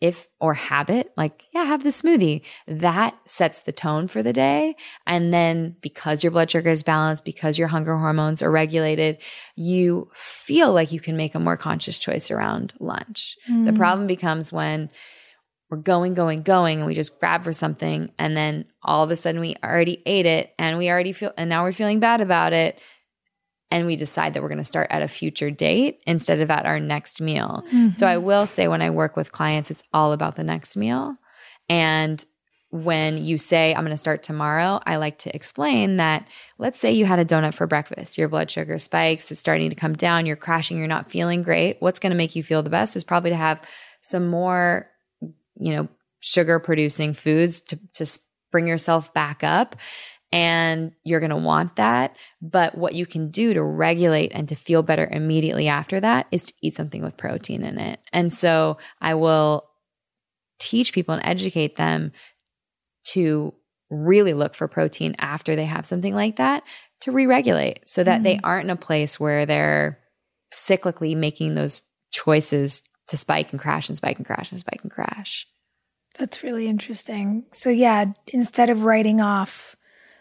if 0.00 0.26
or 0.40 0.54
habit, 0.54 1.12
like, 1.16 1.44
yeah, 1.54 1.62
have 1.62 1.84
the 1.84 1.90
smoothie. 1.90 2.42
That 2.66 3.16
sets 3.24 3.60
the 3.60 3.70
tone 3.70 4.08
for 4.08 4.20
the 4.20 4.32
day. 4.32 4.74
And 5.06 5.32
then 5.32 5.76
because 5.80 6.24
your 6.24 6.32
blood 6.32 6.50
sugar 6.50 6.70
is 6.70 6.82
balanced, 6.82 7.24
because 7.24 7.56
your 7.56 7.68
hunger 7.68 7.96
hormones 7.96 8.42
are 8.42 8.50
regulated, 8.50 9.18
you 9.54 10.10
feel 10.12 10.72
like 10.72 10.90
you 10.90 10.98
can 10.98 11.16
make 11.16 11.36
a 11.36 11.40
more 11.40 11.56
conscious 11.56 12.00
choice 12.00 12.32
around 12.32 12.74
lunch. 12.80 13.36
The 13.46 13.70
mm. 13.70 13.76
problem 13.76 14.08
becomes 14.08 14.52
when 14.52 14.90
we're 15.72 15.78
going, 15.78 16.12
going, 16.12 16.42
going, 16.42 16.80
and 16.80 16.86
we 16.86 16.92
just 16.92 17.18
grab 17.18 17.42
for 17.42 17.52
something. 17.54 18.12
And 18.18 18.36
then 18.36 18.66
all 18.82 19.02
of 19.02 19.10
a 19.10 19.16
sudden 19.16 19.40
we 19.40 19.56
already 19.64 20.02
ate 20.04 20.26
it 20.26 20.52
and 20.58 20.76
we 20.76 20.90
already 20.90 21.14
feel, 21.14 21.32
and 21.38 21.48
now 21.48 21.62
we're 21.62 21.72
feeling 21.72 21.98
bad 21.98 22.20
about 22.20 22.52
it. 22.52 22.78
And 23.70 23.86
we 23.86 23.96
decide 23.96 24.34
that 24.34 24.42
we're 24.42 24.50
going 24.50 24.58
to 24.58 24.64
start 24.64 24.88
at 24.90 25.00
a 25.00 25.08
future 25.08 25.50
date 25.50 26.02
instead 26.06 26.40
of 26.40 26.50
at 26.50 26.66
our 26.66 26.78
next 26.78 27.22
meal. 27.22 27.64
Mm-hmm. 27.68 27.94
So 27.94 28.06
I 28.06 28.18
will 28.18 28.46
say 28.46 28.68
when 28.68 28.82
I 28.82 28.90
work 28.90 29.16
with 29.16 29.32
clients, 29.32 29.70
it's 29.70 29.82
all 29.94 30.12
about 30.12 30.36
the 30.36 30.44
next 30.44 30.76
meal. 30.76 31.16
And 31.70 32.22
when 32.68 33.24
you 33.24 33.38
say, 33.38 33.74
I'm 33.74 33.80
going 33.80 33.92
to 33.92 33.96
start 33.96 34.22
tomorrow, 34.22 34.78
I 34.84 34.96
like 34.96 35.20
to 35.20 35.34
explain 35.34 35.96
that 35.96 36.28
let's 36.58 36.80
say 36.80 36.92
you 36.92 37.06
had 37.06 37.18
a 37.18 37.24
donut 37.24 37.54
for 37.54 37.66
breakfast, 37.66 38.18
your 38.18 38.28
blood 38.28 38.50
sugar 38.50 38.78
spikes, 38.78 39.32
it's 39.32 39.40
starting 39.40 39.70
to 39.70 39.76
come 39.76 39.94
down, 39.94 40.26
you're 40.26 40.36
crashing, 40.36 40.76
you're 40.76 40.86
not 40.86 41.10
feeling 41.10 41.40
great. 41.40 41.78
What's 41.80 41.98
going 41.98 42.10
to 42.12 42.16
make 42.16 42.36
you 42.36 42.42
feel 42.42 42.62
the 42.62 42.68
best 42.68 42.94
is 42.94 43.04
probably 43.04 43.30
to 43.30 43.36
have 43.36 43.62
some 44.02 44.28
more, 44.28 44.90
you 45.56 45.74
know, 45.74 45.88
sugar 46.20 46.58
producing 46.58 47.14
foods 47.14 47.60
to, 47.60 47.78
to 47.94 48.06
bring 48.50 48.66
yourself 48.66 49.12
back 49.12 49.42
up. 49.42 49.76
And 50.34 50.92
you're 51.04 51.20
going 51.20 51.30
to 51.30 51.36
want 51.36 51.76
that. 51.76 52.16
But 52.40 52.76
what 52.76 52.94
you 52.94 53.04
can 53.04 53.30
do 53.30 53.52
to 53.52 53.62
regulate 53.62 54.32
and 54.34 54.48
to 54.48 54.54
feel 54.54 54.82
better 54.82 55.06
immediately 55.10 55.68
after 55.68 56.00
that 56.00 56.26
is 56.30 56.46
to 56.46 56.54
eat 56.62 56.74
something 56.74 57.02
with 57.02 57.18
protein 57.18 57.62
in 57.62 57.78
it. 57.78 58.00
And 58.14 58.32
so 58.32 58.78
I 58.98 59.14
will 59.14 59.68
teach 60.58 60.94
people 60.94 61.14
and 61.14 61.26
educate 61.26 61.76
them 61.76 62.12
to 63.08 63.52
really 63.90 64.32
look 64.32 64.54
for 64.54 64.68
protein 64.68 65.14
after 65.18 65.54
they 65.54 65.66
have 65.66 65.84
something 65.84 66.14
like 66.14 66.36
that 66.36 66.62
to 67.02 67.12
re-regulate 67.12 67.80
so 67.86 68.02
that 68.02 68.22
they 68.22 68.36
mm-hmm. 68.36 68.46
aren't 68.46 68.64
in 68.64 68.70
a 68.70 68.76
place 68.76 69.20
where 69.20 69.44
they're 69.44 69.98
cyclically 70.54 71.16
making 71.16 71.54
those 71.54 71.82
choices 72.10 72.82
to 73.12 73.16
spike 73.16 73.52
and 73.52 73.60
crash 73.60 73.88
and 73.88 73.96
spike 73.96 74.16
and 74.16 74.26
crash 74.26 74.50
and 74.50 74.58
spike 74.58 74.80
and 74.82 74.90
crash. 74.90 75.46
That's 76.18 76.42
really 76.42 76.66
interesting. 76.66 77.44
So 77.52 77.70
yeah, 77.70 78.06
instead 78.26 78.68
of 78.68 78.82
writing 78.82 79.20
off 79.20 79.76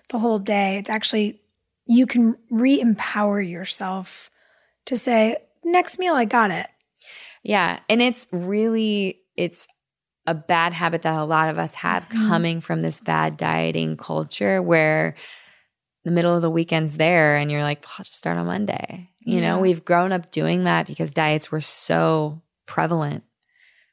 the 0.10 0.20
whole 0.20 0.40
day, 0.40 0.78
it's 0.78 0.90
actually 0.90 1.42
you 1.86 2.06
can 2.06 2.38
re 2.50 2.80
empower 2.80 3.42
yourself 3.42 4.30
to 4.86 4.98
say, 4.98 5.38
next 5.64 6.00
meal, 6.00 6.14
I 6.14 6.26
got 6.26 6.52
it. 6.52 6.68
Yeah. 7.44 7.80
And 7.90 8.02
it's 8.02 8.28
really, 8.32 9.22
it's 9.36 9.68
a 10.28 10.34
bad 10.34 10.74
habit 10.74 11.02
that 11.02 11.18
a 11.18 11.24
lot 11.24 11.50
of 11.50 11.58
us 11.58 11.74
have 11.76 12.04
mm-hmm. 12.04 12.28
coming 12.28 12.62
from 12.62 12.82
this 12.82 13.02
bad 13.02 13.38
dieting 13.38 13.98
culture 13.98 14.62
where 14.62 15.16
the 16.04 16.12
middle 16.12 16.36
of 16.36 16.42
the 16.42 16.50
weekend's 16.50 16.98
there 16.98 17.36
and 17.36 17.52
you're 17.52 17.64
like, 17.64 17.84
well, 17.84 17.96
I'll 18.00 18.06
just 18.06 18.18
start 18.18 18.38
on 18.38 18.46
Monday. 18.46 19.10
You 19.20 19.40
yeah. 19.40 19.54
know, 19.54 19.60
we've 19.60 19.86
grown 19.86 20.12
up 20.12 20.32
doing 20.32 20.64
that 20.64 20.88
because 20.88 21.12
diets 21.12 21.52
were 21.52 21.62
so 21.62 22.42
prevalent. 22.72 23.24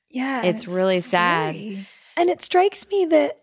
Yeah. 0.08 0.42
It's, 0.42 0.62
it's 0.62 0.72
really 0.72 1.00
scary. 1.00 1.74
sad. 1.74 1.86
And 2.16 2.30
it 2.30 2.40
strikes 2.40 2.88
me 2.88 3.06
that 3.06 3.40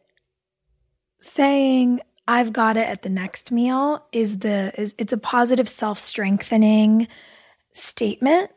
saying 1.20 2.00
I've 2.28 2.54
got 2.54 2.78
it 2.78 2.88
at 2.88 3.02
the 3.02 3.10
next 3.10 3.52
meal 3.52 4.06
is 4.12 4.40
the 4.40 4.72
is 4.80 4.96
it's 4.98 5.14
a 5.14 5.18
positive 5.18 5.68
self-strengthening 5.68 7.08
statement. 7.74 8.50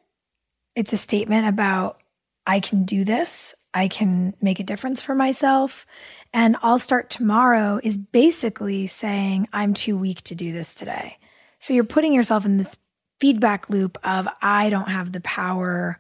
It's 0.76 0.93
a 0.93 0.97
statement 0.97 1.49
about 1.49 2.01
I 2.47 2.61
can 2.61 2.85
do 2.85 3.05
this. 3.05 3.55
I 3.74 3.89
can 3.89 4.35
make 4.41 4.61
a 4.61 4.64
difference 4.64 5.01
for 5.01 5.14
myself. 5.14 5.85
And 6.33 6.57
I'll 6.62 6.79
start 6.79 7.11
tomorrow 7.11 7.81
is 7.83 7.97
basically 7.97 8.87
saying, 8.87 9.49
I'm 9.53 9.74
too 9.74 9.99
weak 9.99 10.22
to 10.24 10.35
do 10.35 10.53
this 10.53 10.74
today. 10.74 11.18
So 11.59 11.74
you're 11.74 11.85
putting 11.85 12.14
yourself 12.14 12.47
in 12.47 12.57
this 12.57 12.76
feedback 13.20 13.68
loop 13.68 13.99
of, 14.05 14.29
I 14.41 14.70
don't 14.70 14.89
have 14.89 15.12
the 15.12 15.20
power 15.20 15.99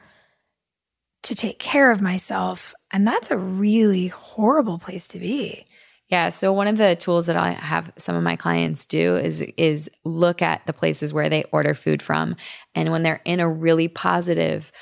to 1.24 1.34
take 1.34 1.58
care 1.58 1.90
of 1.90 2.00
myself. 2.00 2.74
And 2.92 3.06
that's 3.06 3.30
a 3.30 3.36
really 3.36 4.08
horrible 4.08 4.78
place 4.78 5.06
to 5.08 5.18
be. 5.18 5.66
Yeah. 6.08 6.30
So 6.30 6.52
one 6.52 6.68
of 6.68 6.78
the 6.78 6.96
tools 6.96 7.26
that 7.26 7.36
I 7.36 7.52
have 7.52 7.92
some 7.98 8.16
of 8.16 8.22
my 8.22 8.36
clients 8.36 8.86
do 8.86 9.16
is 9.16 9.42
is 9.58 9.90
look 10.04 10.40
at 10.40 10.64
the 10.66 10.72
places 10.72 11.12
where 11.12 11.28
they 11.28 11.44
order 11.52 11.74
food 11.74 12.02
from. 12.02 12.36
And 12.74 12.90
when 12.90 13.02
they're 13.02 13.20
in 13.26 13.40
a 13.40 13.48
really 13.48 13.88
positive 13.88 14.72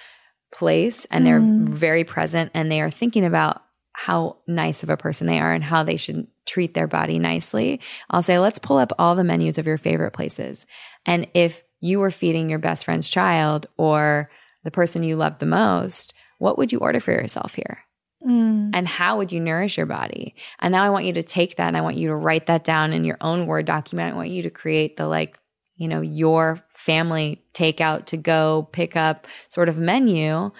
place 0.54 1.04
and 1.06 1.26
they're 1.26 1.40
mm. 1.40 1.68
very 1.68 2.04
present 2.04 2.52
and 2.54 2.70
they 2.70 2.80
are 2.80 2.90
thinking 2.90 3.24
about 3.24 3.62
how 3.92 4.36
nice 4.46 4.82
of 4.82 4.90
a 4.90 4.96
person 4.96 5.26
they 5.26 5.40
are 5.40 5.52
and 5.52 5.64
how 5.64 5.82
they 5.82 5.96
should 5.96 6.28
treat 6.44 6.74
their 6.74 6.86
body 6.86 7.18
nicely, 7.18 7.80
I'll 8.08 8.22
say, 8.22 8.38
let's 8.38 8.60
pull 8.60 8.76
up 8.76 8.92
all 8.98 9.16
the 9.16 9.24
menus 9.24 9.58
of 9.58 9.66
your 9.66 9.78
favorite 9.78 10.12
places. 10.12 10.64
And 11.06 11.26
if 11.34 11.64
you 11.80 11.98
were 11.98 12.10
feeding 12.10 12.48
your 12.48 12.58
best 12.58 12.84
friend's 12.84 13.08
child 13.08 13.66
or 13.76 14.30
the 14.64 14.70
person 14.70 15.02
you 15.02 15.16
love 15.16 15.38
the 15.38 15.46
most, 15.46 16.14
what 16.38 16.58
would 16.58 16.72
you 16.72 16.78
order 16.78 17.00
for 17.00 17.12
yourself 17.12 17.54
here? 17.54 17.80
Mm. 18.26 18.70
And 18.72 18.88
how 18.88 19.18
would 19.18 19.30
you 19.30 19.40
nourish 19.40 19.76
your 19.76 19.86
body? 19.86 20.34
And 20.58 20.72
now 20.72 20.82
I 20.82 20.90
want 20.90 21.04
you 21.04 21.12
to 21.14 21.22
take 21.22 21.56
that 21.56 21.68
and 21.68 21.76
I 21.76 21.80
want 21.80 21.96
you 21.96 22.08
to 22.08 22.16
write 22.16 22.46
that 22.46 22.64
down 22.64 22.92
in 22.92 23.04
your 23.04 23.18
own 23.20 23.46
Word 23.46 23.66
document. 23.66 24.14
I 24.14 24.16
want 24.16 24.30
you 24.30 24.42
to 24.42 24.50
create 24.50 24.96
the 24.96 25.06
like, 25.06 25.38
you 25.76 25.88
know, 25.88 26.00
your 26.00 26.64
family 26.72 27.44
takeout 27.52 28.06
to 28.06 28.16
go 28.16 28.68
pick 28.72 28.96
up 28.96 29.26
sort 29.48 29.68
of 29.68 29.76
menu. 29.76 30.50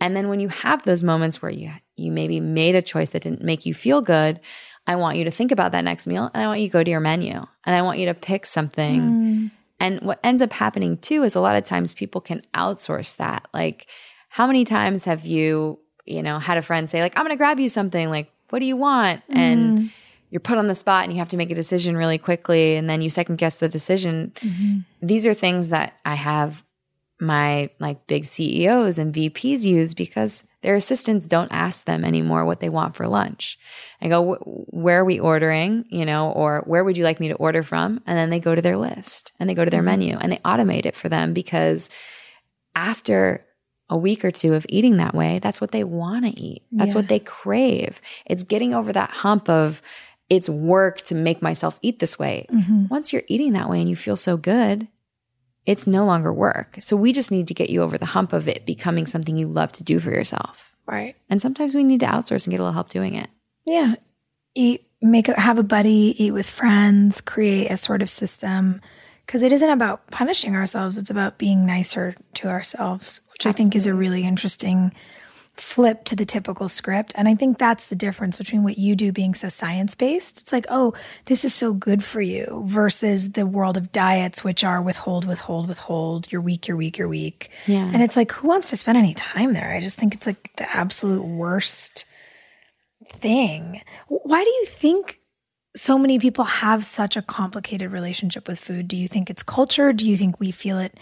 And 0.00 0.16
then 0.16 0.28
when 0.28 0.40
you 0.40 0.48
have 0.48 0.82
those 0.84 1.02
moments 1.02 1.40
where 1.40 1.52
you 1.52 1.70
you 1.96 2.10
maybe 2.10 2.40
made 2.40 2.74
a 2.74 2.82
choice 2.82 3.10
that 3.10 3.22
didn't 3.22 3.42
make 3.42 3.66
you 3.66 3.74
feel 3.74 4.00
good, 4.00 4.40
I 4.86 4.96
want 4.96 5.18
you 5.18 5.24
to 5.24 5.30
think 5.30 5.52
about 5.52 5.72
that 5.72 5.84
next 5.84 6.06
meal 6.06 6.30
and 6.32 6.42
I 6.42 6.46
want 6.46 6.60
you 6.60 6.68
to 6.68 6.72
go 6.72 6.82
to 6.82 6.90
your 6.90 7.00
menu 7.00 7.34
and 7.34 7.76
I 7.76 7.82
want 7.82 7.98
you 7.98 8.06
to 8.06 8.14
pick 8.14 8.46
something. 8.46 9.00
Mm. 9.00 9.50
And 9.78 10.00
what 10.00 10.20
ends 10.24 10.42
up 10.42 10.52
happening 10.52 10.96
too 10.96 11.22
is 11.22 11.34
a 11.34 11.40
lot 11.40 11.56
of 11.56 11.64
times 11.64 11.94
people 11.94 12.20
can 12.20 12.42
outsource 12.54 13.16
that. 13.16 13.46
Like, 13.52 13.86
how 14.32 14.46
many 14.46 14.64
times 14.64 15.04
have 15.04 15.26
you, 15.26 15.78
you 16.06 16.22
know, 16.22 16.38
had 16.38 16.56
a 16.56 16.62
friend 16.62 16.88
say, 16.88 17.02
like, 17.02 17.14
I'm 17.18 17.22
going 17.22 17.34
to 17.34 17.36
grab 17.36 17.60
you 17.60 17.68
something? 17.68 18.08
Like, 18.08 18.32
what 18.48 18.60
do 18.60 18.64
you 18.64 18.78
want? 18.78 19.20
Mm. 19.28 19.36
And 19.36 19.90
you're 20.30 20.40
put 20.40 20.56
on 20.56 20.68
the 20.68 20.74
spot 20.74 21.04
and 21.04 21.12
you 21.12 21.18
have 21.18 21.28
to 21.28 21.36
make 21.36 21.50
a 21.50 21.54
decision 21.54 21.98
really 21.98 22.16
quickly 22.16 22.76
and 22.76 22.88
then 22.88 23.02
you 23.02 23.10
second 23.10 23.36
guess 23.36 23.58
the 23.58 23.68
decision. 23.68 24.32
Mm-hmm. 24.36 25.06
These 25.06 25.26
are 25.26 25.34
things 25.34 25.68
that 25.68 25.98
I 26.06 26.14
have 26.14 26.64
my 27.20 27.68
like 27.78 28.06
big 28.06 28.24
CEOs 28.24 28.96
and 28.96 29.14
VPs 29.14 29.64
use 29.64 29.92
because 29.92 30.44
their 30.62 30.76
assistants 30.76 31.26
don't 31.26 31.52
ask 31.52 31.84
them 31.84 32.02
anymore 32.02 32.46
what 32.46 32.60
they 32.60 32.70
want 32.70 32.96
for 32.96 33.06
lunch. 33.06 33.58
I 34.00 34.08
go, 34.08 34.36
where 34.70 35.00
are 35.00 35.04
we 35.04 35.20
ordering? 35.20 35.84
You 35.90 36.06
know, 36.06 36.32
or 36.32 36.62
where 36.66 36.84
would 36.84 36.96
you 36.96 37.04
like 37.04 37.20
me 37.20 37.28
to 37.28 37.34
order 37.34 37.62
from? 37.62 38.00
And 38.06 38.16
then 38.16 38.30
they 38.30 38.40
go 38.40 38.54
to 38.54 38.62
their 38.62 38.78
list 38.78 39.32
and 39.38 39.46
they 39.46 39.54
go 39.54 39.66
to 39.66 39.70
their 39.70 39.80
mm-hmm. 39.80 40.00
menu 40.00 40.16
and 40.18 40.32
they 40.32 40.38
automate 40.38 40.86
it 40.86 40.96
for 40.96 41.10
them 41.10 41.34
because 41.34 41.90
after 42.74 43.44
a 43.88 43.96
week 43.96 44.24
or 44.24 44.30
two 44.30 44.54
of 44.54 44.64
eating 44.68 44.96
that 44.96 45.14
way, 45.14 45.38
that's 45.38 45.60
what 45.60 45.72
they 45.72 45.84
want 45.84 46.24
to 46.24 46.30
eat. 46.30 46.62
That's 46.72 46.94
yeah. 46.94 46.98
what 46.98 47.08
they 47.08 47.18
crave. 47.18 48.00
It's 48.26 48.42
getting 48.42 48.74
over 48.74 48.92
that 48.92 49.10
hump 49.10 49.48
of 49.48 49.82
it's 50.28 50.48
work 50.48 51.02
to 51.02 51.14
make 51.14 51.42
myself 51.42 51.78
eat 51.82 51.98
this 51.98 52.18
way. 52.18 52.46
Mm-hmm. 52.50 52.86
Once 52.88 53.12
you're 53.12 53.24
eating 53.28 53.52
that 53.52 53.68
way 53.68 53.80
and 53.80 53.90
you 53.90 53.96
feel 53.96 54.16
so 54.16 54.36
good, 54.36 54.88
it's 55.66 55.86
no 55.86 56.06
longer 56.06 56.32
work. 56.32 56.78
So 56.80 56.96
we 56.96 57.12
just 57.12 57.30
need 57.30 57.48
to 57.48 57.54
get 57.54 57.70
you 57.70 57.82
over 57.82 57.98
the 57.98 58.06
hump 58.06 58.32
of 58.32 58.48
it 58.48 58.66
becoming 58.66 59.06
something 59.06 59.36
you 59.36 59.46
love 59.46 59.72
to 59.72 59.84
do 59.84 60.00
for 60.00 60.10
yourself. 60.10 60.74
Right. 60.86 61.16
And 61.28 61.40
sometimes 61.40 61.74
we 61.74 61.84
need 61.84 62.00
to 62.00 62.06
outsource 62.06 62.46
and 62.46 62.50
get 62.50 62.60
a 62.60 62.64
little 62.64 62.72
help 62.72 62.88
doing 62.88 63.14
it. 63.14 63.28
Yeah. 63.64 63.96
Eat, 64.54 64.86
make 65.00 65.26
have 65.26 65.58
a 65.58 65.62
buddy, 65.62 66.14
eat 66.18 66.32
with 66.32 66.48
friends, 66.48 67.20
create 67.20 67.70
a 67.70 67.76
sort 67.76 68.02
of 68.02 68.10
system. 68.10 68.80
Because 69.32 69.42
it 69.42 69.52
isn't 69.54 69.70
about 69.70 70.10
punishing 70.10 70.54
ourselves, 70.54 70.98
it's 70.98 71.08
about 71.08 71.38
being 71.38 71.64
nicer 71.64 72.14
to 72.34 72.48
ourselves, 72.48 73.22
which 73.30 73.46
Absolutely. 73.46 73.48
I 73.48 73.56
think 73.56 73.76
is 73.76 73.86
a 73.86 73.94
really 73.94 74.24
interesting 74.24 74.92
flip 75.54 76.04
to 76.04 76.14
the 76.14 76.26
typical 76.26 76.68
script. 76.68 77.14
And 77.14 77.26
I 77.26 77.34
think 77.34 77.56
that's 77.56 77.86
the 77.86 77.96
difference 77.96 78.36
between 78.36 78.62
what 78.62 78.76
you 78.76 78.94
do 78.94 79.10
being 79.10 79.32
so 79.32 79.48
science 79.48 79.94
based. 79.94 80.42
It's 80.42 80.52
like, 80.52 80.66
oh, 80.68 80.92
this 81.24 81.46
is 81.46 81.54
so 81.54 81.72
good 81.72 82.04
for 82.04 82.20
you 82.20 82.64
versus 82.66 83.32
the 83.32 83.46
world 83.46 83.78
of 83.78 83.90
diets, 83.90 84.44
which 84.44 84.64
are 84.64 84.82
withhold, 84.82 85.24
withhold, 85.24 85.66
withhold. 85.66 86.30
You're 86.30 86.42
weak, 86.42 86.68
you're 86.68 86.76
weak, 86.76 86.98
you're 86.98 87.08
weak. 87.08 87.48
Yeah. 87.66 87.90
And 87.90 88.02
it's 88.02 88.16
like, 88.16 88.32
who 88.32 88.48
wants 88.48 88.68
to 88.68 88.76
spend 88.76 88.98
any 88.98 89.14
time 89.14 89.54
there? 89.54 89.72
I 89.72 89.80
just 89.80 89.96
think 89.96 90.14
it's 90.14 90.26
like 90.26 90.54
the 90.56 90.70
absolute 90.76 91.24
worst 91.24 92.04
thing. 93.14 93.80
Why 94.08 94.44
do 94.44 94.50
you 94.50 94.66
think 94.66 95.21
so 95.74 95.98
many 95.98 96.18
people 96.18 96.44
have 96.44 96.84
such 96.84 97.16
a 97.16 97.22
complicated 97.22 97.92
relationship 97.92 98.46
with 98.46 98.58
food? 98.58 98.88
Do 98.88 98.96
you 98.96 99.08
think 99.08 99.30
it's 99.30 99.42
culture? 99.42 99.92
Do 99.92 100.08
you 100.08 100.16
think 100.16 100.38
we 100.38 100.50
feel 100.50 100.78
it 100.78 100.98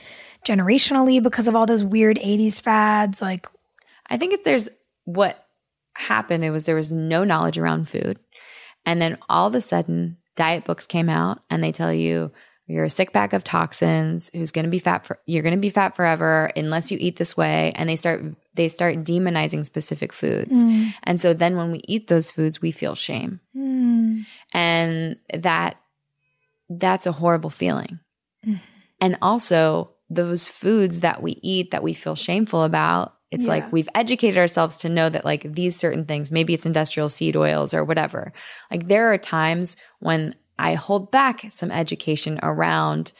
generationally 0.46 1.22
because 1.22 1.48
of 1.48 1.56
all 1.56 1.66
those 1.66 1.84
weird 1.84 2.18
80s 2.18 2.60
fads? 2.60 3.20
Like, 3.20 3.46
I 4.08 4.16
think 4.16 4.32
if 4.32 4.44
there's 4.44 4.68
what 5.04 5.44
happened, 5.94 6.44
it 6.44 6.50
was 6.50 6.64
there 6.64 6.76
was 6.76 6.92
no 6.92 7.24
knowledge 7.24 7.58
around 7.58 7.88
food. 7.88 8.18
And 8.86 9.02
then 9.02 9.18
all 9.28 9.48
of 9.48 9.54
a 9.54 9.60
sudden, 9.60 10.18
diet 10.36 10.64
books 10.64 10.86
came 10.86 11.08
out 11.08 11.42
and 11.50 11.62
they 11.62 11.72
tell 11.72 11.92
you 11.92 12.32
you're 12.70 12.84
a 12.84 12.90
sick 12.90 13.12
bag 13.12 13.34
of 13.34 13.42
toxins 13.42 14.30
who's 14.32 14.52
going 14.52 14.64
to 14.64 14.70
be 14.70 14.78
fat 14.78 15.04
for 15.04 15.18
you're 15.26 15.42
going 15.42 15.54
to 15.54 15.60
be 15.60 15.70
fat 15.70 15.96
forever 15.96 16.50
unless 16.56 16.90
you 16.90 16.98
eat 17.00 17.16
this 17.16 17.36
way 17.36 17.72
and 17.74 17.88
they 17.88 17.96
start 17.96 18.22
they 18.54 18.68
start 18.68 19.02
demonizing 19.04 19.64
specific 19.64 20.12
foods 20.12 20.64
mm. 20.64 20.92
and 21.02 21.20
so 21.20 21.34
then 21.34 21.56
when 21.56 21.72
we 21.72 21.80
eat 21.84 22.06
those 22.06 22.30
foods 22.30 22.62
we 22.62 22.70
feel 22.70 22.94
shame 22.94 23.40
mm. 23.56 24.24
and 24.52 25.16
that 25.34 25.76
that's 26.68 27.06
a 27.06 27.12
horrible 27.12 27.50
feeling 27.50 27.98
mm. 28.46 28.60
and 29.00 29.18
also 29.20 29.90
those 30.08 30.46
foods 30.46 31.00
that 31.00 31.22
we 31.22 31.38
eat 31.42 31.72
that 31.72 31.82
we 31.82 31.92
feel 31.92 32.14
shameful 32.14 32.62
about 32.62 33.16
it's 33.30 33.44
yeah. 33.44 33.50
like 33.50 33.72
we've 33.72 33.88
educated 33.94 34.38
ourselves 34.38 34.76
to 34.78 34.88
know 34.88 35.08
that 35.08 35.24
like 35.24 35.54
these 35.54 35.76
certain 35.76 36.04
things, 36.04 36.32
maybe 36.32 36.52
it's 36.52 36.66
industrial 36.66 37.08
seed 37.08 37.36
oils 37.36 37.72
or 37.72 37.84
whatever. 37.84 38.32
Like 38.72 38.88
there 38.88 39.12
are 39.12 39.18
times 39.18 39.76
when 40.00 40.34
I 40.60 40.74
hold 40.74 41.10
back 41.10 41.46
some 41.50 41.70
education 41.70 42.38
around 42.42 43.12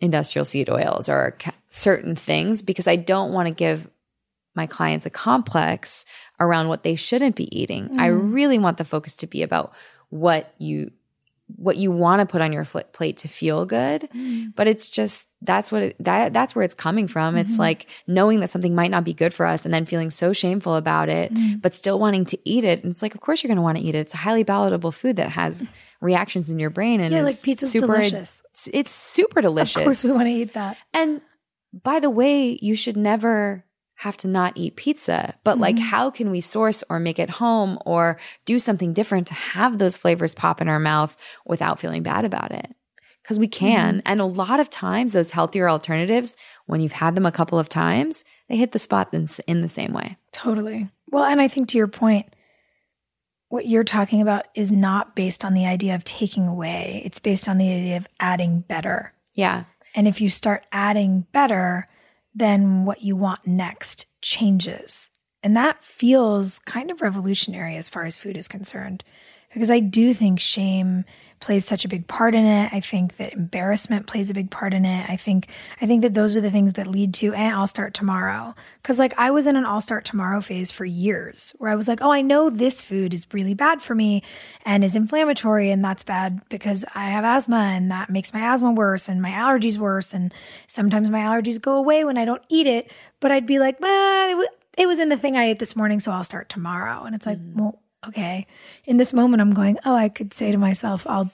industrial 0.00 0.44
seed 0.44 0.70
oils 0.70 1.08
or 1.08 1.36
ca- 1.38 1.52
certain 1.70 2.14
things 2.14 2.62
because 2.62 2.86
I 2.86 2.96
don't 2.96 3.32
want 3.32 3.48
to 3.48 3.54
give 3.54 3.88
my 4.54 4.66
clients 4.66 5.06
a 5.06 5.10
complex 5.10 6.04
around 6.40 6.68
what 6.68 6.82
they 6.82 6.96
shouldn't 6.96 7.36
be 7.36 7.54
eating. 7.58 7.88
Mm. 7.88 7.98
I 7.98 8.06
really 8.06 8.58
want 8.58 8.78
the 8.78 8.84
focus 8.84 9.16
to 9.16 9.26
be 9.26 9.42
about 9.42 9.74
what 10.10 10.54
you 10.58 10.92
what 11.54 11.76
you 11.76 11.92
want 11.92 12.18
to 12.18 12.26
put 12.26 12.42
on 12.42 12.52
your 12.52 12.64
plate 12.64 13.18
to 13.18 13.28
feel 13.28 13.64
good 13.64 14.08
mm. 14.12 14.52
but 14.56 14.66
it's 14.66 14.90
just 14.90 15.28
that's 15.42 15.70
what 15.70 15.80
it, 15.80 15.96
that 16.00 16.32
that's 16.32 16.56
where 16.56 16.64
it's 16.64 16.74
coming 16.74 17.06
from 17.06 17.34
mm-hmm. 17.34 17.46
it's 17.46 17.56
like 17.56 17.86
knowing 18.08 18.40
that 18.40 18.50
something 18.50 18.74
might 18.74 18.90
not 18.90 19.04
be 19.04 19.14
good 19.14 19.32
for 19.32 19.46
us 19.46 19.64
and 19.64 19.72
then 19.72 19.86
feeling 19.86 20.10
so 20.10 20.32
shameful 20.32 20.74
about 20.74 21.08
it 21.08 21.32
mm. 21.32 21.62
but 21.62 21.72
still 21.72 22.00
wanting 22.00 22.24
to 22.24 22.36
eat 22.44 22.64
it 22.64 22.82
and 22.82 22.90
it's 22.90 23.00
like 23.00 23.14
of 23.14 23.20
course 23.20 23.44
you're 23.44 23.48
going 23.48 23.56
to 23.56 23.62
want 23.62 23.78
to 23.78 23.84
eat 23.84 23.94
it 23.94 23.98
it's 23.98 24.14
a 24.14 24.16
highly 24.16 24.42
palatable 24.42 24.90
food 24.90 25.14
that 25.14 25.30
has 25.30 25.64
reactions 26.00 26.50
in 26.50 26.58
your 26.58 26.70
brain 26.70 27.00
and 27.00 27.12
yeah 27.12 27.22
like 27.22 27.40
pizza's 27.42 27.70
super 27.70 27.86
delicious 27.86 28.42
it's, 28.50 28.68
it's 28.72 28.90
super 28.90 29.40
delicious 29.40 29.76
of 29.76 29.84
course 29.84 30.04
we 30.04 30.12
want 30.12 30.26
to 30.26 30.30
eat 30.30 30.52
that 30.54 30.76
and 30.92 31.20
by 31.72 32.00
the 32.00 32.10
way 32.10 32.58
you 32.60 32.74
should 32.74 32.96
never 32.96 33.64
have 33.96 34.16
to 34.18 34.28
not 34.28 34.52
eat 34.56 34.76
pizza, 34.76 35.34
but 35.42 35.52
mm-hmm. 35.52 35.62
like 35.62 35.78
how 35.78 36.10
can 36.10 36.30
we 36.30 36.40
source 36.40 36.84
or 36.88 37.00
make 37.00 37.18
it 37.18 37.30
home 37.30 37.78
or 37.86 38.18
do 38.44 38.58
something 38.58 38.92
different 38.92 39.26
to 39.26 39.34
have 39.34 39.78
those 39.78 39.96
flavors 39.96 40.34
pop 40.34 40.60
in 40.60 40.68
our 40.68 40.78
mouth 40.78 41.16
without 41.46 41.80
feeling 41.80 42.02
bad 42.02 42.24
about 42.24 42.52
it? 42.52 42.74
Because 43.22 43.38
we 43.38 43.48
can. 43.48 43.96
Mm-hmm. 43.96 44.06
And 44.06 44.20
a 44.20 44.26
lot 44.26 44.60
of 44.60 44.70
times, 44.70 45.12
those 45.12 45.30
healthier 45.30 45.68
alternatives, 45.68 46.36
when 46.66 46.80
you've 46.80 46.92
had 46.92 47.14
them 47.14 47.26
a 47.26 47.32
couple 47.32 47.58
of 47.58 47.68
times, 47.68 48.24
they 48.48 48.56
hit 48.56 48.72
the 48.72 48.78
spot 48.78 49.12
in, 49.12 49.26
in 49.46 49.62
the 49.62 49.68
same 49.68 49.92
way. 49.92 50.16
Totally. 50.30 50.90
Well, 51.08 51.24
and 51.24 51.40
I 51.40 51.48
think 51.48 51.68
to 51.68 51.78
your 51.78 51.88
point, 51.88 52.35
what 53.48 53.66
you're 53.66 53.84
talking 53.84 54.20
about 54.20 54.46
is 54.54 54.72
not 54.72 55.14
based 55.14 55.44
on 55.44 55.54
the 55.54 55.66
idea 55.66 55.94
of 55.94 56.04
taking 56.04 56.48
away. 56.48 57.02
It's 57.04 57.20
based 57.20 57.48
on 57.48 57.58
the 57.58 57.68
idea 57.68 57.96
of 57.96 58.08
adding 58.18 58.60
better. 58.60 59.12
Yeah. 59.34 59.64
And 59.94 60.08
if 60.08 60.20
you 60.20 60.28
start 60.28 60.66
adding 60.72 61.26
better, 61.32 61.88
then 62.34 62.84
what 62.84 63.02
you 63.02 63.16
want 63.16 63.46
next 63.46 64.06
changes. 64.20 65.10
And 65.42 65.56
that 65.56 65.82
feels 65.84 66.58
kind 66.60 66.90
of 66.90 67.00
revolutionary 67.00 67.76
as 67.76 67.88
far 67.88 68.04
as 68.04 68.16
food 68.16 68.36
is 68.36 68.48
concerned 68.48 69.04
because 69.56 69.70
I 69.70 69.80
do 69.80 70.12
think 70.12 70.38
shame 70.38 71.06
plays 71.40 71.64
such 71.64 71.86
a 71.86 71.88
big 71.88 72.06
part 72.06 72.34
in 72.34 72.44
it. 72.44 72.74
I 72.74 72.80
think 72.80 73.16
that 73.16 73.32
embarrassment 73.32 74.06
plays 74.06 74.28
a 74.28 74.34
big 74.34 74.50
part 74.50 74.74
in 74.74 74.84
it. 74.84 75.08
I 75.08 75.16
think 75.16 75.48
I 75.80 75.86
think 75.86 76.02
that 76.02 76.12
those 76.12 76.36
are 76.36 76.42
the 76.42 76.50
things 76.50 76.74
that 76.74 76.86
lead 76.86 77.14
to 77.14 77.32
and 77.32 77.54
eh, 77.54 77.56
I'll 77.56 77.66
start 77.66 77.94
tomorrow. 77.94 78.54
Cuz 78.82 78.98
like 78.98 79.14
I 79.16 79.30
was 79.30 79.46
in 79.46 79.56
an 79.56 79.64
I'll 79.64 79.80
start 79.80 80.04
tomorrow 80.04 80.42
phase 80.42 80.70
for 80.70 80.84
years 80.84 81.54
where 81.56 81.70
I 81.70 81.74
was 81.74 81.88
like, 81.88 82.02
"Oh, 82.02 82.10
I 82.10 82.20
know 82.20 82.50
this 82.50 82.82
food 82.82 83.14
is 83.14 83.26
really 83.32 83.54
bad 83.54 83.80
for 83.80 83.94
me 83.94 84.22
and 84.66 84.84
is 84.84 84.94
inflammatory 84.94 85.70
and 85.70 85.82
that's 85.82 86.04
bad 86.04 86.46
because 86.50 86.84
I 86.94 87.08
have 87.08 87.24
asthma 87.24 87.56
and 87.56 87.90
that 87.90 88.10
makes 88.10 88.34
my 88.34 88.52
asthma 88.52 88.72
worse 88.72 89.08
and 89.08 89.22
my 89.22 89.30
allergies 89.30 89.78
worse 89.78 90.12
and 90.12 90.34
sometimes 90.66 91.08
my 91.08 91.20
allergies 91.20 91.58
go 91.58 91.76
away 91.78 92.04
when 92.04 92.18
I 92.18 92.26
don't 92.26 92.44
eat 92.50 92.66
it." 92.66 92.90
But 93.20 93.32
I'd 93.32 93.46
be 93.46 93.58
like, 93.58 93.80
"Man, 93.80 94.38
it 94.76 94.86
was 94.86 94.98
in 94.98 95.08
the 95.08 95.16
thing 95.16 95.34
I 95.34 95.44
ate 95.44 95.60
this 95.60 95.76
morning, 95.76 95.98
so 95.98 96.12
I'll 96.12 96.24
start 96.24 96.50
tomorrow." 96.50 97.04
And 97.04 97.14
it's 97.14 97.24
like, 97.24 97.38
mm. 97.38 97.54
"Well, 97.54 97.80
okay, 98.08 98.46
in 98.84 98.96
this 98.96 99.12
moment, 99.12 99.40
I'm 99.40 99.54
going, 99.54 99.78
oh, 99.84 99.94
I 99.94 100.08
could 100.08 100.32
say 100.32 100.50
to 100.50 100.58
myself, 100.58 101.06
I'll, 101.06 101.30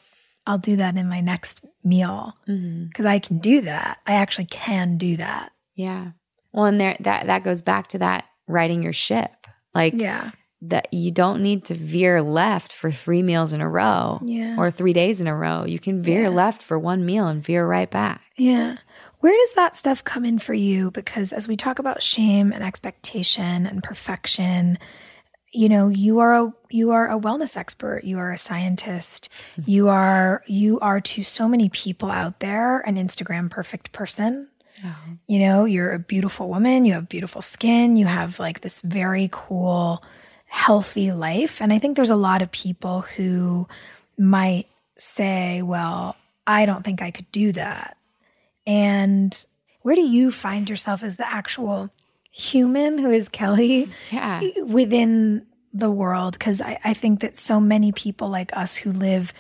I'll 0.47 0.59
do 0.59 0.77
that 0.77 0.97
in 0.97 1.09
my 1.09 1.21
next 1.21 1.61
meal 1.85 2.35
because 2.47 2.59
mm-hmm. 2.59 3.07
I 3.07 3.19
can 3.19 3.39
do 3.39 3.61
that. 3.63 3.99
I 4.07 4.15
actually 4.15 4.47
can 4.47 4.99
do 4.99 5.17
that. 5.17 5.53
Yeah. 5.75 6.13
Well, 6.53 6.67
and 6.67 6.81
there, 6.81 6.97
that, 7.01 7.27
that 7.27 7.45
goes 7.45 7.63
back 7.63 7.89
to 7.89 7.99
that 7.99 8.25
riding 8.47 8.83
your 8.83 8.93
ship. 8.93 9.47
Like, 9.75 9.95
yeah. 9.97 10.33
That 10.65 10.95
you 10.95 11.11
don't 11.11 11.43
need 11.43 11.65
to 11.65 11.75
veer 11.75 12.23
left 12.23 12.73
for 12.73 12.93
three 12.93 13.21
meals 13.21 13.53
in 13.53 13.61
a 13.61 13.69
row 13.69 14.21
yeah. 14.25 14.55
or 14.57 14.71
three 14.71 14.93
days 14.93 15.21
in 15.21 15.27
a 15.27 15.35
row. 15.35 15.65
You 15.65 15.81
can 15.81 16.05
veer 16.05 16.23
yeah. 16.23 16.29
left 16.29 16.63
for 16.63 16.79
one 16.79 17.05
meal 17.05 17.27
and 17.27 17.43
veer 17.43 17.67
right 17.67 17.91
back. 17.91 18.21
Yeah. 18.37 18.77
Where 19.19 19.37
does 19.37 19.55
that 19.55 19.75
stuff 19.75 20.05
come 20.05 20.25
in 20.25 20.39
for 20.39 20.55
you? 20.55 20.93
Because 20.93 21.33
as 21.33 21.49
we 21.49 21.57
talk 21.57 21.81
about 21.81 22.01
shame 22.01 22.53
and 22.53 22.63
expectation 22.63 23.67
and 23.67 23.83
perfection, 23.83 24.79
you 25.53 25.69
know 25.69 25.89
you 25.89 26.19
are 26.19 26.35
a 26.35 26.53
you 26.71 26.91
are 26.91 27.11
a 27.11 27.21
wellness 27.21 27.57
expert. 27.57 28.05
You 28.05 28.19
are 28.19 28.33
a 28.33 28.39
scientist. 28.39 29.29
Mm-hmm. 29.57 29.71
you 29.71 29.89
are 29.89 30.43
you 30.47 30.81
are 30.81 31.01
to 31.01 31.23
so 31.23 31.49
many 31.49 31.69
people 31.69 32.11
out 32.11 32.41
there 32.41 32.81
an 32.81 32.97
instagram 32.97 33.51
perfect 33.51 33.93
person. 33.93 34.49
You 35.27 35.39
know 35.39 35.65
you're 35.65 35.93
a 35.93 35.99
beautiful 35.99 36.49
woman. 36.49 36.85
You 36.85 36.95
have 36.95 37.09
beautiful 37.09 37.43
skin. 37.43 37.97
You 37.97 38.07
have 38.07 38.41
like 38.41 38.63
this 38.63 38.81
very 38.81 39.29
cool 39.31 40.03
healthy 40.47 41.13
life. 41.13 41.61
And 41.63 41.73
i 41.73 41.79
think 41.79 41.97
there's 41.97 42.11
a 42.11 42.17
lot 42.17 42.43
of 42.43 42.51
people 42.51 43.03
who 43.03 43.69
might 44.19 44.67
say 44.97 45.63
well 45.63 46.17
i 46.47 46.67
don't 46.67 46.85
think 46.85 47.03
i 47.03 47.11
could 47.11 47.31
do 47.33 47.53
that. 47.53 47.97
And 48.67 49.47
where 49.83 49.97
do 49.97 50.03
you 50.03 50.31
find 50.31 50.69
yourself 50.71 51.03
as 51.03 51.17
the 51.17 51.29
actual 51.29 51.91
human 52.33 52.99
who 52.99 53.11
is 53.11 53.29
Kelly 53.29 53.91
yeah. 54.11 54.41
within 54.65 55.47
the 55.73 55.91
world. 55.91 56.33
Because 56.33 56.61
I, 56.61 56.79
I 56.83 56.95
think 56.95 57.21
that 57.21 57.37
so 57.37 57.61
many 57.61 57.93
people 57.93 58.29
like 58.29 58.57
us 58.57 58.77
who 58.77 58.91
live 58.91 59.33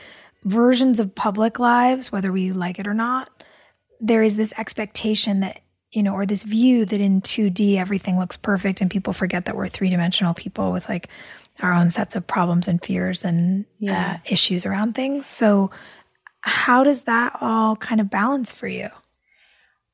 versions 0.44 1.01
of 1.01 1.14
public 1.14 1.59
lives, 1.59 2.12
whether 2.12 2.31
we 2.31 2.52
like 2.52 2.78
it 2.78 2.86
or 2.86 2.94
not, 2.94 3.31
there 4.01 4.23
is 4.23 4.36
this 4.36 4.52
expectation 4.59 5.40
that, 5.40 5.60
you 5.90 6.02
know, 6.02 6.12
or 6.12 6.27
this 6.27 6.43
view 6.43 6.85
that 6.85 7.01
in 7.01 7.23
2D 7.23 7.77
everything 7.77 8.19
looks 8.19 8.36
perfect 8.36 8.81
and 8.81 8.90
people 8.90 9.12
forget 9.12 9.47
that 9.47 9.56
we're 9.56 9.69
three 9.69 9.89
dimensional 9.89 10.35
people 10.35 10.70
with 10.70 10.89
like 10.89 11.09
our 11.60 11.73
own 11.73 11.90
sets 11.90 12.16
of 12.16 12.27
problems 12.27 12.69
and 12.69 12.85
fears 12.85 13.24
and 13.24 13.64
yeah. 13.78 14.14
uh, 14.14 14.19
issues 14.27 14.66
around 14.66 14.94
things. 14.94 15.27
So, 15.27 15.70
how 16.40 16.82
does 16.82 17.05
that 17.05 17.36
all 17.40 17.77
kind 17.77 18.01
of 18.01 18.10
balance 18.10 18.52
for 18.52 18.66
you? 18.66 18.89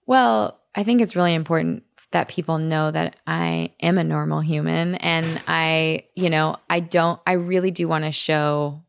Well, 0.07 0.59
I 0.75 0.83
think 0.83 1.03
it's 1.03 1.15
really 1.15 1.35
important 1.35 1.83
that 2.11 2.29
people 2.29 2.59
know 2.59 2.91
that 2.91 3.17
I 3.27 3.73
am 3.81 3.99
a 3.99 4.05
normal 4.05 4.41
human 4.41 4.95
and 4.97 5.41
I, 5.47 6.05
you 6.15 6.31
know, 6.31 6.57
I 6.71 6.81
don't, 6.81 7.21
I 7.27 7.33
really 7.33 7.71
do 7.71 7.87
want 7.87 8.05
to 8.05 8.13
show 8.13 8.83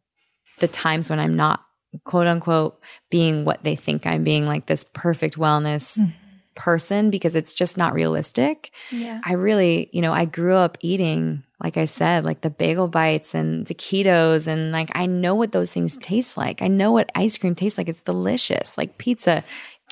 the 0.60 0.68
times 0.68 1.10
when 1.10 1.20
I'm 1.20 1.36
not 1.36 1.62
quote 2.06 2.28
unquote 2.28 2.80
being 3.10 3.46
what 3.46 3.64
they 3.64 3.76
think 3.76 4.06
I'm 4.06 4.24
being, 4.24 4.46
like 4.46 4.68
this 4.68 4.86
perfect 4.94 5.38
wellness 5.38 6.00
mm-hmm. 6.00 6.12
person, 6.56 7.10
because 7.10 7.36
it's 7.36 7.54
just 7.54 7.78
not 7.78 7.94
realistic. 7.94 8.72
Yeah. 8.92 9.20
I 9.26 9.34
really, 9.34 9.90
you 9.92 10.02
know, 10.02 10.14
I 10.14 10.26
grew 10.26 10.56
up 10.56 10.78
eating, 10.82 11.44
like 11.62 11.76
I 11.76 11.86
said, 11.86 12.24
like 12.24 12.42
the 12.42 12.50
bagel 12.50 12.88
bites 12.88 13.36
and 13.36 13.66
the 13.66 13.74
taquitos, 13.74 14.48
and 14.48 14.72
like 14.72 14.92
I 14.96 15.08
know 15.08 15.36
what 15.36 15.52
those 15.52 15.74
things 15.74 15.98
taste 15.98 16.38
like. 16.38 16.62
I 16.62 16.68
know 16.68 16.92
what 16.92 17.12
ice 17.16 17.38
cream 17.38 17.56
tastes 17.56 17.78
like. 17.78 17.90
It's 17.90 18.04
delicious, 18.04 18.78
like 18.78 18.98
pizza, 18.98 19.44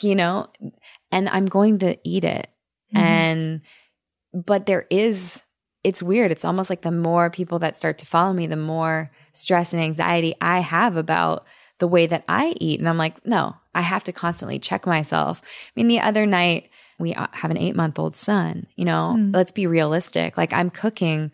you 0.01 0.15
know, 0.15 0.47
and 1.11 1.27
I'm 1.27 1.45
going 1.45 1.79
to 1.79 1.97
eat 2.07 2.23
it 2.23 2.47
Mm-hmm. 2.93 2.97
And, 2.97 3.61
but 4.33 4.65
there 4.65 4.85
is, 4.89 5.43
it's 5.83 6.03
weird. 6.03 6.31
It's 6.31 6.45
almost 6.45 6.69
like 6.69 6.81
the 6.81 6.91
more 6.91 7.29
people 7.29 7.59
that 7.59 7.77
start 7.77 7.97
to 7.99 8.05
follow 8.05 8.33
me, 8.33 8.47
the 8.47 8.55
more 8.55 9.11
stress 9.33 9.73
and 9.73 9.81
anxiety 9.81 10.35
I 10.41 10.59
have 10.59 10.97
about 10.97 11.45
the 11.79 11.87
way 11.87 12.07
that 12.07 12.23
I 12.27 12.55
eat. 12.59 12.79
And 12.79 12.89
I'm 12.89 12.97
like, 12.97 13.25
no, 13.25 13.55
I 13.75 13.81
have 13.81 14.03
to 14.05 14.11
constantly 14.11 14.59
check 14.59 14.85
myself. 14.85 15.41
I 15.43 15.71
mean, 15.75 15.87
the 15.87 15.99
other 15.99 16.25
night, 16.25 16.69
we 16.99 17.13
uh, 17.13 17.27
have 17.31 17.51
an 17.51 17.57
eight 17.57 17.75
month 17.75 17.99
old 17.99 18.15
son, 18.15 18.67
you 18.75 18.85
know, 18.85 19.15
mm. 19.17 19.33
let's 19.33 19.51
be 19.51 19.67
realistic. 19.67 20.37
Like 20.37 20.53
I'm 20.53 20.69
cooking 20.69 21.31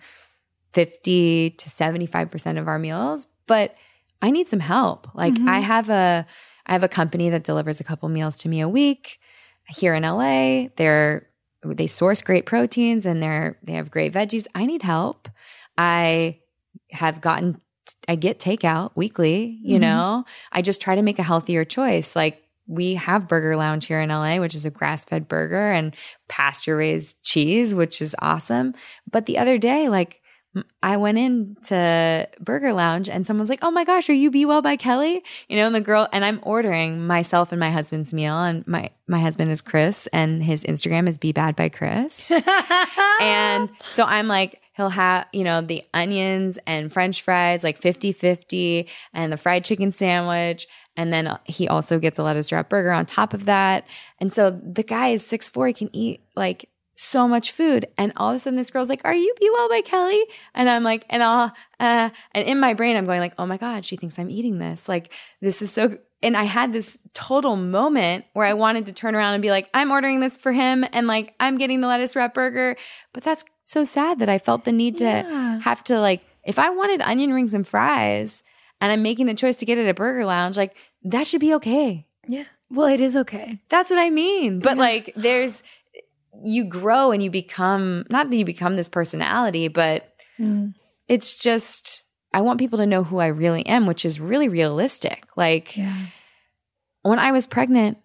50 0.74 1.52
to 1.52 1.70
75% 1.70 2.60
of 2.60 2.68
our 2.68 2.80
meals, 2.80 3.28
but 3.48 3.76
I 4.22 4.32
need 4.32 4.48
some 4.48 4.60
help. 4.60 5.08
Like 5.14 5.34
mm-hmm. 5.34 5.50
I 5.50 5.60
have 5.60 5.90
a, 5.90 6.26
I 6.66 6.74
have 6.74 6.84
a 6.84 6.90
company 6.90 7.30
that 7.30 7.44
delivers 7.44 7.80
a 7.80 7.84
couple 7.84 8.10
meals 8.10 8.36
to 8.38 8.50
me 8.50 8.62
a 8.62 8.70
week 8.70 9.20
here 9.68 9.94
in 9.94 10.04
LA. 10.04 10.70
They're 10.76 11.28
they 11.64 11.88
source 11.88 12.22
great 12.22 12.46
proteins 12.46 13.06
and 13.06 13.22
they're 13.22 13.58
they 13.64 13.74
have 13.74 13.92
great 13.92 14.14
veggies. 14.14 14.48
I 14.54 14.66
need 14.66 14.82
help. 14.82 15.30
I 15.78 16.40
have 16.92 17.22
gotten 17.22 17.60
I 18.08 18.16
get 18.16 18.40
takeout 18.40 18.92
weekly, 18.96 19.60
you 19.62 19.76
mm-hmm. 19.76 19.82
know. 19.82 20.26
I 20.52 20.62
just 20.62 20.82
try 20.82 20.96
to 20.96 21.02
make 21.02 21.20
a 21.20 21.24
healthier 21.24 21.66
choice. 21.66 22.16
Like 22.16 22.42
we 22.68 22.96
have 22.96 23.28
Burger 23.28 23.56
Lounge 23.58 23.86
here 23.86 24.00
in 24.00 24.10
LA, 24.10 24.38
which 24.38 24.56
is 24.56 24.66
a 24.66 24.70
grass-fed 24.70 25.28
burger 25.28 25.72
and 25.72 25.96
pasture-raised 26.30 27.22
cheese, 27.22 27.76
which 27.76 28.02
is 28.02 28.16
awesome. 28.20 28.74
But 29.12 29.26
the 29.26 29.38
other 29.38 29.58
day 29.58 29.90
like 29.90 30.22
I 30.84 30.98
went 30.98 31.18
into 31.18 32.28
Burger 32.40 32.74
Lounge 32.74 33.10
and 33.10 33.26
someone's 33.26 33.50
like, 33.50 33.64
"Oh 33.64 33.72
my 33.72 33.84
gosh, 33.84 34.10
are 34.10 34.14
you 34.14 34.30
Be 34.30 34.46
Well 34.46 34.62
by 34.62 34.76
Kelly?" 34.76 35.24
You 35.50 35.56
know, 35.58 35.66
and 35.66 35.74
the 35.74 35.82
girl 35.82 36.08
and 36.14 36.24
I'm 36.24 36.40
ordering 36.44 37.08
myself 37.08 37.52
and 37.52 37.60
my 37.60 37.72
husband's 37.72 38.14
meal, 38.14 38.38
and 38.38 38.66
my 38.68 38.92
my 39.08 39.20
husband 39.20 39.52
is 39.52 39.62
Chris, 39.62 40.08
and 40.14 40.44
his 40.44 40.64
Instagram 40.64 41.08
is 41.08 41.18
Be 41.18 41.32
Bad 41.32 41.56
by 41.56 41.70
Chris, 41.70 42.32
and 43.22 43.70
so 43.94 44.04
I'm 44.04 44.28
like, 44.28 44.62
he'll 44.76 44.90
have 44.90 45.26
you 45.34 45.44
know 45.44 45.62
the 45.62 45.84
onions 45.94 46.60
and 46.68 46.94
French 46.94 47.22
fries 47.22 47.64
like 47.64 47.82
50-50 47.82 48.88
and 49.14 49.32
the 49.32 49.38
fried 49.38 49.66
chicken 49.66 49.92
sandwich. 49.92 50.68
And 50.96 51.12
then 51.12 51.36
he 51.46 51.68
also 51.68 51.98
gets 51.98 52.20
a 52.20 52.24
lettuce 52.24 52.52
wrap 52.52 52.70
burger 52.70 52.92
on 52.92 53.08
top 53.08 53.34
of 53.34 53.46
that. 53.46 53.88
And 54.20 54.32
so 54.32 54.52
the 54.52 54.84
guy 54.84 55.08
is 55.08 55.26
six 55.26 55.50
four. 55.50 55.66
He 55.66 55.74
can 55.74 55.90
eat 55.92 56.22
like 56.36 56.70
so 56.96 57.28
much 57.28 57.52
food. 57.52 57.88
And 57.98 58.14
all 58.16 58.30
of 58.30 58.36
a 58.36 58.40
sudden 58.40 58.58
this 58.58 58.70
girl's 58.70 58.90
like, 58.90 59.02
are 59.04 59.14
you 59.14 59.34
Be 59.40 59.50
Well 59.50 59.70
by 59.70 59.82
Kelly? 59.82 60.24
And 60.54 60.70
I'm 60.70 60.84
like, 60.84 61.06
and 61.10 61.24
I'll, 61.24 61.52
uh, 61.80 62.10
and 62.34 62.48
in 62.48 62.60
my 62.60 62.74
brain, 62.74 62.96
I'm 62.96 63.06
going 63.06 63.20
like, 63.20 63.34
oh 63.38 63.46
my 63.46 63.58
God, 63.58 63.84
she 63.84 63.96
thinks 63.96 64.20
I'm 64.20 64.30
eating 64.30 64.60
this. 64.60 64.88
Like, 64.88 65.12
this 65.42 65.62
is 65.62 65.72
so, 65.72 65.98
and 66.22 66.38
I 66.38 66.44
had 66.44 66.72
this 66.72 67.00
total 67.14 67.56
moment 67.56 68.26
where 68.34 68.46
I 68.46 68.54
wanted 68.54 68.86
to 68.86 68.94
turn 68.94 69.16
around 69.16 69.34
and 69.34 69.42
be 69.42 69.50
like, 69.50 69.70
I'm 69.74 69.92
ordering 69.92 70.20
this 70.20 70.38
for 70.38 70.52
him. 70.52 70.86
And 70.94 71.08
like, 71.08 71.34
I'm 71.40 71.58
getting 71.58 71.82
the 71.82 71.88
lettuce 71.88 72.16
wrap 72.16 72.34
burger. 72.34 72.78
But 73.12 73.24
that's 73.24 73.44
so 73.64 73.84
sad 73.84 74.20
that 74.20 74.30
I 74.30 74.38
felt 74.38 74.64
the 74.64 74.72
need 74.72 74.98
to 74.98 75.06
yeah. 75.06 75.60
have 75.62 75.84
to 75.86 76.00
like, 76.00 76.22
if 76.44 76.60
I 76.60 76.70
wanted 76.70 77.02
onion 77.02 77.34
rings 77.34 77.54
and 77.54 77.68
fries 77.68 78.44
and 78.80 78.92
I'm 78.92 79.02
making 79.02 79.26
the 79.26 79.34
choice 79.34 79.56
to 79.58 79.66
get 79.66 79.78
it 79.78 79.88
at 79.88 79.96
Burger 79.96 80.26
Lounge, 80.26 80.58
like 80.58 80.76
that 81.04 81.26
should 81.26 81.42
be 81.42 81.54
okay. 81.56 82.08
Yeah. 82.28 82.46
Well, 82.70 82.88
it 82.88 83.02
is 83.02 83.16
okay. 83.16 83.62
That's 83.70 83.90
what 83.90 84.00
I 84.00 84.10
mean. 84.10 84.60
But 84.60 84.78
yeah. 84.78 84.82
like, 84.82 85.14
there's, 85.16 85.64
you 86.44 86.64
grow 86.64 87.12
and 87.12 87.22
you 87.22 87.30
become 87.30 88.06
not 88.10 88.30
that 88.30 88.36
you 88.36 88.46
become 88.46 88.76
this 88.76 88.90
personality, 88.90 89.68
but 89.68 90.14
mm. 90.40 90.74
it's 91.08 91.36
just 91.36 92.04
I 92.34 92.42
want 92.42 92.60
people 92.60 92.80
to 92.80 92.88
know 92.88 93.04
who 93.04 93.20
I 93.20 93.28
really 93.28 93.66
am, 93.66 93.86
which 93.86 94.06
is 94.06 94.20
really 94.20 94.50
realistic. 94.50 95.26
Like 95.36 95.78
yeah. 95.78 96.08
when 97.04 97.20
I 97.20 97.32
was 97.32 97.46
pregnant, 97.46 98.00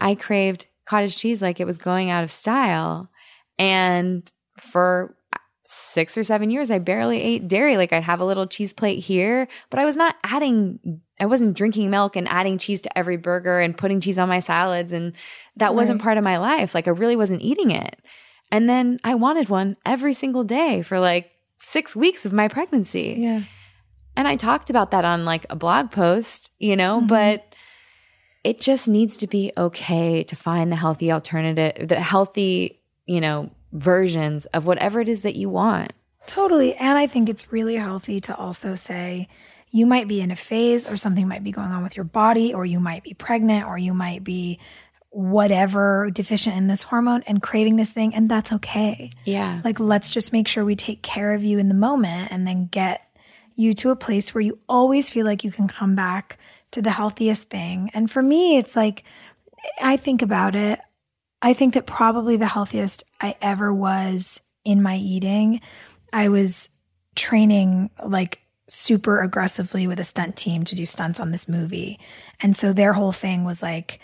I 0.00 0.14
craved 0.14 0.66
cottage 0.84 1.16
cheese 1.16 1.40
like 1.40 1.60
it 1.60 1.66
was 1.66 1.78
going 1.78 2.10
out 2.10 2.24
of 2.24 2.30
style. 2.30 3.10
And 3.58 4.30
for 4.58 5.16
six 5.64 6.18
or 6.18 6.24
seven 6.24 6.50
years, 6.50 6.70
I 6.70 6.78
barely 6.78 7.22
ate 7.22 7.48
dairy. 7.48 7.76
Like 7.76 7.92
I'd 7.92 8.02
have 8.02 8.20
a 8.20 8.24
little 8.24 8.46
cheese 8.46 8.72
plate 8.72 8.98
here, 8.98 9.48
but 9.70 9.78
I 9.78 9.84
was 9.84 9.96
not 9.96 10.16
adding, 10.24 11.00
I 11.20 11.26
wasn't 11.26 11.56
drinking 11.56 11.90
milk 11.90 12.16
and 12.16 12.26
adding 12.28 12.58
cheese 12.58 12.80
to 12.82 12.98
every 12.98 13.16
burger 13.16 13.60
and 13.60 13.76
putting 13.76 14.00
cheese 14.00 14.18
on 14.18 14.28
my 14.28 14.40
salads. 14.40 14.92
And 14.92 15.12
that 15.56 15.66
right. 15.66 15.74
wasn't 15.74 16.02
part 16.02 16.18
of 16.18 16.24
my 16.24 16.38
life. 16.38 16.74
Like 16.74 16.88
I 16.88 16.92
really 16.92 17.16
wasn't 17.16 17.42
eating 17.42 17.70
it. 17.70 18.00
And 18.50 18.68
then 18.68 18.98
I 19.04 19.14
wanted 19.14 19.48
one 19.48 19.76
every 19.86 20.14
single 20.14 20.44
day 20.44 20.82
for 20.82 20.98
like 20.98 21.30
six 21.62 21.94
weeks 21.94 22.26
of 22.26 22.32
my 22.32 22.48
pregnancy. 22.48 23.16
Yeah. 23.18 23.42
And 24.16 24.26
I 24.26 24.36
talked 24.36 24.70
about 24.70 24.90
that 24.90 25.04
on 25.04 25.24
like 25.24 25.46
a 25.50 25.56
blog 25.56 25.90
post, 25.90 26.50
you 26.58 26.74
know, 26.74 26.98
Mm-hmm. 26.98 27.06
but 27.06 27.54
it 28.42 28.60
just 28.60 28.88
needs 28.88 29.18
to 29.18 29.26
be 29.26 29.52
okay 29.56 30.24
to 30.24 30.34
find 30.34 30.72
the 30.72 30.76
healthy 30.76 31.12
alternative, 31.12 31.88
the 31.88 32.00
healthy, 32.00 32.80
you 33.06 33.20
know, 33.20 33.50
versions 33.72 34.46
of 34.46 34.66
whatever 34.66 35.00
it 35.00 35.08
is 35.08 35.20
that 35.22 35.36
you 35.36 35.48
want. 35.48 35.92
Totally. 36.26 36.74
And 36.74 36.96
I 36.96 37.06
think 37.06 37.28
it's 37.28 37.52
really 37.52 37.76
healthy 37.76 38.20
to 38.22 38.34
also 38.34 38.74
say 38.74 39.28
you 39.70 39.86
might 39.86 40.08
be 40.08 40.20
in 40.20 40.30
a 40.30 40.36
phase 40.36 40.86
or 40.86 40.96
something 40.96 41.28
might 41.28 41.44
be 41.44 41.52
going 41.52 41.70
on 41.70 41.82
with 41.82 41.96
your 41.96 42.04
body, 42.04 42.52
or 42.52 42.64
you 42.64 42.80
might 42.80 43.04
be 43.04 43.14
pregnant, 43.14 43.66
or 43.66 43.78
you 43.78 43.94
might 43.94 44.24
be 44.24 44.58
whatever 45.10 46.08
deficient 46.12 46.56
in 46.56 46.68
this 46.68 46.84
hormone 46.84 47.22
and 47.26 47.42
craving 47.42 47.76
this 47.76 47.90
thing. 47.90 48.14
And 48.14 48.28
that's 48.28 48.52
okay. 48.52 49.10
Yeah. 49.24 49.60
Like, 49.64 49.80
let's 49.80 50.10
just 50.10 50.32
make 50.32 50.46
sure 50.46 50.64
we 50.64 50.76
take 50.76 51.02
care 51.02 51.34
of 51.34 51.42
you 51.42 51.58
in 51.58 51.68
the 51.68 51.74
moment 51.74 52.30
and 52.30 52.46
then 52.46 52.66
get 52.66 53.02
you 53.56 53.74
to 53.74 53.90
a 53.90 53.96
place 53.96 54.34
where 54.34 54.42
you 54.42 54.58
always 54.68 55.10
feel 55.10 55.26
like 55.26 55.44
you 55.44 55.50
can 55.50 55.68
come 55.68 55.94
back 55.94 56.38
to 56.70 56.80
the 56.80 56.90
healthiest 56.90 57.50
thing. 57.50 57.90
And 57.92 58.10
for 58.10 58.22
me, 58.22 58.56
it's 58.56 58.76
like, 58.76 59.04
I 59.80 59.96
think 59.96 60.22
about 60.22 60.54
it. 60.54 60.80
I 61.42 61.54
think 61.54 61.74
that 61.74 61.86
probably 61.86 62.36
the 62.36 62.46
healthiest 62.46 63.04
I 63.20 63.36
ever 63.42 63.72
was 63.74 64.40
in 64.64 64.82
my 64.82 64.96
eating, 64.96 65.60
I 66.12 66.28
was 66.28 66.68
training 67.16 67.90
like 68.04 68.39
super 68.70 69.20
aggressively 69.20 69.86
with 69.86 69.98
a 69.98 70.04
stunt 70.04 70.36
team 70.36 70.64
to 70.64 70.74
do 70.74 70.86
stunts 70.86 71.18
on 71.18 71.32
this 71.32 71.48
movie. 71.48 71.98
And 72.40 72.56
so 72.56 72.72
their 72.72 72.92
whole 72.92 73.12
thing 73.12 73.44
was 73.44 73.62
like, 73.62 73.98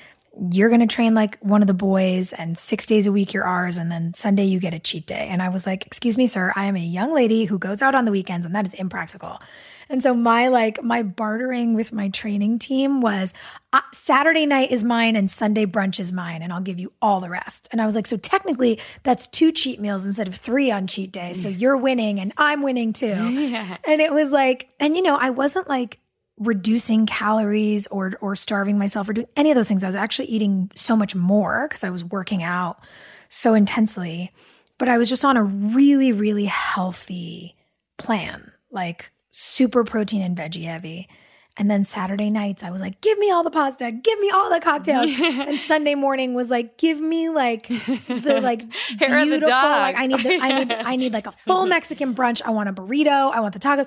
you're 0.51 0.69
going 0.69 0.81
to 0.81 0.87
train 0.87 1.15
like 1.15 1.39
one 1.41 1.63
of 1.63 1.67
the 1.67 1.75
boys 1.75 2.33
and 2.33 2.59
six 2.59 2.85
days 2.85 3.07
a 3.07 3.13
week 3.13 3.33
you're 3.33 3.47
ours 3.47 3.79
and 3.79 3.91
then 3.91 4.13
sunday 4.13 4.45
you 4.45 4.61
get 4.61 4.75
a 4.75 4.79
cheat 4.79 5.07
day. 5.07 5.29
And 5.31 5.43
i 5.43 5.49
was 5.49 5.67
like 5.67 5.87
excuse 5.87 6.19
me 6.19 6.27
sir 6.27 6.53
i 6.57 6.67
am 6.67 6.77
a 6.77 6.81
young 6.81 7.15
lady 7.15 7.45
who 7.45 7.59
goes 7.59 7.81
out 7.81 7.95
on 7.95 8.05
the 8.05 8.11
weekends 8.11 8.45
and 8.45 8.55
that 8.55 8.67
is 8.67 8.75
impractical. 8.75 9.41
And 9.89 10.03
so 10.03 10.15
my 10.15 10.49
like 10.49 10.83
my 10.83 11.03
bartering 11.05 11.75
with 11.75 11.93
my 11.93 12.09
training 12.09 12.59
team 12.59 13.01
was 13.01 13.33
uh, 13.73 13.81
saturday 13.93 14.45
night 14.45 14.71
is 14.71 14.85
mine 14.85 15.17
and 15.17 15.31
sunday 15.31 15.65
brunch 15.65 15.99
is 16.01 16.13
mine 16.13 16.43
and 16.43 16.53
i'll 16.53 16.61
give 16.61 16.79
you 16.79 16.93
all 17.01 17.21
the 17.21 17.31
rest. 17.31 17.69
And 17.73 17.81
i 17.81 17.87
was 17.87 17.95
like 17.95 18.07
so 18.07 18.17
technically 18.17 18.79
that's 19.05 19.27
two 19.27 19.53
cheat 19.53 19.81
meals 19.81 20.05
instead 20.05 20.29
of 20.29 20.35
three 20.35 20.71
on 20.71 20.87
cheat 20.87 21.13
day. 21.13 21.33
So 21.33 21.49
you're 21.49 21.77
winning 21.77 22.21
and 22.21 22.33
i'm 22.37 22.63
winning 22.63 22.93
too. 22.93 23.07
And 23.85 24.01
it 24.01 24.13
was 24.13 24.33
like 24.33 24.69
and 24.79 24.97
you 24.97 25.03
know 25.03 25.17
i 25.17 25.31
wasn't 25.31 25.69
like 25.69 25.99
reducing 26.39 27.07
calories 27.07 27.87
or 27.89 28.13
or 28.21 28.37
starving 28.37 28.79
myself 28.79 29.09
or 29.09 29.15
doing 29.15 29.29
any 29.37 29.51
of 29.51 29.57
those 29.57 29.69
things. 29.69 29.85
I 29.85 29.89
was 29.89 29.97
actually 29.97 30.29
eating 30.29 30.71
so 30.75 30.97
much 30.97 31.15
more 31.15 31.67
because 31.69 31.85
I 31.85 31.91
was 31.91 32.05
working 32.05 32.43
out 32.43 32.79
so 33.29 33.55
intensely. 33.55 34.33
But 34.79 34.89
I 34.89 34.99
was 34.99 35.09
just 35.09 35.25
on 35.25 35.37
a 35.37 35.43
really, 35.43 36.13
really 36.13 36.45
healthy 36.45 37.57
plan, 37.97 38.53
like 38.71 39.11
super 39.31 39.85
protein 39.85 40.21
and 40.23 40.37
veggie 40.37 40.65
heavy. 40.65 41.09
And 41.59 41.71
then 41.71 41.85
Saturday 41.85 42.29
nights, 42.29 42.63
I 42.63 42.71
was 42.71 42.83
like, 42.83 43.01
give 43.01 43.19
me 43.19 43.31
all 43.31 43.43
the 43.43 43.51
pasta, 43.51 43.91
give 43.91 44.19
me 44.19 44.31
all 44.31 44.51
the 44.51 44.61
cocktails. 44.61 45.11
and 45.19 45.59
Sunday 45.59 45.95
morning 45.95 46.35
was 46.35 46.51
like, 46.51 46.77
give 46.77 47.01
me 47.01 47.31
like 47.31 47.69
the 47.69 48.41
like 48.43 48.71
Hair 48.99 49.23
of 49.23 49.31
the 49.31 49.41
dog. 49.41 49.51
like 49.51 49.97
I 49.97 50.07
need, 50.07 50.21
the, 50.21 50.39
I 50.39 50.65
need, 50.65 50.73
I 50.73 50.97
need 50.97 51.13
like 51.15 51.27
a 51.27 51.33
full 51.47 51.65
Mexican 51.77 52.15
brunch. 52.15 52.43
I 52.45 52.51
want 52.51 52.69
a 52.69 52.75
burrito. 52.75 53.33
I 53.33 53.41
want 53.41 53.55
the 53.55 53.59
tacos. 53.61 53.87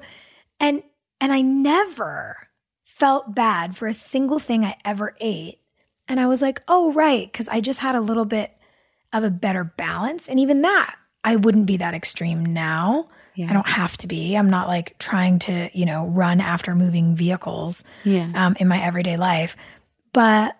And 0.60 0.82
and 1.22 1.32
I 1.32 1.42
never 1.42 2.48
felt 2.84 3.34
bad 3.36 3.78
for 3.78 3.88
a 3.88 3.94
single 3.94 4.40
thing 4.40 4.66
I 4.66 4.76
ever 4.84 5.16
ate. 5.20 5.60
And 6.08 6.20
I 6.20 6.28
was 6.28 6.42
like, 6.42 6.62
oh, 6.68 6.92
right. 6.94 7.32
Cause 7.32 7.48
I 7.48 7.62
just 7.62 7.80
had 7.80 7.96
a 7.96 8.02
little 8.02 8.26
bit 8.26 8.52
of 9.14 9.24
a 9.24 9.30
better 9.30 9.64
balance. 9.64 10.28
And 10.28 10.40
even 10.40 10.62
that, 10.64 10.96
I 11.24 11.36
wouldn't 11.36 11.66
be 11.66 11.78
that 11.78 11.94
extreme 11.94 12.46
now. 12.46 13.10
I 13.50 13.54
don't 13.54 13.68
have 13.68 13.96
to 13.98 14.08
be. 14.08 14.36
I'm 14.36 14.50
not 14.50 14.68
like 14.68 14.98
trying 15.00 15.40
to, 15.40 15.70
you 15.74 15.86
know, 15.86 16.08
run 16.08 16.42
after 16.42 16.76
moving 16.76 17.16
vehicles 17.16 17.84
Yeah. 18.04 18.30
um, 18.36 18.58
in 18.60 18.68
my 18.68 18.82
everyday 18.82 19.16
life. 19.18 19.56
But 20.12 20.58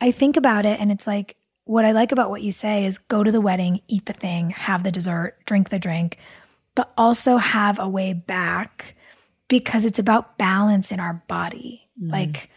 I 0.00 0.10
think 0.10 0.36
about 0.36 0.66
it 0.66 0.80
and 0.80 0.90
it's 0.92 1.06
like, 1.06 1.36
what 1.64 1.84
I 1.84 1.92
like 1.92 2.10
about 2.12 2.30
what 2.30 2.42
you 2.42 2.52
say 2.52 2.84
is 2.84 2.98
go 2.98 3.22
to 3.22 3.30
the 3.30 3.40
wedding, 3.40 3.80
eat 3.88 4.06
the 4.06 4.12
thing, 4.12 4.50
have 4.50 4.82
the 4.82 4.90
dessert, 4.90 5.36
drink 5.46 5.68
the 5.70 5.78
drink, 5.78 6.18
but 6.74 6.92
also 6.98 7.36
have 7.36 7.78
a 7.78 7.88
way 7.88 8.12
back 8.12 8.96
because 9.50 9.84
it's 9.84 9.98
about 9.98 10.38
balance 10.38 10.90
in 10.90 11.00
our 11.00 11.22
body. 11.28 11.90
Mm. 12.02 12.10
Like, 12.12 12.48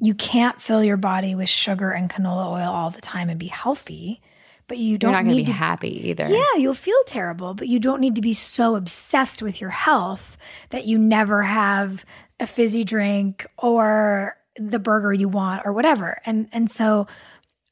you 0.00 0.14
can't 0.14 0.60
fill 0.60 0.82
your 0.82 0.96
body 0.96 1.36
with 1.36 1.48
sugar 1.48 1.90
and 1.90 2.10
canola 2.10 2.46
oil 2.46 2.72
all 2.72 2.90
the 2.90 3.00
time 3.00 3.28
and 3.28 3.38
be 3.38 3.46
healthy, 3.48 4.20
but 4.66 4.78
you 4.78 4.90
You're 4.90 4.98
don't 4.98 5.12
not 5.12 5.24
going 5.24 5.34
to 5.34 5.42
need 5.42 5.46
be 5.46 5.52
happy 5.52 6.08
either. 6.08 6.26
yeah, 6.26 6.56
you'll 6.56 6.74
feel 6.74 7.02
terrible, 7.06 7.54
but 7.54 7.68
you 7.68 7.78
don't 7.78 8.00
need 8.00 8.14
to 8.16 8.20
be 8.20 8.32
so 8.32 8.74
obsessed 8.74 9.42
with 9.42 9.60
your 9.60 9.70
health 9.70 10.38
that 10.70 10.86
you 10.86 10.98
never 10.98 11.42
have 11.42 12.04
a 12.40 12.46
fizzy 12.46 12.84
drink 12.84 13.46
or 13.58 14.36
the 14.56 14.78
burger 14.78 15.12
you 15.12 15.28
want 15.28 15.62
or 15.64 15.72
whatever. 15.72 16.20
And 16.24 16.48
and 16.52 16.70
so 16.70 17.06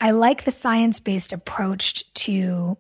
I 0.01 0.11
like 0.11 0.45
the 0.45 0.51
science-based 0.51 1.33
approach 1.33 2.13
to 2.15 2.77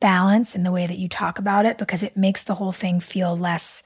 balance 0.00 0.54
in 0.54 0.62
the 0.62 0.72
way 0.72 0.86
that 0.86 0.98
you 0.98 1.08
talk 1.08 1.38
about 1.38 1.66
it 1.66 1.78
because 1.78 2.02
it 2.02 2.16
makes 2.16 2.42
the 2.42 2.54
whole 2.54 2.72
thing 2.72 3.00
feel 3.00 3.36
less 3.36 3.82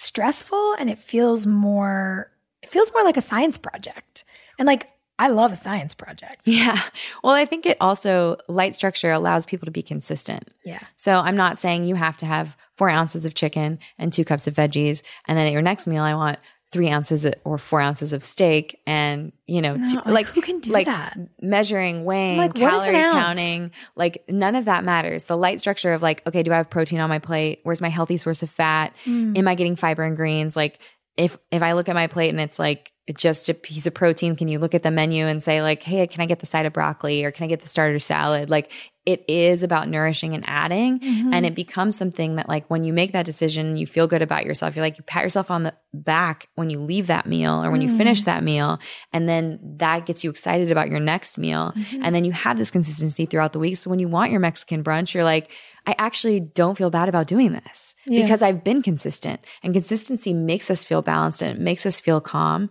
stressful 0.00 0.74
and 0.78 0.88
it 0.88 0.98
feels 0.98 1.46
more 1.46 2.30
it 2.62 2.68
feels 2.68 2.92
more 2.92 3.04
like 3.04 3.16
a 3.16 3.22
science 3.22 3.58
project. 3.58 4.24
And 4.58 4.66
like 4.66 4.88
I 5.18 5.28
love 5.28 5.52
a 5.52 5.56
science 5.56 5.94
project. 5.94 6.40
Yeah. 6.46 6.80
Well, 7.22 7.34
I 7.34 7.44
think 7.44 7.66
it 7.66 7.76
also, 7.80 8.38
light 8.48 8.74
structure 8.74 9.10
allows 9.10 9.44
people 9.44 9.66
to 9.66 9.70
be 9.70 9.82
consistent. 9.82 10.48
Yeah. 10.64 10.80
So 10.96 11.18
I'm 11.18 11.36
not 11.36 11.58
saying 11.58 11.84
you 11.84 11.94
have 11.94 12.16
to 12.18 12.26
have 12.26 12.56
four 12.76 12.88
ounces 12.88 13.26
of 13.26 13.34
chicken 13.34 13.78
and 13.98 14.12
two 14.12 14.24
cups 14.24 14.46
of 14.46 14.54
veggies. 14.54 15.02
And 15.26 15.36
then 15.36 15.46
at 15.46 15.52
your 15.52 15.62
next 15.62 15.86
meal, 15.86 16.02
I 16.02 16.14
want 16.14 16.38
three 16.72 16.88
ounces 16.88 17.26
or 17.44 17.58
four 17.58 17.80
ounces 17.80 18.12
of 18.12 18.22
steak 18.22 18.80
and, 18.86 19.32
you 19.46 19.60
know, 19.60 19.76
two, 19.88 19.96
like, 19.96 20.06
like, 20.06 20.26
who 20.26 20.40
can 20.40 20.60
do 20.60 20.70
like 20.70 20.86
that? 20.86 21.18
measuring, 21.42 22.04
weighing, 22.04 22.38
Like, 22.38 22.56
what 22.56 22.74
is 22.74 22.84
an 22.84 22.92
calorie 22.94 23.12
counting, 23.12 23.70
like 23.96 24.24
none 24.28 24.54
of 24.54 24.66
that 24.66 24.84
matters. 24.84 25.24
The 25.24 25.36
light 25.36 25.58
structure 25.58 25.92
of 25.92 26.02
like, 26.02 26.24
okay, 26.26 26.42
do 26.42 26.52
I 26.52 26.56
have 26.56 26.70
protein 26.70 27.00
on 27.00 27.08
my 27.08 27.18
plate? 27.18 27.60
Where's 27.64 27.80
my 27.80 27.88
healthy 27.88 28.16
source 28.16 28.42
of 28.42 28.50
fat? 28.50 28.94
Mm. 29.04 29.36
Am 29.36 29.48
I 29.48 29.56
getting 29.56 29.74
fiber 29.74 30.04
and 30.04 30.16
greens? 30.16 30.54
Like 30.56 30.78
if, 31.16 31.36
if 31.50 31.62
I 31.62 31.72
look 31.72 31.88
at 31.88 31.94
my 31.94 32.06
plate 32.06 32.30
and 32.30 32.40
it's 32.40 32.58
like, 32.58 32.92
just 33.16 33.48
a 33.48 33.54
piece 33.54 33.86
of 33.86 33.94
protein, 33.94 34.36
can 34.36 34.48
you 34.48 34.58
look 34.58 34.74
at 34.74 34.82
the 34.82 34.90
menu 34.90 35.26
and 35.26 35.42
say 35.42 35.62
like, 35.62 35.82
hey, 35.82 36.06
can 36.06 36.20
I 36.20 36.26
get 36.26 36.40
the 36.40 36.46
side 36.46 36.66
of 36.66 36.72
broccoli 36.72 37.24
or 37.24 37.30
can 37.30 37.44
I 37.44 37.46
get 37.48 37.60
the 37.60 37.68
starter 37.68 37.98
salad? 37.98 38.50
Like 38.50 38.70
it 39.06 39.24
is 39.28 39.62
about 39.62 39.88
nourishing 39.88 40.34
and 40.34 40.44
adding. 40.46 41.00
Mm-hmm. 41.00 41.32
And 41.32 41.46
it 41.46 41.54
becomes 41.54 41.96
something 41.96 42.36
that 42.36 42.48
like 42.48 42.68
when 42.68 42.84
you 42.84 42.92
make 42.92 43.12
that 43.12 43.24
decision, 43.24 43.76
you 43.76 43.86
feel 43.86 44.06
good 44.06 44.20
about 44.22 44.44
yourself. 44.44 44.76
You're 44.76 44.84
like, 44.84 44.98
you 44.98 45.04
pat 45.04 45.24
yourself 45.24 45.50
on 45.50 45.62
the 45.62 45.74
back 45.94 46.48
when 46.54 46.68
you 46.70 46.80
leave 46.80 47.06
that 47.06 47.26
meal 47.26 47.64
or 47.64 47.70
when 47.70 47.80
you 47.80 47.88
Mm. 47.88 47.96
finish 47.96 48.22
that 48.24 48.44
meal. 48.44 48.78
And 49.12 49.28
then 49.28 49.58
that 49.78 50.04
gets 50.06 50.22
you 50.22 50.30
excited 50.30 50.70
about 50.70 50.90
your 50.90 51.00
next 51.00 51.38
meal. 51.38 51.72
Mm-hmm. 51.76 52.04
And 52.04 52.14
then 52.14 52.24
you 52.24 52.32
have 52.32 52.58
this 52.58 52.70
consistency 52.70 53.24
throughout 53.26 53.52
the 53.52 53.58
week. 53.58 53.78
So 53.78 53.88
when 53.90 53.98
you 53.98 54.08
want 54.08 54.30
your 54.30 54.40
Mexican 54.40 54.84
brunch, 54.84 55.14
you're 55.14 55.24
like, 55.24 55.50
I 55.86 55.94
actually 55.98 56.40
don't 56.40 56.76
feel 56.76 56.90
bad 56.90 57.08
about 57.08 57.26
doing 57.26 57.52
this 57.52 57.96
Yeah. 58.06 58.22
because 58.22 58.42
I've 58.42 58.62
been 58.62 58.82
consistent 58.82 59.40
and 59.62 59.72
consistency 59.72 60.34
makes 60.34 60.70
us 60.70 60.84
feel 60.84 61.00
balanced 61.00 61.40
and 61.40 61.56
it 61.56 61.60
makes 61.62 61.86
us 61.86 61.98
feel 62.00 62.20
calm. 62.20 62.68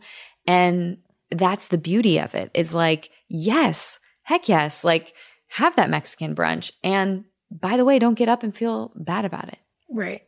And 0.49 0.97
that's 1.31 1.67
the 1.67 1.77
beauty 1.77 2.17
of 2.17 2.33
it. 2.33 2.49
it 2.53 2.59
is 2.59 2.73
like, 2.73 3.11
yes, 3.27 3.99
heck 4.23 4.49
yes, 4.49 4.83
like 4.83 5.13
have 5.47 5.75
that 5.75 5.89
Mexican 5.89 6.35
brunch. 6.35 6.71
And 6.83 7.25
by 7.51 7.77
the 7.77 7.85
way, 7.85 7.99
don't 7.99 8.17
get 8.17 8.29
up 8.29 8.41
and 8.41 8.55
feel 8.55 8.91
bad 8.95 9.25
about 9.25 9.49
it. 9.49 9.59
Right. 9.89 10.23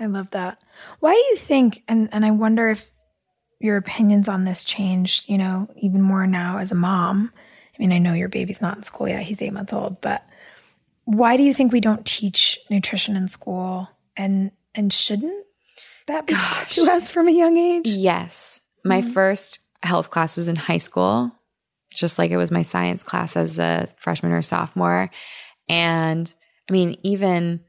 I 0.00 0.06
love 0.06 0.32
that. 0.32 0.58
Why 0.98 1.12
do 1.12 1.18
you 1.18 1.36
think 1.36 1.82
and 1.86 2.08
and 2.12 2.24
I 2.24 2.32
wonder 2.32 2.70
if 2.70 2.90
your 3.60 3.76
opinions 3.76 4.28
on 4.28 4.42
this 4.42 4.64
changed, 4.64 5.28
you 5.28 5.38
know, 5.38 5.68
even 5.76 6.02
more 6.02 6.26
now 6.26 6.58
as 6.58 6.72
a 6.72 6.74
mom. 6.74 7.30
I 7.36 7.76
mean, 7.78 7.92
I 7.92 7.98
know 7.98 8.12
your 8.12 8.28
baby's 8.28 8.60
not 8.60 8.76
in 8.76 8.82
school 8.82 9.08
yet. 9.08 9.22
He's 9.22 9.40
8 9.40 9.52
months 9.52 9.72
old, 9.72 10.00
but 10.00 10.26
why 11.04 11.36
do 11.36 11.44
you 11.44 11.54
think 11.54 11.72
we 11.72 11.80
don't 11.80 12.04
teach 12.04 12.58
nutrition 12.68 13.14
in 13.14 13.28
school 13.28 13.88
and 14.16 14.50
and 14.74 14.92
shouldn't 14.92 15.46
that 16.08 16.26
be 16.26 16.34
taught 16.34 16.70
to 16.70 16.90
us 16.90 17.08
from 17.08 17.28
a 17.28 17.32
young 17.32 17.56
age? 17.56 17.86
Yes. 17.86 18.61
My 18.84 19.00
mm-hmm. 19.00 19.10
first 19.10 19.60
health 19.82 20.10
class 20.10 20.36
was 20.36 20.48
in 20.48 20.56
high 20.56 20.78
school, 20.78 21.32
just 21.92 22.18
like 22.18 22.30
it 22.30 22.36
was 22.36 22.50
my 22.50 22.62
science 22.62 23.04
class 23.04 23.36
as 23.36 23.58
a 23.58 23.88
freshman 23.96 24.32
or 24.32 24.42
sophomore. 24.42 25.10
And 25.68 26.34
I 26.68 26.72
mean, 26.72 26.96
even 27.02 27.60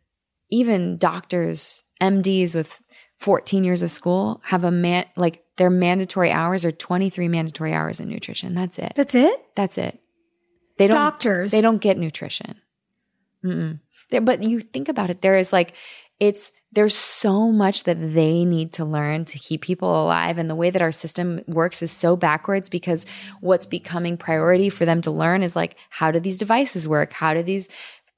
even 0.50 0.98
doctors, 0.98 1.84
MDs 2.02 2.54
with 2.54 2.82
14 3.18 3.64
years 3.64 3.82
of 3.82 3.90
school 3.90 4.42
have 4.44 4.64
a 4.64 4.72
man 4.72 5.06
like 5.16 5.44
their 5.58 5.70
mandatory 5.70 6.32
hours 6.32 6.66
are 6.66 6.72
23 6.72 7.28
mandatory 7.28 7.74
hours 7.74 8.00
in 8.00 8.10
nutrition. 8.10 8.54
That's 8.54 8.78
it. 8.80 8.94
That's 8.96 9.16
it? 9.16 9.46
That's 9.56 9.78
it. 9.78 10.00
They 10.78 10.88
don't 10.88 10.96
Doctors. 10.96 11.52
They 11.52 11.62
don't 11.62 11.78
get 11.78 11.98
nutrition. 11.98 12.56
But 13.44 14.44
you 14.44 14.60
think 14.60 14.90
about 14.90 15.10
it. 15.10 15.22
There 15.22 15.38
is 15.38 15.54
like 15.54 15.74
it's 16.20 16.52
there's 16.74 16.96
so 16.96 17.52
much 17.52 17.84
that 17.84 17.98
they 18.00 18.46
need 18.46 18.74
to 18.74 18.86
learn 18.86 19.26
to 19.26 19.40
keep 19.40 19.62
people 19.62 20.04
alive, 20.04 20.38
and 20.38 20.50
the 20.50 20.56
way 20.56 20.70
that 20.70 20.82
our 20.82 20.92
system 20.92 21.42
works 21.48 21.82
is 21.82 21.92
so 21.92 22.16
backwards 22.16 22.70
because 22.70 23.06
what's 23.42 23.66
becoming 23.66 24.18
priority 24.18 24.70
for 24.70 24.86
them 24.86 25.02
to 25.02 25.12
learn 25.12 25.44
is 25.44 25.56
like 25.56 25.76
how 25.90 26.12
do 26.12 26.20
these 26.20 26.38
devices 26.38 26.88
work? 26.88 27.14
How 27.14 27.34
do 27.34 27.44
these 27.44 27.70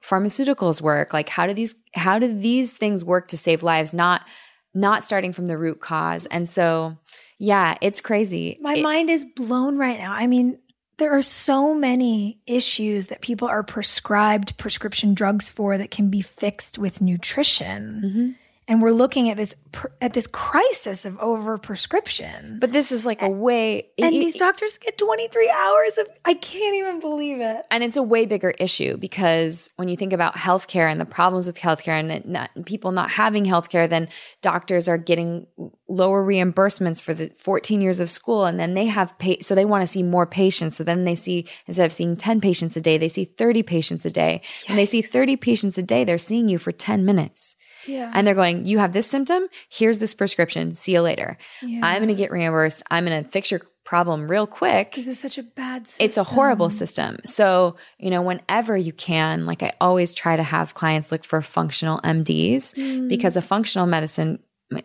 pharmaceuticals 0.04 0.82
work? 0.82 1.14
Like 1.14 1.30
how 1.30 1.48
do 1.48 1.54
these 1.54 1.76
how 1.94 2.20
do 2.20 2.32
these 2.32 2.74
things 2.74 3.04
work 3.04 3.28
to 3.30 3.38
save 3.38 3.64
lives? 3.64 3.94
Not 3.94 4.26
not 4.74 5.04
starting 5.04 5.34
from 5.34 5.46
the 5.46 5.58
root 5.58 5.80
cause. 5.80 6.26
And 6.28 6.48
so, 6.50 6.98
yeah, 7.40 7.76
it's 7.82 8.02
crazy. 8.02 8.58
My 8.62 8.76
It- 8.76 8.84
mind 8.84 9.10
is 9.10 9.26
blown 9.26 9.78
right 9.78 9.98
now. 9.98 10.12
I 10.12 10.28
mean, 10.28 10.60
there 10.98 11.12
are 11.12 11.22
so 11.22 11.74
many 11.74 12.40
issues 12.46 13.08
that 13.08 13.22
people 13.22 13.48
are 13.48 13.64
prescribed 13.64 14.58
prescription 14.58 15.14
drugs 15.14 15.50
for 15.50 15.78
that 15.78 15.92
can 15.92 16.10
be 16.10 16.22
fixed 16.22 16.78
with 16.78 17.02
nutrition. 17.02 18.02
Mm-hmm. 18.06 18.32
And 18.68 18.82
we're 18.82 18.92
looking 18.92 19.30
at 19.30 19.38
this 19.38 19.56
at 20.02 20.14
this 20.14 20.26
crisis 20.28 21.06
of 21.06 21.14
overprescription. 21.20 22.60
But 22.60 22.72
this 22.72 22.92
is 22.92 23.06
like 23.06 23.22
a 23.22 23.30
way, 23.30 23.88
and 23.98 24.16
it- 24.16 24.20
these 24.20 24.38
doctors 24.38 24.78
get 24.78 24.98
23 24.98 25.50
hours 25.50 25.98
of 25.98 26.08
I 26.24 26.34
can't 26.34 26.76
even 26.76 27.00
believe 27.00 27.40
it. 27.42 27.66
and 27.70 27.84
it's 27.84 27.98
a 27.98 28.04
way 28.04 28.26
bigger 28.26 28.52
issue 28.60 28.98
because 28.98 29.70
when 29.76 29.88
you 29.88 29.96
think 29.98 30.14
about 30.14 30.36
healthcare 30.36 30.90
and 30.90 31.00
the 31.00 31.06
problems 31.06 31.46
with 31.48 31.58
healthcare 31.58 32.00
and 32.00 32.26
not, 32.26 32.50
people 32.66 32.92
not 32.92 33.12
having 33.12 33.46
healthcare, 33.46 33.90
then 33.90 34.08
doctors 34.42 34.88
are 34.88 34.98
getting 34.98 35.46
lower 35.88 36.26
reimbursements 36.26 37.02
for 37.02 37.14
the 37.14 37.28
14 37.36 37.82
years 37.82 38.00
of 38.00 38.10
school, 38.10 38.46
and 38.46 38.60
then 38.60 38.74
they 38.74 38.86
have 38.86 39.18
pay, 39.20 39.40
so 39.42 39.54
they 39.54 39.66
want 39.66 39.82
to 39.84 39.88
see 39.88 40.02
more 40.04 40.26
patients. 40.26 40.76
So 40.78 40.84
then 40.84 41.06
they 41.06 41.16
see 41.16 41.46
instead 41.68 41.86
of 41.86 41.94
seeing 41.94 42.16
10 42.18 42.42
patients 42.42 42.76
a 42.76 42.82
day, 42.82 42.98
they 42.98 43.10
see 43.10 43.26
30 43.26 43.62
patients 43.64 44.06
a 44.06 44.10
day, 44.10 44.42
and 44.68 44.78
they 44.78 44.86
see 44.86 45.02
30 45.02 45.36
patients 45.36 45.78
a 45.78 45.84
day. 45.84 46.04
They're 46.04 46.18
seeing 46.18 46.48
you 46.50 46.58
for 46.58 46.72
10 46.72 47.06
minutes. 47.06 47.56
Yeah. 47.88 48.12
And 48.14 48.26
they're 48.26 48.36
going, 48.36 48.66
You 48.66 48.80
have 48.80 48.94
this 48.94 49.08
symptom. 49.08 49.48
Here's 49.70 50.00
this 50.00 50.14
prescription. 50.14 50.76
See 50.76 50.94
you 50.94 51.02
later. 51.02 51.38
I'm 51.62 51.80
going 51.98 52.08
to 52.08 52.14
get 52.16 52.32
reimbursed. 52.32 52.84
I'm 52.92 53.06
going 53.06 53.24
to 53.24 53.30
fix 53.30 53.52
your 53.52 53.62
problem 53.84 54.28
real 54.28 54.48
quick 54.48 54.94
this 54.96 55.08
is 55.08 55.20
such 55.20 55.38
a 55.38 55.44
bad 55.44 55.88
system. 55.88 56.04
it's 56.06 56.18
a 56.18 56.24
horrible 56.24 56.72
system. 56.72 57.18
So, 57.24 57.76
you 58.00 58.10
know, 58.10 58.24
whenever 58.24 58.76
you 58.76 58.92
can, 58.92 59.46
like 59.46 59.62
I 59.62 59.74
always 59.80 60.12
try 60.16 60.36
to 60.36 60.42
have 60.42 60.74
clients 60.74 61.12
look 61.12 61.24
for 61.24 61.40
functional 61.44 62.00
MDs 62.04 62.74
Mm. 62.74 63.08
because 63.08 63.38
a 63.38 63.44
functional 63.44 63.86
medicine, 63.86 64.40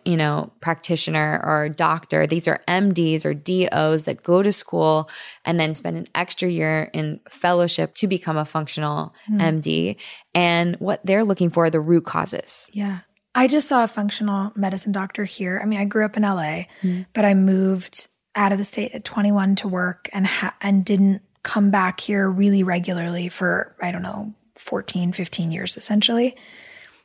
you 0.05 0.15
know, 0.15 0.51
practitioner 0.61 1.41
or 1.43 1.67
doctor, 1.69 2.27
these 2.27 2.47
are 2.47 2.61
MDs 2.67 3.25
or 3.25 3.33
DOs 3.33 4.03
that 4.03 4.21
go 4.23 4.43
to 4.43 4.51
school 4.51 5.09
and 5.43 5.59
then 5.59 5.73
spend 5.73 5.97
an 5.97 6.07
extra 6.13 6.47
year 6.49 6.89
in 6.93 7.19
fellowship 7.29 7.95
to 7.95 8.07
become 8.07 8.37
a 8.37 8.45
functional 8.45 9.13
Mm. 9.29 9.41
MD. 9.61 9.95
And 10.35 10.75
what 10.75 11.03
they're 11.05 11.23
looking 11.23 11.49
for 11.49 11.65
are 11.65 11.69
the 11.71 11.79
root 11.79 12.05
causes. 12.05 12.69
Yeah. 12.73 12.99
I 13.33 13.47
just 13.47 13.67
saw 13.67 13.83
a 13.83 13.87
functional 13.87 14.51
medicine 14.55 14.91
doctor 14.91 15.23
here. 15.23 15.59
I 15.61 15.65
mean, 15.65 15.79
I 15.79 15.85
grew 15.85 16.05
up 16.05 16.15
in 16.17 16.23
LA, 16.23 16.65
Mm. 16.83 17.05
but 17.13 17.25
I 17.25 17.33
moved 17.33 18.07
out 18.35 18.51
of 18.51 18.57
the 18.57 18.63
state 18.63 18.91
at 18.93 19.03
21 19.03 19.55
to 19.55 19.67
work 19.67 20.09
and 20.13 20.27
ha- 20.27 20.55
and 20.61 20.85
didn't 20.85 21.21
come 21.43 21.71
back 21.71 21.99
here 22.01 22.29
really 22.29 22.61
regularly 22.61 23.29
for 23.29 23.75
I 23.81 23.91
don't 23.91 24.03
know, 24.03 24.33
14, 24.57 25.11
15 25.11 25.51
years 25.51 25.75
essentially. 25.75 26.35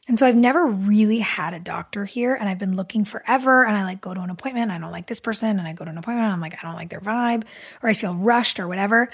And 0.08 0.18
so 0.18 0.26
I've 0.26 0.36
never 0.36 0.64
really 0.66 1.18
had 1.18 1.52
a 1.52 1.58
doctor 1.58 2.04
here 2.04 2.34
and 2.34 2.48
I've 2.48 2.58
been 2.58 2.76
looking 2.76 3.04
forever 3.04 3.64
and 3.64 3.76
I 3.76 3.82
like 3.84 4.00
go 4.00 4.14
to 4.14 4.20
an 4.20 4.30
appointment, 4.30 4.70
I 4.70 4.78
don't 4.78 4.92
like 4.92 5.06
this 5.08 5.18
person 5.20 5.58
and 5.58 5.66
I 5.66 5.72
go 5.72 5.84
to 5.84 5.90
an 5.90 5.98
appointment, 5.98 6.32
I'm 6.32 6.40
like 6.40 6.54
I 6.54 6.66
don't 6.66 6.76
like 6.76 6.90
their 6.90 7.00
vibe 7.00 7.44
or 7.82 7.88
I 7.88 7.92
feel 7.92 8.14
rushed 8.14 8.60
or 8.60 8.68
whatever. 8.68 9.10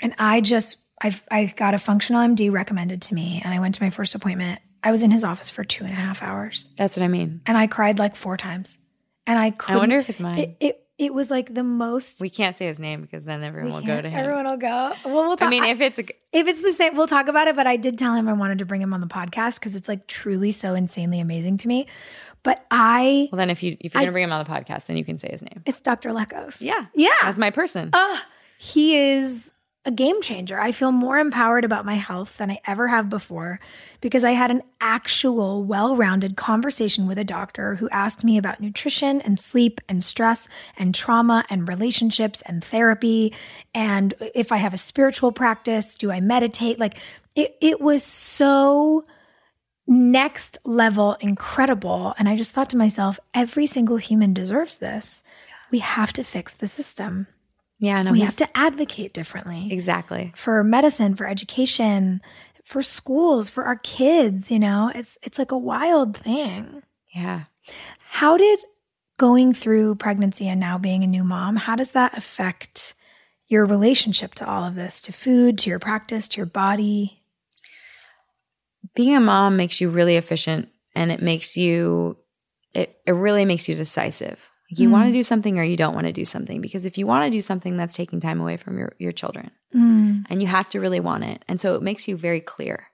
And 0.00 0.14
I 0.18 0.40
just 0.40 0.76
I've 1.02 1.22
I 1.30 1.46
got 1.46 1.74
a 1.74 1.78
functional 1.78 2.22
MD 2.22 2.50
recommended 2.52 3.02
to 3.02 3.14
me 3.14 3.40
and 3.44 3.52
I 3.52 3.58
went 3.60 3.74
to 3.76 3.82
my 3.82 3.90
first 3.90 4.14
appointment. 4.14 4.60
I 4.84 4.92
was 4.92 5.02
in 5.02 5.10
his 5.10 5.24
office 5.24 5.50
for 5.50 5.64
two 5.64 5.82
and 5.84 5.92
a 5.92 5.96
half 5.96 6.22
hours 6.22 6.68
That's 6.76 6.96
what 6.96 7.02
I 7.02 7.08
mean. 7.08 7.40
and 7.44 7.58
I 7.58 7.66
cried 7.66 7.98
like 7.98 8.14
four 8.14 8.36
times. 8.36 8.78
And 9.26 9.36
I 9.38 9.46
I 9.46 9.50
couldn't, 9.50 9.78
wonder 9.80 9.98
if 9.98 10.08
it's 10.08 10.20
mine. 10.20 10.38
it, 10.38 10.56
it 10.60 10.85
it 10.98 11.12
was 11.12 11.30
like 11.30 11.52
the 11.52 11.62
most 11.62 12.20
we 12.20 12.30
can't 12.30 12.56
say 12.56 12.66
his 12.66 12.80
name 12.80 13.02
because 13.02 13.24
then 13.24 13.44
everyone 13.44 13.72
will 13.72 13.82
go 13.82 14.00
to 14.00 14.08
him. 14.08 14.18
Everyone 14.18 14.46
will 14.46 14.56
go. 14.56 14.94
Well, 15.04 15.26
we'll 15.26 15.36
talk. 15.36 15.48
I 15.48 15.50
mean, 15.50 15.64
if 15.64 15.80
it's 15.80 15.98
a, 15.98 16.04
if 16.32 16.48
it's 16.48 16.62
the 16.62 16.72
same, 16.72 16.96
we'll 16.96 17.06
talk 17.06 17.28
about 17.28 17.48
it. 17.48 17.56
But 17.56 17.66
I 17.66 17.76
did 17.76 17.98
tell 17.98 18.14
him 18.14 18.28
I 18.28 18.32
wanted 18.32 18.58
to 18.58 18.64
bring 18.64 18.80
him 18.80 18.94
on 18.94 19.00
the 19.00 19.06
podcast 19.06 19.58
because 19.58 19.74
it's 19.74 19.88
like 19.88 20.06
truly 20.06 20.52
so 20.52 20.74
insanely 20.74 21.20
amazing 21.20 21.58
to 21.58 21.68
me. 21.68 21.86
But 22.42 22.64
I, 22.70 23.28
well, 23.30 23.38
then 23.38 23.50
if 23.50 23.62
you 23.62 23.76
if 23.80 23.92
you're 23.92 24.02
gonna 24.02 24.12
bring 24.12 24.24
him 24.24 24.32
on 24.32 24.44
the 24.44 24.50
podcast, 24.50 24.86
then 24.86 24.96
you 24.96 25.04
can 25.04 25.18
say 25.18 25.28
his 25.30 25.42
name. 25.42 25.62
it's 25.66 25.80
Dr. 25.80 26.10
Lekos. 26.10 26.60
Yeah, 26.60 26.86
yeah. 26.94 27.10
that's 27.22 27.38
my 27.38 27.50
person. 27.50 27.90
he 28.56 28.96
is 28.96 29.52
a 29.86 29.90
game 29.92 30.20
changer. 30.20 30.58
I 30.58 30.72
feel 30.72 30.90
more 30.90 31.16
empowered 31.16 31.64
about 31.64 31.86
my 31.86 31.94
health 31.94 32.38
than 32.38 32.50
I 32.50 32.58
ever 32.66 32.88
have 32.88 33.08
before 33.08 33.60
because 34.00 34.24
I 34.24 34.32
had 34.32 34.50
an 34.50 34.62
actual 34.80 35.62
well 35.62 35.94
rounded 35.94 36.36
conversation 36.36 37.06
with 37.06 37.18
a 37.18 37.24
doctor 37.24 37.76
who 37.76 37.88
asked 37.90 38.24
me 38.24 38.36
about 38.36 38.60
nutrition 38.60 39.20
and 39.20 39.38
sleep 39.38 39.80
and 39.88 40.02
stress 40.02 40.48
and 40.76 40.92
trauma 40.92 41.44
and 41.48 41.68
relationships 41.68 42.42
and 42.46 42.64
therapy. 42.64 43.32
And 43.74 44.12
if 44.34 44.50
I 44.50 44.56
have 44.56 44.74
a 44.74 44.78
spiritual 44.78 45.30
practice, 45.30 45.96
do 45.96 46.10
I 46.10 46.20
meditate? 46.20 46.80
Like 46.80 46.98
it, 47.36 47.56
it 47.60 47.80
was 47.80 48.02
so 48.02 49.04
next 49.86 50.58
level 50.64 51.16
incredible. 51.20 52.12
And 52.18 52.28
I 52.28 52.36
just 52.36 52.50
thought 52.50 52.70
to 52.70 52.76
myself, 52.76 53.20
every 53.32 53.66
single 53.66 53.98
human 53.98 54.34
deserves 54.34 54.78
this. 54.78 55.22
We 55.70 55.78
have 55.78 56.12
to 56.14 56.24
fix 56.24 56.52
the 56.52 56.66
system 56.66 57.28
yeah, 57.78 58.02
no, 58.02 58.12
we 58.12 58.20
have 58.20 58.36
to 58.36 58.56
advocate 58.56 59.12
differently 59.12 59.68
exactly. 59.72 60.32
for 60.36 60.62
medicine 60.64 61.14
for 61.14 61.26
education 61.26 62.20
for 62.64 62.82
schools 62.82 63.48
for 63.50 63.64
our 63.64 63.76
kids 63.76 64.50
you 64.50 64.58
know 64.58 64.90
it's 64.94 65.18
it's 65.22 65.38
like 65.38 65.52
a 65.52 65.58
wild 65.58 66.16
thing 66.16 66.82
Yeah. 67.14 67.44
how 68.10 68.36
did 68.36 68.60
going 69.18 69.52
through 69.54 69.94
pregnancy 69.96 70.48
and 70.48 70.58
now 70.60 70.76
being 70.78 71.04
a 71.04 71.06
new 71.06 71.22
mom 71.24 71.56
how 71.56 71.76
does 71.76 71.92
that 71.92 72.16
affect 72.16 72.94
your 73.48 73.64
relationship 73.64 74.34
to 74.34 74.48
all 74.48 74.64
of 74.64 74.74
this 74.74 75.00
to 75.02 75.12
food 75.12 75.58
to 75.58 75.70
your 75.70 75.78
practice 75.78 76.26
to 76.28 76.38
your 76.38 76.46
body 76.46 77.22
Being 78.94 79.14
a 79.16 79.20
mom 79.20 79.56
makes 79.56 79.80
you 79.80 79.90
really 79.90 80.16
efficient, 80.16 80.68
and 80.94 81.12
it 81.12 81.20
makes 81.20 81.56
you 81.56 82.16
it 82.74 82.98
it 83.06 83.12
really 83.12 83.44
makes 83.44 83.68
you 83.68 83.74
decisive. 83.74 84.38
You 84.68 84.90
want 84.90 85.04
to 85.04 85.10
hmm. 85.10 85.14
do 85.14 85.22
something 85.22 85.58
or 85.58 85.62
you 85.62 85.76
don't 85.76 85.94
want 85.94 86.08
to 86.08 86.12
do 86.12 86.24
something 86.24 86.60
because 86.60 86.84
if 86.84 86.98
you 86.98 87.06
want 87.06 87.24
to 87.24 87.30
do 87.30 87.40
something 87.40 87.76
that's 87.76 87.94
taking 87.94 88.18
time 88.18 88.40
away 88.40 88.56
from 88.56 88.78
your 88.78 88.94
your 88.98 89.12
children. 89.12 89.50
Hmm. 89.72 90.22
And 90.28 90.42
you 90.42 90.48
have 90.48 90.68
to 90.68 90.80
really 90.80 91.00
want 91.00 91.24
it. 91.24 91.44
And 91.46 91.60
so 91.60 91.76
it 91.76 91.82
makes 91.82 92.08
you 92.08 92.16
very 92.16 92.40
clear 92.40 92.88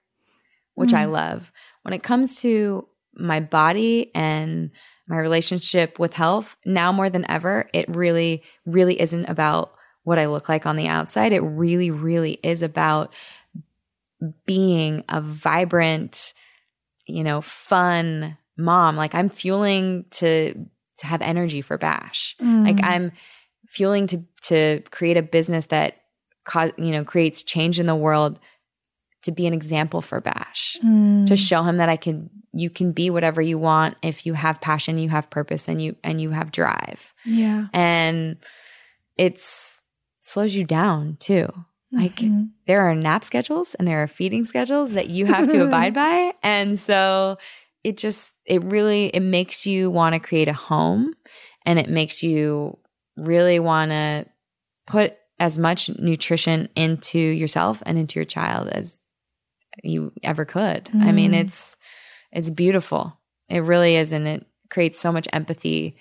which 0.75 0.93
i 0.93 1.05
hmm. 1.05 1.13
love. 1.13 1.53
When 1.83 1.95
it 1.95 2.03
comes 2.03 2.41
to 2.41 2.87
my 3.15 3.41
body 3.41 4.11
and 4.15 4.71
my 5.07 5.19
relationship 5.19 5.99
with 5.99 6.15
health 6.15 6.57
now 6.65 6.93
more 6.93 7.11
than 7.11 7.31
ever 7.31 7.69
it 7.75 7.87
really 7.95 8.43
really 8.65 8.99
isn't 8.99 9.29
about 9.29 9.75
what 10.05 10.19
i 10.19 10.27
look 10.27 10.49
like 10.49 10.67
on 10.67 10.77
the 10.77 10.89
outside. 10.89 11.33
It 11.33 11.41
really 11.41 11.91
really 11.91 12.33
is 12.43 12.63
about 12.63 13.13
being 14.47 15.05
a 15.09 15.21
vibrant 15.21 16.33
you 17.07 17.25
know 17.25 17.41
fun 17.41 18.39
mom. 18.57 18.97
Like 18.97 19.15
i'm 19.15 19.29
fueling 19.29 20.07
to 20.13 20.67
to 21.03 21.07
have 21.07 21.23
energy 21.23 21.61
for 21.61 21.77
bash. 21.79 22.35
Like 22.41 22.81
i'm 22.83 23.13
fueling 23.69 24.07
to 24.09 24.19
to 24.43 24.81
create 24.91 25.17
a 25.17 25.23
business 25.23 25.67
that 25.67 25.99
cause 26.45 26.73
you 26.77 26.91
know 26.91 27.05
creates 27.05 27.43
change 27.43 27.79
in 27.79 27.87
the 27.87 27.95
world 27.95 28.39
to 29.23 29.31
be 29.31 29.47
an 29.47 29.55
example 29.55 30.01
for 30.03 30.21
bash 30.21 30.77
to 31.27 31.37
show 31.37 31.63
him 31.63 31.77
that 31.77 31.89
i 31.89 31.97
can 31.97 32.29
you 32.53 32.69
can 32.69 32.93
be 32.93 33.09
whatever 33.09 33.41
you 33.41 33.57
want 33.59 33.97
if 34.03 34.27
you 34.27 34.35
have 34.35 34.61
passion 34.61 34.99
you 34.99 35.09
have 35.09 35.31
purpose 35.31 35.69
and 35.69 35.81
you 35.81 35.97
and 36.05 36.21
you 36.21 36.31
have 36.31 36.51
drive. 36.53 37.15
Yeah. 37.25 37.69
And 37.73 38.37
it's 39.17 39.83
slows 40.21 40.55
you 40.55 40.65
down 40.65 41.17
too. 41.19 41.49
Like 41.91 42.17
Mm-hmm. 42.17 42.45
there 42.67 42.83
are 42.83 42.95
nap 42.95 43.23
schedules 43.25 43.75
and 43.75 43.87
there 43.89 44.03
are 44.03 44.07
feeding 44.09 44.45
schedules 44.45 44.93
that 44.93 45.09
you 45.09 45.27
have 45.27 45.49
to 45.51 45.63
abide 45.65 45.95
by. 46.05 46.33
And 46.43 46.79
so 46.79 47.37
it 47.85 47.97
just 47.97 48.33
it 48.45 48.63
really 48.65 49.07
it 49.07 49.21
makes 49.21 49.67
you 49.67 49.91
want 49.91 50.15
to 50.15 50.21
create 50.21 50.49
a 50.49 50.53
home 50.53 51.15
and 51.65 51.79
it 51.79 51.89
makes 51.89 52.23
you 52.23 52.79
really 53.17 53.59
want 53.59 53.91
to 53.91 54.27
put 54.87 55.17
as 55.39 55.59
much 55.59 55.89
nutrition 55.99 56.69
into 56.77 57.19
yourself 57.19 57.83
and 57.85 57.99
into 57.99 58.19
your 58.19 58.25
child 58.25 58.69
as 58.69 59.03
you 59.83 60.13
ever 60.23 60.45
could. 60.45 60.91
I 60.95 61.13
mean 61.13 61.33
mm. 61.33 61.41
it's 61.41 61.77
it's 62.31 62.51
beautiful. 62.51 63.19
It 63.49 63.61
really 63.61 63.97
is 63.97 64.13
and 64.13 64.29
it 64.29 64.47
creates 64.71 65.01
so 65.01 65.11
much 65.11 65.27
empathy. 65.33 65.97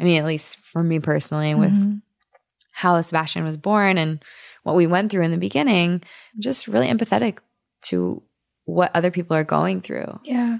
I 0.00 0.04
mean 0.04 0.18
at 0.18 0.26
least 0.26 0.58
for 0.58 0.82
me 0.82 0.98
personally 0.98 1.54
with 1.54 1.72
mm-hmm. 1.72 1.96
how 2.72 3.00
Sebastian 3.00 3.44
was 3.44 3.56
born 3.56 3.98
and 3.98 4.22
what 4.62 4.76
we 4.76 4.86
went 4.86 5.10
through 5.10 5.24
in 5.24 5.30
the 5.30 5.36
beginning, 5.36 6.02
I'm 6.34 6.40
just 6.40 6.68
really 6.68 6.88
empathetic 6.88 7.38
to 7.82 8.22
what 8.64 8.94
other 8.94 9.10
people 9.10 9.36
are 9.36 9.44
going 9.44 9.80
through. 9.80 10.20
Yeah. 10.24 10.58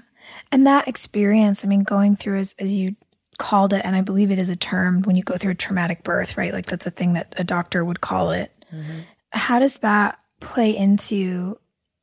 And 0.51 0.65
that 0.67 0.87
experience, 0.87 1.63
I 1.63 1.67
mean, 1.67 1.81
going 1.81 2.15
through 2.15 2.39
as, 2.39 2.55
as 2.59 2.71
you 2.71 2.95
called 3.37 3.73
it, 3.73 3.83
and 3.83 3.95
I 3.95 4.01
believe 4.01 4.31
it 4.31 4.39
is 4.39 4.49
a 4.49 4.55
term 4.55 5.01
when 5.03 5.15
you 5.15 5.23
go 5.23 5.37
through 5.37 5.51
a 5.51 5.55
traumatic 5.55 6.03
birth, 6.03 6.37
right? 6.37 6.53
Like 6.53 6.67
that's 6.67 6.85
a 6.85 6.91
thing 6.91 7.13
that 7.13 7.33
a 7.37 7.43
doctor 7.43 7.83
would 7.83 8.01
call 8.01 8.31
it. 8.31 8.51
Mm-hmm. 8.73 8.99
How 9.31 9.59
does 9.59 9.79
that 9.79 10.19
play 10.39 10.75
into 10.75 11.57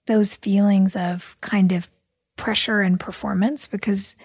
those 0.07 0.35
feelings 0.35 0.97
of 0.97 1.37
kind 1.41 1.73
of 1.73 1.89
pressure 2.37 2.81
and 2.81 2.99
performance? 2.99 3.67
Because 3.67 4.17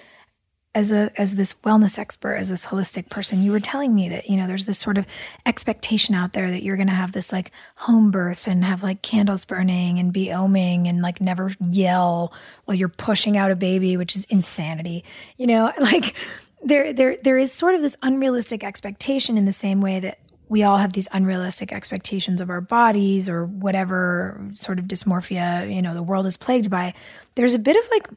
as 0.76 0.92
a 0.92 1.10
as 1.20 1.36
this 1.36 1.54
wellness 1.54 1.98
expert, 1.98 2.36
as 2.36 2.50
this 2.50 2.66
holistic 2.66 3.10
person, 3.10 3.42
you 3.42 3.52
were 3.52 3.62
telling 3.62 3.96
me 3.96 4.10
that 4.10 4.30
you 4.30 4.36
know 4.36 4.46
there's 4.46 4.66
this 4.66 4.78
sort 4.78 4.98
of 4.98 5.08
expectation 5.46 6.14
out 6.14 6.34
there 6.34 6.52
that 6.52 6.62
you're 6.62 6.76
going 6.76 6.90
to 6.90 6.94
have 6.94 7.14
this 7.14 7.32
like 7.32 7.52
home 7.76 8.12
birth 8.12 8.46
and 8.46 8.64
have 8.66 8.84
like 8.84 9.02
candles 9.02 9.46
burning 9.46 9.98
and 9.98 10.12
be 10.12 10.28
oming 10.28 10.88
and 10.88 11.02
like 11.02 11.22
never 11.22 11.54
yell 11.72 12.34
while 12.66 12.76
you're 12.76 12.90
pushing 12.90 13.38
out 13.38 13.52
a 13.52 13.56
baby, 13.56 13.96
which 13.96 14.18
is 14.18 14.26
insanity. 14.26 15.06
You 15.38 15.48
know, 15.48 15.72
like 15.80 16.14
there 16.62 16.92
there 16.92 17.18
there 17.24 17.38
is 17.38 17.54
sort 17.54 17.74
of 17.74 17.82
this 17.82 17.96
unrealistic 18.04 18.64
expectation 18.64 19.38
in 19.38 19.46
the 19.46 19.54
same 19.54 19.80
way 19.80 20.02
that 20.02 20.20
we 20.50 20.62
all 20.62 20.78
have 20.78 20.94
these 20.94 21.08
unrealistic 21.12 21.72
expectations 21.72 22.42
of 22.42 22.50
our 22.50 22.62
bodies 22.62 23.30
or 23.30 23.46
whatever 23.46 24.52
sort 24.54 24.78
of 24.78 24.86
dysmorphia, 24.86 25.74
you 25.74 25.82
know, 25.82 25.94
the 25.94 26.04
world 26.04 26.28
is 26.28 26.38
plagued 26.38 26.70
by. 26.70 26.94
There's 27.34 27.56
a 27.56 27.60
bit 27.60 27.78
of 27.78 27.90
like 27.90 28.08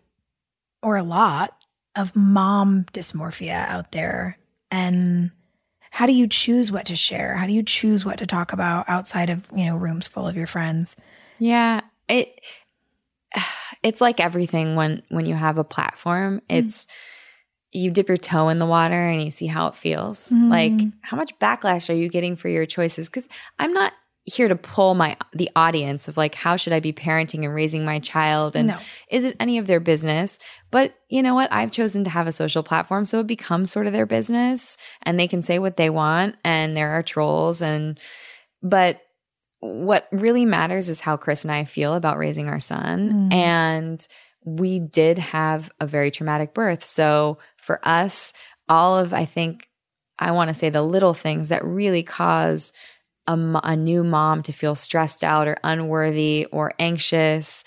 or 0.82 0.96
a 0.96 1.02
lot 1.02 1.57
of 1.98 2.14
mom 2.14 2.84
dysmorphia 2.92 3.68
out 3.68 3.92
there 3.92 4.38
and 4.70 5.30
how 5.90 6.06
do 6.06 6.12
you 6.12 6.28
choose 6.28 6.70
what 6.70 6.86
to 6.86 6.96
share? 6.96 7.34
How 7.34 7.46
do 7.46 7.52
you 7.52 7.62
choose 7.62 8.04
what 8.04 8.18
to 8.18 8.26
talk 8.26 8.52
about 8.52 8.88
outside 8.88 9.30
of, 9.30 9.44
you 9.54 9.64
know, 9.64 9.76
rooms 9.76 10.06
full 10.06 10.28
of 10.28 10.36
your 10.36 10.46
friends? 10.46 10.96
Yeah, 11.38 11.80
it 12.08 12.40
it's 13.82 14.00
like 14.00 14.20
everything 14.20 14.76
when 14.76 15.02
when 15.08 15.26
you 15.26 15.34
have 15.34 15.58
a 15.58 15.64
platform. 15.64 16.40
It's 16.48 16.86
you 17.72 17.90
dip 17.90 18.08
your 18.08 18.16
toe 18.16 18.48
in 18.48 18.58
the 18.58 18.66
water 18.66 19.08
and 19.08 19.22
you 19.22 19.30
see 19.30 19.46
how 19.46 19.66
it 19.66 19.76
feels. 19.76 20.28
Mm-hmm. 20.28 20.50
Like 20.50 20.80
how 21.02 21.16
much 21.16 21.36
backlash 21.38 21.90
are 21.90 21.96
you 21.96 22.08
getting 22.08 22.36
for 22.36 22.48
your 22.48 22.66
choices? 22.66 23.08
Cuz 23.08 23.28
I'm 23.58 23.72
not 23.72 23.92
here 24.28 24.48
to 24.48 24.56
pull 24.56 24.94
my 24.94 25.16
the 25.32 25.50
audience 25.56 26.08
of 26.08 26.16
like 26.16 26.34
how 26.34 26.56
should 26.56 26.72
I 26.72 26.80
be 26.80 26.92
parenting 26.92 27.44
and 27.44 27.54
raising 27.54 27.84
my 27.84 27.98
child 27.98 28.54
and 28.56 28.68
No. 28.68 28.78
is 29.10 29.24
it 29.24 29.36
any 29.40 29.58
of 29.58 29.66
their 29.66 29.80
business? 29.80 30.38
But 30.70 30.94
you 31.08 31.22
know 31.22 31.34
what? 31.34 31.52
I've 31.52 31.70
chosen 31.70 32.04
to 32.04 32.10
have 32.10 32.26
a 32.26 32.32
social 32.32 32.62
platform 32.62 33.04
so 33.04 33.20
it 33.20 33.26
becomes 33.26 33.70
sort 33.70 33.86
of 33.86 33.92
their 33.92 34.06
business 34.06 34.76
and 35.02 35.18
they 35.18 35.28
can 35.28 35.42
say 35.42 35.58
what 35.58 35.76
they 35.76 35.90
want 35.90 36.36
and 36.44 36.76
there 36.76 36.90
are 36.90 37.02
trolls 37.02 37.62
and 37.62 37.98
but 38.62 39.00
what 39.60 40.06
really 40.12 40.44
matters 40.44 40.88
is 40.88 41.00
how 41.00 41.16
Chris 41.16 41.44
and 41.44 41.50
I 41.52 41.64
feel 41.64 41.94
about 41.94 42.18
raising 42.18 42.48
our 42.48 42.60
son 42.60 43.10
Mm. 43.30 43.32
and 43.34 44.08
we 44.44 44.78
did 44.78 45.18
have 45.18 45.68
a 45.80 45.86
very 45.86 46.10
traumatic 46.10 46.54
birth. 46.54 46.82
So 46.84 47.38
for 47.60 47.80
us, 47.86 48.32
all 48.68 48.96
of 48.96 49.12
I 49.12 49.24
think 49.24 49.68
I 50.18 50.30
want 50.32 50.48
to 50.48 50.54
say 50.54 50.68
the 50.70 50.82
little 50.82 51.14
things 51.14 51.48
that 51.48 51.64
really 51.64 52.02
cause 52.02 52.72
a, 53.28 53.60
a 53.62 53.76
new 53.76 54.02
mom 54.02 54.42
to 54.42 54.52
feel 54.52 54.74
stressed 54.74 55.22
out 55.22 55.46
or 55.46 55.56
unworthy 55.62 56.46
or 56.50 56.72
anxious 56.80 57.62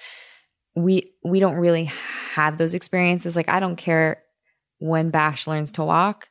we 0.76 1.14
we 1.24 1.40
don't 1.40 1.56
really 1.56 1.86
have 2.34 2.58
those 2.58 2.74
experiences 2.76 3.36
like 3.36 3.48
i 3.50 3.60
don't 3.60 3.76
care 3.78 4.22
when 4.80 5.10
bash 5.10 5.46
learns 5.48 5.72
to 5.72 5.84
walk 5.84 6.28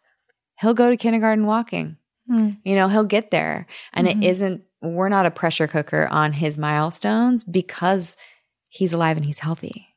he'll 0.60 0.74
go 0.74 0.90
to 0.90 0.96
kindergarten 0.96 1.46
walking 1.46 1.96
Mm. 2.30 2.58
you 2.64 2.76
know 2.76 2.86
he'll 2.88 3.02
get 3.04 3.30
there 3.32 3.66
and 3.92 4.06
Mhm. 4.06 4.10
it 4.22 4.24
isn't 4.26 4.62
we're 4.82 5.08
not 5.08 5.26
a 5.26 5.30
pressure 5.32 5.66
cooker 5.66 6.06
on 6.10 6.32
his 6.32 6.56
milestones 6.58 7.42
because 7.44 8.16
he's 8.70 8.92
alive 8.92 9.16
and 9.16 9.26
he's 9.26 9.40
healthy 9.40 9.88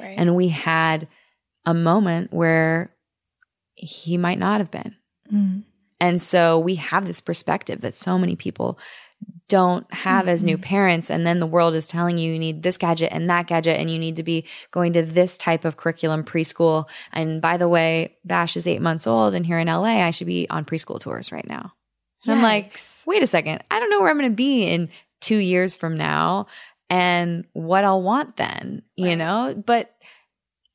Right. 0.00 0.16
and 0.18 0.34
we 0.34 0.48
had 0.48 1.06
a 1.64 1.74
moment 1.74 2.32
where 2.32 2.90
he 3.74 4.16
might 4.16 4.38
not 4.38 4.60
have 4.60 4.70
been 4.70 4.96
Mm. 5.32 5.64
And 6.00 6.20
so 6.20 6.58
we 6.58 6.76
have 6.76 7.06
this 7.06 7.20
perspective 7.20 7.80
that 7.80 7.96
so 7.96 8.18
many 8.18 8.36
people 8.36 8.78
don't 9.48 9.90
have 9.92 10.28
as 10.28 10.44
new 10.44 10.56
mm-hmm. 10.56 10.62
parents. 10.62 11.08
And 11.08 11.26
then 11.26 11.38
the 11.38 11.46
world 11.46 11.74
is 11.74 11.86
telling 11.86 12.18
you 12.18 12.32
you 12.32 12.38
need 12.38 12.62
this 12.62 12.76
gadget 12.76 13.12
and 13.12 13.30
that 13.30 13.46
gadget, 13.46 13.78
and 13.78 13.90
you 13.90 13.98
need 13.98 14.16
to 14.16 14.22
be 14.22 14.44
going 14.72 14.92
to 14.94 15.02
this 15.02 15.38
type 15.38 15.64
of 15.64 15.76
curriculum 15.76 16.24
preschool. 16.24 16.88
And 17.12 17.40
by 17.40 17.56
the 17.56 17.68
way, 17.68 18.16
Bash 18.24 18.56
is 18.56 18.66
eight 18.66 18.82
months 18.82 19.06
old, 19.06 19.34
and 19.34 19.46
here 19.46 19.58
in 19.58 19.68
LA, 19.68 20.04
I 20.04 20.10
should 20.10 20.26
be 20.26 20.48
on 20.50 20.64
preschool 20.64 21.00
tours 21.00 21.32
right 21.32 21.46
now. 21.48 21.72
And 22.24 22.34
I'm 22.34 22.42
like, 22.42 22.78
wait 23.06 23.22
a 23.22 23.26
second, 23.26 23.62
I 23.70 23.78
don't 23.78 23.90
know 23.90 24.00
where 24.00 24.10
I'm 24.10 24.18
going 24.18 24.30
to 24.30 24.34
be 24.34 24.64
in 24.64 24.88
two 25.20 25.36
years 25.36 25.76
from 25.76 25.96
now 25.96 26.46
and 26.90 27.44
what 27.52 27.84
I'll 27.84 28.02
want 28.02 28.36
then, 28.36 28.82
you 28.96 29.14
know? 29.14 29.54
But, 29.64 29.94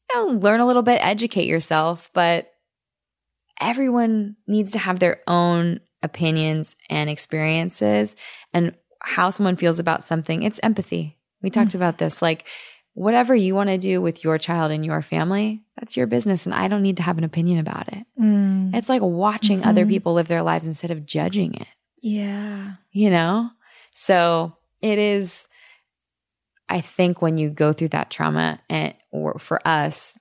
you 0.10 0.16
know, 0.16 0.40
learn 0.40 0.62
a 0.62 0.66
little 0.66 0.82
bit, 0.82 1.06
educate 1.06 1.48
yourself, 1.48 2.10
but 2.14 2.51
everyone 3.62 4.36
needs 4.48 4.72
to 4.72 4.80
have 4.80 5.00
their 5.00 5.22
own 5.28 5.80
opinions 6.04 6.76
and 6.90 7.10
experiences 7.10 8.16
and 8.54 8.76
how 9.02 9.30
someone 9.30 9.56
feels 9.56 9.80
about 9.80 10.04
something. 10.04 10.44
It's 10.44 10.60
empathy. 10.64 11.18
We 11.42 11.50
talked 11.50 11.74
about 11.76 11.98
this. 12.00 12.22
Like, 12.22 12.46
whatever 12.94 13.34
you 13.34 13.56
want 13.56 13.70
to 13.70 13.78
do 13.78 14.02
with 14.02 14.24
your 14.24 14.38
child 14.38 14.72
and 14.72 14.86
your 14.86 15.02
family, 15.02 15.64
that's 15.80 15.96
your 15.96 16.08
business. 16.08 16.46
And 16.46 16.54
I 16.54 16.68
don't 16.68 16.82
need 16.82 16.98
to 16.98 17.04
have 17.04 17.18
an 17.18 17.24
opinion 17.24 17.60
about 17.60 17.88
it. 17.94 18.06
Mm. 18.20 18.76
It's 18.76 18.90
like 18.90 19.02
watching 19.02 19.64
other 19.64 19.86
Mhm. 19.86 19.90
people 19.90 20.14
live 20.14 20.28
their 20.28 20.42
lives 20.44 20.68
instead 20.68 20.92
of 20.92 21.06
judging 21.06 21.54
it, 21.56 21.68
Yeah. 22.02 22.74
you 22.92 23.10
know? 23.10 23.50
So 23.94 24.58
it 24.82 25.00
is, 25.00 25.48
I 26.68 26.82
think 26.82 27.22
when 27.22 27.38
you 27.38 27.50
go 27.50 27.74
through 27.74 27.90
that 27.90 28.10
trauma, 28.10 28.60
and, 28.70 28.94
or 29.12 29.40
for 29.40 29.66
us, 29.68 30.18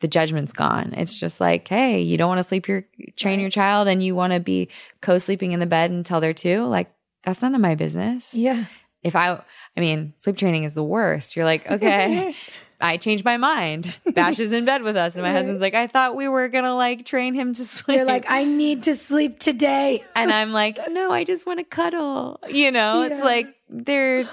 the 0.00 0.08
judgment's 0.08 0.52
gone. 0.52 0.94
It's 0.96 1.18
just 1.18 1.40
like, 1.40 1.66
hey, 1.66 2.00
you 2.00 2.16
don't 2.16 2.28
want 2.28 2.38
to 2.38 2.44
sleep 2.44 2.68
your 2.68 2.84
train 3.16 3.40
your 3.40 3.50
child 3.50 3.88
and 3.88 4.02
you 4.02 4.14
want 4.14 4.32
to 4.32 4.40
be 4.40 4.68
co-sleeping 5.00 5.52
in 5.52 5.60
the 5.60 5.66
bed 5.66 5.90
until 5.90 6.20
they're 6.20 6.32
two. 6.32 6.64
Like 6.66 6.90
that's 7.24 7.42
none 7.42 7.54
of 7.54 7.60
my 7.60 7.74
business. 7.74 8.34
Yeah. 8.34 8.66
If 9.02 9.16
I 9.16 9.42
I 9.76 9.80
mean, 9.80 10.12
sleep 10.18 10.36
training 10.36 10.64
is 10.64 10.74
the 10.74 10.84
worst. 10.84 11.36
You're 11.36 11.44
like, 11.44 11.70
okay, 11.70 12.34
I 12.80 12.96
changed 12.96 13.24
my 13.24 13.36
mind. 13.36 13.98
Bash 14.14 14.38
is 14.38 14.52
in 14.52 14.64
bed 14.64 14.82
with 14.82 14.96
us. 14.96 15.16
And 15.16 15.24
my 15.24 15.32
husband's 15.32 15.60
like, 15.60 15.74
I 15.74 15.88
thought 15.88 16.14
we 16.14 16.28
were 16.28 16.48
gonna 16.48 16.74
like 16.74 17.04
train 17.04 17.34
him 17.34 17.52
to 17.54 17.64
sleep. 17.64 17.96
You're 17.96 18.04
like, 18.04 18.26
I 18.28 18.44
need 18.44 18.84
to 18.84 18.94
sleep 18.94 19.40
today. 19.40 20.04
and 20.14 20.30
I'm 20.30 20.52
like, 20.52 20.78
no, 20.90 21.10
I 21.10 21.24
just 21.24 21.46
want 21.46 21.58
to 21.58 21.64
cuddle. 21.64 22.40
You 22.48 22.70
know, 22.70 23.02
it's 23.02 23.22
like 23.22 23.56
they're 23.68 24.28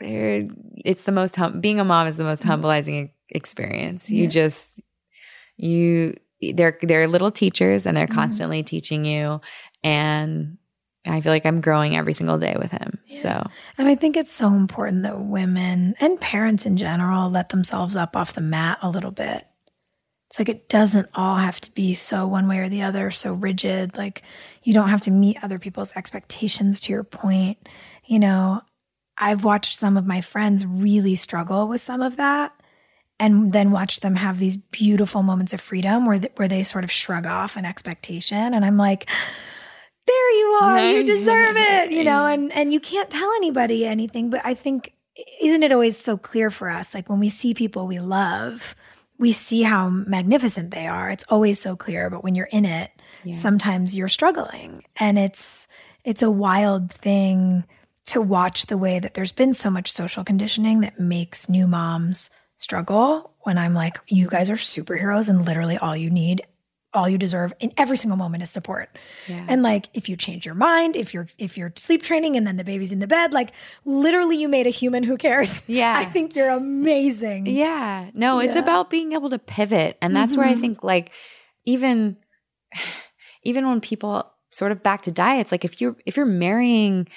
they're 0.00 0.48
it's 0.84 1.04
the 1.04 1.12
most 1.12 1.36
hum- 1.36 1.60
being 1.60 1.78
a 1.78 1.84
mom 1.84 2.06
is 2.06 2.16
the 2.16 2.24
most 2.24 2.40
mm-hmm. 2.40 2.48
humbling 2.50 2.88
e- 2.88 3.12
experience. 3.30 4.10
You 4.10 4.24
Yeah. 4.24 4.28
just 4.30 4.80
you 5.56 6.14
they're 6.54 6.78
they're 6.82 7.06
little 7.06 7.30
teachers 7.30 7.84
and 7.86 7.96
they're 7.96 8.06
Mhm. 8.06 8.14
constantly 8.14 8.62
teaching 8.62 9.04
you 9.04 9.40
and 9.84 10.56
I 11.06 11.20
feel 11.22 11.32
like 11.32 11.46
I'm 11.46 11.60
growing 11.60 11.96
every 11.96 12.12
single 12.12 12.38
day 12.38 12.56
with 12.58 12.70
him. 12.70 12.98
Yeah. 13.06 13.20
So 13.22 13.50
And 13.78 13.88
I 13.88 13.94
think 13.94 14.16
it's 14.16 14.32
so 14.32 14.48
important 14.54 15.02
that 15.02 15.20
women 15.20 15.94
and 16.00 16.20
parents 16.20 16.64
in 16.66 16.76
general 16.76 17.30
let 17.30 17.48
themselves 17.50 17.96
up 17.96 18.16
off 18.16 18.34
the 18.34 18.40
mat 18.40 18.78
a 18.82 18.90
little 18.90 19.10
bit. 19.10 19.46
It's 20.30 20.38
like 20.38 20.48
it 20.48 20.68
doesn't 20.68 21.08
all 21.14 21.36
have 21.38 21.60
to 21.62 21.72
be 21.72 21.92
so 21.92 22.26
one 22.26 22.46
way 22.48 22.58
or 22.58 22.68
the 22.68 22.82
other, 22.82 23.10
so 23.10 23.32
rigid. 23.32 23.96
Like 23.96 24.22
you 24.62 24.72
don't 24.72 24.88
have 24.90 25.00
to 25.02 25.10
meet 25.10 25.42
other 25.42 25.58
people's 25.58 25.92
expectations 25.96 26.80
to 26.80 26.92
your 26.92 27.02
point. 27.04 27.68
You 28.06 28.18
know, 28.18 28.62
I've 29.18 29.42
watched 29.44 29.78
some 29.78 29.96
of 29.96 30.06
my 30.06 30.20
friends 30.20 30.64
really 30.64 31.14
struggle 31.16 31.66
with 31.68 31.80
some 31.82 32.00
of 32.00 32.16
that 32.16 32.52
and 33.20 33.52
then 33.52 33.70
watch 33.70 34.00
them 34.00 34.16
have 34.16 34.40
these 34.40 34.56
beautiful 34.56 35.22
moments 35.22 35.52
of 35.52 35.60
freedom 35.60 36.06
where 36.06 36.18
th- 36.18 36.32
where 36.36 36.48
they 36.48 36.64
sort 36.64 36.82
of 36.82 36.90
shrug 36.90 37.26
off 37.26 37.56
an 37.56 37.64
expectation. 37.64 38.52
And 38.54 38.64
I'm 38.64 38.76
like 38.76 39.06
there 40.06 40.30
you 40.38 40.58
are 40.62 40.90
you 40.92 41.04
deserve 41.06 41.56
it 41.56 41.92
you 41.92 42.02
know 42.02 42.26
and 42.26 42.50
and 42.52 42.72
you 42.72 42.80
can't 42.80 43.10
tell 43.10 43.30
anybody 43.36 43.86
anything 43.86 44.30
but 44.30 44.40
I 44.44 44.54
think 44.54 44.92
isn't 45.40 45.62
it 45.62 45.70
always 45.70 45.96
so 45.98 46.16
clear 46.16 46.50
for 46.50 46.68
us 46.68 46.94
like 46.94 47.08
when 47.08 47.20
we 47.20 47.28
see 47.28 47.54
people 47.54 47.86
we 47.86 48.00
love 48.00 48.74
we 49.18 49.30
see 49.32 49.60
how 49.62 49.90
magnificent 49.90 50.70
they 50.70 50.86
are. 50.86 51.10
It's 51.10 51.24
always 51.28 51.60
so 51.60 51.76
clear 51.76 52.08
but 52.08 52.24
when 52.24 52.34
you're 52.34 52.46
in 52.46 52.64
it 52.64 52.90
Yeah. 53.22 53.34
sometimes 53.34 53.94
you're 53.94 54.08
struggling. 54.08 54.82
And 54.96 55.18
it's 55.18 55.68
it's 56.04 56.22
a 56.22 56.30
wild 56.30 56.90
thing 56.90 57.64
to 58.06 58.20
watch 58.22 58.66
the 58.66 58.78
way 58.78 58.98
that 58.98 59.12
there's 59.14 59.30
been 59.32 59.52
so 59.52 59.68
much 59.70 59.92
social 59.92 60.24
conditioning 60.24 60.80
that 60.80 60.98
makes 60.98 61.48
new 61.50 61.66
moms 61.68 62.30
struggle 62.60 63.34
when 63.40 63.58
I'm 63.58 63.74
like, 63.74 63.98
you 64.06 64.28
guys 64.28 64.48
are 64.50 64.54
superheroes 64.56 65.28
and 65.28 65.44
literally 65.46 65.76
all 65.78 65.96
you 65.96 66.10
need, 66.10 66.42
all 66.92 67.08
you 67.08 67.16
deserve 67.18 67.52
in 67.60 67.72
every 67.76 67.96
single 67.96 68.16
moment 68.18 68.42
is 68.42 68.50
support. 68.50 68.96
yeah. 69.28 69.46
And 69.48 69.62
like 69.62 69.88
if 69.94 70.08
you 70.08 70.16
change 70.16 70.44
your 70.44 70.54
mind, 70.56 70.94
if 70.96 71.14
you're 71.14 71.28
if 71.38 71.56
you're 71.56 71.72
sleep 71.76 72.02
training 72.02 72.36
and 72.36 72.46
then 72.46 72.56
the 72.56 72.64
baby's 72.64 72.92
in 72.92 72.98
the 72.98 73.06
bed, 73.06 73.32
like 73.32 73.52
literally 73.84 74.36
you 74.36 74.48
made 74.48 74.66
a 74.66 74.70
human 74.70 75.02
who 75.04 75.16
cares. 75.16 75.62
Yeah. 75.68 75.94
I 75.96 76.04
think 76.04 76.34
you're 76.36 76.50
amazing. 76.50 77.46
Yeah. 77.46 78.10
No, 78.12 78.40
it's 78.40 78.56
Yeah. 78.56 78.62
about 78.62 78.90
being 78.90 79.12
able 79.12 79.30
to 79.30 79.38
pivot. 79.38 79.96
And 80.02 80.14
that's 80.14 80.36
where 80.36 80.46
I 80.46 80.54
Mhm. 80.54 80.60
think 80.60 80.84
like 80.84 81.12
even 81.64 82.16
even 83.44 83.66
when 83.68 83.80
people 83.80 84.30
sort 84.50 84.72
of 84.72 84.82
back 84.82 85.02
to 85.02 85.12
diets, 85.12 85.52
like 85.52 85.64
if 85.64 85.80
you're 85.80 85.96
if 86.06 86.16
you're 86.16 86.26
marrying 86.26 87.08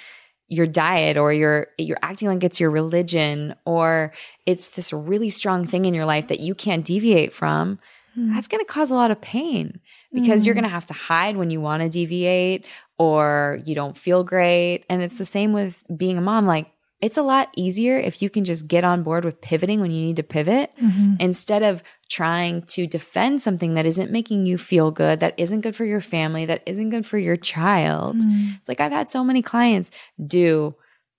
your 0.54 0.66
diet 0.66 1.16
or 1.16 1.32
you're 1.32 1.66
you're 1.78 1.98
acting 2.02 2.28
like 2.28 2.44
it's 2.44 2.60
your 2.60 2.70
religion 2.70 3.54
or 3.64 4.12
it's 4.46 4.68
this 4.70 4.92
really 4.92 5.30
strong 5.30 5.66
thing 5.66 5.84
in 5.84 5.94
your 5.94 6.04
life 6.06 6.28
that 6.28 6.40
you 6.40 6.54
can't 6.54 6.84
deviate 6.84 7.32
from, 7.32 7.78
Mm. 8.16 8.32
that's 8.32 8.46
going 8.46 8.64
to 8.64 8.72
cause 8.72 8.92
a 8.92 8.94
lot 8.94 9.10
of 9.10 9.20
pain 9.20 9.80
because 10.12 10.46
you're 10.46 10.54
Mhm. 10.54 10.58
going 10.58 10.70
to 10.70 10.76
have 10.78 10.86
to 10.86 10.94
hide 10.94 11.36
when 11.36 11.50
you 11.50 11.60
want 11.60 11.82
to 11.82 11.88
deviate 11.88 12.64
or 12.96 13.58
you 13.66 13.74
don't 13.74 13.98
feel 13.98 14.22
great. 14.22 14.84
And 14.88 15.02
it's 15.02 15.18
the 15.18 15.24
same 15.24 15.52
with 15.52 15.82
being 15.96 16.16
a 16.16 16.20
mom. 16.20 16.46
Like 16.46 16.68
it's 17.04 17.18
a 17.18 17.22
lot 17.22 17.48
easier 17.54 17.98
if 17.98 18.22
you 18.22 18.30
can 18.30 18.44
just 18.44 18.66
get 18.66 18.82
on 18.82 19.02
board 19.02 19.24
with 19.26 19.40
pivoting 19.42 19.80
when 19.82 19.90
you 19.90 20.00
need 20.06 20.16
to 20.16 20.22
pivot 20.22 20.70
Mhm. 20.82 21.20
instead 21.20 21.62
of 21.62 21.82
trying 22.08 22.62
to 22.62 22.86
defend 22.86 23.42
something 23.42 23.74
that 23.74 23.84
isn't 23.84 24.10
making 24.10 24.46
you 24.46 24.56
feel 24.56 24.90
good, 24.90 25.20
that 25.20 25.34
isn't 25.36 25.60
good 25.60 25.76
for 25.76 25.84
your 25.84 26.00
family, 26.00 26.46
that 26.46 26.62
isn't 26.64 26.88
good 26.90 27.04
for 27.04 27.18
your 27.18 27.36
child. 27.36 28.16
Mm. 28.16 28.56
It's 28.58 28.68
like 28.70 28.80
I've 28.80 28.92
had 28.92 29.10
so 29.10 29.22
many 29.22 29.42
clients 29.42 29.90
do 30.26 30.74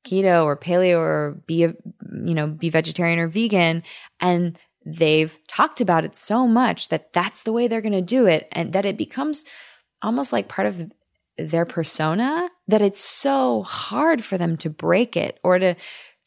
keto 0.08 0.44
or 0.44 0.56
paleo 0.58 0.98
or 0.98 1.38
be 1.46 1.64
a, 1.66 1.76
you 2.12 2.34
know, 2.34 2.48
be 2.48 2.70
vegetarian 2.70 3.20
or 3.20 3.28
vegan 3.28 3.84
and 4.20 4.58
they've 4.86 5.38
talked 5.48 5.82
about 5.82 6.06
it 6.06 6.16
so 6.18 6.48
much 6.48 6.90
that 6.90 7.12
that's 7.14 7.42
the 7.44 7.52
way 7.52 7.68
they're 7.68 7.82
going 7.90 7.92
to 7.92 8.02
do 8.18 8.26
it 8.28 8.48
and 8.52 8.74
that 8.74 8.86
it 8.86 8.98
becomes 8.98 9.44
almost 10.02 10.32
like 10.34 10.48
part 10.48 10.68
of 10.68 10.92
their 11.38 11.66
persona 11.66 12.50
that 12.68 12.82
it's 12.82 13.00
so 13.00 13.64
hard 13.64 14.24
for 14.24 14.38
them 14.38 14.58
to 14.58 14.70
break 14.70 15.18
it 15.18 15.40
or 15.44 15.60
to, 15.60 15.76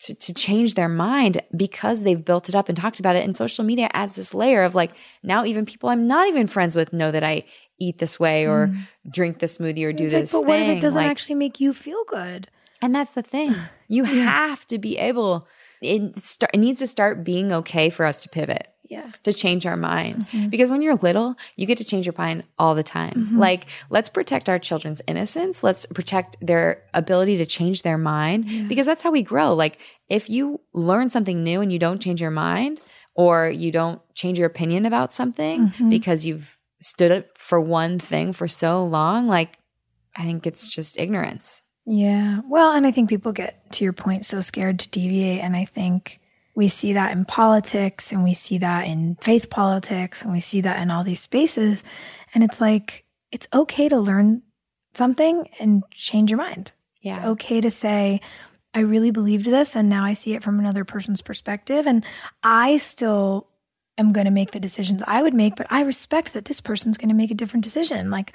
to, 0.01 0.15
to 0.15 0.35
change 0.35 0.75
their 0.75 0.89
mind 0.89 1.43
because 1.57 2.03
they've 2.03 2.25
built 2.25 2.49
it 2.49 2.55
up 2.55 2.69
and 2.69 2.77
talked 2.77 3.01
about 3.01 3.17
it. 3.17 3.25
And 3.25 3.35
social 3.35 3.65
media 3.65 3.89
adds 3.93 4.15
this 4.15 4.35
layer 4.35 4.63
of 4.63 4.75
like, 4.75 4.93
now 5.23 5.45
even 5.45 5.67
people 5.67 5.89
I'm 5.89 6.07
not 6.07 6.29
even 6.29 6.47
friends 6.47 6.77
with 6.77 6.93
know 6.93 7.11
that 7.11 7.25
I 7.25 7.45
eat 7.79 7.99
this 7.99 8.21
way 8.21 8.47
or 8.47 8.69
mm. 8.69 8.87
drink 9.11 9.39
this 9.39 9.59
smoothie 9.59 9.85
or 9.85 9.93
do 9.93 10.05
it's 10.05 10.13
this 10.13 10.35
like, 10.35 10.43
but 10.43 10.53
thing. 10.53 10.61
what 10.61 10.71
if 10.71 10.79
it 10.79 10.81
doesn't 10.81 11.03
like, 11.03 11.11
actually 11.11 11.37
make 11.37 11.61
you 11.61 11.73
feel 11.73 12.05
good? 12.07 12.49
And 12.81 12.95
that's 12.95 13.13
the 13.13 13.23
thing. 13.23 13.55
You 13.91 14.05
yeah. 14.05 14.25
have 14.25 14.67
to 14.67 14.77
be 14.77 14.99
able, 14.99 15.49
it, 15.81 16.23
start, 16.23 16.51
it 16.53 16.59
needs 16.59 16.79
to 16.81 16.87
start 16.87 17.25
being 17.25 17.55
okay 17.55 17.89
for 17.89 18.05
us 18.05 18.21
to 18.21 18.29
pivot 18.29 18.69
yeah. 18.89 19.11
to 19.23 19.33
change 19.33 19.67
our 19.67 19.77
mind. 19.77 20.27
Mm-hmm. 20.27 20.49
Because 20.49 20.71
when 20.71 20.83
you're 20.83 20.97
little, 20.97 21.37
you 21.57 21.67
get 21.67 21.79
to 21.79 21.85
change 21.85 22.07
your 22.07 22.15
mind 22.19 22.45
all 22.59 22.75
the 22.75 22.83
time. 22.83 23.15
Mm-hmm. 23.15 23.39
Like, 23.39 23.67
let's 23.91 24.09
protect 24.09 24.49
our 24.49 24.59
children's 24.59 25.03
innocence. 25.07 25.63
Let's 25.63 25.87
protect 25.87 26.37
their 26.41 26.83
ability 26.95 27.37
to 27.39 27.47
change 27.47 27.83
their 27.83 27.99
mind 27.99 28.51
yeah. 28.51 28.65
because 28.65 28.87
that's 28.87 29.03
how 29.03 29.11
we 29.11 29.23
grow. 29.23 29.55
Like, 29.55 29.79
if 30.09 30.31
you 30.31 30.61
learn 30.73 31.11
something 31.11 31.45
new 31.45 31.61
and 31.61 31.73
you 31.73 31.79
don't 31.79 32.01
change 32.01 32.21
your 32.21 32.31
mind 32.31 32.81
or 33.15 33.49
you 33.49 33.71
don't 33.71 34.01
change 34.15 34.39
your 34.39 34.47
opinion 34.47 34.87
about 34.87 35.13
something 35.13 35.69
mm-hmm. 35.69 35.91
because 35.91 36.25
you've 36.25 36.59
stood 36.81 37.13
up 37.13 37.27
for 37.37 37.61
one 37.61 37.99
thing 37.99 38.33
for 38.33 38.49
so 38.49 38.85
long, 38.85 39.27
like, 39.27 39.59
I 40.17 40.23
think 40.23 40.47
it's 40.47 40.69
just 40.69 40.99
ignorance. 40.99 41.63
Yeah. 41.87 42.41
Well, 42.47 42.73
and 42.73 42.87
I 42.87 42.91
think 42.91 43.09
people 43.09 43.33
get, 43.33 43.73
to 43.73 43.85
your 43.85 43.93
point, 43.93 44.27
so 44.27 44.41
scared 44.41 44.79
to 44.81 44.89
deviate. 44.91 45.41
And 45.41 45.57
I 45.57 45.65
think 45.65 46.21
we 46.59 46.67
see 46.67 46.93
that 46.93 47.13
in 47.13 47.25
politics 47.25 48.11
and 48.11 48.25
we 48.25 48.35
see 48.35 48.59
that 48.59 48.85
in 48.85 49.17
faith 49.21 49.49
politics 49.49 50.23
and 50.23 50.33
we 50.33 50.41
see 50.41 50.61
that 50.61 50.83
in 50.83 50.91
all 50.91 51.05
these 51.05 51.21
spaces. 51.21 51.85
And 52.35 52.43
it's 52.43 52.61
like, 52.61 53.05
it's 53.31 53.47
okay 53.55 53.89
to 53.89 53.97
learn 53.97 54.43
something 54.93 55.49
and 55.61 55.85
change 55.93 56.33
your 56.33 56.39
mind. 56.39 56.73
Yeah. 57.01 57.19
It's 57.19 57.27
okay 57.27 57.61
to 57.61 57.71
say, 57.71 58.21
I 58.75 58.81
really 58.81 59.13
believed 59.13 59.45
this 59.45 59.77
and 59.77 59.89
now 59.89 60.05
I 60.05 60.15
see 60.15 60.35
it 60.35 60.43
from 60.43 60.59
another 60.59 60.85
person's 60.85 61.23
perspective. 61.23 61.87
And 61.87 62.05
I 62.43 62.79
still 62.79 63.47
am 63.97 64.13
going 64.13 64.25
to 64.25 64.33
make 64.33 64.51
the 64.51 64.59
decisions 64.59 65.01
I 65.07 65.23
would 65.23 65.35
make, 65.35 65.55
but 65.55 65.69
I 65.71 65.83
respect 65.83 66.33
that 66.33 66.47
this 66.47 66.61
person's 66.61 66.99
going 66.99 67.09
to 67.09 67.15
make 67.15 67.31
a 67.31 67.35
different 67.35 67.63
decision. 67.63 68.11
Like, 68.11 68.33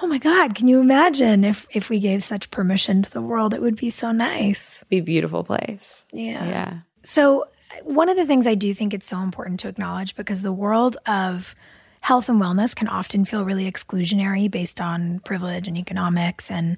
oh 0.00 0.06
my 0.06 0.16
God, 0.16 0.54
can 0.54 0.66
you 0.66 0.80
imagine 0.80 1.44
if 1.44 1.66
if 1.70 1.90
we 1.90 1.98
gave 1.98 2.24
such 2.24 2.50
permission 2.50 3.02
to 3.02 3.10
the 3.10 3.20
world? 3.20 3.52
It 3.52 3.60
would 3.60 3.76
be 3.76 3.90
so 3.90 4.12
nice. 4.12 4.82
Be 4.88 4.96
a 4.96 5.02
beautiful 5.02 5.44
place. 5.44 6.06
Yeah. 6.10 6.46
Yeah. 6.46 6.78
So 7.04 7.46
one 7.82 8.08
of 8.08 8.16
the 8.16 8.26
things 8.26 8.46
I 8.46 8.54
do 8.54 8.72
think 8.74 8.94
it's 8.94 9.06
so 9.06 9.20
important 9.20 9.60
to 9.60 9.68
acknowledge 9.68 10.16
because 10.16 10.42
the 10.42 10.52
world 10.52 10.96
of 11.06 11.54
health 12.00 12.28
and 12.28 12.40
wellness 12.40 12.74
can 12.74 12.88
often 12.88 13.24
feel 13.24 13.44
really 13.44 13.70
exclusionary 13.70 14.50
based 14.50 14.80
on 14.80 15.20
privilege 15.20 15.66
and 15.66 15.78
economics. 15.78 16.50
And 16.50 16.76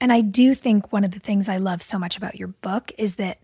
and 0.00 0.12
I 0.12 0.20
do 0.20 0.54
think 0.54 0.92
one 0.92 1.02
of 1.02 1.10
the 1.10 1.18
things 1.18 1.48
I 1.48 1.56
love 1.56 1.82
so 1.82 1.98
much 1.98 2.16
about 2.16 2.36
your 2.36 2.48
book 2.48 2.92
is 2.96 3.16
that 3.16 3.38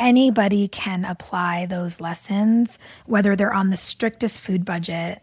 anybody 0.00 0.66
can 0.66 1.04
apply 1.04 1.66
those 1.66 2.00
lessons 2.00 2.78
whether 3.06 3.36
they're 3.36 3.52
on 3.52 3.68
the 3.68 3.76
strictest 3.76 4.40
food 4.40 4.64
budget 4.64 5.22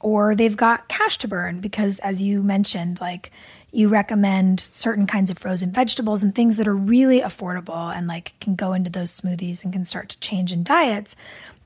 or 0.00 0.34
they've 0.34 0.56
got 0.56 0.88
cash 0.88 1.18
to 1.18 1.28
burn 1.28 1.60
because 1.60 1.98
as 2.00 2.22
you 2.22 2.42
mentioned 2.42 3.00
like 3.00 3.30
you 3.74 3.88
recommend 3.88 4.60
certain 4.60 5.06
kinds 5.06 5.30
of 5.30 5.38
frozen 5.38 5.72
vegetables 5.72 6.22
and 6.22 6.32
things 6.32 6.56
that 6.56 6.68
are 6.68 6.76
really 6.76 7.20
affordable 7.20 7.92
and 7.94 8.06
like 8.06 8.32
can 8.40 8.54
go 8.54 8.72
into 8.72 8.88
those 8.88 9.20
smoothies 9.20 9.64
and 9.64 9.72
can 9.72 9.84
start 9.84 10.08
to 10.08 10.20
change 10.20 10.52
in 10.52 10.62
diets. 10.62 11.16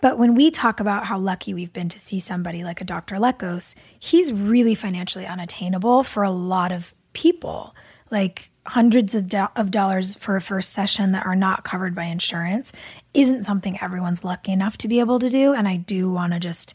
But 0.01 0.17
when 0.17 0.35
we 0.35 0.51
talk 0.51 0.81
about 0.81 1.05
how 1.05 1.19
lucky 1.19 1.53
we've 1.53 1.73
been 1.73 1.91
to 1.91 1.99
see 1.99 2.19
somebody 2.19 2.65
like 2.65 2.81
a 2.81 2.85
Dr. 2.85 3.17
Lekos, 3.17 3.75
he's 3.99 4.33
really 4.33 4.75
financially 4.75 5.27
unattainable 5.27 6.03
for 6.03 6.23
a 6.23 6.31
lot 6.31 6.73
of 6.73 6.95
people. 7.13 7.75
Like 8.11 8.51
hundreds 8.65 9.15
of, 9.15 9.29
do- 9.29 9.49
of 9.55 9.71
dollars 9.71 10.15
for 10.15 10.37
a 10.37 10.41
first 10.41 10.73
session 10.73 11.13
that 11.13 11.27
are 11.27 11.37
not 11.37 11.65
covered 11.65 11.95
by 11.95 12.05
insurance 12.05 12.73
isn't 13.13 13.45
something 13.45 13.79
everyone's 13.83 14.25
lucky 14.25 14.53
enough 14.53 14.79
to 14.79 14.89
be 14.89 15.01
able 15.01 15.19
to 15.19 15.29
do. 15.29 15.53
And 15.53 15.69
I 15.69 15.77
do 15.77 16.11
want 16.11 16.33
to 16.33 16.41
just 16.41 16.75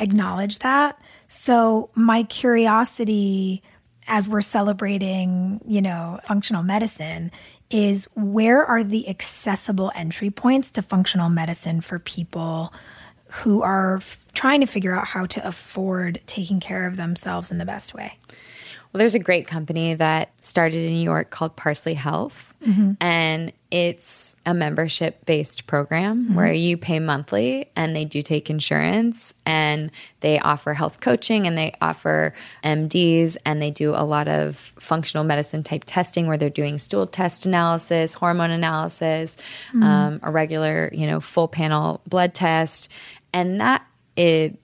acknowledge 0.00 0.58
that. 0.60 1.00
So, 1.28 1.90
my 1.94 2.24
curiosity 2.24 3.62
as 4.08 4.28
we're 4.28 4.40
celebrating, 4.40 5.60
you 5.66 5.80
know, 5.80 6.20
functional 6.26 6.62
medicine 6.62 7.30
is 7.70 8.08
where 8.14 8.64
are 8.64 8.84
the 8.84 9.08
accessible 9.08 9.92
entry 9.94 10.30
points 10.30 10.70
to 10.72 10.82
functional 10.82 11.28
medicine 11.28 11.80
for 11.80 11.98
people 11.98 12.72
who 13.26 13.62
are 13.62 13.96
f- 13.96 14.26
trying 14.34 14.60
to 14.60 14.66
figure 14.66 14.94
out 14.94 15.06
how 15.06 15.24
to 15.24 15.46
afford 15.46 16.20
taking 16.26 16.60
care 16.60 16.86
of 16.86 16.96
themselves 16.96 17.50
in 17.50 17.58
the 17.58 17.64
best 17.64 17.94
way? 17.94 18.18
Well, 18.92 18.98
there's 18.98 19.14
a 19.14 19.20
great 19.20 19.46
company 19.46 19.94
that 19.94 20.32
started 20.44 20.76
in 20.76 20.92
New 20.92 21.02
York 21.02 21.30
called 21.30 21.56
Parsley 21.56 21.94
Health, 21.94 22.52
mm-hmm. 22.62 22.92
and 23.00 23.52
it's 23.70 24.36
a 24.44 24.52
membership 24.52 25.24
based 25.24 25.66
program 25.66 26.24
mm-hmm. 26.24 26.34
where 26.34 26.52
you 26.52 26.76
pay 26.76 26.98
monthly 26.98 27.70
and 27.74 27.96
they 27.96 28.04
do 28.04 28.20
take 28.20 28.50
insurance 28.50 29.32
and 29.46 29.90
they 30.20 30.38
offer 30.40 30.74
health 30.74 31.00
coaching 31.00 31.46
and 31.46 31.56
they 31.56 31.72
offer 31.80 32.34
MDs 32.62 33.38
and 33.46 33.62
they 33.62 33.70
do 33.70 33.94
a 33.94 34.04
lot 34.04 34.28
of 34.28 34.74
functional 34.78 35.24
medicine 35.24 35.62
type 35.62 35.84
testing 35.86 36.26
where 36.26 36.36
they're 36.36 36.50
doing 36.50 36.78
stool 36.78 37.06
test 37.06 37.46
analysis, 37.46 38.12
hormone 38.12 38.50
analysis, 38.50 39.38
mm-hmm. 39.68 39.82
um, 39.82 40.20
a 40.22 40.30
regular, 40.30 40.90
you 40.92 41.06
know, 41.06 41.18
full 41.18 41.48
panel 41.48 42.02
blood 42.06 42.34
test. 42.34 42.90
And 43.32 43.58
that 43.58 43.86
it 44.16 44.58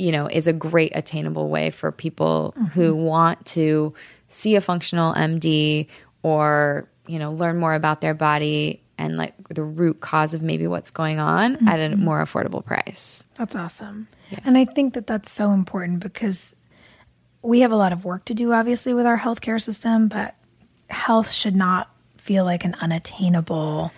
you 0.00 0.10
know, 0.10 0.26
is 0.26 0.46
a 0.46 0.52
great 0.52 0.92
attainable 0.94 1.48
way 1.48 1.68
for 1.68 1.92
people 1.92 2.54
mm-hmm. 2.56 2.66
who 2.68 2.96
want 2.96 3.44
to 3.44 3.92
see 4.28 4.56
a 4.56 4.60
functional 4.60 5.12
MD 5.12 5.88
or, 6.22 6.88
you 7.06 7.18
know, 7.18 7.32
learn 7.32 7.58
more 7.58 7.74
about 7.74 8.00
their 8.00 8.14
body 8.14 8.82
and 8.96 9.18
like 9.18 9.34
the 9.48 9.62
root 9.62 10.00
cause 10.00 10.32
of 10.32 10.40
maybe 10.40 10.66
what's 10.66 10.90
going 10.90 11.20
on 11.20 11.56
mm-hmm. 11.56 11.68
at 11.68 11.78
a 11.78 11.94
mm-hmm. 11.94 12.02
more 12.02 12.24
affordable 12.24 12.64
price. 12.64 13.26
That's 13.34 13.54
awesome. 13.54 14.08
Yeah. 14.30 14.40
And 14.44 14.56
I 14.56 14.64
think 14.64 14.94
that 14.94 15.06
that's 15.06 15.30
so 15.30 15.52
important 15.52 16.00
because 16.00 16.56
we 17.42 17.60
have 17.60 17.72
a 17.72 17.76
lot 17.76 17.92
of 17.92 18.04
work 18.04 18.24
to 18.26 18.34
do, 18.34 18.54
obviously, 18.54 18.94
with 18.94 19.04
our 19.04 19.18
healthcare 19.18 19.60
system, 19.60 20.08
but 20.08 20.34
health 20.88 21.30
should 21.30 21.56
not 21.56 21.90
feel 22.16 22.44
like 22.44 22.64
an 22.64 22.74
unattainable 22.80 23.92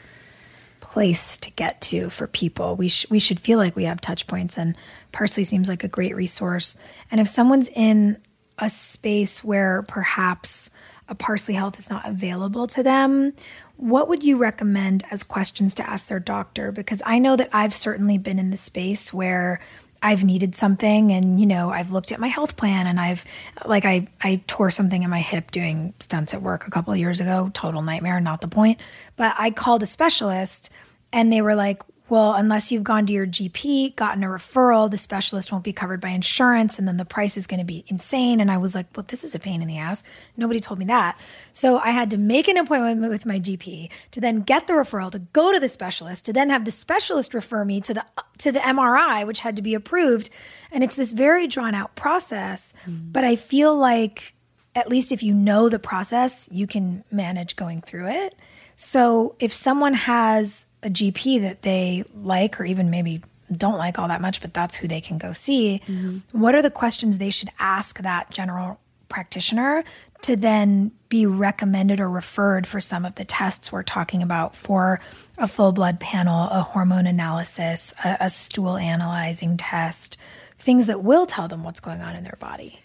place 0.93 1.39
to 1.39 1.51
get 1.52 1.81
to 1.81 2.10
for 2.10 2.27
people. 2.27 2.77
We 2.77 2.90
sh- 2.90 3.06
we 3.09 3.19
should 3.19 3.40
feel 3.40 3.56
like 3.56 3.74
we 3.74 3.85
have 3.85 4.02
touch 4.02 4.27
points 4.27 4.59
and 4.59 4.77
Parsley 5.10 5.43
seems 5.43 5.66
like 5.66 5.82
a 5.82 5.89
great 5.89 6.14
resource. 6.14 6.77
And 7.10 7.19
if 7.19 7.28
someone's 7.28 7.70
in 7.70 8.19
a 8.59 8.69
space 8.69 9.43
where 9.43 9.85
perhaps 9.89 10.69
a 11.09 11.14
Parsley 11.14 11.55
Health 11.55 11.78
is 11.78 11.89
not 11.89 12.06
available 12.06 12.66
to 12.66 12.82
them, 12.82 13.32
what 13.77 14.06
would 14.06 14.23
you 14.23 14.36
recommend 14.36 15.02
as 15.10 15.23
questions 15.23 15.74
to 15.77 15.89
ask 15.89 16.09
their 16.09 16.20
doctor? 16.20 16.70
Because 16.70 17.01
I 17.06 17.19
know 17.19 17.36
that 17.36 17.48
I've 17.55 17.73
certainly 17.73 18.19
been 18.19 18.39
in 18.39 18.51
the 18.51 18.59
space 18.59 19.14
where 19.14 19.60
I've 20.03 20.24
needed 20.24 20.55
something 20.55 21.12
and 21.12 21.39
you 21.41 21.47
know 21.47 21.70
I've 21.70 21.93
looked 21.93 22.12
at 22.12 22.19
my 22.19 22.29
health 22.29 22.57
plan 22.57 22.87
and 22.87 22.99
I've 22.99 23.24
like 23.65 23.85
I 23.85 24.09
I 24.20 24.43
tore 24.47 24.70
something 24.70 25.03
in 25.03 25.11
my 25.11 25.20
hip 25.20 25.51
doing 25.51 25.95
stunts 26.01 26.35
at 26.35 26.43
work 26.43 26.66
a 26.66 26.70
couple 26.70 26.95
years 26.97 27.20
ago. 27.20 27.51
Total 27.55 27.83
nightmare 27.83 28.20
not 28.20 28.41
the 28.41 28.49
point. 28.49 28.81
But 29.16 29.35
I 29.39 29.51
called 29.51 29.83
a 29.83 29.87
specialist 29.87 30.70
and 31.12 31.33
they 31.33 31.41
were 31.41 31.55
like 31.55 31.83
well, 32.13 32.35
unless 32.35 32.71
you've 32.71 32.85
gone 32.85 33.07
to 33.07 33.13
your 33.15 33.27
GP, 33.27 33.97
gotten 33.97 34.23
a 34.23 34.27
referral, 34.27 34.91
the 34.91 34.99
specialist 34.99 35.51
won't 35.51 35.65
be 35.65 35.73
covered 35.73 35.99
by 35.99 36.11
insurance, 36.11 36.79
and 36.79 36.87
then 36.87 36.99
the 36.99 37.07
price 37.07 37.39
is 37.39 37.47
going 37.47 37.59
to 37.59 37.65
be 37.65 37.87
insane. 37.87 38.39
And 38.39 38.51
I 38.51 38.59
was 38.59 38.75
like, 38.75 38.95
well, 38.95 39.07
this 39.09 39.25
is 39.25 39.35
a 39.35 39.39
pain 39.39 39.63
in 39.63 39.67
the 39.67 39.79
ass. 39.79 40.05
Nobody 40.37 40.61
told 40.61 40.79
me 40.79 40.85
that. 40.85 41.19
So 41.55 41.79
I 41.79 41.89
had 41.89 42.11
to 42.11 42.19
make 42.19 42.49
an 42.49 42.59
appointment 42.59 43.11
with 43.11 43.25
my 43.25 43.41
GP 43.41 43.89
to 44.11 44.21
then 44.21 44.43
get 44.43 44.67
the 44.67 44.75
referral 44.75 45.11
to 45.13 45.21
go 45.21 45.55
to 45.55 45.59
the 45.59 45.71
specialist, 45.71 46.27
to 46.27 46.35
then 46.35 46.51
have 46.51 46.67
the 46.67 46.71
specialist 46.71 47.33
refer 47.33 47.65
me 47.65 47.81
to 47.81 47.95
the 47.95 48.05
to 48.41 48.53
the 48.53 48.61
MRI, 48.61 49.27
which 49.27 49.41
had 49.41 49.57
to 49.57 49.63
be 49.63 49.73
approved. 49.73 50.29
And 50.71 50.85
it's 50.85 50.97
this 50.97 51.13
very 51.13 51.47
drawn 51.47 51.75
out 51.75 51.95
process. 51.97 52.75
Mm. 52.85 53.11
But 53.11 53.25
I 53.25 53.37
feel 53.37 53.75
like 53.75 54.35
at 54.75 54.91
least 54.91 55.13
if 55.13 55.23
you 55.23 55.33
know 55.33 55.71
the 55.71 55.79
process, 55.79 56.47
you 56.53 56.67
can 56.67 57.05
manage 57.11 57.57
going 57.57 57.81
through 57.81 58.09
it. 58.09 58.35
So 58.77 59.35
if 59.39 59.55
someone 59.55 59.95
has 59.95 60.67
a 60.83 60.91
GP 60.91 61.41
that 61.43 61.63
they 61.63 62.05
like 62.15 62.61
or 62.61 62.65
even 62.65 62.91
maybe 62.91 63.23
don't 63.57 63.79
like 63.79 63.99
all 63.99 64.09
that 64.09 64.21
much, 64.21 64.41
but 64.41 64.55
that's 64.55 64.77
who 64.77 64.89
they 64.89 65.01
can 65.01 65.19
go 65.19 65.33
see, 65.33 65.81
mm-hmm. 65.87 66.19
what 66.33 66.55
are 66.55 66.63
the 66.63 66.71
questions 66.71 67.19
they 67.19 67.31
should 67.31 67.51
ask 67.59 68.01
that 68.01 68.31
general 68.31 68.81
practitioner 69.09 69.85
to 70.23 70.37
then 70.37 70.93
be 71.09 71.27
recommended 71.27 72.01
or 72.01 72.09
referred 72.09 72.67
for 72.67 72.81
some 72.81 73.05
of 73.05 73.17
the 73.17 73.25
tests 73.25 73.71
we're 73.71 73.83
talking 73.83 74.23
about 74.23 74.57
for 74.57 75.01
a 75.37 75.47
full 75.47 75.73
blood 75.73 76.01
panel, 76.01 76.49
a 76.51 76.63
hormone 76.63 77.07
analysis, 77.07 77.93
a, 78.05 78.17
a 78.21 78.31
stool 78.31 78.77
analyzing 78.77 79.57
test, 79.57 80.17
things 80.59 80.87
that 80.87 81.03
will 81.03 81.27
tell 81.27 81.49
them 81.49 81.65
what's 81.65 81.81
going 81.81 82.01
on 82.01 82.15
in 82.15 82.23
their 82.23 82.39
body? 82.39 82.79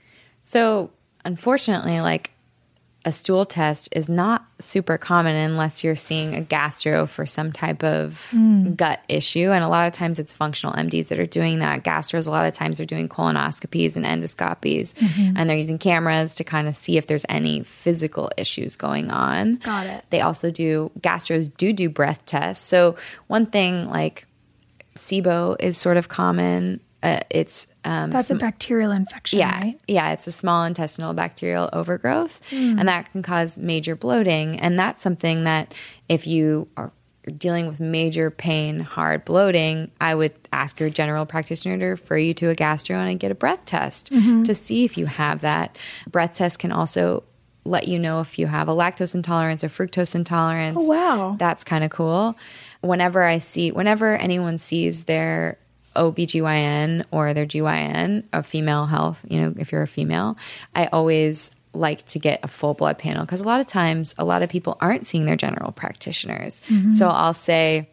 So, 0.43 0.89
unfortunately, 1.23 2.01
like 2.01 2.31
a 3.07 3.11
stool 3.13 3.45
test 3.45 3.87
is 3.93 4.09
not 4.09 4.45
super 4.59 4.97
common 4.97 5.33
unless 5.33 5.81
you're 5.81 5.95
seeing 5.95 6.35
a 6.35 6.41
gastro 6.41 7.07
for 7.07 7.25
some 7.25 7.53
type 7.53 7.81
of 7.81 8.29
mm. 8.35 8.75
gut 8.75 9.01
issue. 9.07 9.49
And 9.49 9.63
a 9.63 9.69
lot 9.69 9.87
of 9.87 9.93
times 9.93 10.19
it's 10.19 10.33
functional 10.33 10.75
MDs 10.75 11.07
that 11.07 11.17
are 11.17 11.25
doing 11.25 11.59
that. 11.59 11.85
Gastros, 11.85 12.27
a 12.27 12.31
lot 12.31 12.45
of 12.45 12.53
times, 12.53 12.81
are 12.81 12.85
doing 12.85 13.07
colonoscopies 13.07 13.95
and 13.95 14.03
endoscopies, 14.03 14.93
mm-hmm. 14.95 15.37
and 15.37 15.49
they're 15.49 15.55
using 15.55 15.77
cameras 15.77 16.35
to 16.35 16.43
kind 16.43 16.67
of 16.67 16.75
see 16.75 16.97
if 16.97 17.07
there's 17.07 17.25
any 17.29 17.63
physical 17.63 18.29
issues 18.35 18.75
going 18.75 19.09
on. 19.09 19.55
Got 19.63 19.85
it. 19.85 20.03
They 20.09 20.19
also 20.19 20.51
do, 20.51 20.91
gastros 20.99 21.49
do 21.55 21.71
do 21.71 21.89
breath 21.89 22.25
tests. 22.25 22.67
So, 22.67 22.97
one 23.27 23.45
thing 23.45 23.89
like 23.89 24.27
SIBO 24.95 25.55
is 25.61 25.77
sort 25.77 25.95
of 25.95 26.09
common. 26.09 26.81
Uh, 27.03 27.19
it's 27.29 27.67
um, 27.83 28.09
That's 28.09 28.31
a 28.31 28.35
bacterial 28.35 28.91
infection, 28.91 29.39
yeah, 29.39 29.59
right? 29.59 29.79
yeah, 29.87 30.11
it's 30.11 30.25
a 30.25 30.31
small 30.31 30.63
intestinal 30.63 31.13
bacterial 31.13 31.69
overgrowth, 31.71 32.41
and 32.51 32.87
that 32.87 33.11
can 33.11 33.21
cause 33.21 33.59
major 33.59 33.95
bloating. 33.95 34.59
And 34.59 34.79
that's 34.79 35.01
something 35.01 35.43
that 35.43 35.73
if 36.09 36.25
you 36.25 36.67
are 36.75 36.91
dealing 37.37 37.67
with 37.67 37.79
major 37.79 38.31
pain, 38.31 38.79
hard 38.79 39.25
bloating, 39.25 39.91
I 40.01 40.15
would 40.15 40.33
ask 40.51 40.79
your 40.79 40.89
general 40.89 41.25
practitioner 41.25 41.77
to 41.77 41.85
refer 41.85 42.17
you 42.17 42.33
to 42.35 42.49
a 42.49 42.55
gastro 42.55 42.97
and 42.97 43.19
get 43.19 43.31
a 43.31 43.35
breath 43.35 43.65
test 43.65 44.07
to 44.07 44.55
see 44.55 44.85
if 44.85 44.97
you 44.97 45.05
have 45.05 45.41
that. 45.41 45.77
Breath 46.09 46.33
test 46.33 46.59
can 46.59 46.71
also 46.71 47.23
let 47.65 47.87
you 47.87 47.99
know 47.99 48.21
if 48.21 48.39
you 48.39 48.47
have 48.47 48.69
a 48.69 48.73
lactose 48.73 49.13
intolerance 49.13 49.63
or 49.63 49.67
fructose 49.67 50.15
intolerance. 50.15 50.79
Oh, 50.81 50.87
wow. 50.87 51.35
That's 51.37 51.63
kind 51.65 51.83
of 51.83 51.91
cool. 51.91 52.37
Whenever 52.81 53.23
I 53.23 53.39
see, 53.39 53.71
whenever 53.71 54.15
anyone 54.15 54.57
sees 54.57 55.03
their 55.03 55.57
OBGYN 55.97 57.03
or 57.11 57.33
their 57.33 57.45
GYN 57.45 58.23
of 58.31 58.45
female 58.45 58.85
health, 58.85 59.19
you 59.27 59.41
know, 59.41 59.53
if 59.57 59.71
you're 59.71 59.81
a 59.81 59.87
female, 59.87 60.37
I 60.75 60.87
always 60.87 61.51
like 61.73 62.05
to 62.07 62.19
get 62.19 62.39
a 62.43 62.47
full 62.47 62.73
blood 62.73 62.97
panel 62.97 63.25
because 63.25 63.41
a 63.41 63.43
lot 63.43 63.59
of 63.59 63.67
times 63.67 64.15
a 64.17 64.25
lot 64.25 64.41
of 64.41 64.49
people 64.49 64.77
aren't 64.79 65.05
seeing 65.05 65.25
their 65.25 65.35
general 65.35 65.71
practitioners. 65.71 66.61
Mm-hmm. 66.69 66.91
So 66.91 67.07
I'll 67.07 67.33
say, 67.33 67.89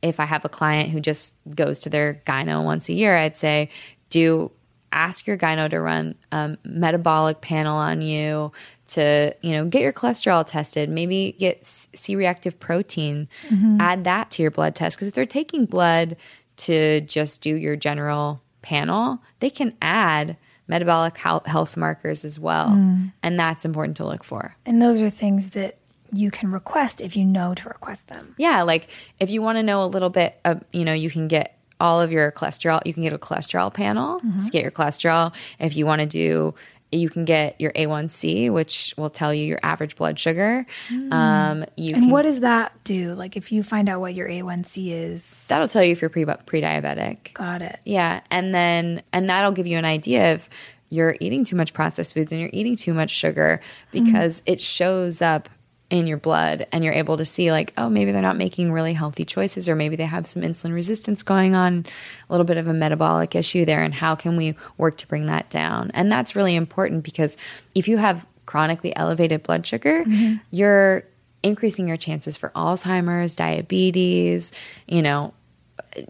if 0.00 0.18
I 0.18 0.24
have 0.24 0.44
a 0.44 0.48
client 0.48 0.90
who 0.90 1.00
just 1.00 1.36
goes 1.54 1.78
to 1.80 1.90
their 1.90 2.20
gyno 2.26 2.64
once 2.64 2.88
a 2.88 2.92
year, 2.92 3.16
I'd 3.16 3.36
say, 3.36 3.68
do 4.10 4.50
ask 4.90 5.26
your 5.26 5.38
gyno 5.38 5.70
to 5.70 5.80
run 5.80 6.16
a 6.32 6.56
metabolic 6.64 7.40
panel 7.40 7.76
on 7.76 8.02
you 8.02 8.52
to, 8.88 9.34
you 9.40 9.52
know, 9.52 9.64
get 9.64 9.80
your 9.80 9.92
cholesterol 9.92 10.46
tested, 10.46 10.90
maybe 10.90 11.34
get 11.38 11.64
C 11.64 12.16
reactive 12.16 12.58
protein, 12.60 13.28
mm-hmm. 13.48 13.80
add 13.80 14.04
that 14.04 14.30
to 14.32 14.42
your 14.42 14.50
blood 14.50 14.74
test. 14.74 14.96
Because 14.96 15.08
if 15.08 15.14
they're 15.14 15.24
taking 15.24 15.64
blood 15.66 16.16
to 16.58 17.00
just 17.02 17.40
do 17.40 17.54
your 17.54 17.76
general 17.76 18.42
panel, 18.62 19.20
they 19.40 19.50
can 19.50 19.74
add 19.82 20.36
metabolic 20.68 21.18
health 21.18 21.76
markers 21.76 22.24
as 22.24 22.38
well. 22.38 22.70
Mm. 22.70 23.12
And 23.22 23.38
that's 23.38 23.64
important 23.64 23.96
to 23.98 24.06
look 24.06 24.24
for. 24.24 24.56
And 24.64 24.80
those 24.80 25.00
are 25.00 25.10
things 25.10 25.50
that 25.50 25.76
you 26.12 26.30
can 26.30 26.50
request 26.52 27.00
if 27.00 27.16
you 27.16 27.24
know 27.24 27.54
to 27.54 27.68
request 27.68 28.08
them. 28.08 28.34
Yeah, 28.38 28.62
like 28.62 28.88
if 29.18 29.30
you 29.30 29.42
want 29.42 29.56
to 29.56 29.62
know 29.62 29.82
a 29.82 29.86
little 29.86 30.10
bit 30.10 30.38
of, 30.44 30.62
you 30.72 30.84
know, 30.84 30.92
you 30.92 31.10
can 31.10 31.26
get 31.28 31.58
all 31.80 32.00
of 32.00 32.12
your 32.12 32.30
cholesterol, 32.30 32.80
you 32.86 32.94
can 32.94 33.02
get 33.02 33.12
a 33.12 33.18
cholesterol 33.18 33.72
panel, 33.72 34.18
mm-hmm. 34.18 34.36
just 34.36 34.52
get 34.52 34.62
your 34.62 34.70
cholesterol. 34.70 35.32
If 35.58 35.76
you 35.76 35.84
want 35.84 36.00
to 36.00 36.06
do, 36.06 36.54
you 36.92 37.08
can 37.08 37.24
get 37.24 37.60
your 37.60 37.72
A1C, 37.72 38.52
which 38.52 38.94
will 38.96 39.10
tell 39.10 39.32
you 39.32 39.44
your 39.44 39.58
average 39.62 39.96
blood 39.96 40.18
sugar. 40.18 40.66
Um, 41.10 41.64
you 41.76 41.94
And 41.94 42.04
can, 42.04 42.10
what 42.10 42.22
does 42.22 42.40
that 42.40 42.72
do? 42.84 43.14
Like 43.14 43.36
if 43.36 43.50
you 43.50 43.62
find 43.62 43.88
out 43.88 44.00
what 44.00 44.14
your 44.14 44.28
A1C 44.28 44.92
is, 44.92 45.46
that'll 45.48 45.68
tell 45.68 45.82
you 45.82 45.92
if 45.92 46.00
you're 46.02 46.10
pre 46.10 46.24
pre-diabetic. 46.24 47.32
got 47.34 47.62
it. 47.62 47.80
Yeah, 47.84 48.20
and 48.30 48.54
then 48.54 49.02
and 49.12 49.28
that'll 49.28 49.52
give 49.52 49.66
you 49.66 49.78
an 49.78 49.84
idea 49.84 50.34
if 50.34 50.50
you're 50.90 51.16
eating 51.20 51.42
too 51.42 51.56
much 51.56 51.72
processed 51.72 52.12
foods 52.12 52.32
and 52.32 52.40
you're 52.40 52.50
eating 52.52 52.76
too 52.76 52.92
much 52.92 53.10
sugar 53.10 53.60
because 53.92 54.42
it 54.44 54.60
shows 54.60 55.22
up 55.22 55.48
in 55.92 56.06
your 56.06 56.16
blood 56.16 56.66
and 56.72 56.82
you're 56.82 56.94
able 56.94 57.18
to 57.18 57.24
see 57.24 57.52
like 57.52 57.70
oh 57.76 57.90
maybe 57.90 58.10
they're 58.10 58.22
not 58.22 58.36
making 58.36 58.72
really 58.72 58.94
healthy 58.94 59.26
choices 59.26 59.68
or 59.68 59.76
maybe 59.76 59.94
they 59.94 60.06
have 60.06 60.26
some 60.26 60.40
insulin 60.42 60.72
resistance 60.72 61.22
going 61.22 61.54
on 61.54 61.84
a 62.30 62.32
little 62.32 62.46
bit 62.46 62.56
of 62.56 62.66
a 62.66 62.72
metabolic 62.72 63.34
issue 63.34 63.66
there 63.66 63.82
and 63.82 63.92
how 63.92 64.14
can 64.14 64.34
we 64.34 64.54
work 64.78 64.96
to 64.96 65.06
bring 65.06 65.26
that 65.26 65.50
down 65.50 65.90
and 65.92 66.10
that's 66.10 66.34
really 66.34 66.56
important 66.56 67.04
because 67.04 67.36
if 67.74 67.86
you 67.86 67.98
have 67.98 68.26
chronically 68.46 68.96
elevated 68.96 69.42
blood 69.42 69.66
sugar 69.66 70.02
mm-hmm. 70.02 70.36
you're 70.50 71.04
increasing 71.42 71.86
your 71.86 71.98
chances 71.98 72.38
for 72.38 72.48
alzheimer's 72.56 73.36
diabetes 73.36 74.50
you 74.88 75.02
know 75.02 75.34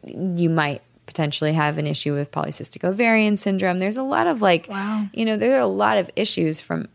you 0.06 0.48
might 0.48 0.80
potentially 1.06 1.54
have 1.54 1.76
an 1.76 1.88
issue 1.88 2.14
with 2.14 2.30
polycystic 2.30 2.84
ovarian 2.84 3.36
syndrome. 3.36 3.78
There's 3.78 3.96
a 3.98 4.02
lot 4.02 4.26
of 4.26 4.40
like, 4.40 4.66
Wow. 4.70 5.09
you 5.12 5.26
know, 5.26 5.36
there 5.36 5.56
are 5.56 5.60
a 5.60 5.66
lot 5.66 5.98
of 5.98 6.10
issues 6.16 6.60
from 6.60 6.88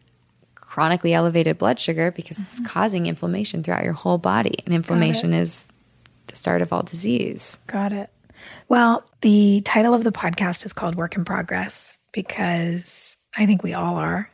chronically 0.77 1.11
elevated 1.11 1.57
blood 1.57 1.79
sugar 1.79 2.11
because 2.11 2.37
it's 2.37 2.57
mm-hmm. 2.57 2.67
causing 2.67 3.07
inflammation 3.07 3.63
throughout 3.63 3.83
your 3.83 3.93
whole 3.93 4.19
body. 4.19 4.53
And 4.63 4.75
inflammation 4.75 5.33
is 5.33 5.67
the 6.27 6.35
start 6.35 6.61
of 6.61 6.71
all 6.71 6.83
disease. 6.83 7.59
Got 7.65 7.93
it. 7.93 8.11
Well, 8.69 9.03
the 9.21 9.61
title 9.61 9.95
of 9.95 10.03
the 10.03 10.11
podcast 10.11 10.67
is 10.67 10.73
called 10.73 10.93
Work 10.93 11.15
in 11.15 11.25
Progress 11.25 11.97
because 12.11 13.17
I 13.35 13.47
think 13.47 13.63
we 13.63 13.73
all 13.73 13.95
are. 13.95 14.29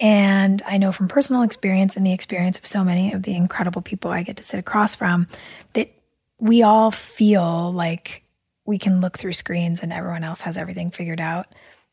And 0.00 0.62
I 0.64 0.78
know 0.78 0.92
from 0.92 1.08
personal 1.08 1.42
experience 1.42 1.96
and 1.96 2.06
the 2.06 2.12
experience 2.12 2.60
of 2.60 2.66
so 2.68 2.84
many 2.84 3.12
of 3.12 3.24
the 3.24 3.34
incredible 3.34 3.82
people 3.82 4.12
I 4.12 4.22
get 4.22 4.36
to 4.36 4.44
sit 4.44 4.60
across 4.60 4.94
from 4.94 5.26
that 5.72 5.92
we 6.38 6.62
all 6.62 6.92
feel 6.92 7.72
like 7.72 8.22
we 8.64 8.78
can 8.78 9.00
look 9.00 9.18
through 9.18 9.32
screens 9.32 9.80
and 9.80 9.92
everyone 9.92 10.22
else 10.22 10.42
has 10.42 10.56
everything 10.56 10.92
figured 10.92 11.20
out. 11.20 11.48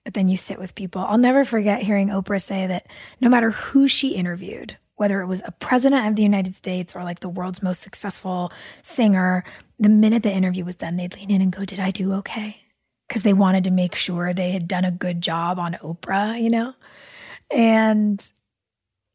But 0.07 0.13
then 0.13 0.29
you 0.29 0.37
sit 0.37 0.57
with 0.57 0.73
people. 0.73 1.01
I'll 1.01 1.17
never 1.17 1.43
forget 1.43 1.81
hearing 1.81 2.07
Oprah 2.07 2.41
say 2.41 2.65
that 2.65 2.87
no 3.19 3.27
matter 3.27 3.51
who 3.51 3.89
she 3.89 4.15
interviewed, 4.15 4.77
whether 4.95 5.19
it 5.19 5.25
was 5.25 5.41
a 5.43 5.51
president 5.51 6.07
of 6.07 6.15
the 6.15 6.23
United 6.23 6.55
States 6.55 6.95
or 6.95 7.03
like 7.03 7.19
the 7.19 7.27
world's 7.27 7.61
most 7.61 7.81
successful 7.81 8.49
singer, 8.83 9.43
the 9.77 9.89
minute 9.89 10.23
the 10.23 10.31
interview 10.31 10.63
was 10.63 10.77
done, 10.77 10.95
they'd 10.95 11.13
lean 11.13 11.29
in 11.29 11.41
and 11.41 11.51
go, 11.51 11.65
Did 11.65 11.81
I 11.81 11.91
do 11.91 12.13
okay? 12.13 12.61
Because 13.05 13.23
they 13.23 13.33
wanted 13.33 13.65
to 13.65 13.69
make 13.69 13.95
sure 13.95 14.33
they 14.33 14.51
had 14.51 14.65
done 14.65 14.85
a 14.85 14.91
good 14.91 15.19
job 15.19 15.59
on 15.59 15.73
Oprah, 15.83 16.41
you 16.41 16.51
know? 16.51 16.73
And 17.51 18.25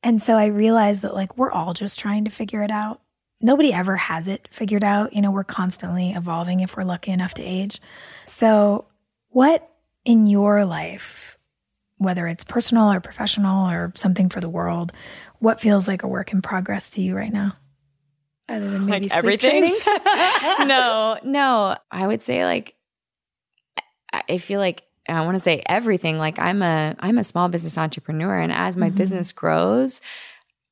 and 0.03 0.21
so 0.21 0.37
I 0.37 0.45
realized 0.45 1.01
that 1.01 1.15
like 1.15 1.39
we're 1.39 1.53
all 1.53 1.73
just 1.73 1.99
trying 1.99 2.27
to 2.27 2.31
figure 2.31 2.63
it 2.63 2.71
out. 2.71 3.01
Nobody 3.41 3.73
ever 3.73 3.97
has 3.97 4.29
it 4.29 4.47
figured 4.51 4.85
out. 4.85 5.15
You 5.15 5.23
know, 5.23 5.31
we're 5.31 5.43
constantly 5.43 6.11
evolving 6.11 6.61
if 6.61 6.77
we're 6.77 6.85
lucky 6.85 7.13
enough 7.13 7.33
to 7.33 7.43
age. 7.43 7.81
So, 8.25 8.85
what 9.31 9.72
in 10.05 10.27
your 10.27 10.65
life, 10.65 11.39
whether 11.99 12.27
it's 12.27 12.45
personal 12.45 12.93
or 12.93 13.01
professional 13.01 13.69
or 13.69 13.93
something 13.95 14.29
for 14.29 14.41
the 14.41 14.49
world, 14.49 14.93
what 15.39 15.61
feels 15.61 15.87
like 15.87 16.03
a 16.03 16.09
work 16.09 16.33
in 16.33 16.43
progress 16.43 16.91
to 16.91 17.01
you 17.01 17.17
right 17.17 17.33
now? 17.33 17.57
Other 18.49 18.71
than 18.71 18.87
maybe 18.87 19.09
sleep 19.09 19.41
training? 19.41 19.79
no, 20.67 21.19
no. 21.23 21.77
I 21.91 22.07
would 22.07 22.23
say 22.23 22.45
like 22.45 22.75
I- 24.13 24.25
I 24.29 24.39
feel 24.39 24.61
like 24.61 24.83
I 25.09 25.25
want 25.25 25.37
to 25.37 25.41
say 25.41 25.63
everything. 25.67 26.19
Like 26.19 26.39
I'm 26.39 26.63
a 26.63 26.95
I'm 26.99 27.19
a 27.19 27.25
small 27.25 27.49
business 27.49 27.79
entrepreneur 27.79 28.39
and 28.39 28.53
as 28.53 28.77
my 28.77 28.89
mm-hmm. 28.89 28.99
business 28.99 29.33
grows, 29.33 30.01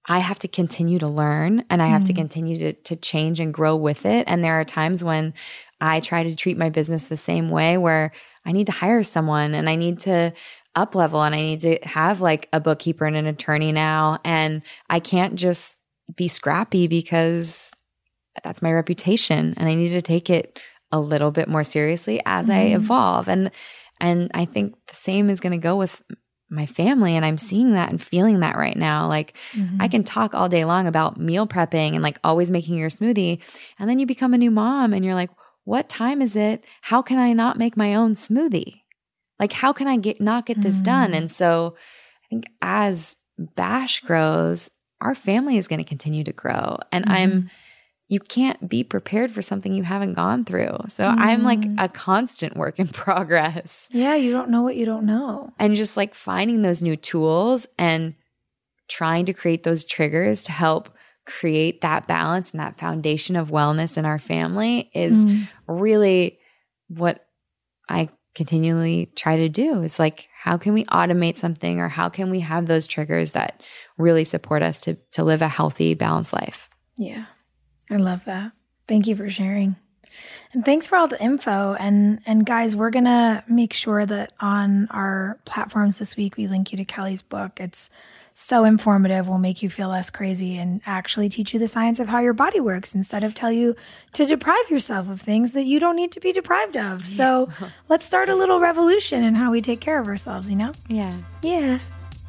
I 0.06 0.18
have 0.18 0.38
to 0.40 0.48
continue 0.48 0.98
to 0.98 1.08
learn 1.08 1.64
and 1.70 1.82
I 1.82 1.86
have 1.86 2.04
to 2.04 2.12
mm-hmm. 2.12 2.20
continue 2.20 2.58
to 2.58 2.72
to 2.72 2.96
change 2.96 3.40
and 3.40 3.54
grow 3.54 3.76
with 3.76 4.04
it. 4.04 4.24
And 4.28 4.42
there 4.42 4.60
are 4.60 4.64
times 4.64 5.04
when 5.04 5.34
I 5.80 6.00
try 6.00 6.24
to 6.24 6.36
treat 6.36 6.58
my 6.58 6.70
business 6.70 7.08
the 7.08 7.16
same 7.16 7.50
way 7.50 7.78
where 7.78 8.12
I 8.50 8.52
need 8.52 8.66
to 8.66 8.72
hire 8.72 9.04
someone 9.04 9.54
and 9.54 9.70
I 9.70 9.76
need 9.76 10.00
to 10.00 10.32
up 10.74 10.96
level 10.96 11.22
and 11.22 11.36
I 11.36 11.40
need 11.40 11.60
to 11.60 11.78
have 11.84 12.20
like 12.20 12.48
a 12.52 12.58
bookkeeper 12.58 13.06
and 13.06 13.14
an 13.14 13.26
attorney 13.26 13.70
now. 13.70 14.18
And 14.24 14.62
I 14.88 14.98
can't 14.98 15.36
just 15.36 15.76
be 16.16 16.26
scrappy 16.26 16.88
because 16.88 17.70
that's 18.42 18.60
my 18.60 18.72
reputation 18.72 19.54
and 19.56 19.68
I 19.68 19.76
need 19.76 19.90
to 19.90 20.02
take 20.02 20.30
it 20.30 20.58
a 20.90 20.98
little 20.98 21.30
bit 21.30 21.48
more 21.48 21.62
seriously 21.62 22.20
as 22.26 22.50
I 22.50 22.66
mm-hmm. 22.66 22.82
evolve. 22.82 23.28
And 23.28 23.52
and 24.00 24.32
I 24.34 24.46
think 24.46 24.74
the 24.88 24.96
same 24.96 25.30
is 25.30 25.38
going 25.38 25.52
to 25.52 25.58
go 25.58 25.76
with 25.76 26.02
my 26.48 26.66
family 26.66 27.14
and 27.14 27.24
I'm 27.24 27.38
seeing 27.38 27.74
that 27.74 27.90
and 27.90 28.02
feeling 28.02 28.40
that 28.40 28.56
right 28.56 28.76
now. 28.76 29.06
Like 29.06 29.36
I 29.54 29.58
mm-hmm. 29.58 29.86
can 29.86 30.02
talk 30.02 30.34
all 30.34 30.48
day 30.48 30.64
long 30.64 30.88
about 30.88 31.20
meal 31.20 31.46
prepping 31.46 31.94
and 31.94 32.02
like 32.02 32.18
always 32.24 32.50
making 32.50 32.78
your 32.78 32.90
smoothie 32.90 33.40
and 33.78 33.88
then 33.88 34.00
you 34.00 34.06
become 34.06 34.34
a 34.34 34.38
new 34.38 34.50
mom 34.50 34.92
and 34.92 35.04
you're 35.04 35.14
like, 35.14 35.30
"What 35.70 35.88
time 35.88 36.20
is 36.20 36.34
it? 36.34 36.64
How 36.82 37.00
can 37.00 37.18
I 37.18 37.32
not 37.32 37.58
make 37.58 37.76
my 37.76 37.94
own 37.94 38.14
smoothie?" 38.14 38.80
Like 39.40 39.54
how 39.54 39.72
can 39.72 39.88
I 39.88 39.96
get 39.96 40.20
not 40.20 40.46
get 40.46 40.60
this 40.60 40.80
done? 40.82 41.12
Mm. 41.12 41.16
And 41.16 41.32
so 41.32 41.74
I 42.24 42.26
think 42.28 42.50
as 42.60 43.16
Bash 43.38 44.00
grows, 44.00 44.70
our 45.00 45.14
family 45.14 45.56
is 45.56 45.66
going 45.66 45.78
to 45.78 45.88
continue 45.88 46.22
to 46.24 46.32
grow 46.32 46.76
and 46.92 47.06
I'm 47.08 47.30
mm-hmm. 47.30 47.46
you 48.08 48.20
can't 48.20 48.68
be 48.68 48.84
prepared 48.84 49.30
for 49.30 49.40
something 49.40 49.72
you 49.72 49.82
haven't 49.82 50.12
gone 50.12 50.44
through. 50.44 50.76
So 50.88 51.06
I'm 51.06 51.42
like 51.42 51.60
mm-hmm. 51.60 51.78
a 51.78 51.88
constant 51.88 52.54
work 52.54 52.78
in 52.78 52.88
progress 53.06 53.88
Yeah, 53.92 54.14
you 54.14 54.30
don't 54.30 54.50
know 54.50 54.60
what 54.62 54.76
you 54.76 54.84
don't 54.84 55.06
know. 55.06 55.52
and 55.58 55.74
just 55.74 55.96
like 55.96 56.14
finding 56.14 56.60
those 56.60 56.82
new 56.82 56.96
tools 56.96 57.66
and 57.78 58.14
trying 58.88 59.24
to 59.24 59.32
create 59.32 59.62
those 59.62 59.86
triggers 59.86 60.42
to 60.42 60.52
help 60.52 60.90
create 61.30 61.80
that 61.80 62.06
balance 62.06 62.50
and 62.50 62.60
that 62.60 62.78
foundation 62.78 63.36
of 63.36 63.50
wellness 63.50 63.96
in 63.96 64.04
our 64.04 64.18
family 64.18 64.90
is 64.94 65.26
mm. 65.26 65.48
really 65.66 66.38
what 66.88 67.26
I 67.88 68.08
continually 68.34 69.10
try 69.16 69.36
to 69.36 69.48
do. 69.48 69.82
Is 69.82 69.98
like, 69.98 70.28
How 70.42 70.58
can 70.58 70.74
we 70.74 70.84
automate 70.86 71.36
something 71.36 71.80
or 71.80 71.88
how 71.88 72.08
can 72.08 72.30
we 72.30 72.40
have 72.40 72.66
those 72.66 72.86
triggers 72.86 73.32
that 73.32 73.62
really 73.98 74.24
support 74.24 74.62
us 74.62 74.80
to, 74.82 74.94
to 75.12 75.24
live 75.24 75.42
a 75.42 75.48
healthy, 75.48 75.94
balanced 75.94 76.32
life? 76.32 76.68
Yeah, 76.96 77.26
I 77.90 77.96
love 77.96 78.24
that. 78.26 78.52
Thank 78.88 79.06
you 79.06 79.16
for 79.16 79.30
sharing. 79.30 79.76
And 80.52 80.64
thanks 80.64 80.88
for 80.88 80.96
all 80.96 81.06
the 81.06 81.22
info. 81.22 81.74
And 81.74 82.20
and 82.26 82.44
guys, 82.44 82.74
we're 82.74 82.90
gonna 82.90 83.44
make 83.48 83.72
sure 83.72 84.04
that 84.06 84.32
on 84.40 84.88
our 84.90 85.38
platforms 85.44 85.98
this 85.98 86.16
week 86.16 86.36
we 86.36 86.48
link 86.48 86.72
you 86.72 86.78
to 86.78 86.84
Kelly's 86.84 87.22
book. 87.22 87.60
It's 87.60 87.90
so 88.40 88.64
informative, 88.64 89.28
will 89.28 89.38
make 89.38 89.62
you 89.62 89.68
feel 89.68 89.88
less 89.90 90.08
crazy 90.08 90.56
and 90.56 90.80
actually 90.86 91.28
teach 91.28 91.52
you 91.52 91.60
the 91.60 91.68
science 91.68 92.00
of 92.00 92.08
how 92.08 92.20
your 92.20 92.32
body 92.32 92.58
works 92.58 92.94
instead 92.94 93.22
of 93.22 93.34
tell 93.34 93.52
you 93.52 93.76
to 94.14 94.24
deprive 94.24 94.70
yourself 94.70 95.10
of 95.10 95.20
things 95.20 95.52
that 95.52 95.66
you 95.66 95.78
don't 95.78 95.94
need 95.94 96.10
to 96.12 96.20
be 96.20 96.32
deprived 96.32 96.76
of. 96.76 97.06
So 97.06 97.50
let's 97.88 98.06
start 98.06 98.30
a 98.30 98.34
little 98.34 98.58
revolution 98.58 99.22
in 99.22 99.34
how 99.34 99.50
we 99.50 99.60
take 99.60 99.80
care 99.80 100.00
of 100.00 100.08
ourselves, 100.08 100.50
you 100.50 100.56
know? 100.56 100.72
Yeah. 100.88 101.14
Yeah. 101.42 101.78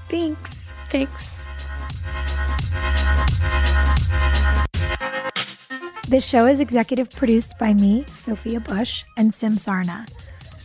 Thanks. 0.10 0.52
Thanks. 0.90 1.48
This 6.10 6.28
show 6.28 6.46
is 6.46 6.60
executive 6.60 7.10
produced 7.10 7.58
by 7.58 7.74
me, 7.74 8.04
Sophia 8.10 8.60
Bush, 8.60 9.06
and 9.16 9.34
Sim 9.34 9.54
Sarna. 9.54 10.12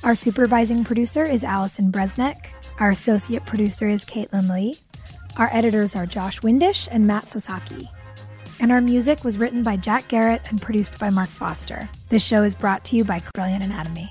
Our 0.02 0.16
supervising 0.16 0.82
producer 0.82 1.22
is 1.22 1.44
Allison 1.44 1.92
Bresnick. 1.92 2.48
Our 2.80 2.90
associate 2.90 3.46
producer 3.46 3.86
is 3.86 4.04
Caitlin 4.04 4.52
Lee. 4.52 4.74
Our 5.38 5.50
editors 5.52 5.94
are 5.94 6.06
Josh 6.06 6.40
Windisch 6.42 6.88
and 6.90 7.06
Matt 7.06 7.24
Sasaki. 7.24 7.90
And 8.58 8.72
our 8.72 8.80
music 8.80 9.22
was 9.22 9.36
written 9.36 9.62
by 9.62 9.76
Jack 9.76 10.08
Garrett 10.08 10.50
and 10.50 10.62
produced 10.62 10.98
by 10.98 11.10
Mark 11.10 11.28
Foster. 11.28 11.90
This 12.08 12.24
show 12.24 12.42
is 12.42 12.54
brought 12.54 12.84
to 12.86 12.96
you 12.96 13.04
by 13.04 13.20
Brilliant 13.34 13.62
Anatomy. 13.62 14.10